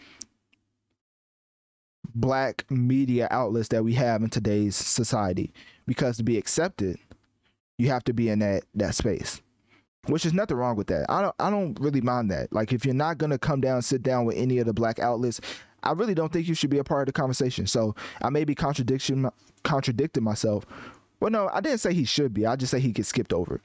black 2.16 2.66
media 2.70 3.28
outlets 3.32 3.70
that 3.70 3.84
we 3.84 3.94
have 3.94 4.22
in 4.22 4.30
today's 4.30 4.76
society. 4.76 5.53
Because 5.86 6.18
to 6.18 6.24
be 6.24 6.38
accepted 6.38 6.98
you 7.80 7.88
have 7.90 8.03
to 8.03 8.14
be 8.14 8.30
in 8.30 8.40
that 8.40 8.64
that 8.76 8.94
space 8.94 9.41
which 10.07 10.26
is 10.26 10.34
nothing 10.34 10.57
wrong 10.57 10.76
with 10.76 10.88
that. 10.88 11.06
I 11.10 11.22
don't 11.22 11.36
i 11.40 11.49
don't 11.49 11.80
really 11.80 12.02
mind 12.02 12.32
that. 12.32 12.52
Like 12.53 12.74
if 12.74 12.86
you're 12.86 12.94
not 12.94 13.18
going 13.18 13.32
to 13.32 13.38
come 13.38 13.61
down 13.61 13.82
sit 13.82 14.03
down 14.03 14.26
with 14.26 14.38
any 14.38 14.60
of 14.60 14.66
the 14.66 14.74
black 14.74 14.99
outlets 14.99 15.41
i 15.84 15.92
really 15.92 16.14
don't 16.14 16.32
think 16.32 16.48
you 16.48 16.54
should 16.54 16.70
be 16.70 16.80
a 16.80 16.84
part 16.84 17.02
of 17.02 17.14
the 17.14 17.20
conversation 17.20 17.66
so 17.68 17.96
i 18.22 18.30
may 18.30 18.44
be 18.44 18.56
contradiction 18.56 19.30
contradicting 19.64 20.24
myself 20.24 20.66
well 21.20 21.32
no 21.32 21.50
i 21.54 21.60
didn't 21.62 21.80
say 21.80 21.94
he 21.94 22.06
should 22.06 22.34
be 22.34 22.46
i 22.46 22.56
just 22.56 22.72
say 22.72 22.80
he 22.80 22.92
gets 22.92 23.10
skipped 23.10 23.34
over 23.34 23.62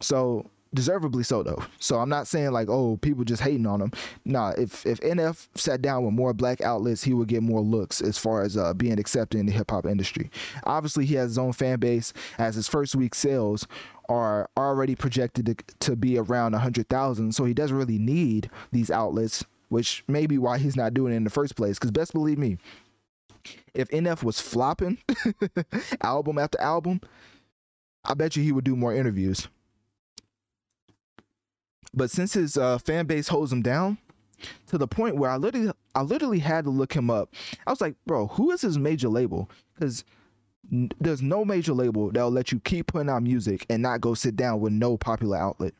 so 0.00 0.44
deservedly 0.74 1.22
so 1.22 1.42
though. 1.42 1.62
So 1.78 1.98
I'm 1.98 2.08
not 2.08 2.26
saying 2.26 2.52
like 2.52 2.68
oh 2.68 2.96
people 2.98 3.24
just 3.24 3.42
hating 3.42 3.66
on 3.66 3.80
him. 3.80 3.92
Nah, 4.24 4.50
if 4.58 4.84
if 4.86 5.00
NF 5.00 5.48
sat 5.54 5.82
down 5.82 6.04
with 6.04 6.14
more 6.14 6.32
black 6.32 6.60
outlets, 6.60 7.02
he 7.02 7.14
would 7.14 7.28
get 7.28 7.42
more 7.42 7.60
looks 7.60 8.00
as 8.00 8.18
far 8.18 8.42
as 8.42 8.56
uh, 8.56 8.74
being 8.74 8.98
accepted 8.98 9.38
in 9.38 9.46
the 9.46 9.52
hip 9.52 9.70
hop 9.70 9.86
industry. 9.86 10.30
Obviously, 10.64 11.06
he 11.06 11.14
has 11.14 11.30
his 11.30 11.38
own 11.38 11.52
fan 11.52 11.78
base 11.78 12.12
as 12.38 12.54
his 12.54 12.68
first 12.68 12.94
week 12.94 13.14
sales 13.14 13.66
are 14.08 14.48
already 14.56 14.94
projected 14.94 15.46
to, 15.46 15.54
to 15.80 15.94
be 15.94 16.16
around 16.16 16.52
100,000, 16.52 17.30
so 17.34 17.44
he 17.44 17.52
doesn't 17.52 17.76
really 17.76 17.98
need 17.98 18.48
these 18.72 18.90
outlets, 18.90 19.44
which 19.68 20.04
may 20.08 20.26
be 20.26 20.38
why 20.38 20.58
he's 20.58 20.76
not 20.76 20.94
doing 20.94 21.12
it 21.12 21.16
in 21.16 21.24
the 21.24 21.30
first 21.30 21.56
place. 21.56 21.78
Because 21.78 21.90
best 21.90 22.12
believe 22.12 22.38
me, 22.38 22.58
if 23.74 23.88
NF 23.88 24.22
was 24.22 24.40
flopping 24.40 24.98
album 26.02 26.38
after 26.38 26.60
album, 26.60 27.00
I 28.04 28.14
bet 28.14 28.36
you 28.36 28.42
he 28.42 28.52
would 28.52 28.64
do 28.64 28.76
more 28.76 28.94
interviews. 28.94 29.48
But 31.94 32.10
since 32.10 32.34
his 32.34 32.56
uh, 32.56 32.78
fan 32.78 33.06
base 33.06 33.28
holds 33.28 33.52
him 33.52 33.62
down 33.62 33.98
to 34.66 34.78
the 34.78 34.86
point 34.86 35.16
where 35.16 35.30
I 35.30 35.36
literally, 35.36 35.72
I 35.94 36.02
literally 36.02 36.38
had 36.38 36.64
to 36.64 36.70
look 36.70 36.92
him 36.92 37.10
up. 37.10 37.34
I 37.66 37.70
was 37.70 37.80
like, 37.80 37.94
bro, 38.06 38.28
who 38.28 38.50
is 38.50 38.60
his 38.60 38.78
major 38.78 39.08
label? 39.08 39.50
Because 39.74 40.04
n- 40.72 40.90
there's 41.00 41.22
no 41.22 41.44
major 41.44 41.72
label 41.72 42.10
that'll 42.10 42.30
let 42.30 42.52
you 42.52 42.60
keep 42.60 42.88
putting 42.88 43.08
out 43.10 43.22
music 43.22 43.66
and 43.68 43.82
not 43.82 44.00
go 44.00 44.14
sit 44.14 44.36
down 44.36 44.60
with 44.60 44.72
no 44.72 44.96
popular 44.96 45.38
outlet. 45.38 45.74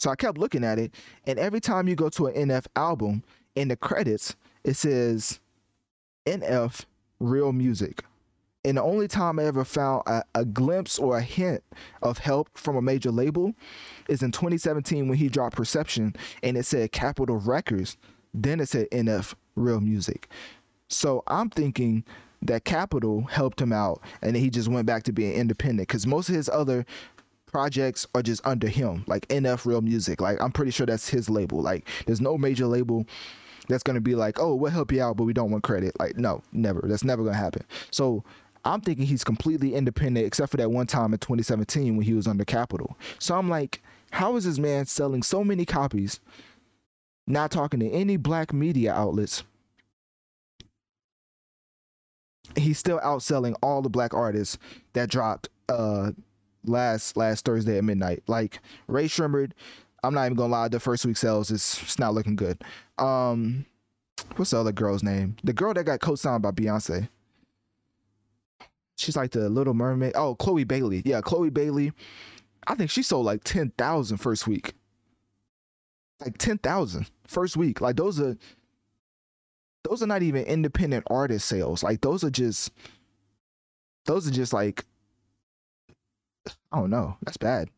So 0.00 0.10
I 0.10 0.16
kept 0.16 0.38
looking 0.38 0.64
at 0.64 0.78
it, 0.78 0.94
and 1.26 1.38
every 1.38 1.60
time 1.60 1.86
you 1.86 1.94
go 1.94 2.08
to 2.08 2.26
an 2.26 2.48
NF 2.48 2.66
album, 2.74 3.22
in 3.54 3.68
the 3.68 3.76
credits, 3.76 4.34
it 4.64 4.74
says 4.74 5.40
NF 6.26 6.84
Real 7.18 7.52
Music. 7.52 8.02
And 8.64 8.76
the 8.76 8.82
only 8.82 9.08
time 9.08 9.38
I 9.38 9.44
ever 9.44 9.64
found 9.64 10.02
a, 10.06 10.22
a, 10.34 10.44
glimpse 10.44 10.98
or 10.98 11.16
a 11.16 11.22
hint 11.22 11.62
of 12.02 12.18
help 12.18 12.50
from 12.54 12.76
a 12.76 12.82
major 12.82 13.10
label 13.10 13.54
is 14.08 14.22
in 14.22 14.32
2017 14.32 15.08
when 15.08 15.16
he 15.16 15.28
dropped 15.28 15.56
Perception 15.56 16.14
and 16.42 16.58
it 16.58 16.66
said 16.66 16.92
Capitol 16.92 17.38
Records. 17.38 17.96
Then 18.34 18.60
it 18.60 18.68
said 18.68 18.90
NF 18.90 19.34
Real 19.56 19.80
Music. 19.80 20.28
So 20.88 21.22
I'm 21.26 21.48
thinking 21.48 22.04
that 22.42 22.64
Capitol 22.64 23.22
helped 23.22 23.60
him 23.60 23.72
out 23.72 24.02
and 24.20 24.36
he 24.36 24.50
just 24.50 24.68
went 24.68 24.86
back 24.86 25.04
to 25.04 25.12
being 25.12 25.34
independent 25.34 25.88
because 25.88 26.06
most 26.06 26.28
of 26.28 26.34
his 26.34 26.48
other 26.50 26.84
projects 27.50 28.06
are 28.14 28.22
just 28.22 28.46
under 28.46 28.68
him, 28.68 29.04
like 29.06 29.26
NF 29.28 29.66
Real 29.66 29.80
Music. 29.80 30.20
Like 30.20 30.40
I'm 30.40 30.52
pretty 30.52 30.70
sure 30.70 30.86
that's 30.86 31.08
his 31.08 31.28
label. 31.28 31.60
Like 31.60 31.88
there's 32.06 32.20
no 32.20 32.38
major 32.38 32.66
label 32.66 33.06
that's 33.68 33.82
gonna 33.82 34.00
be 34.00 34.14
like, 34.14 34.38
oh, 34.38 34.54
we'll 34.54 34.70
help 34.70 34.92
you 34.92 35.02
out, 35.02 35.16
but 35.16 35.24
we 35.24 35.32
don't 35.32 35.50
want 35.50 35.64
credit. 35.64 35.98
Like 35.98 36.16
no, 36.16 36.42
never. 36.52 36.82
That's 36.84 37.04
never 37.04 37.24
gonna 37.24 37.36
happen. 37.36 37.64
So 37.90 38.24
I'm 38.64 38.80
thinking 38.80 39.06
he's 39.06 39.24
completely 39.24 39.74
independent, 39.74 40.26
except 40.26 40.50
for 40.50 40.56
that 40.58 40.70
one 40.70 40.86
time 40.86 41.12
in 41.12 41.18
2017 41.18 41.96
when 41.96 42.04
he 42.04 42.14
was 42.14 42.26
under 42.26 42.44
Capitol. 42.44 42.96
So 43.18 43.36
I'm 43.36 43.48
like, 43.48 43.82
how 44.10 44.36
is 44.36 44.44
this 44.44 44.58
man 44.58 44.86
selling 44.86 45.22
so 45.22 45.42
many 45.42 45.64
copies, 45.64 46.20
not 47.26 47.50
talking 47.50 47.80
to 47.80 47.90
any 47.90 48.16
black 48.16 48.52
media 48.52 48.92
outlets? 48.92 49.44
He's 52.56 52.78
still 52.78 52.98
outselling 53.00 53.54
all 53.62 53.80
the 53.80 53.88
black 53.88 54.12
artists 54.12 54.58
that 54.92 55.08
dropped 55.08 55.48
uh 55.68 56.10
last 56.64 57.16
last 57.16 57.44
Thursday 57.44 57.78
at 57.78 57.84
midnight. 57.84 58.22
Like 58.26 58.60
Rae 58.86 59.06
Sremmurd, 59.06 59.52
I'm 60.02 60.14
not 60.14 60.26
even 60.26 60.36
gonna 60.36 60.52
lie, 60.52 60.68
the 60.68 60.80
first 60.80 61.06
week 61.06 61.16
sales 61.16 61.50
is 61.50 61.80
it's 61.82 61.98
not 61.98 62.14
looking 62.14 62.36
good. 62.36 62.62
Um, 62.98 63.66
what's 64.36 64.50
the 64.50 64.60
other 64.60 64.72
girl's 64.72 65.02
name? 65.02 65.36
The 65.44 65.52
girl 65.52 65.74
that 65.74 65.84
got 65.84 66.00
co-signed 66.00 66.42
by 66.42 66.50
Beyonce 66.50 67.08
she's 69.00 69.16
like 69.16 69.32
the 69.32 69.48
Little 69.48 69.74
Mermaid. 69.74 70.12
Oh, 70.14 70.34
Chloe 70.34 70.64
Bailey. 70.64 71.02
Yeah, 71.04 71.20
Chloe 71.20 71.50
Bailey. 71.50 71.92
I 72.66 72.74
think 72.74 72.90
she 72.90 73.02
sold 73.02 73.26
like 73.26 73.42
10,000 73.44 74.16
first 74.18 74.46
week. 74.46 74.74
Like 76.20 76.38
10,000 76.38 77.10
first 77.26 77.56
week. 77.56 77.80
Like 77.80 77.96
those 77.96 78.20
are 78.20 78.36
those 79.84 80.02
are 80.02 80.06
not 80.06 80.22
even 80.22 80.44
independent 80.44 81.04
artist 81.08 81.48
sales. 81.48 81.82
Like 81.82 82.02
those 82.02 82.22
are 82.22 82.30
just 82.30 82.70
those 84.04 84.28
are 84.28 84.30
just 84.30 84.52
like 84.52 84.84
I 86.72 86.78
don't 86.78 86.90
know. 86.90 87.16
That's 87.24 87.36
bad. 87.36 87.68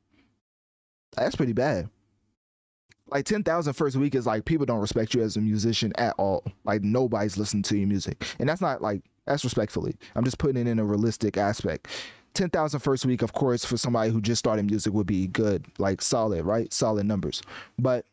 That's 1.16 1.36
pretty 1.36 1.52
bad. 1.52 1.88
Like 3.08 3.26
10,000 3.26 3.72
first 3.74 3.96
week 3.96 4.14
is 4.14 4.26
like 4.26 4.44
people 4.44 4.64
don't 4.64 4.80
respect 4.80 5.14
you 5.14 5.22
as 5.22 5.36
a 5.36 5.40
musician 5.40 5.92
at 5.98 6.14
all. 6.18 6.44
Like 6.64 6.82
nobody's 6.82 7.36
listening 7.36 7.62
to 7.64 7.76
your 7.76 7.88
music. 7.88 8.24
And 8.38 8.48
that's 8.48 8.60
not 8.60 8.80
like 8.80 9.02
that's 9.26 9.44
respectfully. 9.44 9.94
I'm 10.14 10.24
just 10.24 10.38
putting 10.38 10.56
it 10.56 10.70
in 10.70 10.78
a 10.78 10.84
realistic 10.84 11.36
aspect. 11.36 11.88
10,000 12.34 12.80
first 12.80 13.04
week, 13.04 13.20
of 13.20 13.34
course, 13.34 13.64
for 13.64 13.76
somebody 13.76 14.10
who 14.10 14.20
just 14.20 14.38
started 14.38 14.64
music 14.64 14.94
would 14.94 15.06
be 15.06 15.26
good, 15.26 15.66
like 15.78 16.00
solid, 16.00 16.44
right? 16.44 16.72
Solid 16.72 17.04
numbers. 17.04 17.42
But 17.78 18.06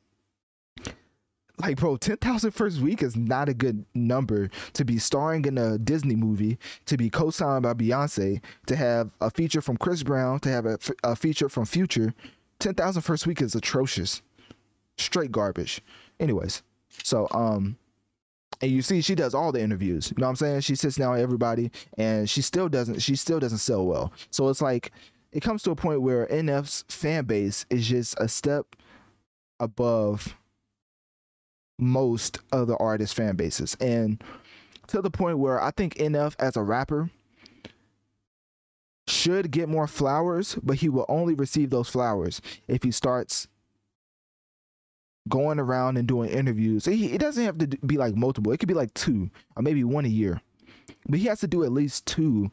like, 1.60 1.78
bro, 1.78 1.98
10,000 1.98 2.52
first 2.52 2.80
week 2.80 3.04
is 3.04 3.16
not 3.16 3.50
a 3.50 3.54
good 3.54 3.86
number 3.94 4.50
to 4.74 4.86
be 4.86 4.98
starring 4.98 5.46
in 5.46 5.58
a 5.58 5.78
Disney 5.78 6.16
movie, 6.16 6.58
to 6.86 6.98
be 6.98 7.10
co 7.10 7.30
signed 7.30 7.64
by 7.64 7.74
Beyonce, 7.74 8.42
to 8.68 8.76
have 8.76 9.12
a 9.22 9.30
feature 9.30 9.62
from 9.62 9.78
Chris 9.78 10.04
Brown, 10.04 10.40
to 10.42 10.50
have 10.50 10.66
a, 10.66 10.80
a 11.04 11.16
feature 11.16 11.50
from 11.50 11.66
Future. 11.66 12.14
10,000 12.60 13.02
first 13.02 13.28
week 13.28 13.42
is 13.42 13.56
atrocious. 13.56 14.22
Straight 14.98 15.32
garbage. 15.32 15.82
Anyways, 16.20 16.64
so, 17.04 17.28
um, 17.32 17.78
and 18.62 18.72
you 18.72 18.82
see 18.82 19.02
she 19.02 19.16
does 19.16 19.34
all 19.34 19.52
the 19.52 19.62
interviews 19.62 20.12
you 20.12 20.16
know 20.20 20.26
what 20.26 20.32
i'm 20.32 20.36
saying 20.36 20.60
she 20.60 20.76
sits 20.76 20.98
down 20.98 21.12
with 21.14 21.22
everybody 21.22 21.72
and 21.98 22.30
she 22.30 22.42
still 22.42 22.68
doesn't 22.68 23.00
she 23.00 23.16
still 23.16 23.40
doesn't 23.40 23.60
sell 23.60 23.86
well 23.86 24.12
so 24.32 24.50
it's 24.50 24.62
like 24.62 24.92
it 25.32 25.42
comes 25.42 25.64
to 25.64 25.72
a 25.72 25.76
point 25.76 26.02
where 26.02 26.26
nf's 26.28 26.84
fan 26.90 27.24
base 27.26 27.66
is 27.70 27.88
just 27.88 28.20
a 28.20 28.28
step 28.28 28.76
above 29.60 30.36
most 31.80 32.40
other 32.52 32.76
artist 32.82 33.16
fan 33.16 33.36
bases 33.36 33.76
and 33.80 34.24
to 34.88 35.02
the 35.02 35.10
point 35.10 35.38
where 35.38 35.62
i 35.62 35.72
think 35.72 35.96
nf 35.96 36.36
as 36.40 36.56
a 36.56 36.64
rapper 36.64 37.10
should 39.08 39.50
get 39.50 39.68
more 39.68 39.88
flowers 39.88 40.56
but 40.62 40.78
he 40.78 40.90
will 40.90 41.06
only 41.10 41.34
receive 41.34 41.70
those 41.70 41.90
flowers 41.90 42.42
if 42.68 42.84
he 42.84 42.92
starts 42.92 43.48
going 45.30 45.60
around 45.60 45.98
and 45.98 46.08
doing 46.08 46.30
interviews. 46.30 46.86
He, 46.86 47.14
it 47.14 47.20
doesn't 47.22 47.44
have 47.44 47.58
to 47.60 47.68
be 47.68 47.98
like 47.98 48.16
multiple. 48.16 48.52
It 48.52 48.58
could 48.58 48.68
be 48.68 48.74
like 48.74 48.94
two 48.94 49.30
or 49.56 49.62
maybe 49.62 49.84
one 49.84 50.06
a 50.06 50.10
year. 50.10 50.42
But 51.08 51.20
he 51.20 51.28
has 51.28 51.40
to 51.42 51.48
do 51.48 51.64
at 51.64 51.72
least 51.72 52.06
two 52.08 52.52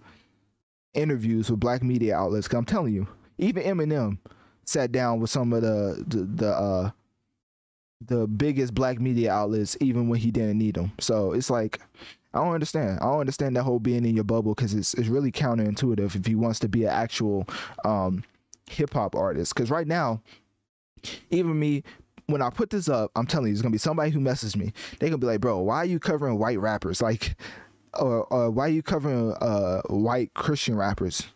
interviews 0.94 1.51
with 1.51 1.59
black 1.61 1.82
media 1.82 2.16
outlets. 2.16 2.53
I'm 2.53 2.65
telling 2.65 2.94
you, 2.94 3.09
even 3.39 3.62
Eminem 3.65 4.19
sat 4.65 4.93
down 4.93 5.20
with 5.20 5.31
some 5.31 5.53
of 5.53 5.62
the 5.62 6.05
the, 6.07 6.19
the 6.24 6.48
uh 6.48 6.90
the 8.01 8.27
biggest 8.27 8.74
black 8.74 9.01
media 9.01 9.32
outlets 9.32 9.77
even 9.81 10.09
when 10.09 10.20
he 10.20 10.31
didn't 10.31 10.59
need 10.59 10.74
them. 10.74 10.93
So 10.98 11.32
it's 11.32 11.51
like 11.51 11.81
I 12.35 12.44
don't 12.44 12.52
understand. 12.52 12.98
I 13.01 13.05
don't 13.05 13.20
understand 13.20 13.56
that 13.56 13.62
whole 13.62 13.78
being 13.78 14.05
in 14.05 14.14
your 14.14 14.24
bubble 14.24 14.55
because 14.55 14.74
it's 14.74 14.94
it's 14.94 15.09
really 15.09 15.32
counterintuitive 15.32 16.14
if 16.14 16.27
he 16.27 16.35
wants 16.35 16.59
to 16.60 16.68
be 16.68 16.85
an 16.85 16.90
actual 16.90 17.47
um, 17.85 18.23
hip 18.68 18.93
hop 18.93 19.14
artist. 19.14 19.55
Because 19.55 19.70
right 19.70 19.86
now, 19.86 20.20
even 21.31 21.59
me 21.59 21.82
when 22.27 22.43
I 22.43 22.51
put 22.51 22.70
this 22.70 22.89
up, 22.89 23.10
I'm 23.16 23.27
telling 23.27 23.48
you, 23.48 23.55
there's 23.55 23.62
gonna 23.62 23.73
be 23.73 23.78
somebody 23.78 24.10
who 24.10 24.20
messes 24.20 24.56
me. 24.56 24.73
They 24.98 25.09
gonna 25.09 25.18
be 25.18 25.27
like, 25.27 25.40
bro, 25.40 25.59
why 25.60 25.78
are 25.78 25.86
you 25.86 25.98
covering 25.98 26.39
white 26.39 26.60
rappers? 26.60 27.01
Like, 27.01 27.36
or, 27.98 28.24
or 28.24 28.51
why 28.51 28.66
are 28.66 28.70
you 28.70 28.82
covering 28.82 29.32
uh 29.40 29.82
white 29.89 30.35
Christian 30.35 30.77
rappers? 30.77 31.27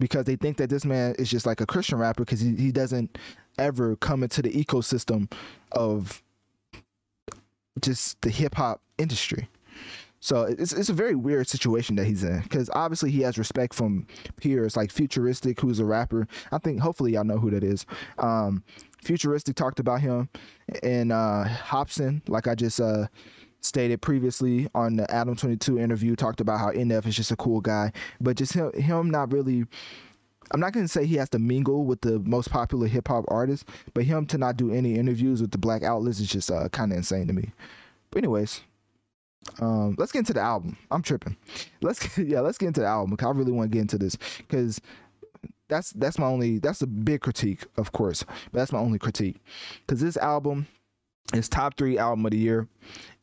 Because 0.00 0.24
they 0.24 0.36
think 0.36 0.56
that 0.56 0.70
this 0.70 0.84
man 0.84 1.14
is 1.18 1.30
just 1.30 1.46
like 1.46 1.60
a 1.60 1.66
Christian 1.66 1.98
rapper 1.98 2.24
because 2.24 2.40
he, 2.40 2.56
he 2.56 2.72
doesn't 2.72 3.16
ever 3.58 3.96
come 3.96 4.22
into 4.22 4.42
the 4.42 4.50
ecosystem 4.50 5.30
of 5.72 6.22
just 7.80 8.20
the 8.22 8.30
hip 8.30 8.54
hop 8.54 8.80
industry. 8.98 9.48
So 10.24 10.44
it's 10.44 10.72
it's 10.72 10.88
a 10.88 10.94
very 10.94 11.14
weird 11.14 11.48
situation 11.48 11.96
that 11.96 12.06
he's 12.06 12.24
in 12.24 12.40
because 12.40 12.70
obviously 12.72 13.10
he 13.10 13.20
has 13.20 13.36
respect 13.36 13.74
from 13.74 14.06
peers 14.38 14.74
like 14.74 14.90
Futuristic, 14.90 15.60
who's 15.60 15.80
a 15.80 15.84
rapper. 15.84 16.26
I 16.50 16.56
think 16.56 16.80
hopefully 16.80 17.12
y'all 17.12 17.24
know 17.24 17.36
who 17.36 17.50
that 17.50 17.62
is. 17.62 17.84
Um, 18.16 18.64
Futuristic 19.02 19.54
talked 19.54 19.80
about 19.80 20.00
him, 20.00 20.30
and 20.82 21.12
uh, 21.12 21.44
Hopsin, 21.46 22.22
like 22.26 22.48
I 22.48 22.54
just 22.54 22.80
uh, 22.80 23.06
stated 23.60 24.00
previously 24.00 24.66
on 24.74 24.96
the 24.96 25.10
Adam 25.10 25.36
Twenty 25.36 25.58
Two 25.58 25.78
interview, 25.78 26.16
talked 26.16 26.40
about 26.40 26.58
how 26.58 26.70
NF 26.70 27.06
is 27.06 27.16
just 27.16 27.30
a 27.30 27.36
cool 27.36 27.60
guy, 27.60 27.92
but 28.18 28.38
just 28.38 28.54
him, 28.54 28.72
him 28.72 29.10
not 29.10 29.30
really. 29.30 29.64
I'm 30.50 30.60
not 30.60 30.72
gonna 30.72 30.88
say 30.88 31.06
he 31.06 31.16
has 31.16 31.28
to 31.30 31.38
mingle 31.38 31.84
with 31.84 32.00
the 32.02 32.18
most 32.20 32.50
popular 32.50 32.86
hip 32.86 33.08
hop 33.08 33.24
artists, 33.28 33.64
but 33.94 34.04
him 34.04 34.26
to 34.26 34.38
not 34.38 34.56
do 34.56 34.72
any 34.72 34.94
interviews 34.96 35.40
with 35.40 35.50
the 35.50 35.58
black 35.58 35.82
outlets 35.82 36.20
is 36.20 36.28
just 36.28 36.50
uh, 36.50 36.68
kind 36.70 36.92
of 36.92 36.98
insane 36.98 37.26
to 37.28 37.32
me. 37.32 37.52
But 38.10 38.18
anyways, 38.24 38.60
Um, 39.60 39.94
let's 39.98 40.12
get 40.12 40.20
into 40.20 40.32
the 40.32 40.40
album. 40.40 40.76
I'm 40.90 41.02
tripping. 41.02 41.36
Let's 41.82 41.98
get, 42.00 42.26
yeah, 42.28 42.40
let's 42.40 42.58
get 42.58 42.68
into 42.68 42.80
the 42.80 42.86
album. 42.86 43.10
Because 43.10 43.26
I 43.26 43.38
really 43.38 43.52
want 43.52 43.70
to 43.70 43.74
get 43.76 43.82
into 43.82 43.98
this 43.98 44.16
because 44.38 44.80
that's 45.68 45.90
that's 45.92 46.18
my 46.18 46.26
only 46.26 46.58
that's 46.58 46.82
a 46.82 46.86
big 46.86 47.20
critique, 47.22 47.64
of 47.76 47.92
course, 47.92 48.22
but 48.52 48.58
that's 48.60 48.72
my 48.72 48.78
only 48.78 48.98
critique 48.98 49.36
because 49.86 50.00
this 50.00 50.16
album 50.18 50.66
is 51.34 51.48
top 51.48 51.76
three 51.76 51.98
album 51.98 52.24
of 52.24 52.32
the 52.32 52.38
year, 52.38 52.68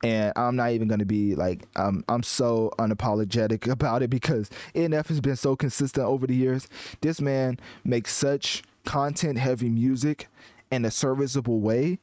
and 0.04 0.34
I'm 0.36 0.56
not 0.56 0.72
even 0.72 0.88
gonna 0.88 1.06
be 1.06 1.36
like 1.36 1.68
um, 1.76 2.04
I'm 2.08 2.24
so 2.24 2.72
unapologetic 2.80 3.68
about 3.72 4.04
it 4.04 4.10
because 4.10 4.50
NF 4.76 5.08
has 5.08 5.22
been 5.22 5.36
so 5.36 5.56
consistent 5.56 6.06
over 6.06 6.28
the 6.28 6.36
years. 6.36 6.68
This 7.02 7.22
man 7.22 7.60
makes 7.84 8.14
such 8.14 8.64
content 8.86 9.38
heavy 9.38 9.70
music 9.70 10.28
in 10.72 10.86
a 10.86 10.92
serviceable 10.92 11.60
way 11.60 12.00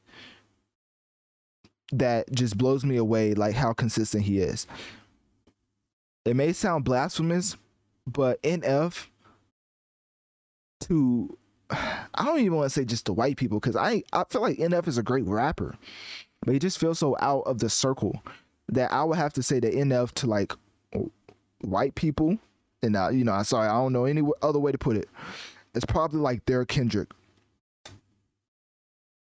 that 1.92 2.30
just 2.32 2.58
blows 2.58 2.84
me 2.84 2.96
away 2.96 3.34
like 3.34 3.54
how 3.54 3.72
consistent 3.72 4.24
he 4.24 4.38
is. 4.38 4.66
It 6.24 6.36
may 6.36 6.52
sound 6.52 6.84
blasphemous, 6.84 7.56
but 8.06 8.42
NF 8.42 9.06
to 10.80 11.38
I 11.70 12.24
don't 12.24 12.40
even 12.40 12.54
want 12.54 12.66
to 12.66 12.70
say 12.70 12.84
just 12.84 13.04
the 13.04 13.12
white 13.12 13.36
people 13.36 13.60
because 13.60 13.76
I 13.76 14.02
I 14.12 14.24
feel 14.28 14.40
like 14.40 14.58
NF 14.58 14.88
is 14.88 14.98
a 14.98 15.02
great 15.02 15.24
rapper, 15.26 15.76
but 16.44 16.52
he 16.52 16.58
just 16.58 16.78
feels 16.78 16.98
so 16.98 17.16
out 17.20 17.42
of 17.42 17.58
the 17.58 17.68
circle 17.70 18.22
that 18.68 18.92
I 18.92 19.04
would 19.04 19.18
have 19.18 19.32
to 19.34 19.42
say 19.42 19.60
that 19.60 19.72
NF 19.72 20.12
to 20.12 20.26
like 20.26 20.52
white 21.60 21.94
people, 21.94 22.38
and 22.82 22.96
uh, 22.96 23.08
you 23.10 23.24
know, 23.24 23.32
I 23.32 23.42
sorry, 23.42 23.68
I 23.68 23.72
don't 23.72 23.92
know 23.92 24.04
any 24.04 24.22
other 24.42 24.58
way 24.58 24.72
to 24.72 24.78
put 24.78 24.96
it. 24.96 25.08
It's 25.74 25.84
probably 25.84 26.20
like 26.20 26.44
their 26.46 26.64
Kendrick. 26.64 27.10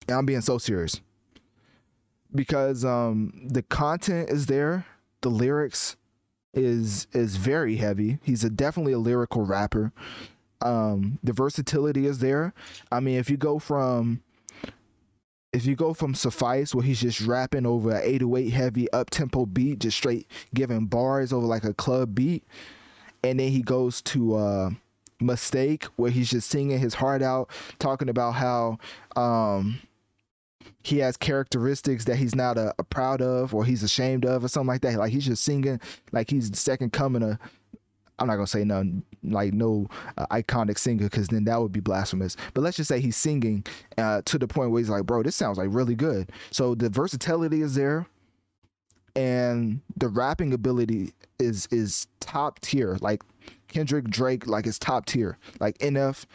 And 0.08 0.18
I'm 0.18 0.26
being 0.26 0.42
so 0.42 0.58
serious 0.60 1.02
because 2.34 2.86
um 2.86 3.48
the 3.50 3.64
content 3.64 4.30
is 4.30 4.46
there, 4.46 4.86
the 5.22 5.30
lyrics 5.30 5.96
is 6.54 7.08
is 7.14 7.38
very 7.38 7.76
heavy. 7.78 8.20
He's 8.24 8.44
a 8.44 8.50
definitely 8.50 8.94
a 8.94 9.00
lyrical 9.00 9.46
rapper 9.46 9.92
um 10.62 11.20
the 11.24 11.34
versatility 11.34 12.06
is 12.06 12.20
there. 12.20 12.54
I 12.92 13.00
mean 13.00 13.18
if 13.18 13.30
you 13.30 13.38
go 13.38 13.60
from 13.60 14.22
if 15.54 15.66
you 15.66 15.76
go 15.76 15.94
from 15.94 16.14
suffice 16.14 16.76
where 16.76 16.84
he's 16.84 17.00
just 17.00 17.22
rapping 17.22 17.66
over 17.66 17.92
an 17.92 18.02
808 18.04 18.50
heavy 18.50 18.92
up 18.92 19.10
tempo 19.10 19.46
beat 19.46 19.80
just 19.80 19.98
straight 19.98 20.30
giving 20.54 20.86
bars 20.86 21.32
over 21.32 21.46
like 21.48 21.64
a 21.64 21.74
club 21.74 22.14
beat 22.14 22.44
and 23.24 23.40
then 23.40 23.50
he 23.50 23.62
goes 23.62 24.02
to 24.02 24.36
uh 24.36 24.70
mistake 25.22 25.86
where 25.96 26.12
he's 26.12 26.30
just 26.30 26.50
singing 26.50 26.78
his 26.78 26.94
heart 26.94 27.22
out 27.22 27.50
talking 27.80 28.10
about 28.10 28.32
how 28.32 28.78
um 29.16 29.80
he 30.84 31.00
has 31.00 31.18
characteristics 31.18 32.06
that 32.06 32.16
he's 32.18 32.36
not 32.36 32.58
a, 32.58 32.74
uh, 32.78 32.84
proud 32.84 33.22
of 33.22 33.56
or 33.56 33.66
he's 33.66 33.82
ashamed 33.82 34.24
of 34.24 34.44
or 34.44 34.48
something 34.48 34.68
like 34.68 34.82
that. 34.82 34.98
Like 34.98 35.12
he's 35.12 35.26
just 35.26 35.44
singing 35.44 35.80
like 36.12 36.30
he's 36.30 36.52
the 36.52 36.58
second 36.58 36.94
coming 36.94 37.24
of 37.24 37.40
I'm 38.20 38.28
not 38.28 38.36
gonna 38.36 38.48
say 38.48 38.64
none 38.64 39.04
like 39.24 39.54
no 39.54 39.88
uh, 40.18 40.26
iconic 40.28 40.78
singer 40.78 41.06
because 41.06 41.28
then 41.28 41.44
that 41.46 41.62
would 41.62 41.72
be 41.72 41.80
blasphemous. 41.80 42.38
But 42.54 42.62
let's 42.62 42.78
just 42.78 42.88
say 42.88 43.00
he's 43.00 43.18
singing 43.18 43.66
uh, 43.98 44.22
to 44.26 44.38
the 44.38 44.48
point 44.48 44.72
where 44.72 44.80
he's 44.80 44.90
like, 44.90 45.06
bro, 45.06 45.24
this 45.24 45.36
sounds 45.36 45.58
like 45.58 45.70
really 45.72 45.96
good. 45.96 46.32
So 46.52 46.76
the 46.76 46.90
versatility 46.90 47.62
is 47.62 47.76
there, 47.76 48.06
and 49.16 49.82
the 49.98 50.08
rapping 50.08 50.54
ability 50.54 51.14
is 51.40 51.68
is 51.72 52.08
top 52.20 52.60
tier. 52.60 52.98
Like 53.02 53.22
Kendrick 53.68 54.06
Drake, 54.06 54.48
like 54.48 54.68
it's 54.68 54.80
top 54.80 55.06
tier. 55.06 55.38
Like 55.60 55.78
NF, 55.80 56.26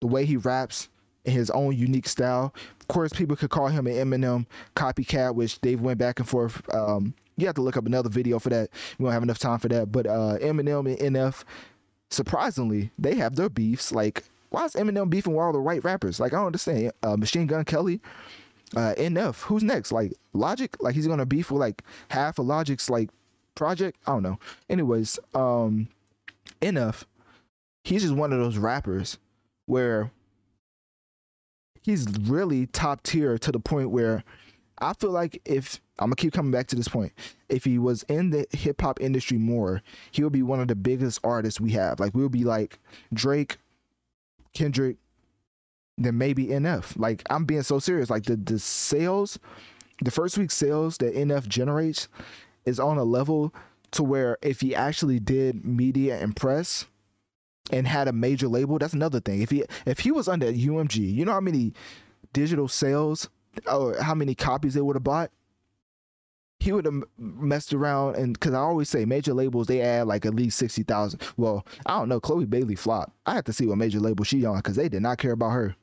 the 0.00 0.06
way 0.06 0.24
he 0.24 0.36
raps 0.36 0.88
in 1.24 1.32
his 1.32 1.50
own 1.50 1.76
unique 1.76 2.08
style. 2.08 2.54
Of 2.80 2.88
course, 2.88 3.12
people 3.12 3.36
could 3.36 3.50
call 3.50 3.68
him 3.68 3.86
an 3.86 3.94
Eminem 3.94 4.46
copycat, 4.74 5.34
which 5.34 5.60
they've 5.60 5.80
went 5.80 5.98
back 5.98 6.18
and 6.18 6.28
forth. 6.28 6.62
Um, 6.74 7.14
you 7.40 7.46
have 7.46 7.56
to 7.56 7.62
look 7.62 7.76
up 7.76 7.86
another 7.86 8.08
video 8.08 8.38
for 8.38 8.50
that. 8.50 8.70
We 8.98 9.04
don't 9.04 9.12
have 9.12 9.22
enough 9.22 9.38
time 9.38 9.58
for 9.58 9.68
that. 9.68 9.90
But 9.90 10.06
uh, 10.06 10.38
Eminem 10.40 10.86
and 10.98 11.16
NF, 11.16 11.44
surprisingly, 12.10 12.90
they 12.98 13.16
have 13.16 13.36
their 13.36 13.48
beefs. 13.48 13.92
Like, 13.92 14.24
why 14.50 14.64
is 14.64 14.74
Eminem 14.74 15.10
beefing 15.10 15.34
with 15.34 15.42
all 15.42 15.52
the 15.52 15.60
white 15.60 15.84
rappers? 15.84 16.20
Like, 16.20 16.32
I 16.32 16.36
don't 16.36 16.46
understand. 16.46 16.92
Uh, 17.02 17.16
Machine 17.16 17.46
Gun 17.46 17.64
Kelly, 17.64 18.00
uh, 18.76 18.94
NF, 18.96 19.42
who's 19.42 19.62
next? 19.62 19.92
Like, 19.92 20.12
Logic? 20.32 20.74
Like, 20.80 20.94
he's 20.94 21.06
gonna 21.06 21.26
beef 21.26 21.50
with 21.50 21.60
like 21.60 21.82
half 22.08 22.38
of 22.38 22.46
Logic's 22.46 22.90
like 22.90 23.10
project? 23.54 23.98
I 24.06 24.12
don't 24.12 24.22
know. 24.22 24.38
Anyways, 24.68 25.18
um, 25.34 25.88
NF, 26.62 27.04
he's 27.84 28.02
just 28.02 28.14
one 28.14 28.32
of 28.32 28.38
those 28.38 28.58
rappers 28.58 29.18
where 29.66 30.10
he's 31.82 32.06
really 32.22 32.66
top 32.66 33.02
tier 33.02 33.38
to 33.38 33.52
the 33.52 33.60
point 33.60 33.90
where 33.90 34.24
I 34.78 34.94
feel 34.94 35.10
like 35.10 35.40
if 35.44 35.80
I'm 36.00 36.06
gonna 36.06 36.16
keep 36.16 36.32
coming 36.32 36.50
back 36.50 36.66
to 36.68 36.76
this 36.76 36.88
point, 36.88 37.12
if 37.48 37.64
he 37.64 37.78
was 37.78 38.02
in 38.04 38.30
the 38.30 38.46
hip 38.50 38.80
hop 38.80 39.00
industry 39.00 39.38
more, 39.38 39.82
he 40.10 40.24
would 40.24 40.32
be 40.32 40.42
one 40.42 40.60
of 40.60 40.68
the 40.68 40.74
biggest 40.74 41.20
artists 41.22 41.60
we 41.60 41.72
have. 41.72 42.00
Like 42.00 42.14
we'll 42.14 42.28
be 42.30 42.44
like 42.44 42.78
Drake, 43.12 43.58
Kendrick, 44.54 44.96
then 45.98 46.16
maybe 46.16 46.46
NF. 46.46 46.98
Like 46.98 47.22
I'm 47.28 47.44
being 47.44 47.62
so 47.62 47.78
serious. 47.78 48.10
Like 48.10 48.24
the 48.24 48.36
the 48.36 48.58
sales, 48.58 49.38
the 50.02 50.10
first 50.10 50.38
week 50.38 50.50
sales 50.50 50.96
that 50.98 51.14
NF 51.14 51.46
generates 51.46 52.08
is 52.64 52.80
on 52.80 52.96
a 52.96 53.04
level 53.04 53.54
to 53.92 54.02
where 54.02 54.38
if 54.42 54.60
he 54.60 54.74
actually 54.74 55.20
did 55.20 55.64
media 55.64 56.18
and 56.18 56.34
press 56.34 56.86
and 57.70 57.86
had 57.86 58.08
a 58.08 58.12
major 58.12 58.48
label, 58.48 58.78
that's 58.78 58.94
another 58.94 59.20
thing. 59.20 59.42
If 59.42 59.50
he 59.50 59.64
if 59.86 60.00
he 60.00 60.10
was 60.10 60.28
under 60.28 60.46
UMG, 60.46 60.96
you 60.96 61.24
know 61.24 61.32
how 61.32 61.40
many 61.40 61.74
digital 62.32 62.68
sales 62.68 63.28
or 63.70 64.00
how 64.00 64.14
many 64.14 64.34
copies 64.34 64.74
they 64.74 64.80
would 64.80 64.96
have 64.96 65.04
bought, 65.04 65.30
he 66.60 66.72
would 66.72 66.84
have 66.84 67.02
messed 67.18 67.72
around 67.72 68.16
and 68.16 68.34
because 68.34 68.52
I 68.52 68.58
always 68.58 68.88
say 68.88 69.04
major 69.06 69.32
labels 69.32 69.66
they 69.66 69.80
add 69.80 70.06
like 70.06 70.26
at 70.26 70.34
least 70.34 70.58
sixty 70.58 70.82
thousand. 70.82 71.22
Well, 71.36 71.66
I 71.86 71.98
don't 71.98 72.08
know. 72.08 72.20
Chloe 72.20 72.44
Bailey 72.44 72.76
flopped. 72.76 73.12
I 73.26 73.34
had 73.34 73.46
to 73.46 73.52
see 73.52 73.66
what 73.66 73.78
major 73.78 73.98
label 73.98 74.24
she 74.24 74.44
on 74.44 74.56
because 74.58 74.76
they 74.76 74.88
did 74.88 75.02
not 75.02 75.18
care 75.18 75.32
about 75.32 75.50
her. 75.50 75.74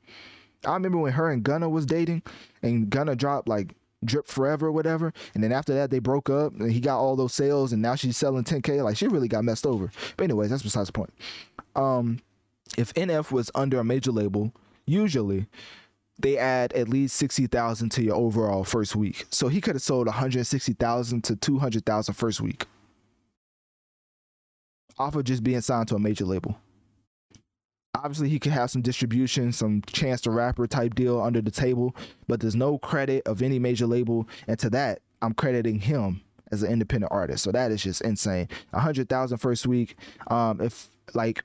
I 0.64 0.74
remember 0.74 0.98
when 0.98 1.12
her 1.12 1.30
and 1.30 1.42
Gunna 1.42 1.68
was 1.68 1.86
dating, 1.86 2.22
and 2.62 2.90
Gunna 2.90 3.14
dropped 3.14 3.48
like 3.48 3.74
Drip 4.04 4.26
Forever 4.26 4.68
or 4.68 4.72
whatever, 4.72 5.12
and 5.34 5.42
then 5.42 5.52
after 5.52 5.74
that 5.74 5.90
they 5.90 5.98
broke 5.98 6.30
up, 6.30 6.52
and 6.52 6.70
he 6.70 6.80
got 6.80 6.98
all 6.98 7.16
those 7.16 7.34
sales, 7.34 7.72
and 7.72 7.82
now 7.82 7.94
she's 7.94 8.16
selling 8.16 8.44
10k. 8.44 8.82
Like 8.82 8.96
she 8.96 9.08
really 9.08 9.28
got 9.28 9.44
messed 9.44 9.66
over. 9.66 9.90
But 10.16 10.24
anyways, 10.24 10.50
that's 10.50 10.62
besides 10.62 10.88
the 10.88 10.92
point. 10.92 11.12
Um, 11.74 12.20
if 12.76 12.94
NF 12.94 13.32
was 13.32 13.50
under 13.54 13.80
a 13.80 13.84
major 13.84 14.12
label, 14.12 14.52
usually 14.86 15.46
they 16.18 16.36
add 16.36 16.72
at 16.72 16.88
least 16.88 17.16
60,000 17.16 17.90
to 17.90 18.02
your 18.02 18.16
overall 18.16 18.64
first 18.64 18.96
week. 18.96 19.26
So 19.30 19.48
he 19.48 19.60
could 19.60 19.74
have 19.74 19.82
sold 19.82 20.06
160,000 20.06 21.24
to 21.24 21.36
200,000 21.36 22.14
first 22.14 22.40
week 22.40 22.66
off 24.98 25.14
of 25.14 25.24
just 25.24 25.44
being 25.44 25.60
signed 25.60 25.88
to 25.88 25.94
a 25.94 25.98
major 25.98 26.24
label. 26.24 26.58
Obviously, 27.94 28.28
he 28.28 28.38
could 28.38 28.52
have 28.52 28.70
some 28.70 28.82
distribution, 28.82 29.52
some 29.52 29.82
chance 29.86 30.20
to 30.22 30.30
rapper 30.30 30.66
type 30.66 30.94
deal 30.94 31.20
under 31.20 31.40
the 31.40 31.50
table, 31.50 31.96
but 32.26 32.40
there's 32.40 32.54
no 32.54 32.78
credit 32.78 33.26
of 33.26 33.42
any 33.42 33.58
major 33.58 33.86
label. 33.86 34.28
And 34.46 34.58
to 34.60 34.70
that, 34.70 35.00
I'm 35.22 35.34
crediting 35.34 35.80
him 35.80 36.20
as 36.52 36.62
an 36.62 36.72
independent 36.72 37.12
artist. 37.12 37.44
So 37.44 37.52
that 37.52 37.70
is 37.70 37.82
just 37.82 38.02
insane. 38.02 38.48
100,000 38.70 39.38
first 39.38 39.66
week. 39.66 39.96
Um, 40.28 40.60
if 40.60 40.88
like 41.14 41.42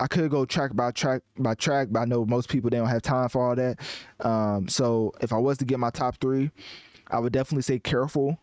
I 0.00 0.06
could 0.06 0.30
go 0.30 0.44
track 0.44 0.74
by 0.74 0.90
track 0.90 1.22
by 1.38 1.54
track, 1.54 1.88
but 1.90 2.00
I 2.00 2.04
know 2.04 2.24
most 2.24 2.48
people 2.48 2.70
they 2.70 2.78
don't 2.78 2.88
have 2.88 3.02
time 3.02 3.28
for 3.28 3.48
all 3.48 3.56
that. 3.56 3.80
Um, 4.20 4.68
so 4.68 5.12
if 5.20 5.32
I 5.32 5.38
was 5.38 5.58
to 5.58 5.64
get 5.64 5.78
my 5.78 5.90
top 5.90 6.16
three, 6.20 6.50
I 7.08 7.18
would 7.18 7.32
definitely 7.32 7.62
say 7.62 7.78
"Careful," 7.78 8.38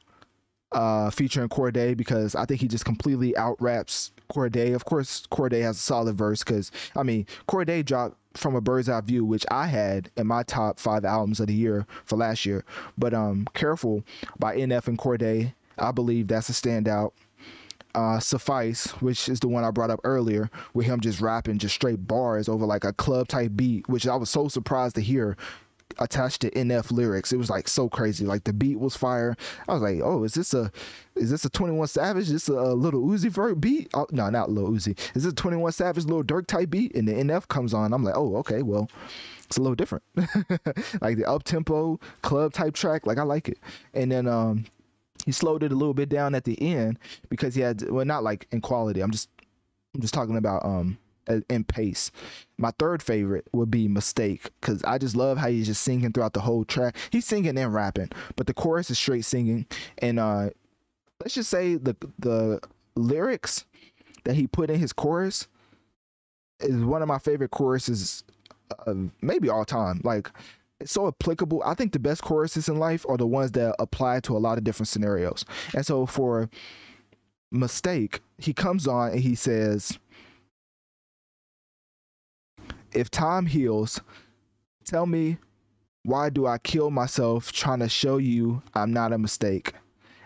uh, 0.71 1.09
featuring 1.09 1.49
Cordae 1.49 1.95
because 1.95 2.35
I 2.35 2.45
think 2.45 2.61
he 2.61 2.67
just 2.67 2.85
completely 2.85 3.35
out 3.37 3.61
raps 3.61 4.11
Cordae. 4.31 4.75
Of 4.75 4.85
course, 4.85 5.27
Cordae 5.31 5.61
has 5.61 5.77
a 5.77 5.81
solid 5.81 6.15
verse 6.15 6.43
because 6.43 6.71
I 6.95 7.03
mean 7.03 7.25
Cordae 7.47 7.83
dropped 7.83 8.15
from 8.35 8.55
a 8.55 8.61
bird's 8.61 8.89
eye 8.89 9.01
view, 9.01 9.25
which 9.25 9.45
I 9.49 9.67
had 9.67 10.11
in 10.15 10.27
my 10.27 10.43
top 10.43 10.79
five 10.79 11.03
albums 11.03 11.39
of 11.39 11.47
the 11.47 11.53
year 11.53 11.85
for 12.05 12.15
last 12.15 12.45
year. 12.45 12.63
But 12.97 13.13
um, 13.13 13.47
"Careful" 13.53 14.03
by 14.37 14.55
NF 14.57 14.87
and 14.87 14.97
Cordae, 14.97 15.53
I 15.77 15.91
believe 15.91 16.27
that's 16.27 16.49
a 16.49 16.53
standout 16.53 17.11
uh, 17.95 18.19
Suffice, 18.19 18.87
which 19.01 19.29
is 19.29 19.39
the 19.39 19.47
one 19.47 19.63
I 19.63 19.71
brought 19.71 19.89
up 19.89 19.99
earlier, 20.03 20.49
with 20.73 20.85
him 20.85 20.99
just 20.99 21.21
rapping 21.21 21.57
just 21.57 21.75
straight 21.75 22.07
bars 22.07 22.49
over 22.49 22.65
like 22.65 22.83
a 22.83 22.93
club 22.93 23.27
type 23.27 23.51
beat, 23.55 23.87
which 23.89 24.07
I 24.07 24.15
was 24.15 24.29
so 24.29 24.47
surprised 24.47 24.95
to 24.95 25.01
hear 25.01 25.37
attached 25.97 26.41
to 26.41 26.51
NF 26.51 26.91
lyrics. 26.91 27.31
It 27.31 27.37
was 27.37 27.49
like 27.49 27.67
so 27.67 27.89
crazy. 27.89 28.25
Like 28.25 28.43
the 28.43 28.53
beat 28.53 28.79
was 28.79 28.95
fire. 28.95 29.35
I 29.67 29.73
was 29.73 29.81
like, 29.81 29.99
oh, 30.03 30.23
is 30.23 30.33
this 30.33 30.53
a 30.53 30.71
is 31.15 31.29
this 31.29 31.45
a 31.45 31.49
21 31.49 31.87
Savage? 31.87 32.23
Is 32.23 32.31
this 32.31 32.47
a, 32.49 32.53
Lil 32.53 32.91
Uzi 32.93 33.29
Vert 33.29 33.59
beat? 33.59 33.89
Oh, 33.93 34.07
no, 34.11 34.29
not 34.29 34.51
Lil 34.51 34.69
Uzi. 34.69 34.97
Is 35.15 35.23
this 35.23 35.33
a 35.33 35.35
21 35.35 35.71
Savage 35.71 36.05
Lil 36.05 36.23
Durk 36.23 36.47
type 36.47 36.69
beat? 36.69 36.95
And 36.95 37.07
the 37.07 37.13
NF 37.13 37.47
comes 37.47 37.73
on. 37.73 37.93
I'm 37.93 38.03
like, 38.03 38.15
oh, 38.15 38.37
okay, 38.37 38.61
well, 38.61 38.89
it's 39.43 39.57
a 39.57 39.61
little 39.61 39.75
different. 39.75 40.03
like 41.01 41.17
the 41.17 41.25
up 41.27 41.43
tempo 41.43 41.99
club 42.21 42.53
type 42.53 42.73
track. 42.75 43.05
Like 43.05 43.17
I 43.17 43.23
like 43.23 43.49
it. 43.49 43.59
And 43.93 44.11
then 44.11 44.27
um 44.27 44.65
he 45.25 45.31
slowed 45.31 45.63
it 45.63 45.71
a 45.71 45.75
little 45.75 45.93
bit 45.93 46.09
down 46.09 46.35
at 46.35 46.43
the 46.43 46.61
end 46.61 46.99
because 47.29 47.55
he 47.55 47.61
had 47.61 47.89
well 47.89 48.05
not 48.05 48.23
like 48.23 48.47
in 48.51 48.61
quality. 48.61 49.01
I'm 49.01 49.11
just 49.11 49.29
I'm 49.95 50.01
just 50.01 50.13
talking 50.13 50.37
about 50.37 50.65
um 50.65 50.97
in 51.49 51.63
pace. 51.63 52.11
My 52.57 52.71
third 52.79 53.03
favorite 53.03 53.47
would 53.53 53.69
be 53.69 53.87
Mistake 53.87 54.49
because 54.59 54.83
I 54.83 54.97
just 54.97 55.15
love 55.15 55.37
how 55.37 55.47
he's 55.47 55.67
just 55.67 55.83
singing 55.83 56.11
throughout 56.11 56.33
the 56.33 56.41
whole 56.41 56.65
track. 56.65 56.95
He's 57.11 57.25
singing 57.25 57.57
and 57.57 57.73
rapping, 57.73 58.09
but 58.35 58.47
the 58.47 58.53
chorus 58.53 58.89
is 58.89 58.97
straight 58.97 59.25
singing. 59.25 59.65
And 59.99 60.19
uh, 60.19 60.49
let's 61.19 61.35
just 61.35 61.49
say 61.49 61.75
the 61.75 61.95
the 62.17 62.59
lyrics 62.95 63.65
that 64.23 64.35
he 64.35 64.47
put 64.47 64.69
in 64.69 64.79
his 64.79 64.93
chorus 64.93 65.47
is 66.59 66.83
one 66.83 67.01
of 67.01 67.07
my 67.07 67.19
favorite 67.19 67.51
choruses, 67.51 68.23
uh, 68.85 68.93
maybe 69.21 69.49
all 69.49 69.65
time. 69.65 70.01
Like 70.03 70.29
it's 70.79 70.91
so 70.91 71.07
applicable. 71.07 71.61
I 71.65 71.73
think 71.73 71.91
the 71.91 71.99
best 71.99 72.21
choruses 72.21 72.69
in 72.69 72.77
life 72.77 73.05
are 73.09 73.17
the 73.17 73.27
ones 73.27 73.51
that 73.53 73.75
apply 73.79 74.21
to 74.21 74.37
a 74.37 74.39
lot 74.39 74.57
of 74.57 74.63
different 74.63 74.87
scenarios. 74.87 75.45
And 75.75 75.85
so 75.85 76.05
for 76.05 76.49
mistake, 77.51 78.21
he 78.37 78.53
comes 78.53 78.87
on 78.87 79.11
and 79.11 79.19
he 79.19 79.35
says, 79.35 79.99
"If 82.93 83.09
time 83.11 83.45
heals, 83.45 84.01
tell 84.85 85.05
me." 85.05 85.37
Why 86.03 86.29
do 86.29 86.47
I 86.47 86.57
kill 86.59 86.91
myself 86.91 87.51
trying 87.51 87.79
to 87.79 87.89
show 87.89 88.17
you 88.17 88.63
I'm 88.73 88.93
not 88.93 89.11
a 89.11 89.17
mistake? 89.17 89.73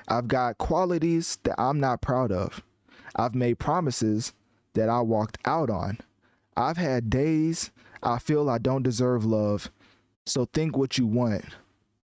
I've 0.07 0.27
got 0.27 0.59
qualities 0.59 1.39
that 1.43 1.59
I'm 1.59 1.80
not 1.80 1.99
proud 1.99 2.31
of. 2.31 2.63
I've 3.15 3.34
made 3.34 3.57
promises 3.57 4.34
that 4.75 4.88
I 4.88 5.01
walked 5.01 5.39
out 5.45 5.71
on. 5.71 5.97
I've 6.55 6.77
had 6.77 7.09
days 7.09 7.71
I 8.03 8.19
feel 8.19 8.51
I 8.51 8.59
don't 8.59 8.84
deserve 8.84 9.25
love. 9.25 9.71
So 10.25 10.45
think 10.53 10.77
what 10.77 10.97
you 10.97 11.05
want. 11.05 11.45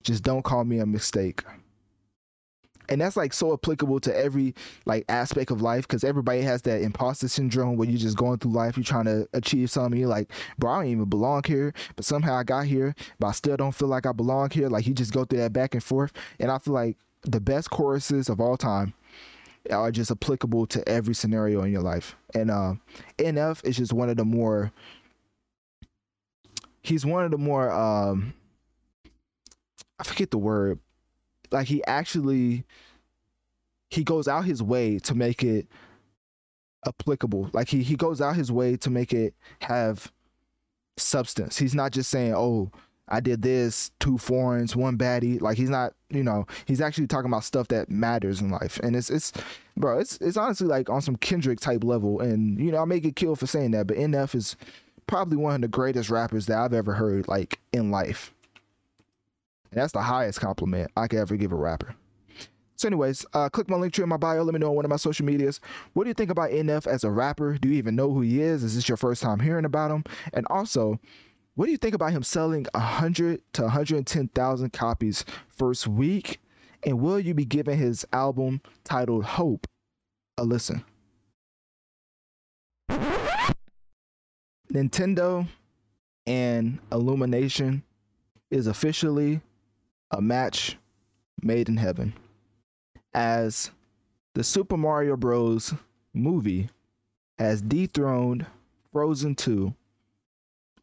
Just 0.04 0.24
don't 0.24 0.44
call 0.44 0.64
me 0.66 0.80
a 0.80 0.86
mistake. 0.86 1.44
And 2.90 3.00
that's 3.00 3.16
like 3.16 3.34
so 3.34 3.54
applicable 3.54 4.02
to 4.02 4.16
every 4.16 4.54
like 4.86 5.06
aspect 5.08 5.52
of 5.52 5.62
life 5.62 5.88
because 5.88 6.04
everybody 6.04 6.42
has 6.42 6.62
that 6.64 6.82
imposter 6.82 7.30
syndrome 7.30 7.78
where 7.78 7.88
you're 7.88 7.98
just 7.98 8.18
going 8.18 8.40
through 8.40 8.52
life, 8.52 8.76
you're 8.76 8.84
trying 8.84 9.06
to 9.06 9.28
achieve 9.34 9.72
something, 9.72 10.00
you're 10.00 10.10
like, 10.10 10.30
bro, 10.60 10.72
I 10.72 10.84
don't 10.84 10.92
even 10.92 11.06
belong 11.06 11.44
here, 11.46 11.74
but 11.96 12.04
somehow 12.04 12.36
I 12.36 12.44
got 12.44 12.66
here, 12.66 12.94
but 13.20 13.28
I 13.28 13.32
still 13.32 13.56
don't 13.56 13.72
feel 13.72 13.88
like 13.88 14.06
I 14.06 14.12
belong 14.12 14.50
here. 14.50 14.68
Like 14.68 14.86
you 14.86 14.94
just 14.94 15.14
go 15.14 15.24
through 15.24 15.40
that 15.40 15.54
back 15.54 15.74
and 15.74 15.84
forth. 15.84 16.12
And 16.40 16.52
I 16.52 16.58
feel 16.58 16.74
like 16.74 16.98
the 17.22 17.40
best 17.40 17.70
choruses 17.70 18.28
of 18.28 18.42
all 18.42 18.58
time 18.58 18.94
are 19.72 19.92
just 19.92 20.12
applicable 20.12 20.66
to 20.68 20.88
every 20.88 21.14
scenario 21.14 21.64
in 21.64 21.72
your 21.72 21.82
life. 21.82 22.16
And 22.34 22.52
uh, 22.52 22.74
NF 23.18 23.66
is 23.66 23.78
just 23.78 23.94
one 23.94 24.10
of 24.10 24.18
the 24.18 24.26
more. 24.26 24.72
He's 26.84 27.06
one 27.06 27.26
of 27.26 27.32
the 27.32 27.38
more. 27.38 27.72
Um, 27.72 28.34
I 30.00 30.04
forget 30.04 30.32
the 30.32 30.38
word. 30.38 30.80
Like 31.52 31.68
he 31.68 31.84
actually. 31.86 32.66
He 33.90 34.04
goes 34.04 34.28
out 34.28 34.46
his 34.46 34.64
way 34.64 34.98
to 35.00 35.14
make 35.14 35.44
it 35.44 35.68
applicable. 36.88 37.50
Like 37.54 37.70
he 37.70 37.84
he 37.84 37.96
goes 37.96 38.22
out 38.22 38.36
his 38.36 38.52
way 38.52 38.76
to 38.78 38.90
make 38.90 39.14
it 39.14 39.34
have 39.62 40.12
substance. 40.98 41.58
He's 41.58 41.76
not 41.76 41.92
just 41.92 42.10
saying, 42.10 42.34
"Oh, 42.36 42.72
I 43.10 43.20
did 43.20 43.42
this, 43.42 43.92
two 44.00 44.18
foreigns, 44.18 44.76
one 44.76 44.98
baddie. 44.98 45.42
Like 45.42 45.58
he's 45.58 45.70
not, 45.70 45.94
you 46.10 46.24
know, 46.24 46.46
he's 46.66 46.82
actually 46.82 47.08
talking 47.08 47.30
about 47.30 47.44
stuff 47.44 47.68
that 47.68 47.90
matters 47.90 48.42
in 48.42 48.50
life. 48.50 48.80
And 48.82 48.96
it's 48.96 49.10
it's 49.10 49.34
bro, 49.76 50.00
it's 50.00 50.18
it's 50.18 50.38
honestly 50.38 50.68
like 50.68 50.90
on 50.90 51.02
some 51.02 51.18
Kendrick 51.18 51.60
type 51.60 51.84
level. 51.84 52.22
And 52.22 52.60
you 52.60 52.72
know, 52.72 52.80
I 52.80 52.86
may 52.86 53.00
get 53.00 53.16
killed 53.16 53.40
for 53.40 53.48
saying 53.48 53.72
that, 53.72 53.88
but 53.88 53.98
NF 53.98 54.36
is 54.36 54.56
probably 55.08 55.38
one 55.38 55.56
of 55.56 55.62
the 55.62 55.68
greatest 55.68 56.10
rappers 56.10 56.46
that 56.48 56.58
I've 56.58 56.74
ever 56.74 56.94
heard, 56.94 57.28
like 57.28 57.60
in 57.72 57.92
life. 57.92 58.34
And 59.72 59.82
that's 59.82 59.94
the 59.94 60.02
highest 60.02 60.40
compliment 60.40 60.92
I 60.96 61.08
could 61.08 61.20
ever 61.20 61.36
give 61.36 61.52
a 61.52 61.56
rapper. 61.56 61.96
So, 62.76 62.88
anyways, 62.88 63.26
uh, 63.34 63.50
click 63.50 63.70
my 63.70 63.78
link 63.78 63.94
tree 63.94 64.04
in 64.04 64.10
my 64.10 64.18
bio. 64.18 64.44
Let 64.44 64.54
me 64.54 64.60
know 64.60 64.70
on 64.70 64.76
one 64.76 64.86
of 64.86 64.90
my 64.90 64.98
social 64.98 65.26
medias. 65.26 65.62
What 65.94 66.04
do 66.04 66.10
you 66.10 66.14
think 66.14 66.32
about 66.32 66.50
NF 66.50 66.86
as 66.88 67.04
a 67.04 67.12
rapper? 67.12 67.58
Do 67.58 67.70
you 67.70 67.76
even 67.76 67.96
know 67.96 68.12
who 68.12 68.22
he 68.22 68.42
is? 68.42 68.64
Is 68.64 68.76
this 68.76 68.90
your 68.90 68.98
first 68.98 69.22
time 69.22 69.40
hearing 69.40 69.66
about 69.66 69.92
him? 69.92 70.04
And 70.34 70.46
also, 70.50 71.00
what 71.56 71.68
do 71.68 71.72
you 71.72 71.78
think 71.78 71.96
about 71.96 72.12
him 72.12 72.24
selling 72.24 72.66
100 72.74 73.42
to 73.54 73.62
110,000 73.62 74.74
copies 74.74 75.24
first 75.50 75.88
week? 75.88 76.42
And 76.86 77.00
will 77.00 77.20
you 77.20 77.34
be 77.34 77.46
giving 77.46 77.78
his 77.78 78.06
album 78.12 78.62
titled 78.84 79.24
Hope 79.24 79.68
a 80.38 80.44
listen? 80.44 80.84
Nintendo 84.72 85.48
and 86.26 86.80
Illumination 86.92 87.84
is 88.50 88.68
officially 88.68 89.42
a 90.12 90.22
match 90.22 90.78
made 91.42 91.70
in 91.70 91.78
heaven. 91.78 92.14
As 93.14 93.72
the 94.34 94.44
Super 94.44 94.78
Mario 94.78 95.16
Bros. 95.16 95.74
movie 96.14 96.70
has 97.38 97.62
dethroned 97.62 98.46
Frozen 98.92 99.36
2 99.36 99.74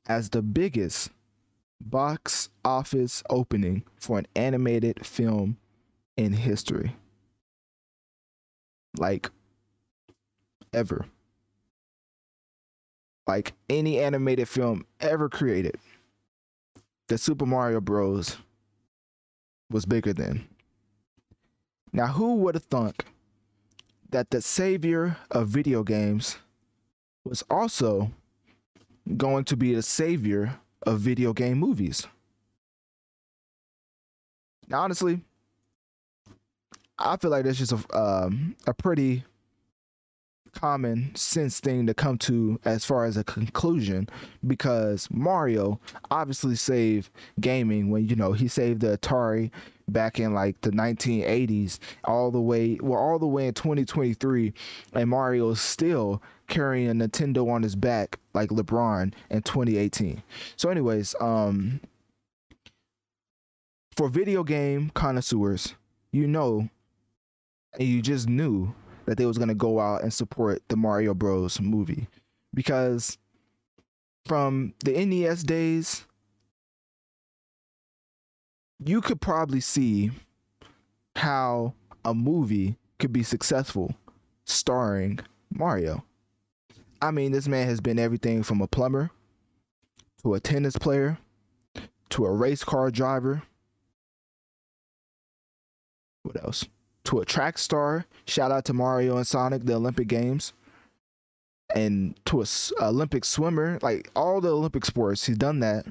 as 0.07 0.29
the 0.31 0.43
biggest 0.43 1.11
box 1.81 2.51
office 2.65 3.23
opening 3.31 3.85
for 3.97 4.19
an 4.19 4.27
animated 4.37 5.07
film 5.07 5.57
in 6.17 6.33
history. 6.33 6.95
Like, 8.99 9.31
ever. 10.73 11.07
Like 13.27 13.53
any 13.69 14.01
animated 14.01 14.49
film 14.49 14.85
ever 15.01 15.29
created, 15.29 15.77
the 17.09 17.19
Super 17.19 17.47
Mario 17.47 17.81
Bros. 17.81 18.37
was 19.71 19.85
bigger 19.85 20.13
than. 20.13 20.49
Now, 21.93 22.07
who 22.07 22.37
would 22.37 22.55
have 22.55 22.65
thunk 22.65 23.05
that 24.11 24.31
the 24.31 24.41
savior 24.41 25.17
of 25.31 25.49
video 25.49 25.83
games 25.83 26.39
was 27.25 27.43
also 27.51 28.11
going 29.17 29.45
to 29.45 29.57
be 29.57 29.75
the 29.75 29.83
savior 29.83 30.59
of 30.83 31.01
video 31.01 31.33
game 31.33 31.59
movies. 31.59 32.07
Now, 34.69 34.83
honestly, 34.83 35.21
I 36.99 37.17
feel 37.17 37.31
like 37.31 37.45
that's 37.45 37.59
just 37.59 37.73
a 37.73 37.99
um, 37.99 38.57
a 38.67 38.75
pretty 38.75 39.25
common 40.53 41.15
sense 41.15 41.61
thing 41.61 41.87
to 41.87 41.95
come 41.95 42.19
to 42.19 42.59
as 42.65 42.85
far 42.85 43.05
as 43.05 43.17
a 43.17 43.25
conclusion 43.25 44.09
because 44.47 45.09
Mario 45.11 45.81
obviously 46.11 46.55
saved 46.55 47.11
gaming 47.41 47.91
when 47.91 48.07
you 48.09 48.17
know 48.17 48.33
he 48.33 48.49
saved 48.49 48.81
the 48.81 48.99
Atari 48.99 49.51
back 49.89 50.21
in 50.21 50.35
like 50.35 50.61
the 50.61 50.71
1980s 50.71 51.79
all 52.05 52.31
the 52.31 52.41
way 52.41 52.79
well 52.83 52.99
all 52.99 53.19
the 53.19 53.27
way 53.27 53.49
in 53.49 53.55
2023 53.55 54.53
and 54.95 55.11
Mario 55.11 55.51
is 55.51 55.61
still 55.61 56.23
carrying 56.49 56.93
Nintendo 56.95 57.49
on 57.51 57.63
his 57.63 57.77
back 57.77 58.19
like 58.35 58.51
LeBron 58.51 59.13
in 59.31 59.43
2018. 59.43 60.23
So 60.57 60.69
anyways, 60.69 61.15
um 61.21 61.81
for 63.97 64.09
video 64.09 64.43
game 64.45 64.91
connoisseurs, 64.95 65.75
you 66.13 66.27
know 66.27 66.69
and 67.79 67.89
you 67.89 68.03
just 68.03 68.29
knew 68.29 68.73
that 69.07 69.19
they 69.19 69.27
was 69.27 69.39
to 69.49 69.55
go 69.55 69.81
out 69.81 70.03
and 70.03 70.13
support 70.13 70.63
the 70.69 70.77
Mario 70.77 71.15
Bros 71.15 71.61
movie 71.61 72.07
because 72.55 73.19
from 74.27 74.75
the 74.85 75.05
NES 75.05 75.43
days 75.43 76.05
you 78.85 79.01
could 79.01 79.21
probably 79.21 79.61
see 79.61 80.11
how 81.17 81.75
a 82.05 82.15
movie 82.15 82.77
could 82.99 83.13
be 83.13 83.23
successful 83.23 83.95
starring 84.45 85.21
Mario. 85.53 86.05
I 87.03 87.11
mean, 87.11 87.33
this 87.33 87.49
man 87.49 87.67
has 87.67 87.81
been 87.81 87.99
everything 87.99 88.43
from 88.43 88.61
a 88.61 88.67
plumber 88.67 89.11
to 90.23 90.35
a 90.35 90.41
tennis 90.41 90.77
player 90.77 91.19
to 92.11 92.27
a 92.27 92.33
race 92.33 92.65
car 92.65 92.91
driver. 92.91 93.43
What 96.23 96.43
else? 96.43 96.67
To 97.05 97.21
a 97.21 97.25
track 97.25 97.59
star. 97.59 98.07
Shout 98.27 98.53
out 98.53 98.65
to 98.67 98.73
Mario 98.73 99.17
and 99.17 99.27
Sonic, 99.27 99.65
the 99.65 99.75
Olympic 99.75 100.09
Games. 100.09 100.53
And 101.75 102.19
to 102.27 102.43
a 102.43 102.47
Olympic 102.81 103.25
swimmer, 103.25 103.79
like 103.83 104.11
all 104.15 104.41
the 104.41 104.51
Olympic 104.51 104.85
sports, 104.85 105.27
he's 105.27 105.39
done 105.39 105.61
that. 105.61 105.87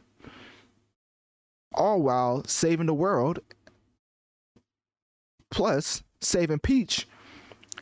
All 1.73 2.01
while 2.01 2.43
saving 2.45 2.87
the 2.87 2.93
world. 2.93 3.39
Plus, 5.49 6.03
saving 6.21 6.59
Peach 6.59 7.07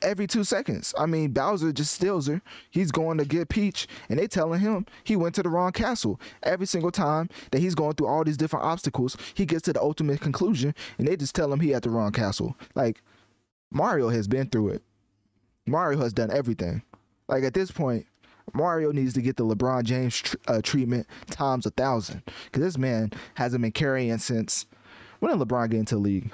every 0.01 0.27
two 0.27 0.43
seconds. 0.43 0.93
I 0.97 1.05
mean, 1.05 1.31
Bowser 1.31 1.71
just 1.71 1.93
steals 1.93 2.27
her. 2.27 2.41
He's 2.69 2.91
going 2.91 3.17
to 3.17 3.25
get 3.25 3.49
Peach, 3.49 3.87
and 4.09 4.19
they 4.19 4.27
telling 4.27 4.59
him 4.59 4.85
he 5.03 5.15
went 5.15 5.35
to 5.35 5.43
the 5.43 5.49
wrong 5.49 5.71
castle. 5.71 6.19
Every 6.43 6.65
single 6.65 6.91
time 6.91 7.29
that 7.51 7.59
he's 7.59 7.75
going 7.75 7.93
through 7.93 8.07
all 8.07 8.23
these 8.23 8.37
different 8.37 8.65
obstacles, 8.65 9.17
he 9.33 9.45
gets 9.45 9.63
to 9.63 9.73
the 9.73 9.81
ultimate 9.81 10.21
conclusion, 10.21 10.73
and 10.97 11.07
they 11.07 11.15
just 11.15 11.35
tell 11.35 11.51
him 11.51 11.59
he 11.59 11.73
at 11.73 11.83
the 11.83 11.89
wrong 11.89 12.11
castle. 12.11 12.55
Like 12.75 13.01
Mario 13.72 14.10
has 14.10 14.27
been 14.27 14.49
through 14.49 14.69
it. 14.69 14.84
Mario 15.65 15.99
has 15.99 16.14
done 16.14 16.31
everything. 16.31 16.81
Like 17.27 17.44
at 17.44 17.53
this 17.53 17.72
point, 17.72 18.06
Mario 18.53 18.91
needs 18.91 19.14
to 19.14 19.22
get 19.22 19.35
the 19.35 19.45
LeBron 19.45 19.84
James 19.84 20.18
tr- 20.18 20.38
uh, 20.48 20.61
treatment 20.61 21.07
times 21.30 21.65
a 21.65 21.72
thousand 21.72 22.23
because 22.45 22.64
this 22.64 22.77
man 22.77 23.11
hasn't 23.35 23.61
been 23.61 23.72
carrying 23.72 24.18
since 24.18 24.65
when 25.19 25.38
did 25.38 25.48
LeBron 25.48 25.69
get 25.69 25.80
into 25.80 25.95
the 25.95 26.02
league? 26.02 26.31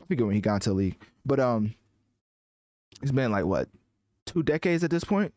I 0.00 0.06
forget 0.06 0.26
when 0.26 0.34
he 0.34 0.40
got 0.40 0.56
into 0.56 0.70
the 0.70 0.74
league, 0.74 0.98
but 1.24 1.40
um, 1.40 1.74
it's 3.02 3.12
been 3.12 3.32
like 3.32 3.44
what 3.44 3.68
two 4.26 4.42
decades 4.42 4.84
at 4.84 4.90
this 4.90 5.04
point 5.04 5.32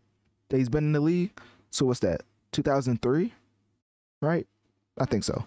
that 0.50 0.58
he's 0.58 0.70
been 0.70 0.86
in 0.86 0.92
the 0.92 1.00
league. 1.00 1.32
So 1.72 1.86
what's 1.86 2.02
that? 2.02 2.22
2003, 2.52 3.34
right? 4.22 4.46
I 5.00 5.06
think 5.06 5.24
so. 5.24 5.46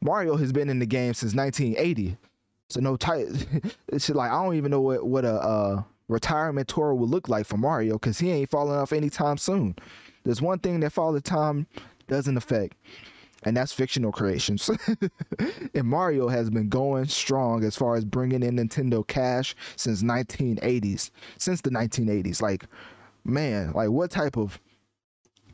Mario 0.00 0.36
has 0.36 0.52
been 0.52 0.68
in 0.68 0.78
the 0.78 0.86
game 0.86 1.14
since 1.14 1.34
1980. 1.34 2.16
So 2.70 2.80
no 2.80 2.96
tight. 2.96 3.26
it's 3.88 4.08
like 4.10 4.30
I 4.30 4.42
don't 4.42 4.56
even 4.56 4.70
know 4.70 4.80
what 4.80 5.06
what 5.06 5.24
a 5.24 5.34
uh, 5.34 5.82
retirement 6.08 6.68
tour 6.68 6.94
would 6.94 7.08
look 7.08 7.28
like 7.28 7.46
for 7.46 7.56
Mario 7.56 7.94
because 7.94 8.18
he 8.18 8.30
ain't 8.30 8.50
falling 8.50 8.76
off 8.76 8.92
anytime 8.92 9.38
soon. 9.38 9.74
There's 10.24 10.42
one 10.42 10.58
thing 10.58 10.80
that 10.80 10.92
Father 10.92 11.20
Time 11.20 11.66
doesn't 12.08 12.36
affect, 12.36 12.76
and 13.44 13.56
that's 13.56 13.72
fictional 13.72 14.12
creations. 14.12 14.70
and 15.74 15.84
Mario 15.84 16.28
has 16.28 16.50
been 16.50 16.68
going 16.68 17.06
strong 17.06 17.64
as 17.64 17.76
far 17.76 17.96
as 17.96 18.04
bringing 18.04 18.42
in 18.42 18.56
Nintendo 18.56 19.06
cash 19.06 19.54
since 19.76 20.02
1980s, 20.02 21.10
since 21.38 21.60
the 21.62 21.70
1980s. 21.70 22.42
Like, 22.42 22.64
man, 23.24 23.72
like 23.72 23.88
what 23.88 24.10
type 24.10 24.36
of 24.36 24.60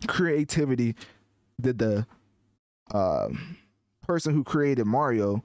creativity 0.09 0.97
did 1.61 1.79
the 1.79 2.07
uh, 2.91 3.29
person 4.03 4.35
who 4.35 4.43
created 4.43 4.87
Mario 4.87 5.43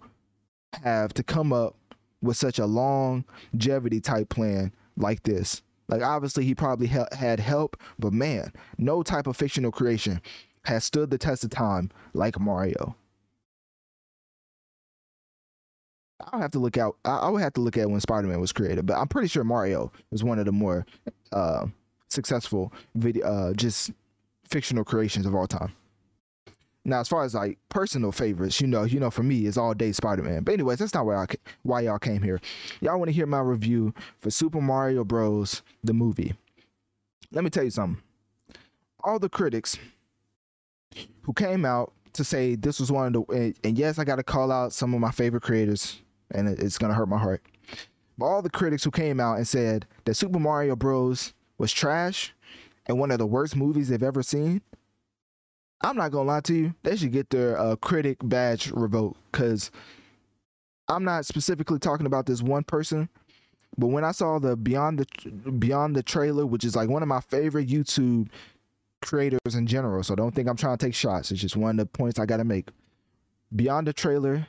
have 0.73 1.13
to 1.13 1.23
come 1.23 1.53
up 1.53 1.75
with 2.21 2.37
such 2.37 2.59
a 2.59 2.65
longevity 2.65 3.99
type 3.99 4.29
plan 4.29 4.73
like 4.97 5.23
this? 5.23 5.61
Like, 5.87 6.01
obviously, 6.03 6.45
he 6.45 6.53
probably 6.53 6.87
ha- 6.87 7.07
had 7.11 7.39
help, 7.39 7.77
but 7.97 8.13
man, 8.13 8.53
no 8.77 9.01
type 9.01 9.27
of 9.27 9.35
fictional 9.35 9.71
creation 9.71 10.21
has 10.65 10.83
stood 10.83 11.09
the 11.09 11.17
test 11.17 11.43
of 11.43 11.49
time 11.49 11.89
like 12.13 12.39
Mario. 12.39 12.95
I'll 16.31 16.41
have 16.41 16.51
to 16.51 16.59
look 16.59 16.77
out. 16.77 16.97
I, 17.05 17.17
I 17.17 17.29
would 17.29 17.41
have 17.41 17.53
to 17.53 17.61
look 17.61 17.77
at 17.77 17.89
when 17.89 18.01
Spider 18.01 18.27
Man 18.27 18.41
was 18.41 18.51
created, 18.51 18.85
but 18.85 18.97
I'm 18.97 19.07
pretty 19.07 19.29
sure 19.29 19.43
Mario 19.43 19.91
was 20.11 20.23
one 20.23 20.37
of 20.37 20.45
the 20.45 20.51
more 20.51 20.85
uh, 21.31 21.65
successful 22.09 22.73
video, 22.95 23.25
uh, 23.25 23.53
just 23.53 23.91
fictional 24.47 24.83
creations 24.83 25.25
of 25.25 25.33
all 25.33 25.47
time. 25.47 25.71
Now, 26.89 26.99
as 26.99 27.07
far 27.07 27.23
as 27.23 27.35
like 27.35 27.57
personal 27.69 28.11
favorites, 28.11 28.59
you 28.59 28.67
know, 28.67 28.83
you 28.83 28.99
know, 28.99 29.11
for 29.11 29.23
me, 29.23 29.45
it's 29.45 29.57
all 29.57 29.73
day 29.73 29.91
Spider 29.91 30.23
Man. 30.23 30.43
But 30.43 30.55
anyways, 30.55 30.79
that's 30.79 30.93
not 30.93 31.05
why 31.05 31.15
I 31.15 31.25
why 31.63 31.81
y'all 31.81 31.99
came 31.99 32.21
here. 32.21 32.41
Y'all 32.81 32.97
want 32.97 33.09
to 33.09 33.13
hear 33.13 33.25
my 33.25 33.39
review 33.39 33.93
for 34.19 34.31
Super 34.31 34.59
Mario 34.59 35.03
Bros. 35.03 35.61
the 35.83 35.93
movie. 35.93 36.33
Let 37.31 37.43
me 37.43 37.49
tell 37.49 37.63
you 37.63 37.69
something. 37.69 38.01
All 39.03 39.19
the 39.19 39.29
critics 39.29 39.77
who 41.21 41.33
came 41.33 41.63
out 41.63 41.93
to 42.13 42.23
say 42.23 42.55
this 42.55 42.79
was 42.79 42.91
one 42.91 43.07
of 43.07 43.27
the 43.27 43.53
and 43.63 43.77
yes, 43.77 43.99
I 43.99 44.03
got 44.03 44.15
to 44.15 44.23
call 44.23 44.51
out 44.51 44.73
some 44.73 44.93
of 44.93 44.99
my 44.99 45.11
favorite 45.11 45.43
creators, 45.43 46.01
and 46.31 46.49
it's 46.49 46.77
gonna 46.77 46.95
hurt 46.95 47.07
my 47.07 47.19
heart. 47.19 47.43
But 48.17 48.25
all 48.25 48.41
the 48.41 48.49
critics 48.49 48.83
who 48.83 48.91
came 48.91 49.19
out 49.19 49.37
and 49.37 49.47
said 49.47 49.85
that 50.05 50.15
Super 50.15 50.39
Mario 50.39 50.75
Bros. 50.75 51.33
was 51.57 51.71
trash 51.71 52.33
and 52.87 52.99
one 52.99 53.11
of 53.11 53.19
the 53.19 53.27
worst 53.27 53.55
movies 53.55 53.87
they've 53.87 54.03
ever 54.03 54.23
seen 54.23 54.61
I'm 55.81 55.95
not 55.95 56.11
gonna 56.11 56.27
lie 56.27 56.41
to 56.41 56.53
you. 56.53 56.75
They 56.83 56.95
should 56.95 57.11
get 57.11 57.29
their 57.29 57.57
uh, 57.57 57.75
critic 57.77 58.17
badge 58.23 58.71
revoked 58.71 59.19
because 59.31 59.71
I'm 60.89 61.03
not 61.03 61.25
specifically 61.25 61.79
talking 61.79 62.05
about 62.05 62.25
this 62.25 62.41
one 62.41 62.63
person. 62.63 63.07
But 63.77 63.87
when 63.87 64.03
I 64.03 64.11
saw 64.11 64.39
the 64.39 64.57
beyond 64.57 64.99
the 64.99 65.51
beyond 65.51 65.95
the 65.95 66.03
trailer, 66.03 66.45
which 66.45 66.65
is 66.65 66.75
like 66.75 66.89
one 66.89 67.01
of 67.01 67.07
my 67.07 67.21
favorite 67.21 67.69
YouTube 67.69 68.29
creators 69.01 69.55
in 69.55 69.67
general, 69.67 70.03
so 70.03 70.15
don't 70.15 70.35
think 70.35 70.49
I'm 70.49 70.57
trying 70.57 70.77
to 70.77 70.85
take 70.85 70.95
shots. 70.95 71.31
It's 71.31 71.39
just 71.39 71.55
one 71.55 71.71
of 71.71 71.77
the 71.77 71.85
points 71.85 72.19
I 72.19 72.25
got 72.25 72.37
to 72.37 72.43
make. 72.43 72.69
Beyond 73.55 73.87
the 73.87 73.93
trailer 73.93 74.45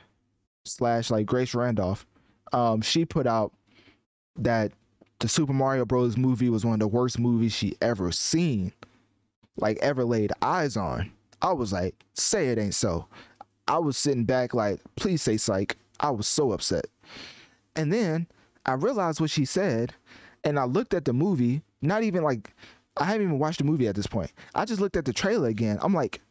slash 0.65 1.09
like 1.09 1.25
Grace 1.25 1.55
Randolph, 1.55 2.05
um, 2.51 2.81
she 2.81 3.05
put 3.05 3.25
out 3.25 3.53
that 4.35 4.73
the 5.19 5.29
Super 5.29 5.53
Mario 5.53 5.85
Bros. 5.85 6.17
movie 6.17 6.49
was 6.49 6.65
one 6.65 6.73
of 6.73 6.79
the 6.79 6.87
worst 6.87 7.19
movies 7.19 7.53
she 7.53 7.75
ever 7.81 8.11
seen, 8.11 8.73
like 9.55 9.77
ever 9.77 10.03
laid 10.03 10.33
eyes 10.41 10.75
on. 10.75 11.11
I 11.41 11.51
was 11.53 11.73
like, 11.73 11.95
say 12.13 12.49
it 12.49 12.59
ain't 12.59 12.75
so. 12.75 13.07
I 13.67 13.77
was 13.77 13.97
sitting 13.97 14.25
back 14.25 14.53
like, 14.53 14.79
please 14.95 15.21
say 15.21 15.37
psych. 15.37 15.77
I 15.99 16.09
was 16.11 16.27
so 16.27 16.51
upset. 16.51 16.85
And 17.75 17.91
then 17.91 18.27
I 18.65 18.73
realized 18.73 19.21
what 19.21 19.29
she 19.29 19.45
said, 19.45 19.93
and 20.43 20.59
I 20.59 20.65
looked 20.65 20.93
at 20.93 21.05
the 21.05 21.13
movie, 21.13 21.61
not 21.81 22.03
even 22.03 22.23
like 22.23 22.53
I 22.97 23.05
haven't 23.05 23.23
even 23.23 23.39
watched 23.39 23.59
the 23.59 23.63
movie 23.63 23.87
at 23.87 23.95
this 23.95 24.07
point. 24.07 24.31
I 24.53 24.65
just 24.65 24.81
looked 24.81 24.97
at 24.97 25.05
the 25.05 25.13
trailer 25.13 25.47
again. 25.47 25.79
I'm 25.81 25.93
like, 25.93 26.21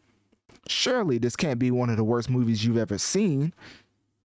surely 0.68 1.18
this 1.18 1.36
can't 1.36 1.58
be 1.58 1.70
one 1.70 1.90
of 1.90 1.96
the 1.96 2.04
worst 2.04 2.28
movies 2.28 2.64
you've 2.64 2.76
ever 2.76 2.98
seen 2.98 3.54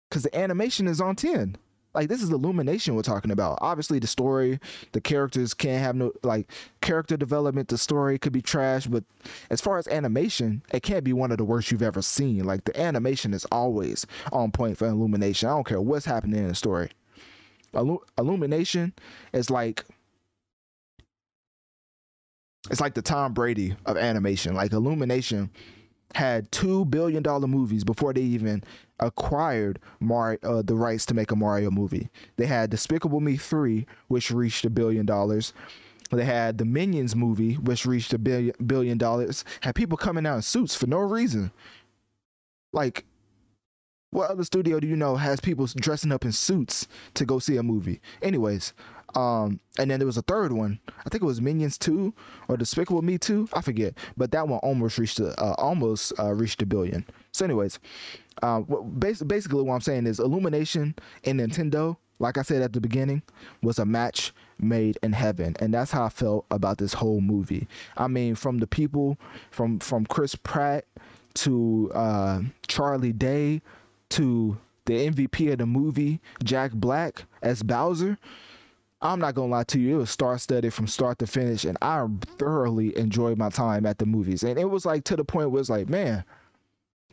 because 0.09 0.23
the 0.23 0.37
animation 0.37 0.87
is 0.87 0.99
on 0.99 1.15
10 1.15 1.55
like 1.95 2.09
this 2.09 2.21
is 2.21 2.29
illumination 2.29 2.95
we're 2.95 3.01
talking 3.01 3.31
about. 3.31 3.57
Obviously 3.61 3.99
the 3.99 4.07
story 4.07 4.59
the 4.91 5.01
characters 5.01 5.53
can't 5.53 5.81
have 5.81 5.95
no 5.95 6.11
like 6.23 6.51
character 6.81 7.17
development 7.17 7.69
the 7.69 7.77
story 7.77 8.19
could 8.19 8.33
be 8.33 8.41
trash 8.41 8.85
but 8.85 9.03
as 9.49 9.61
far 9.61 9.77
as 9.77 9.87
animation 9.87 10.61
it 10.71 10.83
can't 10.83 11.03
be 11.03 11.13
one 11.13 11.31
of 11.31 11.37
the 11.37 11.45
worst 11.45 11.71
you've 11.71 11.81
ever 11.81 12.01
seen. 12.01 12.43
Like 12.43 12.65
the 12.65 12.79
animation 12.79 13.33
is 13.33 13.45
always 13.51 14.05
on 14.31 14.51
point 14.51 14.77
for 14.77 14.87
illumination. 14.87 15.49
I 15.49 15.53
don't 15.53 15.65
care 15.65 15.81
what's 15.81 16.05
happening 16.05 16.39
in 16.39 16.47
the 16.47 16.55
story. 16.55 16.91
Illu- 17.73 18.03
illumination 18.17 18.93
is 19.33 19.49
like 19.49 19.85
it's 22.69 22.81
like 22.81 22.95
the 22.95 23.01
tom 23.01 23.33
brady 23.33 23.75
of 23.85 23.97
animation. 23.97 24.55
Like 24.55 24.73
illumination 24.73 25.49
had 26.13 26.51
two 26.51 26.85
billion 26.85 27.23
dollar 27.23 27.47
movies 27.47 27.83
before 27.83 28.13
they 28.13 28.21
even 28.21 28.63
acquired 28.99 29.79
Mar- 29.99 30.39
uh, 30.43 30.61
the 30.61 30.75
rights 30.75 31.05
to 31.07 31.13
make 31.13 31.31
a 31.31 31.35
Mario 31.35 31.71
movie. 31.71 32.09
They 32.37 32.45
had 32.45 32.69
Despicable 32.69 33.19
Me 33.19 33.35
3, 33.35 33.85
which 34.07 34.31
reached 34.31 34.65
a 34.65 34.69
billion 34.69 35.05
dollars. 35.05 35.53
They 36.11 36.25
had 36.25 36.57
the 36.57 36.65
Minions 36.65 37.15
movie, 37.15 37.55
which 37.55 37.85
reached 37.85 38.13
a 38.13 38.17
billion 38.17 38.55
billion 38.65 38.97
dollars. 38.97 39.43
Had 39.61 39.75
people 39.75 39.97
coming 39.97 40.25
out 40.25 40.37
in 40.37 40.41
suits 40.43 40.75
for 40.75 40.87
no 40.87 40.99
reason. 40.99 41.51
Like, 42.71 43.05
what 44.15 44.31
other 44.31 44.45
studio 44.45 44.79
do 44.79 44.87
you 44.87 44.95
know 44.95 45.17
has 45.17 45.41
people 45.41 45.67
dressing 45.75 46.11
up 46.11 46.23
in 46.23 46.31
suits 46.31 46.87
to 47.15 47.25
go 47.25 47.37
see 47.37 47.57
a 47.57 47.63
movie? 47.63 47.99
Anyways, 48.21 48.73
um, 49.13 49.59
and 49.77 49.91
then 49.91 49.99
there 49.99 50.05
was 50.07 50.17
a 50.17 50.21
third 50.21 50.53
one. 50.53 50.79
I 51.05 51.09
think 51.09 51.21
it 51.21 51.25
was 51.25 51.41
Minions 51.41 51.77
Two 51.77 52.13
or 52.47 52.55
Despicable 52.55 53.01
Me 53.01 53.17
Two. 53.17 53.49
I 53.53 53.61
forget, 53.61 53.93
but 54.15 54.31
that 54.31 54.47
one 54.47 54.59
almost 54.59 54.97
reached 54.97 55.19
a, 55.19 55.39
uh, 55.39 55.55
almost 55.57 56.13
uh, 56.17 56.33
reached 56.33 56.61
a 56.61 56.65
billion. 56.65 57.05
So, 57.33 57.43
anyways, 57.43 57.79
uh, 58.41 58.59
what, 58.59 58.99
basically 58.99 59.61
what 59.61 59.73
I'm 59.73 59.81
saying 59.81 60.07
is 60.07 60.19
Illumination 60.19 60.95
and 61.25 61.39
Nintendo, 61.41 61.97
like 62.19 62.37
I 62.37 62.41
said 62.41 62.61
at 62.61 62.71
the 62.71 62.79
beginning, 62.79 63.21
was 63.61 63.79
a 63.79 63.85
match 63.85 64.33
made 64.59 64.97
in 65.03 65.11
heaven, 65.11 65.57
and 65.59 65.73
that's 65.73 65.91
how 65.91 66.05
I 66.05 66.09
felt 66.09 66.45
about 66.51 66.77
this 66.77 66.93
whole 66.93 67.19
movie. 67.19 67.67
I 67.97 68.07
mean, 68.07 68.35
from 68.35 68.59
the 68.59 68.67
people, 68.67 69.17
from 69.51 69.79
from 69.79 70.05
Chris 70.05 70.35
Pratt 70.35 70.85
to 71.35 71.91
uh, 71.93 72.41
Charlie 72.67 73.11
Day 73.11 73.61
to 74.09 74.57
the 74.85 75.09
MVP 75.09 75.51
of 75.51 75.57
the 75.59 75.65
movie, 75.65 76.21
Jack 76.43 76.71
Black 76.73 77.25
as 77.41 77.63
Bowser. 77.63 78.17
I'm 79.01 79.19
not 79.19 79.35
gonna 79.35 79.51
lie 79.51 79.63
to 79.65 79.79
you, 79.79 79.95
it 79.95 79.99
was 79.99 80.09
star 80.09 80.37
studded 80.37 80.73
from 80.73 80.87
start 80.87 81.19
to 81.19 81.27
finish, 81.27 81.65
and 81.65 81.77
I 81.81 82.07
thoroughly 82.37 82.97
enjoyed 82.97 83.37
my 83.37 83.49
time 83.49 83.85
at 83.85 83.99
the 83.99 84.05
movies. 84.05 84.43
And 84.43 84.57
it 84.57 84.69
was 84.69 84.85
like 84.85 85.03
to 85.05 85.15
the 85.15 85.23
point 85.23 85.51
where 85.51 85.59
it's 85.59 85.69
like, 85.69 85.89
man, 85.89 86.23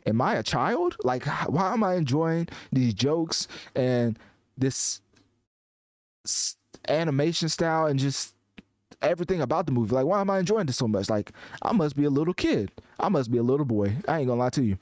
am 0.05 0.21
I 0.21 0.35
a 0.35 0.43
child? 0.43 0.95
Like, 1.03 1.25
why 1.47 1.73
am 1.73 1.83
I 1.83 1.95
enjoying 1.95 2.47
these 2.71 2.93
jokes 2.93 3.47
and 3.75 4.17
this 4.57 5.01
animation 6.87 7.49
style 7.49 7.87
and 7.87 7.99
just 7.99 8.32
everything 9.03 9.41
about 9.41 9.65
the 9.65 9.71
movie? 9.71 9.93
Like, 9.93 10.05
why 10.05 10.21
am 10.21 10.29
I 10.29 10.39
enjoying 10.39 10.65
this 10.65 10.77
so 10.77 10.87
much? 10.87 11.09
Like, 11.09 11.31
I 11.61 11.73
must 11.73 11.95
be 11.95 12.05
a 12.05 12.09
little 12.09 12.33
kid. 12.33 12.71
I 12.99 13.09
must 13.09 13.31
be 13.31 13.37
a 13.37 13.43
little 13.43 13.65
boy. 13.65 13.95
I 14.07 14.19
ain't 14.19 14.27
gonna 14.27 14.39
lie 14.39 14.49
to 14.51 14.63
you. 14.63 14.77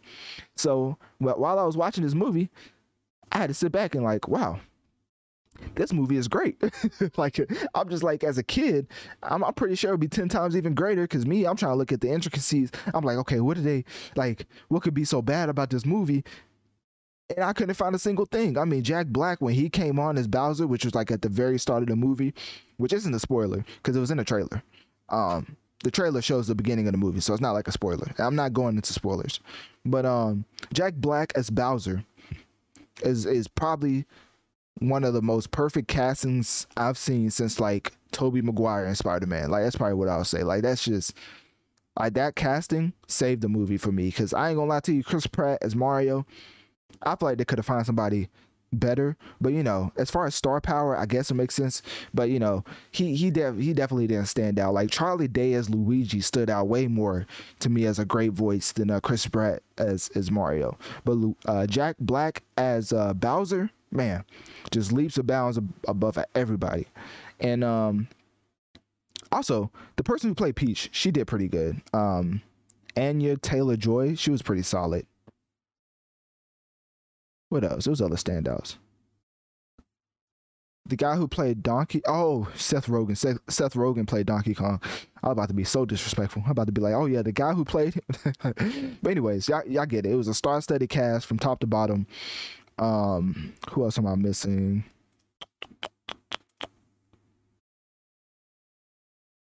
So, 0.55 0.97
while 1.19 1.59
I 1.59 1.63
was 1.63 1.77
watching 1.77 2.03
this 2.03 2.13
movie, 2.13 2.49
I 3.31 3.39
had 3.39 3.47
to 3.47 3.53
sit 3.53 3.71
back 3.71 3.95
and 3.95 4.03
like, 4.03 4.27
wow, 4.27 4.59
this 5.75 5.93
movie 5.93 6.17
is 6.17 6.27
great. 6.27 6.61
like 7.17 7.39
I'm 7.75 7.89
just 7.89 8.03
like 8.03 8.23
as 8.23 8.37
a 8.37 8.43
kid, 8.43 8.87
I'm, 9.23 9.43
I'm 9.43 9.53
pretty 9.53 9.75
sure 9.75 9.91
it'd 9.91 9.99
be 9.99 10.07
ten 10.07 10.29
times 10.29 10.55
even 10.55 10.73
greater. 10.73 11.05
Cause 11.07 11.25
me, 11.25 11.45
I'm 11.45 11.55
trying 11.55 11.73
to 11.73 11.77
look 11.77 11.91
at 11.91 12.01
the 12.01 12.09
intricacies. 12.09 12.71
I'm 12.93 13.03
like, 13.03 13.17
okay, 13.17 13.39
what 13.39 13.57
did 13.57 13.65
they 13.65 13.85
like? 14.15 14.45
What 14.69 14.83
could 14.83 14.93
be 14.93 15.05
so 15.05 15.21
bad 15.21 15.49
about 15.49 15.69
this 15.69 15.85
movie? 15.85 16.23
And 17.35 17.43
I 17.43 17.53
couldn't 17.53 17.75
find 17.75 17.95
a 17.95 17.99
single 17.99 18.25
thing. 18.25 18.57
I 18.57 18.65
mean, 18.65 18.83
Jack 18.83 19.07
Black 19.07 19.41
when 19.41 19.53
he 19.53 19.69
came 19.69 19.99
on 19.99 20.17
as 20.17 20.27
Bowser, 20.27 20.67
which 20.67 20.85
was 20.85 20.95
like 20.95 21.11
at 21.11 21.21
the 21.21 21.29
very 21.29 21.57
start 21.59 21.83
of 21.83 21.89
the 21.89 21.95
movie, 21.95 22.33
which 22.77 22.93
isn't 22.93 23.13
a 23.13 23.19
spoiler 23.19 23.65
because 23.77 23.95
it 23.95 23.99
was 23.99 24.11
in 24.11 24.17
the 24.17 24.23
trailer. 24.23 24.61
Um, 25.09 25.55
the 25.83 25.91
trailer 25.91 26.21
shows 26.21 26.47
the 26.47 26.55
beginning 26.55 26.87
of 26.87 26.91
the 26.91 26.97
movie, 26.97 27.19
so 27.19 27.33
it's 27.33 27.41
not 27.41 27.53
like 27.53 27.67
a 27.67 27.71
spoiler. 27.71 28.11
I'm 28.19 28.35
not 28.35 28.53
going 28.53 28.75
into 28.75 28.93
spoilers, 28.93 29.39
but 29.85 30.05
um, 30.05 30.45
Jack 30.73 30.93
Black 30.95 31.33
as 31.35 31.49
Bowser 31.49 32.03
is 33.03 33.25
is 33.25 33.47
probably 33.47 34.05
one 34.79 35.03
of 35.03 35.13
the 35.13 35.21
most 35.21 35.51
perfect 35.51 35.87
castings 35.87 36.67
I've 36.77 36.97
seen 36.97 37.29
since 37.29 37.59
like 37.59 37.93
Tobey 38.11 38.41
Maguire 38.41 38.85
and 38.85 38.97
Spider 38.97 39.27
Man. 39.27 39.49
Like 39.49 39.63
that's 39.63 39.75
probably 39.75 39.95
what 39.95 40.09
I'll 40.09 40.25
say. 40.25 40.43
Like 40.43 40.61
that's 40.61 40.83
just 40.85 41.13
like 41.99 42.13
that 42.13 42.35
casting 42.35 42.93
saved 43.07 43.41
the 43.41 43.49
movie 43.49 43.77
for 43.77 43.91
me 43.91 44.05
because 44.05 44.33
I 44.33 44.49
ain't 44.49 44.57
gonna 44.57 44.69
lie 44.69 44.79
to 44.81 44.93
you, 44.93 45.03
Chris 45.03 45.27
Pratt 45.27 45.59
as 45.61 45.75
Mario. 45.75 46.25
I 47.03 47.15
feel 47.15 47.29
like 47.29 47.37
they 47.37 47.45
could 47.45 47.59
have 47.59 47.65
found 47.65 47.85
somebody 47.85 48.29
better, 48.73 49.17
but 49.41 49.51
you 49.51 49.63
know, 49.63 49.91
as 49.97 50.09
far 50.09 50.25
as 50.25 50.35
star 50.35 50.61
power, 50.61 50.97
I 50.97 51.05
guess 51.05 51.29
it 51.29 51.33
makes 51.33 51.55
sense. 51.55 51.81
But 52.13 52.29
you 52.29 52.39
know, 52.39 52.63
he 52.91 53.15
he 53.15 53.29
def- 53.31 53.57
he 53.57 53.73
definitely 53.73 54.07
didn't 54.07 54.27
stand 54.27 54.59
out. 54.59 54.73
Like 54.73 54.91
Charlie 54.91 55.27
Day 55.27 55.53
as 55.53 55.69
Luigi 55.69 56.21
stood 56.21 56.49
out 56.49 56.67
way 56.67 56.87
more 56.87 57.25
to 57.59 57.69
me 57.69 57.85
as 57.85 57.99
a 57.99 58.05
great 58.05 58.31
voice 58.31 58.71
than 58.71 58.89
uh, 58.89 58.99
Chris 58.99 59.25
Pratt 59.27 59.61
as 59.77 60.09
as 60.15 60.31
Mario. 60.31 60.77
But 61.05 61.17
uh, 61.45 61.67
Jack 61.67 61.95
Black 61.99 62.43
as 62.57 62.93
uh, 62.93 63.13
Bowser 63.13 63.69
man, 63.91 64.23
just 64.71 64.91
leaps 64.91 65.17
and 65.17 65.27
bounds 65.27 65.57
ab- 65.57 65.73
above 65.87 66.17
everybody. 66.35 66.87
And 67.39 67.63
um, 67.63 68.07
also 69.31 69.71
the 69.97 70.03
person 70.03 70.29
who 70.29 70.35
played 70.35 70.55
Peach, 70.55 70.89
she 70.91 71.11
did 71.11 71.27
pretty 71.27 71.47
good. 71.47 71.81
Um, 71.93 72.41
Anya 72.95 73.37
Taylor 73.37 73.77
Joy, 73.77 74.15
she 74.15 74.31
was 74.31 74.41
pretty 74.41 74.63
solid. 74.63 75.05
What 77.51 77.65
else? 77.65 77.83
There 77.83 77.91
was 77.91 78.01
other 78.01 78.15
standouts. 78.15 78.77
The 80.85 80.95
guy 80.95 81.17
who 81.17 81.27
played 81.27 81.61
Donkey, 81.61 82.01
oh 82.07 82.47
Seth 82.55 82.87
Rogen. 82.87 83.17
Seth, 83.17 83.39
Seth 83.49 83.73
Rogen 83.73 84.07
played 84.07 84.25
Donkey 84.25 84.55
Kong. 84.55 84.79
I 85.21 85.27
was 85.27 85.33
about 85.33 85.49
to 85.49 85.53
be 85.53 85.65
so 85.65 85.85
disrespectful. 85.85 86.43
I'm 86.45 86.51
about 86.51 86.67
to 86.67 86.71
be 86.71 86.79
like, 86.79 86.93
oh 86.93 87.07
yeah, 87.07 87.21
the 87.21 87.33
guy 87.33 87.51
who 87.51 87.65
played. 87.65 87.99
but 88.41 89.11
anyways, 89.11 89.49
y'all, 89.49 89.67
y'all 89.67 89.85
get 89.85 90.05
it. 90.05 90.13
It 90.13 90.15
was 90.15 90.29
a 90.29 90.33
star-studded 90.33 90.89
cast 90.89 91.25
from 91.25 91.39
top 91.39 91.59
to 91.59 91.67
bottom. 91.67 92.07
Um, 92.79 93.53
who 93.69 93.83
else 93.83 93.97
am 93.97 94.07
I 94.07 94.15
missing? 94.15 94.85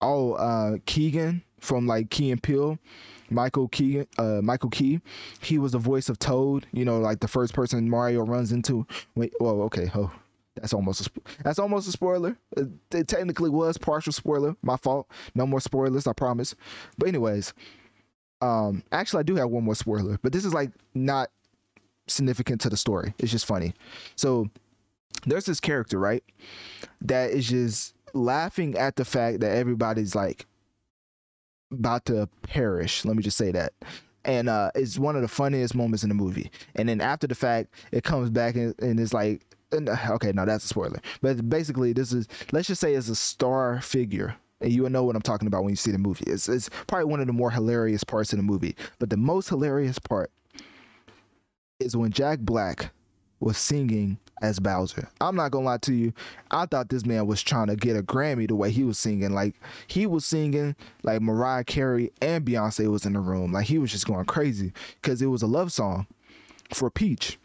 Oh, 0.01 0.33
uh, 0.33 0.79
Keegan 0.87 1.43
from 1.59 1.87
like 1.87 2.09
Key 2.09 2.31
and 2.31 2.43
Peele. 2.43 2.79
Michael 3.31 3.69
Key, 3.69 4.05
uh, 4.19 4.41
Michael 4.43 4.71
Key, 4.71 5.01
he 5.41 5.59
was 5.59 5.73
the 5.73 5.79
voice 5.79 6.09
of 6.09 6.19
Toad. 6.19 6.67
You 6.73 6.85
know, 6.85 6.99
like 6.99 7.21
the 7.21 7.29
first 7.29 7.55
person 7.55 7.89
Mario 7.89 8.25
runs 8.25 8.53
into. 8.53 8.87
Wait, 9.15 9.33
well, 9.41 9.63
okay, 9.63 9.91
oh, 9.95 10.13
that's 10.57 10.75
almost 10.75 11.07
a 11.07 11.11
that's 11.43 11.59
almost 11.59 11.89
a 11.89 11.93
spoiler. 11.93 12.37
It, 12.57 12.69
it, 12.93 13.09
technically 13.09 13.51
was 13.51 13.79
partial 13.79 14.13
spoiler. 14.13 14.57
My 14.63 14.77
fault. 14.77 15.09
No 15.35 15.47
more 15.47 15.61
spoilers, 15.61 16.07
I 16.07 16.13
promise. 16.13 16.55
But 16.99 17.09
anyways, 17.09 17.55
um, 18.41 18.83
actually, 18.93 19.21
I 19.21 19.25
do 19.25 19.37
have 19.37 19.51
one 19.51 19.65
more 19.65 19.75
spoiler, 19.75 20.19
but 20.23 20.33
this 20.33 20.45
is 20.45 20.55
like 20.55 20.71
not 20.95 21.31
significant 22.09 22.61
to 22.63 22.69
the 22.69 22.77
story. 22.77 23.15
It's 23.19 23.31
just 23.31 23.47
funny. 23.47 23.75
So 24.17 24.49
there's 25.27 25.47
this 25.47 25.61
character, 25.61 25.99
right, 25.99 26.25
that 27.03 27.31
is 27.31 27.49
just 27.49 27.95
laughing 28.13 28.77
at 28.77 28.97
the 28.97 29.05
fact 29.05 29.41
that 29.41 29.57
everybody's 29.57 30.15
like 30.15 30.47
about 31.71 32.05
to 32.07 32.29
perish. 32.43 33.05
Let 33.05 33.17
me 33.17 33.23
just 33.23 33.37
say 33.37 33.51
that. 33.53 33.73
And 34.25 34.49
uh, 34.49 34.71
it's 34.75 34.99
one 34.99 35.17
of 35.17 35.23
the 35.23 35.29
funniest 35.29 35.75
moments 35.75 36.03
in 36.03 36.09
the 36.09 36.15
movie. 36.15 36.51
And 36.75 36.89
then 36.89 37.01
after 37.01 37.27
the 37.27 37.35
fact, 37.35 37.75
it 37.91 38.05
comes 38.05 38.31
back 38.31 38.55
and, 38.55 38.75
and 38.81 39.01
it's 39.01 39.15
like, 39.15 39.43
uh, 39.73 39.97
okay, 40.11 40.33
no, 40.33 40.45
that's 40.45 40.65
a 40.65 40.69
spoiler. 40.69 41.01
But 41.23 41.49
basically, 41.49 41.93
this 41.93 42.13
is 42.13 42.29
let's 42.53 42.69
just 42.69 42.81
say 42.81 42.95
it's 42.95 43.09
a 43.09 43.15
star 43.15 43.81
figure. 43.81 44.35
And 44.61 44.71
you 44.71 44.83
will 44.83 44.91
know 44.91 45.05
what 45.05 45.17
I'm 45.17 45.23
talking 45.23 45.49
about 45.49 45.63
when 45.63 45.71
you 45.71 45.77
see 45.77 45.91
the 45.91 45.97
movie. 45.99 46.25
It's, 46.27 46.47
it's 46.47 46.69
probably 46.87 47.07
one 47.07 47.21
of 47.21 47.27
the 47.27 47.33
more 47.33 47.51
hilarious 47.51 48.05
parts 48.05 48.35
of 48.35 48.37
the 48.37 48.43
movie. 48.43 48.77
But 48.99 49.09
the 49.09 49.17
most 49.17 49.49
hilarious 49.49 49.99
part 49.99 50.31
is 51.79 51.97
when 51.97 52.11
Jack 52.11 52.41
Black 52.41 52.91
was 53.41 53.57
singing 53.59 54.19
as 54.43 54.59
Bowser. 54.59 55.09
I'm 55.21 55.37
not 55.37 55.51
gonna 55.51 55.67
lie 55.67 55.79
to 55.79 55.93
you. 55.93 56.13
I 56.51 56.67
thought 56.67 56.89
this 56.89 57.05
man 57.05 57.27
was 57.27 57.43
trying 57.43 57.67
to 57.69 57.77
get 57.77 57.97
a 57.97 58.03
Grammy 58.03 58.49
the 58.49 58.55
way 58.55 58.71
he 58.71 58.85
was 58.85 58.99
singing. 58.99 59.33
Like 59.33 59.55
he 59.87 60.07
was 60.07 60.25
singing 60.25 60.77
like 61.03 61.21
Mariah 61.21 61.65
Carey 61.65 62.13
and 62.23 62.45
Beyonce 62.45 62.91
was 62.91 63.07
in 63.07 63.15
the 63.15 63.21
room. 63.21 63.53
Like 63.53 63.67
he 63.67 63.79
was 63.79 63.91
just 63.91 64.07
going 64.07 64.25
crazy 64.27 64.73
because 65.01 65.21
it 65.23 65.27
was 65.27 65.43
a 65.43 65.47
love 65.47 65.73
song 65.73 66.07
for 66.73 66.91
Peach. 66.91 67.39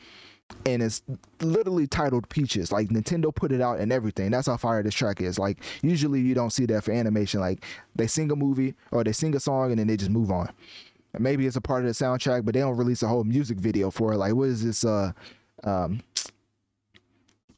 And 0.68 0.84
it's 0.84 1.02
literally 1.42 1.88
titled 1.88 2.30
Peaches. 2.30 2.72
Like 2.72 2.90
Nintendo 2.90 3.34
put 3.34 3.52
it 3.52 3.62
out 3.62 3.80
and 3.80 3.92
everything. 3.92 4.32
That's 4.32 4.48
how 4.48 4.58
fire 4.58 4.84
this 4.84 4.94
track 4.94 5.20
is. 5.22 5.40
Like 5.40 5.64
usually 5.82 6.22
you 6.22 6.36
don't 6.36 6.52
see 6.52 6.66
that 6.68 6.84
for 6.84 6.92
animation. 6.92 7.40
Like 7.40 7.66
they 7.96 8.08
sing 8.08 8.32
a 8.32 8.36
movie 8.36 8.76
or 8.92 9.04
they 9.04 9.12
sing 9.12 9.36
a 9.36 9.40
song 9.40 9.72
and 9.72 9.80
then 9.80 9.88
they 9.88 9.98
just 9.98 10.12
move 10.12 10.32
on. 10.32 10.50
Maybe 11.18 11.48
it's 11.48 11.56
a 11.56 11.62
part 11.62 11.86
of 11.86 11.88
the 11.88 12.06
soundtrack, 12.06 12.44
but 12.46 12.54
they 12.54 12.60
don't 12.60 12.76
release 12.76 13.02
a 13.02 13.08
whole 13.08 13.24
music 13.24 13.58
video 13.58 13.90
for 13.90 14.14
it. 14.14 14.18
Like 14.18 14.34
what 14.34 14.50
is 14.50 14.64
this? 14.64 14.86
Uh, 14.86 15.14
um, 15.66 16.02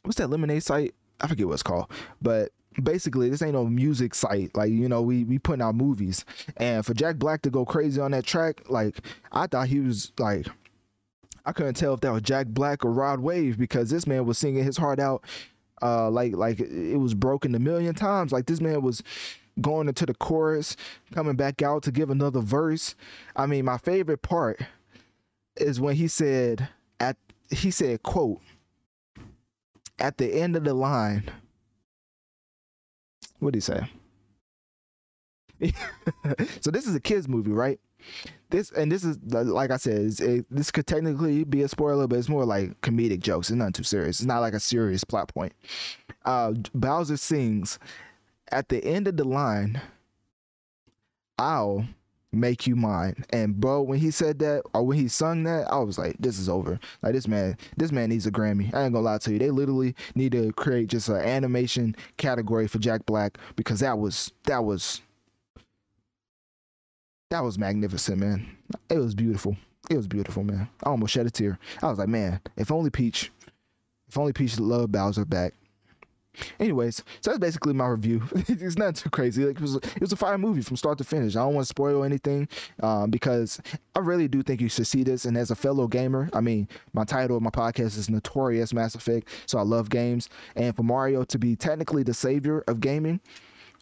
what's 0.03 0.17
that 0.17 0.29
lemonade 0.29 0.63
site? 0.63 0.95
I 1.21 1.27
forget 1.27 1.47
what 1.47 1.53
it's 1.53 1.63
called, 1.63 1.91
but 2.21 2.51
basically 2.83 3.29
this 3.29 3.41
ain't 3.41 3.53
no 3.53 3.65
music 3.65 4.13
site. 4.15 4.55
Like 4.55 4.71
you 4.71 4.87
know 4.87 5.01
we 5.01 5.23
we 5.23 5.39
putting 5.39 5.61
out 5.61 5.75
movies. 5.75 6.25
And 6.57 6.85
for 6.85 6.93
jack 6.93 7.17
black 7.17 7.41
to 7.43 7.49
go 7.49 7.65
crazy 7.65 7.99
on 7.99 8.11
that 8.11 8.25
track 8.25 8.61
like 8.69 8.99
i 9.31 9.47
thought 9.47 9.67
he 9.67 9.79
was 9.79 10.11
like 10.19 10.47
i 11.45 11.51
couldn't 11.51 11.75
tell 11.75 11.93
if 11.93 12.01
that 12.01 12.11
was 12.11 12.21
jack 12.21 12.47
black 12.47 12.85
or 12.85 12.91
rod 12.91 13.19
wave 13.19 13.57
because 13.57 13.89
this 13.89 14.07
man 14.07 14.25
was 14.25 14.37
singing 14.37 14.63
his 14.63 14.77
heart 14.77 14.99
out 14.99 15.23
uh 15.81 16.09
like 16.09 16.33
like 16.35 16.59
it 16.59 16.97
was 16.97 17.13
broken 17.13 17.55
a 17.55 17.59
million 17.59 17.93
times. 17.93 18.31
Like 18.31 18.45
this 18.45 18.61
man 18.61 18.81
was 18.81 19.03
going 19.59 19.87
into 19.87 20.05
the 20.05 20.13
chorus 20.13 20.75
coming 21.11 21.35
back 21.35 21.61
out 21.61 21.83
to 21.83 21.91
give 21.91 22.09
another 22.09 22.41
verse. 22.41 22.95
I 23.35 23.45
mean 23.45 23.65
my 23.65 23.77
favorite 23.77 24.21
part 24.21 24.61
is 25.55 25.79
when 25.79 25.95
he 25.95 26.07
said 26.07 26.69
he 27.51 27.71
said 27.71 28.03
quote 28.03 28.41
at 29.99 30.17
the 30.17 30.33
end 30.33 30.55
of 30.55 30.63
the 30.63 30.73
line, 30.73 31.29
what 33.39 33.53
did 33.53 33.57
he 33.57 33.61
say? 33.61 33.89
so 36.61 36.71
this 36.71 36.85
is 36.85 36.95
a 36.95 36.99
kids 36.99 37.27
movie, 37.27 37.51
right? 37.51 37.79
This 38.49 38.71
and 38.71 38.91
this 38.91 39.03
is 39.03 39.17
like 39.23 39.71
I 39.71 39.77
said, 39.77 40.13
it, 40.19 40.45
this 40.49 40.71
could 40.71 40.87
technically 40.87 41.43
be 41.43 41.63
a 41.63 41.67
spoiler, 41.67 42.07
but 42.07 42.19
it's 42.19 42.29
more 42.29 42.45
like 42.45 42.79
comedic 42.81 43.19
jokes. 43.19 43.49
It's 43.49 43.57
not 43.57 43.73
too 43.73 43.83
serious. 43.83 44.19
It's 44.19 44.27
not 44.27 44.39
like 44.39 44.53
a 44.53 44.59
serious 44.59 45.03
plot 45.03 45.33
point. 45.33 45.53
Uh, 46.23 46.53
Bowser 46.73 47.17
sings 47.17 47.79
at 48.51 48.69
the 48.69 48.83
end 48.85 49.07
of 49.07 49.17
the 49.17 49.23
line. 49.25 49.81
I'll 51.39 51.85
make 52.31 52.67
you 52.67 52.75
mine. 52.75 53.23
And 53.31 53.59
bro, 53.59 53.81
when 53.81 53.99
he 53.99 54.11
said 54.11 54.39
that 54.39 54.63
or 54.73 54.83
when 54.83 54.97
he 54.97 55.07
sung 55.07 55.43
that, 55.43 55.71
I 55.71 55.77
was 55.79 55.97
like, 55.97 56.15
this 56.19 56.39
is 56.39 56.49
over. 56.49 56.79
Like 57.01 57.13
this 57.13 57.27
man, 57.27 57.57
this 57.77 57.91
man 57.91 58.09
needs 58.09 58.25
a 58.25 58.31
Grammy. 58.31 58.73
I 58.73 58.83
ain't 58.83 58.93
gonna 58.93 58.99
lie 59.01 59.17
to 59.19 59.31
you. 59.31 59.39
They 59.39 59.51
literally 59.51 59.95
need 60.15 60.33
to 60.33 60.51
create 60.53 60.87
just 60.87 61.09
an 61.09 61.17
animation 61.17 61.95
category 62.17 62.67
for 62.67 62.79
Jack 62.79 63.05
Black 63.05 63.37
because 63.55 63.79
that 63.79 63.97
was 63.97 64.31
that 64.43 64.63
was 64.63 65.01
that 67.29 67.43
was 67.43 67.57
magnificent, 67.57 68.19
man. 68.19 68.47
It 68.89 68.97
was 68.97 69.13
beautiful. 69.13 69.57
It 69.89 69.97
was 69.97 70.07
beautiful, 70.07 70.43
man. 70.43 70.67
I 70.83 70.89
almost 70.89 71.13
shed 71.13 71.25
a 71.25 71.31
tear. 71.31 71.59
I 71.81 71.87
was 71.87 71.97
like, 71.97 72.09
man, 72.09 72.41
if 72.57 72.71
only 72.71 72.89
Peach, 72.89 73.31
if 74.07 74.17
only 74.17 74.33
Peach 74.33 74.59
loved 74.59 74.91
Bowser 74.91 75.25
back. 75.25 75.53
Anyways, 76.59 77.03
so 77.21 77.31
that's 77.31 77.39
basically 77.39 77.73
my 77.73 77.87
review. 77.87 78.23
it's 78.47 78.77
not 78.77 78.95
too 78.95 79.09
crazy. 79.09 79.45
Like 79.45 79.57
it 79.57 79.61
was, 79.61 79.75
it 79.75 80.01
was 80.01 80.11
a 80.11 80.17
fire 80.17 80.37
movie 80.37 80.61
from 80.61 80.77
start 80.77 80.97
to 80.99 81.03
finish. 81.03 81.35
I 81.35 81.39
don't 81.39 81.53
want 81.53 81.65
to 81.65 81.69
spoil 81.69 82.03
anything 82.03 82.47
um, 82.81 83.09
because 83.09 83.61
I 83.95 83.99
really 83.99 84.27
do 84.27 84.43
think 84.43 84.61
you 84.61 84.69
should 84.69 84.87
see 84.87 85.03
this. 85.03 85.25
And 85.25 85.37
as 85.37 85.51
a 85.51 85.55
fellow 85.55 85.87
gamer, 85.87 86.29
I 86.33 86.41
mean, 86.41 86.67
my 86.93 87.03
title 87.03 87.37
of 87.37 87.43
my 87.43 87.49
podcast 87.49 87.97
is 87.97 88.09
Notorious 88.09 88.73
Mass 88.73 88.95
Effect, 88.95 89.27
so 89.45 89.57
I 89.57 89.61
love 89.61 89.89
games. 89.89 90.29
And 90.55 90.75
for 90.75 90.83
Mario 90.83 91.23
to 91.25 91.37
be 91.37 91.55
technically 91.55 92.03
the 92.03 92.13
savior 92.13 92.63
of 92.67 92.79
gaming, 92.79 93.19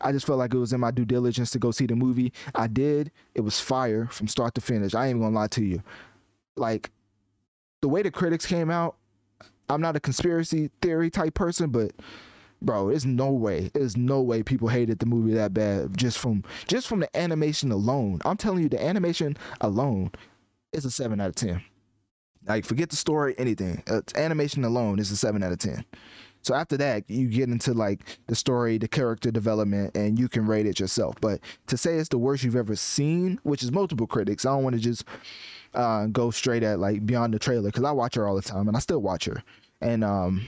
I 0.01 0.11
just 0.11 0.25
felt 0.25 0.39
like 0.39 0.53
it 0.53 0.57
was 0.57 0.73
in 0.73 0.79
my 0.79 0.91
due 0.91 1.05
diligence 1.05 1.51
to 1.51 1.59
go 1.59 1.71
see 1.71 1.85
the 1.85 1.95
movie. 1.95 2.33
I 2.53 2.67
did. 2.67 3.11
It 3.33 3.41
was 3.41 3.59
fire 3.59 4.07
from 4.07 4.27
start 4.27 4.53
to 4.55 4.61
finish. 4.61 4.93
I 4.93 5.07
ain't 5.07 5.19
gonna 5.19 5.35
lie 5.35 5.47
to 5.47 5.63
you. 5.63 5.81
Like 6.57 6.91
the 7.81 7.87
way 7.87 8.01
the 8.01 8.11
critics 8.11 8.45
came 8.45 8.69
out, 8.69 8.95
I'm 9.69 9.81
not 9.81 9.95
a 9.95 9.99
conspiracy 9.99 10.69
theory 10.81 11.09
type 11.09 11.33
person, 11.33 11.69
but 11.69 11.91
bro, 12.65 12.89
there's 12.89 13.05
no 13.05 13.31
way, 13.31 13.71
there's 13.73 13.95
no 13.95 14.21
way 14.21 14.43
people 14.43 14.67
hated 14.67 14.99
the 14.99 15.05
movie 15.05 15.33
that 15.33 15.53
bad 15.53 15.97
just 15.97 16.17
from 16.17 16.43
just 16.67 16.87
from 16.87 16.99
the 16.99 17.17
animation 17.17 17.71
alone. 17.71 18.19
I'm 18.25 18.37
telling 18.37 18.63
you, 18.63 18.69
the 18.69 18.83
animation 18.83 19.37
alone 19.61 20.11
is 20.73 20.85
a 20.85 20.91
seven 20.91 21.21
out 21.21 21.29
of 21.29 21.35
ten. 21.35 21.63
Like, 22.47 22.65
forget 22.65 22.89
the 22.89 22.95
story, 22.95 23.33
anything. 23.37 23.81
It's 23.87 24.13
animation 24.15 24.63
alone 24.65 24.99
is 24.99 25.11
a 25.11 25.17
seven 25.17 25.41
out 25.43 25.51
of 25.51 25.59
ten. 25.59 25.85
So 26.45 26.53
after 26.53 26.77
that, 26.77 27.09
you 27.09 27.27
get 27.27 27.49
into 27.49 27.73
like 27.73 28.19
the 28.27 28.35
story, 28.35 28.77
the 28.77 28.87
character 28.87 29.31
development, 29.31 29.97
and 29.97 30.19
you 30.19 30.29
can 30.29 30.45
rate 30.45 30.67
it 30.67 30.79
yourself. 30.79 31.15
But 31.19 31.39
to 31.67 31.75
say 31.75 31.95
it's 31.95 32.09
the 32.09 32.19
worst 32.19 32.43
you've 32.43 32.55
ever 32.55 32.75
seen, 32.75 33.39
which 33.41 33.63
is 33.63 33.71
multiple 33.71 34.05
critics, 34.05 34.45
I 34.45 34.51
don't 34.51 34.63
want 34.63 34.75
to 34.75 34.81
just 34.81 35.05
uh, 35.73 36.05
go 36.05 36.29
straight 36.29 36.61
at 36.61 36.79
like 36.79 37.03
beyond 37.03 37.33
the 37.33 37.39
trailer 37.39 37.69
because 37.69 37.83
I 37.83 37.91
watch 37.91 38.13
her 38.13 38.27
all 38.27 38.35
the 38.35 38.43
time 38.43 38.67
and 38.67 38.77
I 38.77 38.79
still 38.79 39.01
watch 39.01 39.25
her. 39.25 39.41
And 39.81 40.03
um, 40.03 40.47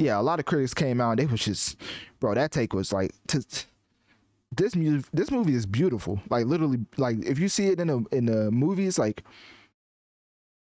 yeah, 0.00 0.18
a 0.18 0.22
lot 0.22 0.38
of 0.38 0.46
critics 0.46 0.74
came 0.74 1.00
out. 1.00 1.12
And 1.12 1.18
they 1.20 1.26
was 1.26 1.44
just, 1.44 1.76
bro, 2.20 2.34
that 2.34 2.50
take 2.52 2.72
was 2.72 2.92
like, 2.92 3.12
t- 3.26 3.40
t- 3.40 3.66
this 4.56 4.74
music, 4.74 5.08
this 5.12 5.30
movie 5.30 5.54
is 5.54 5.66
beautiful. 5.66 6.20
Like 6.30 6.46
literally, 6.46 6.78
like 6.96 7.24
if 7.24 7.38
you 7.38 7.48
see 7.48 7.68
it 7.68 7.78
in 7.78 7.86
the 7.86 8.04
in 8.10 8.26
the 8.26 8.50
movies, 8.50 8.98
like 8.98 9.22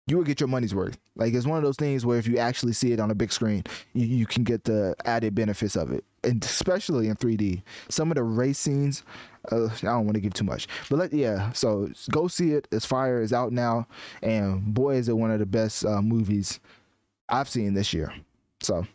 you 0.08 0.18
will 0.18 0.24
get 0.24 0.40
your 0.40 0.48
money's 0.48 0.74
worth. 0.74 0.98
Like 1.16 1.34
it's 1.34 1.46
one 1.46 1.58
of 1.58 1.64
those 1.64 1.76
things 1.76 2.06
where 2.06 2.18
if 2.18 2.28
you 2.28 2.38
actually 2.38 2.74
see 2.74 2.94
it 2.94 3.00
on 3.00 3.12
a 3.12 3.16
big 3.16 3.32
screen, 3.32 3.64
you, 3.94 4.06
you 4.06 4.26
can 4.26 4.44
get 4.44 4.64
the 4.64 4.96
added 5.06 5.36
benefits 5.36 5.76
of 5.76 5.92
it, 5.92 6.04
and 6.24 6.44
especially 6.44 7.10
in 7.10 7.16
3D. 7.16 7.62
Some 7.90 8.10
of 8.12 8.16
the 8.16 8.24
race 8.24 8.58
scenes, 8.58 9.04
uh, 9.52 9.66
I 9.66 9.78
don't 9.82 10.06
want 10.06 10.16
to 10.16 10.22
give 10.22 10.34
too 10.34 10.46
much, 10.46 10.68
but 10.90 10.98
let 10.98 11.14
yeah. 11.14 11.52
So 11.52 11.90
go 12.10 12.28
see 12.28 12.52
it. 12.54 12.68
It's 12.72 12.86
fire. 12.86 13.22
is 13.22 13.34
out 13.34 13.52
now, 13.52 13.88
and 14.24 14.74
boy, 14.74 14.96
is 14.96 15.10
it 15.10 15.18
one 15.18 15.30
of 15.30 15.40
the 15.40 15.46
best 15.46 15.86
uh, 15.86 16.02
movies 16.02 16.60
I've 17.30 17.50
seen 17.50 17.74
this 17.76 17.94
year. 17.94 18.14
So 18.62 18.88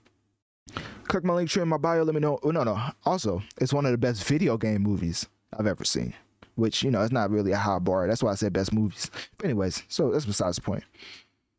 click 1.08 1.24
my 1.24 1.34
link 1.34 1.50
tree 1.50 1.62
in 1.62 1.68
my 1.68 1.76
bio. 1.76 2.02
Let 2.02 2.14
me 2.14 2.20
know. 2.20 2.38
Oh, 2.42 2.50
no, 2.50 2.62
no. 2.62 2.80
Also, 3.04 3.42
it's 3.60 3.72
one 3.72 3.86
of 3.86 3.92
the 3.92 3.98
best 3.98 4.24
video 4.24 4.56
game 4.56 4.82
movies 4.82 5.28
I've 5.58 5.66
ever 5.66 5.84
seen. 5.84 6.14
Which 6.56 6.82
you 6.82 6.90
know, 6.90 7.02
it's 7.02 7.12
not 7.12 7.30
really 7.30 7.52
a 7.52 7.56
high 7.56 7.78
bar. 7.78 8.06
That's 8.06 8.22
why 8.22 8.32
I 8.32 8.34
said 8.34 8.52
best 8.52 8.72
movies. 8.72 9.10
But 9.38 9.46
anyways, 9.46 9.82
so 9.88 10.10
that's 10.10 10.26
besides 10.26 10.56
the 10.56 10.62
point. 10.62 10.84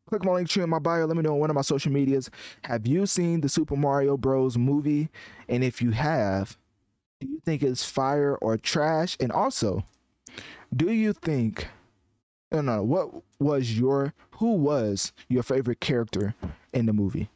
Click 0.08 0.24
my 0.24 0.32
link 0.32 0.48
tree 0.48 0.62
in 0.62 0.70
my 0.70 0.78
bio. 0.78 1.06
Let 1.06 1.16
me 1.16 1.22
know 1.22 1.32
on 1.32 1.40
one 1.40 1.50
of 1.50 1.56
my 1.56 1.62
social 1.62 1.90
medias. 1.90 2.30
Have 2.64 2.86
you 2.86 3.06
seen 3.06 3.40
the 3.40 3.48
Super 3.48 3.76
Mario 3.76 4.16
Bros. 4.16 4.58
movie? 4.58 5.08
And 5.48 5.64
if 5.64 5.80
you 5.80 5.90
have, 5.92 6.56
do 7.20 7.26
you 7.26 7.40
think 7.44 7.62
it's 7.62 7.84
fire 7.84 8.36
or 8.42 8.58
trash? 8.58 9.16
And 9.20 9.32
also, 9.32 9.84
do 10.74 10.92
you 10.92 11.12
think 11.12 11.68
no 12.50 12.60
no 12.60 12.82
what 12.82 13.10
was 13.38 13.78
your 13.78 14.12
who 14.32 14.54
was 14.54 15.12
your 15.28 15.42
favorite 15.42 15.80
character 15.80 16.34
in 16.72 16.86
the 16.86 16.92
movie? 16.92 17.30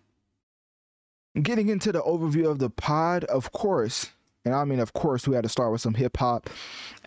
Getting 1.42 1.68
into 1.68 1.92
the 1.92 2.02
overview 2.02 2.50
of 2.50 2.58
the 2.58 2.70
pod, 2.70 3.24
of 3.24 3.52
course, 3.52 4.10
and 4.46 4.54
I 4.54 4.64
mean, 4.64 4.78
of 4.78 4.92
course, 4.92 5.26
we 5.26 5.34
had 5.34 5.42
to 5.42 5.50
start 5.50 5.72
with 5.72 5.80
some 5.80 5.94
hip 5.94 6.16
hop, 6.16 6.48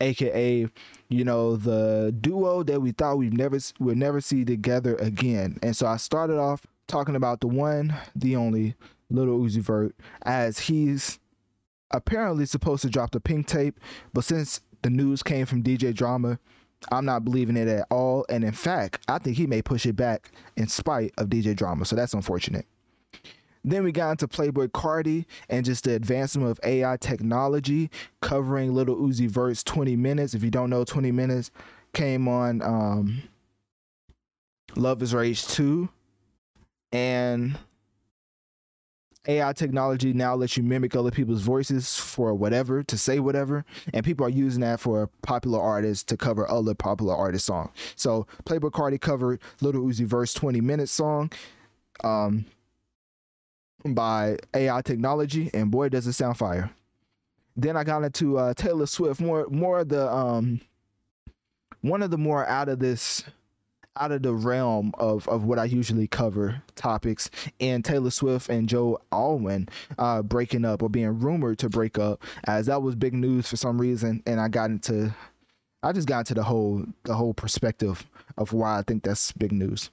aka, 0.02 0.68
you 1.08 1.24
know, 1.24 1.56
the 1.56 2.14
duo 2.20 2.64
that 2.64 2.82
we 2.82 2.92
thought 2.92 3.18
we'd 3.18 3.34
never 3.34 3.58
would 3.80 3.98
never 3.98 4.20
see 4.20 4.44
together 4.44 4.96
again. 4.98 5.58
And 5.64 5.76
so 5.76 5.88
I 5.88 5.98
started 5.98 6.38
off 6.38 6.68
talking 6.88 7.16
about 7.16 7.40
the 7.40 7.48
one, 7.48 7.96
the 8.14 8.36
only, 8.36 8.76
Lil 9.10 9.26
Uzi 9.26 9.62
Vert, 9.62 9.96
as 10.24 10.60
he's 10.60 11.18
apparently 11.92 12.46
supposed 12.46 12.82
to 12.82 12.90
drop 12.90 13.12
the 13.12 13.20
pink 13.20 13.48
tape, 13.48 13.80
but 14.14 14.26
since 14.26 14.62
the 14.82 14.90
news 14.90 15.24
came 15.24 15.46
from 15.46 15.64
DJ 15.64 15.94
Drama, 15.94 16.38
I'm 16.92 17.06
not 17.06 17.26
believing 17.26 17.58
it 17.58 17.68
at 17.68 17.88
all. 17.90 18.26
And 18.30 18.44
in 18.44 18.52
fact, 18.52 19.04
I 19.08 19.18
think 19.18 19.38
he 19.38 19.48
may 19.48 19.62
push 19.62 19.86
it 19.86 19.96
back 19.96 20.32
in 20.56 20.68
spite 20.68 21.14
of 21.18 21.28
DJ 21.28 21.56
Drama. 21.56 21.86
So 21.86 21.96
that's 21.96 22.14
unfortunate. 22.14 22.66
Then 23.64 23.84
we 23.84 23.92
got 23.92 24.12
into 24.12 24.28
Playboi 24.28 24.70
Carti 24.70 25.26
and 25.50 25.66
just 25.66 25.84
the 25.84 25.94
advancement 25.94 26.50
of 26.50 26.60
AI 26.64 26.98
technology, 26.98 27.90
covering 28.22 28.74
Lil 28.74 28.86
Uzi 28.86 29.30
Vert's 29.30 29.64
20 29.64 29.96
minutes. 29.96 30.34
If 30.34 30.44
you 30.44 30.52
don't 30.52 30.70
know, 30.70 30.84
20 30.84 31.12
minutes 31.12 31.52
came 31.94 32.28
on 32.28 32.62
um, 32.62 33.22
Luv 34.76 35.02
Is 35.02 35.14
Rage 35.14 35.46
2. 35.48 35.90
And 36.92 37.58
AI 39.28 39.54
technology 39.54 40.14
now 40.14 40.34
lets 40.36 40.58
you 40.58 40.64
mimic 40.64 40.96
other 40.96 41.12
people's 41.12 41.42
voices 41.42 41.96
for 41.96 42.34
whatever, 42.34 42.82
to 42.84 42.98
say 42.98 43.20
whatever. 43.20 43.66
And 43.94 44.04
people 44.04 44.26
are 44.26 44.30
using 44.30 44.62
that 44.62 44.80
for 44.80 45.08
popular 45.22 45.60
artists 45.60 46.04
to 46.06 46.18
cover 46.18 46.50
other 46.50 46.74
popular 46.74 47.16
artist 47.16 47.46
songs. 47.46 47.70
So 47.96 48.26
Playboi 48.46 48.72
Carti 48.72 49.00
covered 49.00 49.42
Lil 49.62 49.74
Uzi 49.74 50.06
Vert's 50.06 50.34
20 50.34 50.62
minute 50.62 50.90
song. 50.90 51.32
Um, 52.04 52.46
by 53.86 54.38
AI 54.54 54.82
technology, 54.82 55.50
and 55.54 55.72
boy, 55.72 55.90
does 55.90 56.08
it 56.08 56.14
sound 56.14 56.38
fire. 56.38 56.70
Then 57.56 57.76
I 57.76 57.84
got 57.84 58.04
into 58.04 58.38
uh, 58.38 58.54
Taylor 58.54 58.86
Swift, 58.86 59.20
more 59.20 59.48
more 59.50 59.80
of 59.80 59.90
the 59.90 60.12
um, 60.12 60.62
one 61.82 62.02
of 62.02 62.12
the 62.12 62.18
more 62.18 62.48
out 62.48 62.70
of 62.70 62.80
this 62.80 63.24
out 63.96 64.12
of 64.12 64.22
the 64.22 64.34
realm 64.34 64.92
of, 64.98 65.28
of 65.28 65.44
what 65.44 65.60
I 65.60 65.66
usually 65.66 66.08
cover 66.08 66.62
topics 66.76 67.30
and 67.60 67.84
Taylor 67.84 68.12
Swift 68.12 68.50
and 68.50 68.70
Joe 68.70 69.02
Alwyn 69.12 69.68
uh, 69.98 70.22
breaking 70.22 70.64
up 70.64 70.82
or 70.82 70.90
being 70.90 71.20
rumored 71.20 71.58
to 71.60 71.70
break 71.70 72.00
up 72.00 72.24
as 72.46 72.68
that 72.68 72.82
was 72.82 72.96
big 72.96 73.14
news 73.14 73.50
for 73.50 73.58
some 73.58 73.80
reason 73.80 74.24
and 74.26 74.40
I 74.40 74.48
got 74.48 74.70
into 74.70 75.14
I 75.82 75.92
just 75.92 76.08
got 76.08 76.20
into 76.20 76.34
the 76.34 76.44
whole 76.44 76.86
the 77.04 77.14
whole 77.14 77.34
perspective 77.34 78.06
of 78.38 78.54
why 78.54 78.80
I 78.80 78.84
think 78.84 79.04
that's 79.04 79.32
big 79.34 79.52
news. 79.52 79.90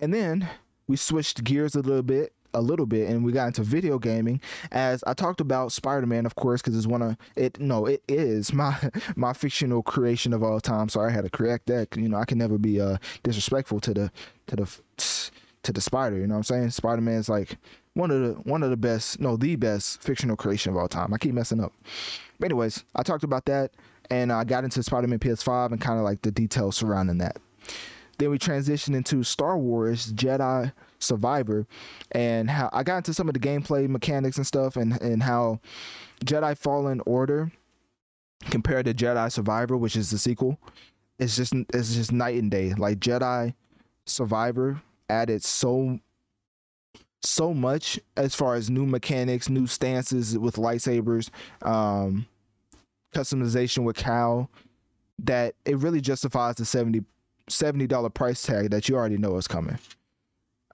And 0.00 0.12
then 0.12 0.48
we 0.86 0.96
switched 0.96 1.42
gears 1.44 1.74
a 1.74 1.80
little 1.80 2.02
bit 2.02 2.33
a 2.54 2.60
little 2.60 2.86
bit 2.86 3.08
and 3.08 3.24
we 3.24 3.32
got 3.32 3.46
into 3.48 3.62
video 3.62 3.98
gaming 3.98 4.40
as 4.72 5.02
I 5.06 5.14
talked 5.14 5.40
about 5.40 5.72
Spider-Man 5.72 6.24
of 6.24 6.34
course 6.36 6.62
because 6.62 6.76
it's 6.76 6.86
one 6.86 7.02
of 7.02 7.16
it 7.36 7.58
no 7.60 7.86
it 7.86 8.02
is 8.08 8.52
my 8.54 8.76
my 9.16 9.32
fictional 9.32 9.82
creation 9.82 10.32
of 10.32 10.42
all 10.42 10.60
time 10.60 10.88
so 10.88 11.00
I 11.00 11.10
had 11.10 11.24
to 11.24 11.30
correct 11.30 11.66
that 11.66 11.96
you 11.96 12.08
know 12.08 12.16
I 12.16 12.24
can 12.24 12.38
never 12.38 12.58
be 12.58 12.80
uh 12.80 12.98
disrespectful 13.22 13.80
to 13.80 13.94
the 13.94 14.12
to 14.46 14.56
the 14.56 14.80
to 15.62 15.72
the 15.72 15.80
spider 15.80 16.16
you 16.16 16.26
know 16.26 16.34
what 16.34 16.38
I'm 16.38 16.44
saying? 16.44 16.70
Spider-Man's 16.70 17.28
like 17.28 17.56
one 17.94 18.10
of 18.10 18.20
the 18.20 18.32
one 18.48 18.62
of 18.62 18.70
the 18.70 18.76
best 18.76 19.20
no 19.20 19.36
the 19.36 19.56
best 19.56 20.02
fictional 20.02 20.36
creation 20.36 20.70
of 20.70 20.76
all 20.76 20.88
time. 20.88 21.12
I 21.12 21.18
keep 21.18 21.34
messing 21.34 21.60
up. 21.60 21.72
But 22.38 22.46
anyways 22.46 22.84
I 22.94 23.02
talked 23.02 23.24
about 23.24 23.44
that 23.46 23.72
and 24.10 24.32
I 24.32 24.44
got 24.44 24.64
into 24.64 24.82
Spider-Man 24.82 25.18
PS5 25.18 25.72
and 25.72 25.80
kind 25.80 25.98
of 25.98 26.04
like 26.04 26.22
the 26.22 26.30
details 26.30 26.76
surrounding 26.76 27.18
that. 27.18 27.38
Then 28.18 28.30
we 28.30 28.38
transitioned 28.38 28.94
into 28.94 29.22
Star 29.24 29.58
Wars 29.58 30.12
Jedi 30.12 30.72
Survivor, 30.98 31.66
and 32.12 32.48
how 32.50 32.70
I 32.72 32.82
got 32.82 32.98
into 32.98 33.14
some 33.14 33.28
of 33.28 33.34
the 33.34 33.40
gameplay 33.40 33.88
mechanics 33.88 34.36
and 34.36 34.46
stuff, 34.46 34.76
and 34.76 35.00
and 35.02 35.22
how 35.22 35.60
Jedi 36.24 36.56
Fallen 36.56 37.00
Order 37.06 37.50
compared 38.50 38.86
to 38.86 38.94
Jedi 38.94 39.30
Survivor, 39.30 39.76
which 39.76 39.96
is 39.96 40.10
the 40.10 40.18
sequel, 40.18 40.58
it's 41.18 41.36
just 41.36 41.54
it's 41.72 41.94
just 41.94 42.12
night 42.12 42.40
and 42.40 42.50
day. 42.50 42.74
Like 42.74 42.98
Jedi 42.98 43.54
Survivor 44.06 44.80
added 45.08 45.42
so 45.42 45.98
so 47.22 47.54
much 47.54 47.98
as 48.16 48.34
far 48.34 48.54
as 48.54 48.68
new 48.68 48.86
mechanics, 48.86 49.48
new 49.48 49.66
stances 49.66 50.38
with 50.38 50.56
lightsabers, 50.56 51.30
um, 51.62 52.26
customization 53.14 53.84
with 53.84 53.96
Cal, 53.96 54.50
that 55.20 55.54
it 55.64 55.78
really 55.78 56.00
justifies 56.00 56.56
the 56.56 56.64
70 56.64 57.02
$70 57.50 58.14
price 58.14 58.42
tag 58.42 58.70
that 58.70 58.88
you 58.88 58.96
already 58.96 59.18
know 59.18 59.36
is 59.36 59.46
coming. 59.46 59.78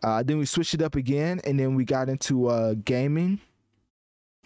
Uh, 0.03 0.23
then 0.23 0.39
we 0.39 0.47
switched 0.47 0.75
it 0.75 0.83
up 0.83 0.97
again, 0.97 1.41
and 1.45 1.59
then 1.59 1.75
we 1.75 1.85
got 1.85 2.09
into 2.09 2.47
uh, 2.47 2.75
gaming. 2.85 3.41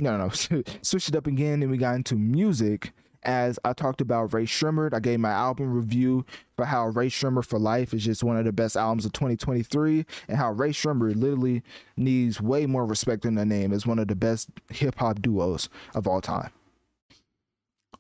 No, 0.01 0.17
no, 0.17 0.29
switched 0.83 1.09
it 1.09 1.17
up 1.17 1.27
again, 1.27 1.63
and 1.63 1.71
we 1.71 1.79
got 1.79 1.95
into 1.95 2.17
music. 2.17 2.93
As 3.23 3.59
I 3.65 3.73
talked 3.73 4.03
about 4.03 4.35
Rae 4.35 4.45
Sremmurd, 4.45 4.93
I 4.93 5.01
gave 5.01 5.19
my 5.19 5.31
album 5.31 5.73
review 5.73 6.27
for 6.57 6.67
how 6.67 6.89
Rae 6.89 7.09
Sremmurd 7.09 7.47
for 7.47 7.59
Life 7.59 7.95
is 7.95 8.05
just 8.05 8.23
one 8.23 8.37
of 8.37 8.45
the 8.45 8.53
best 8.53 8.77
albums 8.77 9.07
of 9.07 9.13
2023, 9.13 10.05
and 10.29 10.37
how 10.37 10.53
Rae 10.53 10.71
Sremmurd 10.71 11.17
literally 11.17 11.63
needs 11.97 12.41
way 12.43 12.67
more 12.67 12.85
respect 12.85 13.25
in 13.25 13.35
the 13.35 13.47
name 13.47 13.73
as 13.73 13.87
one 13.87 13.99
of 13.99 14.09
the 14.09 14.17
best 14.17 14.51
hip 14.71 14.97
hop 14.99 15.23
duos 15.23 15.71
of 15.95 16.07
all 16.07 16.21
time. 16.21 16.51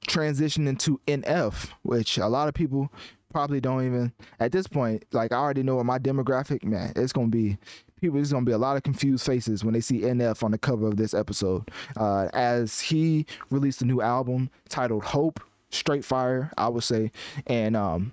Transition 0.07 0.69
into 0.69 1.01
NF, 1.07 1.71
which 1.83 2.19
a 2.19 2.27
lot 2.27 2.49
of 2.49 2.53
people 2.53 2.91
probably 3.35 3.61
don't 3.61 3.85
even 3.85 4.13
at 4.39 4.53
this 4.53 4.69
point. 4.69 5.05
Like 5.11 5.33
I 5.33 5.37
already 5.37 5.65
know 5.65 5.75
what 5.75 5.87
my 5.87 5.99
demographic, 5.99 6.63
man, 6.63 6.93
it's 6.95 7.13
gonna 7.13 7.27
be 7.27 7.59
people. 8.01 8.17
There's 8.17 8.33
gonna 8.33 8.47
be 8.47 8.53
a 8.53 8.59
lot 8.59 8.77
of 8.77 8.85
confused 8.85 9.27
faces 9.27 9.65
when 9.65 9.75
they 9.75 9.81
see 9.81 10.03
NF 10.03 10.45
on 10.45 10.53
the 10.53 10.59
cover 10.59 10.87
of 10.87 10.97
this 10.97 11.15
episode. 11.15 11.69
Uh, 11.97 12.29
as 12.33 12.81
he 12.81 13.27
released 13.51 13.83
a 13.83 13.85
new 13.85 14.01
album 14.01 14.51
titled 14.69 15.03
Hope, 15.03 15.41
straight 15.71 16.05
fire, 16.05 16.53
I 16.57 16.69
would 16.69 16.85
say, 16.85 17.11
and 17.49 17.77
um, 17.77 18.13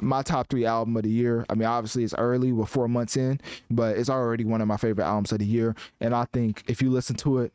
my 0.00 0.22
top 0.22 0.48
three 0.48 0.66
album 0.66 0.96
of 0.96 1.04
the 1.04 1.08
year. 1.08 1.46
I 1.48 1.54
mean, 1.54 1.66
obviously 1.66 2.02
it's 2.02 2.14
early, 2.18 2.50
we're 2.50 2.66
four 2.66 2.88
months 2.88 3.16
in, 3.16 3.40
but 3.70 3.96
it's 3.96 4.10
already 4.10 4.44
one 4.44 4.60
of 4.60 4.66
my 4.66 4.76
favorite 4.76 5.04
albums 5.04 5.30
of 5.30 5.38
the 5.38 5.46
year. 5.46 5.76
And 6.00 6.16
I 6.16 6.26
think 6.32 6.64
if 6.66 6.82
you 6.82 6.90
listen 6.90 7.14
to 7.16 7.38
it, 7.38 7.52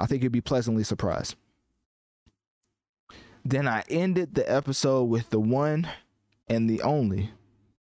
I 0.00 0.06
think 0.06 0.22
you'd 0.22 0.32
be 0.32 0.40
pleasantly 0.40 0.84
surprised. 0.84 1.36
Then 3.44 3.68
I 3.68 3.84
ended 3.90 4.34
the 4.34 4.50
episode 4.50 5.04
with 5.04 5.28
the 5.28 5.38
one 5.38 5.86
and 6.48 6.68
the 6.68 6.82
only 6.82 7.30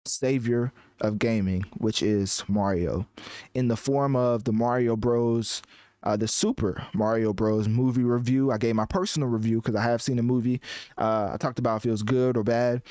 savior 0.06 0.72
of 1.02 1.20
gaming, 1.20 1.64
which 1.78 2.02
is 2.02 2.44
Mario, 2.48 3.08
in 3.54 3.68
the 3.68 3.78
form 3.78 4.16
of 4.16 4.44
the 4.44 4.54
Mario 4.54 4.96
Bros. 4.96 5.62
Uh, 6.04 6.16
the 6.16 6.28
Super 6.28 6.86
Mario 6.94 7.34
Bros. 7.34 7.68
movie 7.68 8.04
review. 8.04 8.52
I 8.52 8.60
gave 8.60 8.76
my 8.76 8.86
personal 8.86 9.28
review 9.28 9.60
because 9.60 9.74
I 9.74 9.82
have 9.82 10.04
seen 10.04 10.18
the 10.18 10.22
movie. 10.22 10.62
Uh, 11.00 11.32
I 11.34 11.38
talked 11.38 11.58
about 11.58 11.78
if 11.78 11.88
it 11.88 11.90
was 11.90 12.04
good 12.04 12.38
or 12.38 12.44
bad, 12.44 12.84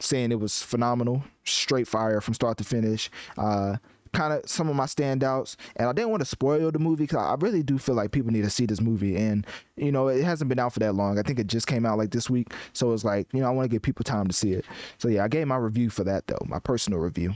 saying 0.00 0.32
it 0.32 0.40
was 0.40 0.62
phenomenal, 0.62 1.22
straight 1.44 1.86
fire 1.86 2.22
from 2.22 2.32
start 2.32 2.56
to 2.56 2.64
finish. 2.64 3.10
Uh, 3.36 3.76
kind 4.12 4.32
of 4.32 4.48
some 4.48 4.68
of 4.68 4.76
my 4.76 4.86
standouts. 4.86 5.56
And 5.76 5.88
I 5.88 5.92
didn't 5.92 6.10
want 6.10 6.20
to 6.20 6.26
spoil 6.26 6.70
the 6.70 6.78
movie 6.78 7.04
because 7.04 7.18
I 7.18 7.34
really 7.38 7.62
do 7.62 7.78
feel 7.78 7.94
like 7.94 8.12
people 8.12 8.30
need 8.30 8.44
to 8.44 8.50
see 8.50 8.66
this 8.66 8.80
movie. 8.80 9.16
And 9.16 9.46
you 9.76 9.92
know, 9.92 10.08
it 10.08 10.24
hasn't 10.24 10.48
been 10.48 10.58
out 10.58 10.72
for 10.72 10.80
that 10.80 10.94
long. 10.94 11.18
I 11.18 11.22
think 11.22 11.38
it 11.38 11.46
just 11.46 11.66
came 11.66 11.86
out 11.86 11.98
like 11.98 12.10
this 12.10 12.30
week, 12.30 12.52
so 12.72 12.92
it's 12.92 13.04
like 13.04 13.26
you 13.32 13.40
know, 13.40 13.48
I 13.48 13.50
want 13.50 13.64
to 13.64 13.74
give 13.74 13.82
people 13.82 14.04
time 14.04 14.26
to 14.26 14.32
see 14.32 14.52
it. 14.52 14.64
So 14.98 15.08
yeah, 15.08 15.24
I 15.24 15.28
gave 15.28 15.46
my 15.46 15.56
review 15.56 15.90
for 15.90 16.04
that 16.04 16.26
though, 16.26 16.44
my 16.46 16.58
personal 16.58 17.00
review. 17.00 17.34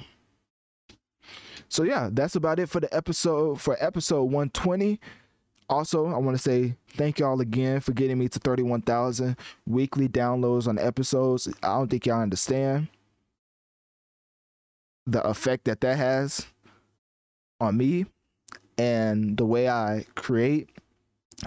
So 1.69 1.83
yeah, 1.83 2.11
that's 2.13 2.37
about 2.37 2.59
it 2.59 2.69
for 2.69 2.81
the 2.81 2.95
episode 2.95 3.61
for 3.61 3.77
episode 3.81 4.25
120. 4.25 5.01
Also, 5.69 6.07
I 6.07 6.19
want 6.19 6.37
to 6.37 6.43
say 6.43 6.77
thank 6.91 7.19
y'all 7.19 7.41
again 7.41 7.81
for 7.81 7.93
getting 7.93 8.19
me 8.19 8.29
to 8.29 8.39
31,000 8.39 9.37
weekly 9.67 10.09
downloads 10.09 10.69
on 10.69 10.79
episodes. 10.79 11.49
I 11.63 11.69
don't 11.69 11.91
think 11.91 12.07
y'all 12.07 12.21
understand 12.21 12.87
the 15.07 15.23
effect 15.25 15.65
that 15.65 15.81
that 15.81 15.97
has 15.97 16.47
on 17.61 17.77
me 17.77 18.07
and 18.79 19.37
the 19.37 19.47
way 19.47 19.69
I 19.69 20.05
create, 20.15 20.71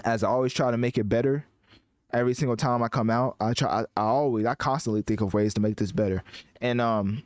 as 0.04 0.22
I 0.22 0.28
always 0.28 0.52
try 0.52 0.70
to 0.70 0.76
make 0.76 0.98
it 0.98 1.08
better. 1.08 1.44
Every 2.12 2.34
single 2.34 2.56
time 2.56 2.82
I 2.82 2.88
come 2.88 3.08
out, 3.08 3.36
I 3.40 3.52
try. 3.54 3.68
I, 3.68 3.84
I 3.96 4.02
always, 4.02 4.44
I 4.44 4.56
constantly 4.56 5.02
think 5.02 5.20
of 5.20 5.32
ways 5.32 5.54
to 5.54 5.60
make 5.60 5.76
this 5.76 5.92
better, 5.92 6.24
and 6.60 6.80
um, 6.80 7.22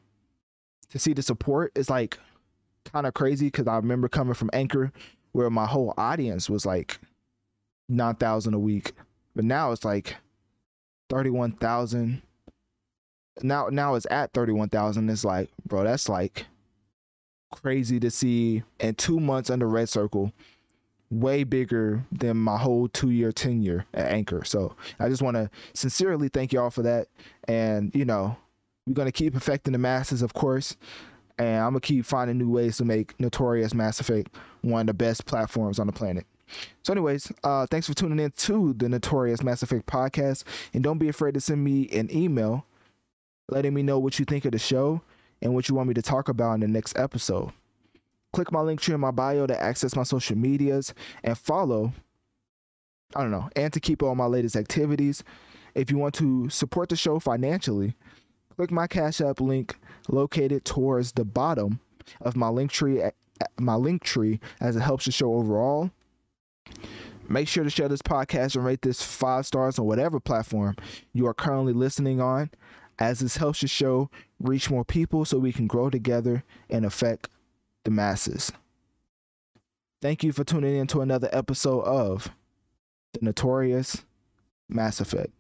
to 0.91 0.99
see 0.99 1.15
the 1.15 1.23
support 1.23 1.73
is 1.75 1.89
like 1.89 2.19
kind 2.93 3.07
of 3.07 3.15
crazy 3.15 3.47
because 3.47 3.67
I 3.67 3.77
remember 3.77 4.09
coming 4.09 4.35
from 4.35 4.51
Anchor, 4.53 4.93
where 5.33 5.49
my 5.49 5.65
whole 5.65 5.95
audience 5.97 6.51
was 6.51 6.67
like 6.67 6.99
nine 7.89 8.17
thousand 8.17 8.53
a 8.53 8.59
week, 8.59 8.93
but 9.35 9.47
now 9.47 9.73
it's 9.73 9.87
like 9.87 10.17
thirty 11.09 11.31
one 11.31 11.53
thousand. 11.53 12.21
Now, 13.43 13.69
now 13.71 13.95
it's 13.95 14.07
at 14.11 14.35
thirty 14.35 14.53
one 14.53 14.69
thousand. 14.69 15.09
It's 15.09 15.25
like, 15.25 15.49
bro, 15.67 15.85
that's 15.85 16.11
like 16.11 16.45
crazy 17.55 18.01
to 18.01 18.11
see 18.11 18.63
in 18.81 18.95
two 18.95 19.21
months 19.21 19.51
under 19.51 19.69
Red 19.69 19.89
Circle, 19.89 20.33
way 21.11 21.45
bigger 21.45 22.05
than 22.11 22.37
my 22.37 22.57
whole 22.57 22.89
two 22.89 23.11
year 23.11 23.33
tenure 23.33 23.87
at 23.95 24.11
Anchor. 24.11 24.45
So 24.45 24.75
I 24.99 25.09
just 25.09 25.23
want 25.23 25.37
to 25.37 25.49
sincerely 25.73 26.29
thank 26.29 26.53
y'all 26.53 26.71
for 26.71 26.83
that. 26.83 27.09
And, 27.47 27.95
you 27.95 28.05
know, 28.05 28.37
we're 28.87 28.95
going 28.95 29.07
to 29.07 29.13
keep 29.13 29.37
affecting 29.37 29.73
the 29.73 29.79
masses, 29.79 30.23
of 30.23 30.35
course. 30.35 30.77
And 31.39 31.57
I'm 31.57 31.73
going 31.73 31.81
to 31.81 31.87
keep 31.87 32.05
finding 32.05 32.39
new 32.39 32.51
ways 32.51 32.77
to 32.79 32.85
make 32.85 33.19
Notorious 33.19 33.75
Mass 33.75 33.99
Effect 34.01 34.35
one 34.63 34.83
of 34.83 34.87
the 34.87 34.95
best 34.95 35.27
platforms 35.27 35.79
on 35.79 35.87
the 35.87 35.93
planet. 35.93 36.27
So, 36.83 36.93
anyways, 36.93 37.33
uh, 37.43 37.67
thanks 37.67 37.89
for 37.89 37.95
tuning 37.95 38.21
in 38.21 38.31
to 38.31 38.75
the 38.75 38.89
Notorious 38.89 39.43
Mass 39.43 39.63
Effect 39.63 39.87
podcast. 39.87 40.45
And 40.75 40.85
don't 40.85 40.99
be 40.99 41.09
afraid 41.09 41.35
to 41.35 41.41
send 41.41 41.65
me 41.65 41.89
an 41.91 42.15
email 42.15 42.65
letting 43.49 43.75
me 43.75 43.83
know 43.83 43.99
what 43.99 44.19
you 44.19 44.25
think 44.25 44.45
of 44.45 44.53
the 44.53 44.59
show 44.59 45.03
and 45.45 45.55
what 45.55 45.69
you 45.69 45.75
want 45.75 45.89
me 45.89 45.95
to 45.95 46.03
talk 46.03 46.29
about 46.29 46.55
in 46.55 46.61
the 46.61 46.69
next 46.69 46.99
episode. 46.99 47.53
Click 48.33 48.51
my 48.51 48.61
link 48.61 48.81
tree 48.81 48.95
in 48.95 49.01
my 49.01 49.13
bio 49.13 49.47
to 49.47 49.63
access 49.63 49.95
my 49.95 50.03
social 50.03 50.37
medias 50.37 50.93
and 51.23 51.39
follow, 51.39 51.93
I 53.15 53.21
don't 53.21 53.31
know, 53.31 53.49
and 53.55 53.73
to 53.73 53.79
keep 53.79 54.03
all 54.03 54.17
my 54.17 54.27
latest 54.27 54.57
activities. 54.57 55.23
If 55.77 55.91
you 55.91 55.99
want 55.99 56.15
to 56.17 56.49
support 56.49 56.89
the 56.89 56.97
show 56.97 57.21
financially, 57.21 57.95
click 58.57 58.73
my 58.73 58.89
Cash 58.89 59.21
App 59.21 59.41
link 59.41 59.77
located 60.09 60.65
towards 60.65 61.13
the 61.13 61.25
bottom 61.25 61.79
of 62.23 62.35
my 62.35 62.49
link 62.49 62.73
tree 62.73 63.03
my 63.59 63.75
link 63.75 64.03
tree 64.03 64.41
as 64.61 64.77
it 64.77 64.81
helps 64.81 65.05
the 65.05 65.13
show 65.13 65.35
overall. 65.35 65.91
Make 67.29 67.49
sure 67.49 67.65
to 67.65 67.71
share 67.71 67.89
this 67.89 68.03
podcast 68.03 68.55
and 68.55 68.65
rate 68.65 68.83
this 68.83 69.03
five 69.03 69.47
stars 69.47 69.79
on 69.79 69.87
whatever 69.87 70.21
platform 70.21 70.77
you 71.13 71.27
are 71.27 71.35
currently 71.35 71.73
listening 71.73 72.21
on, 72.21 72.51
as 72.99 73.21
this 73.21 73.37
helps 73.37 73.61
the 73.61 73.69
show 73.69 74.11
reach 74.45 74.71
more 74.71 74.85
people 74.85 75.25
so 75.25 75.39
we 75.39 75.53
can 75.53 75.67
grow 75.67 75.91
together 75.91 76.45
and 76.71 76.85
affect 76.85 77.29
the 77.85 77.91
masses. 77.91 78.53
Thank 80.01 80.23
you 80.23 80.33
for 80.33 80.45
tuning 80.45 80.77
in 80.77 80.87
to 80.89 81.01
another 81.01 81.31
episode 81.33 81.81
of 81.81 82.31
The 83.15 83.21
Notorious 83.23 84.05
Mass 84.69 85.01
Effect. 85.01 85.33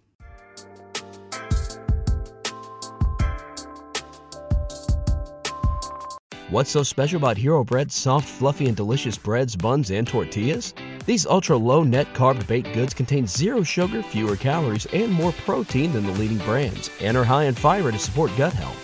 What's 6.51 6.70
so 6.70 6.82
special 6.82 7.16
about 7.16 7.36
Hero 7.36 7.64
Bread's 7.64 7.94
soft, 7.94 8.28
fluffy, 8.28 8.68
and 8.68 8.76
delicious 8.76 9.18
breads, 9.18 9.56
buns, 9.56 9.90
and 9.90 10.06
tortillas? 10.06 10.72
These 11.05 11.26
ultra 11.26 11.56
low 11.56 11.82
net 11.82 12.06
carb 12.14 12.47
baked 12.47 12.72
goods 12.72 12.94
contain 12.94 13.26
zero 13.26 13.62
sugar, 13.62 14.02
fewer 14.02 14.36
calories, 14.36 14.86
and 14.93 15.12
more 15.12 15.32
protein 15.32 15.93
than 15.93 16.06
the 16.06 16.12
leading 16.12 16.39
brands, 16.39 16.90
and 17.01 17.16
are 17.16 17.24
high 17.24 17.44
in 17.44 17.55
fiber 17.55 17.90
to 17.90 17.98
support 17.98 18.31
gut 18.36 18.52
health. 18.52 18.84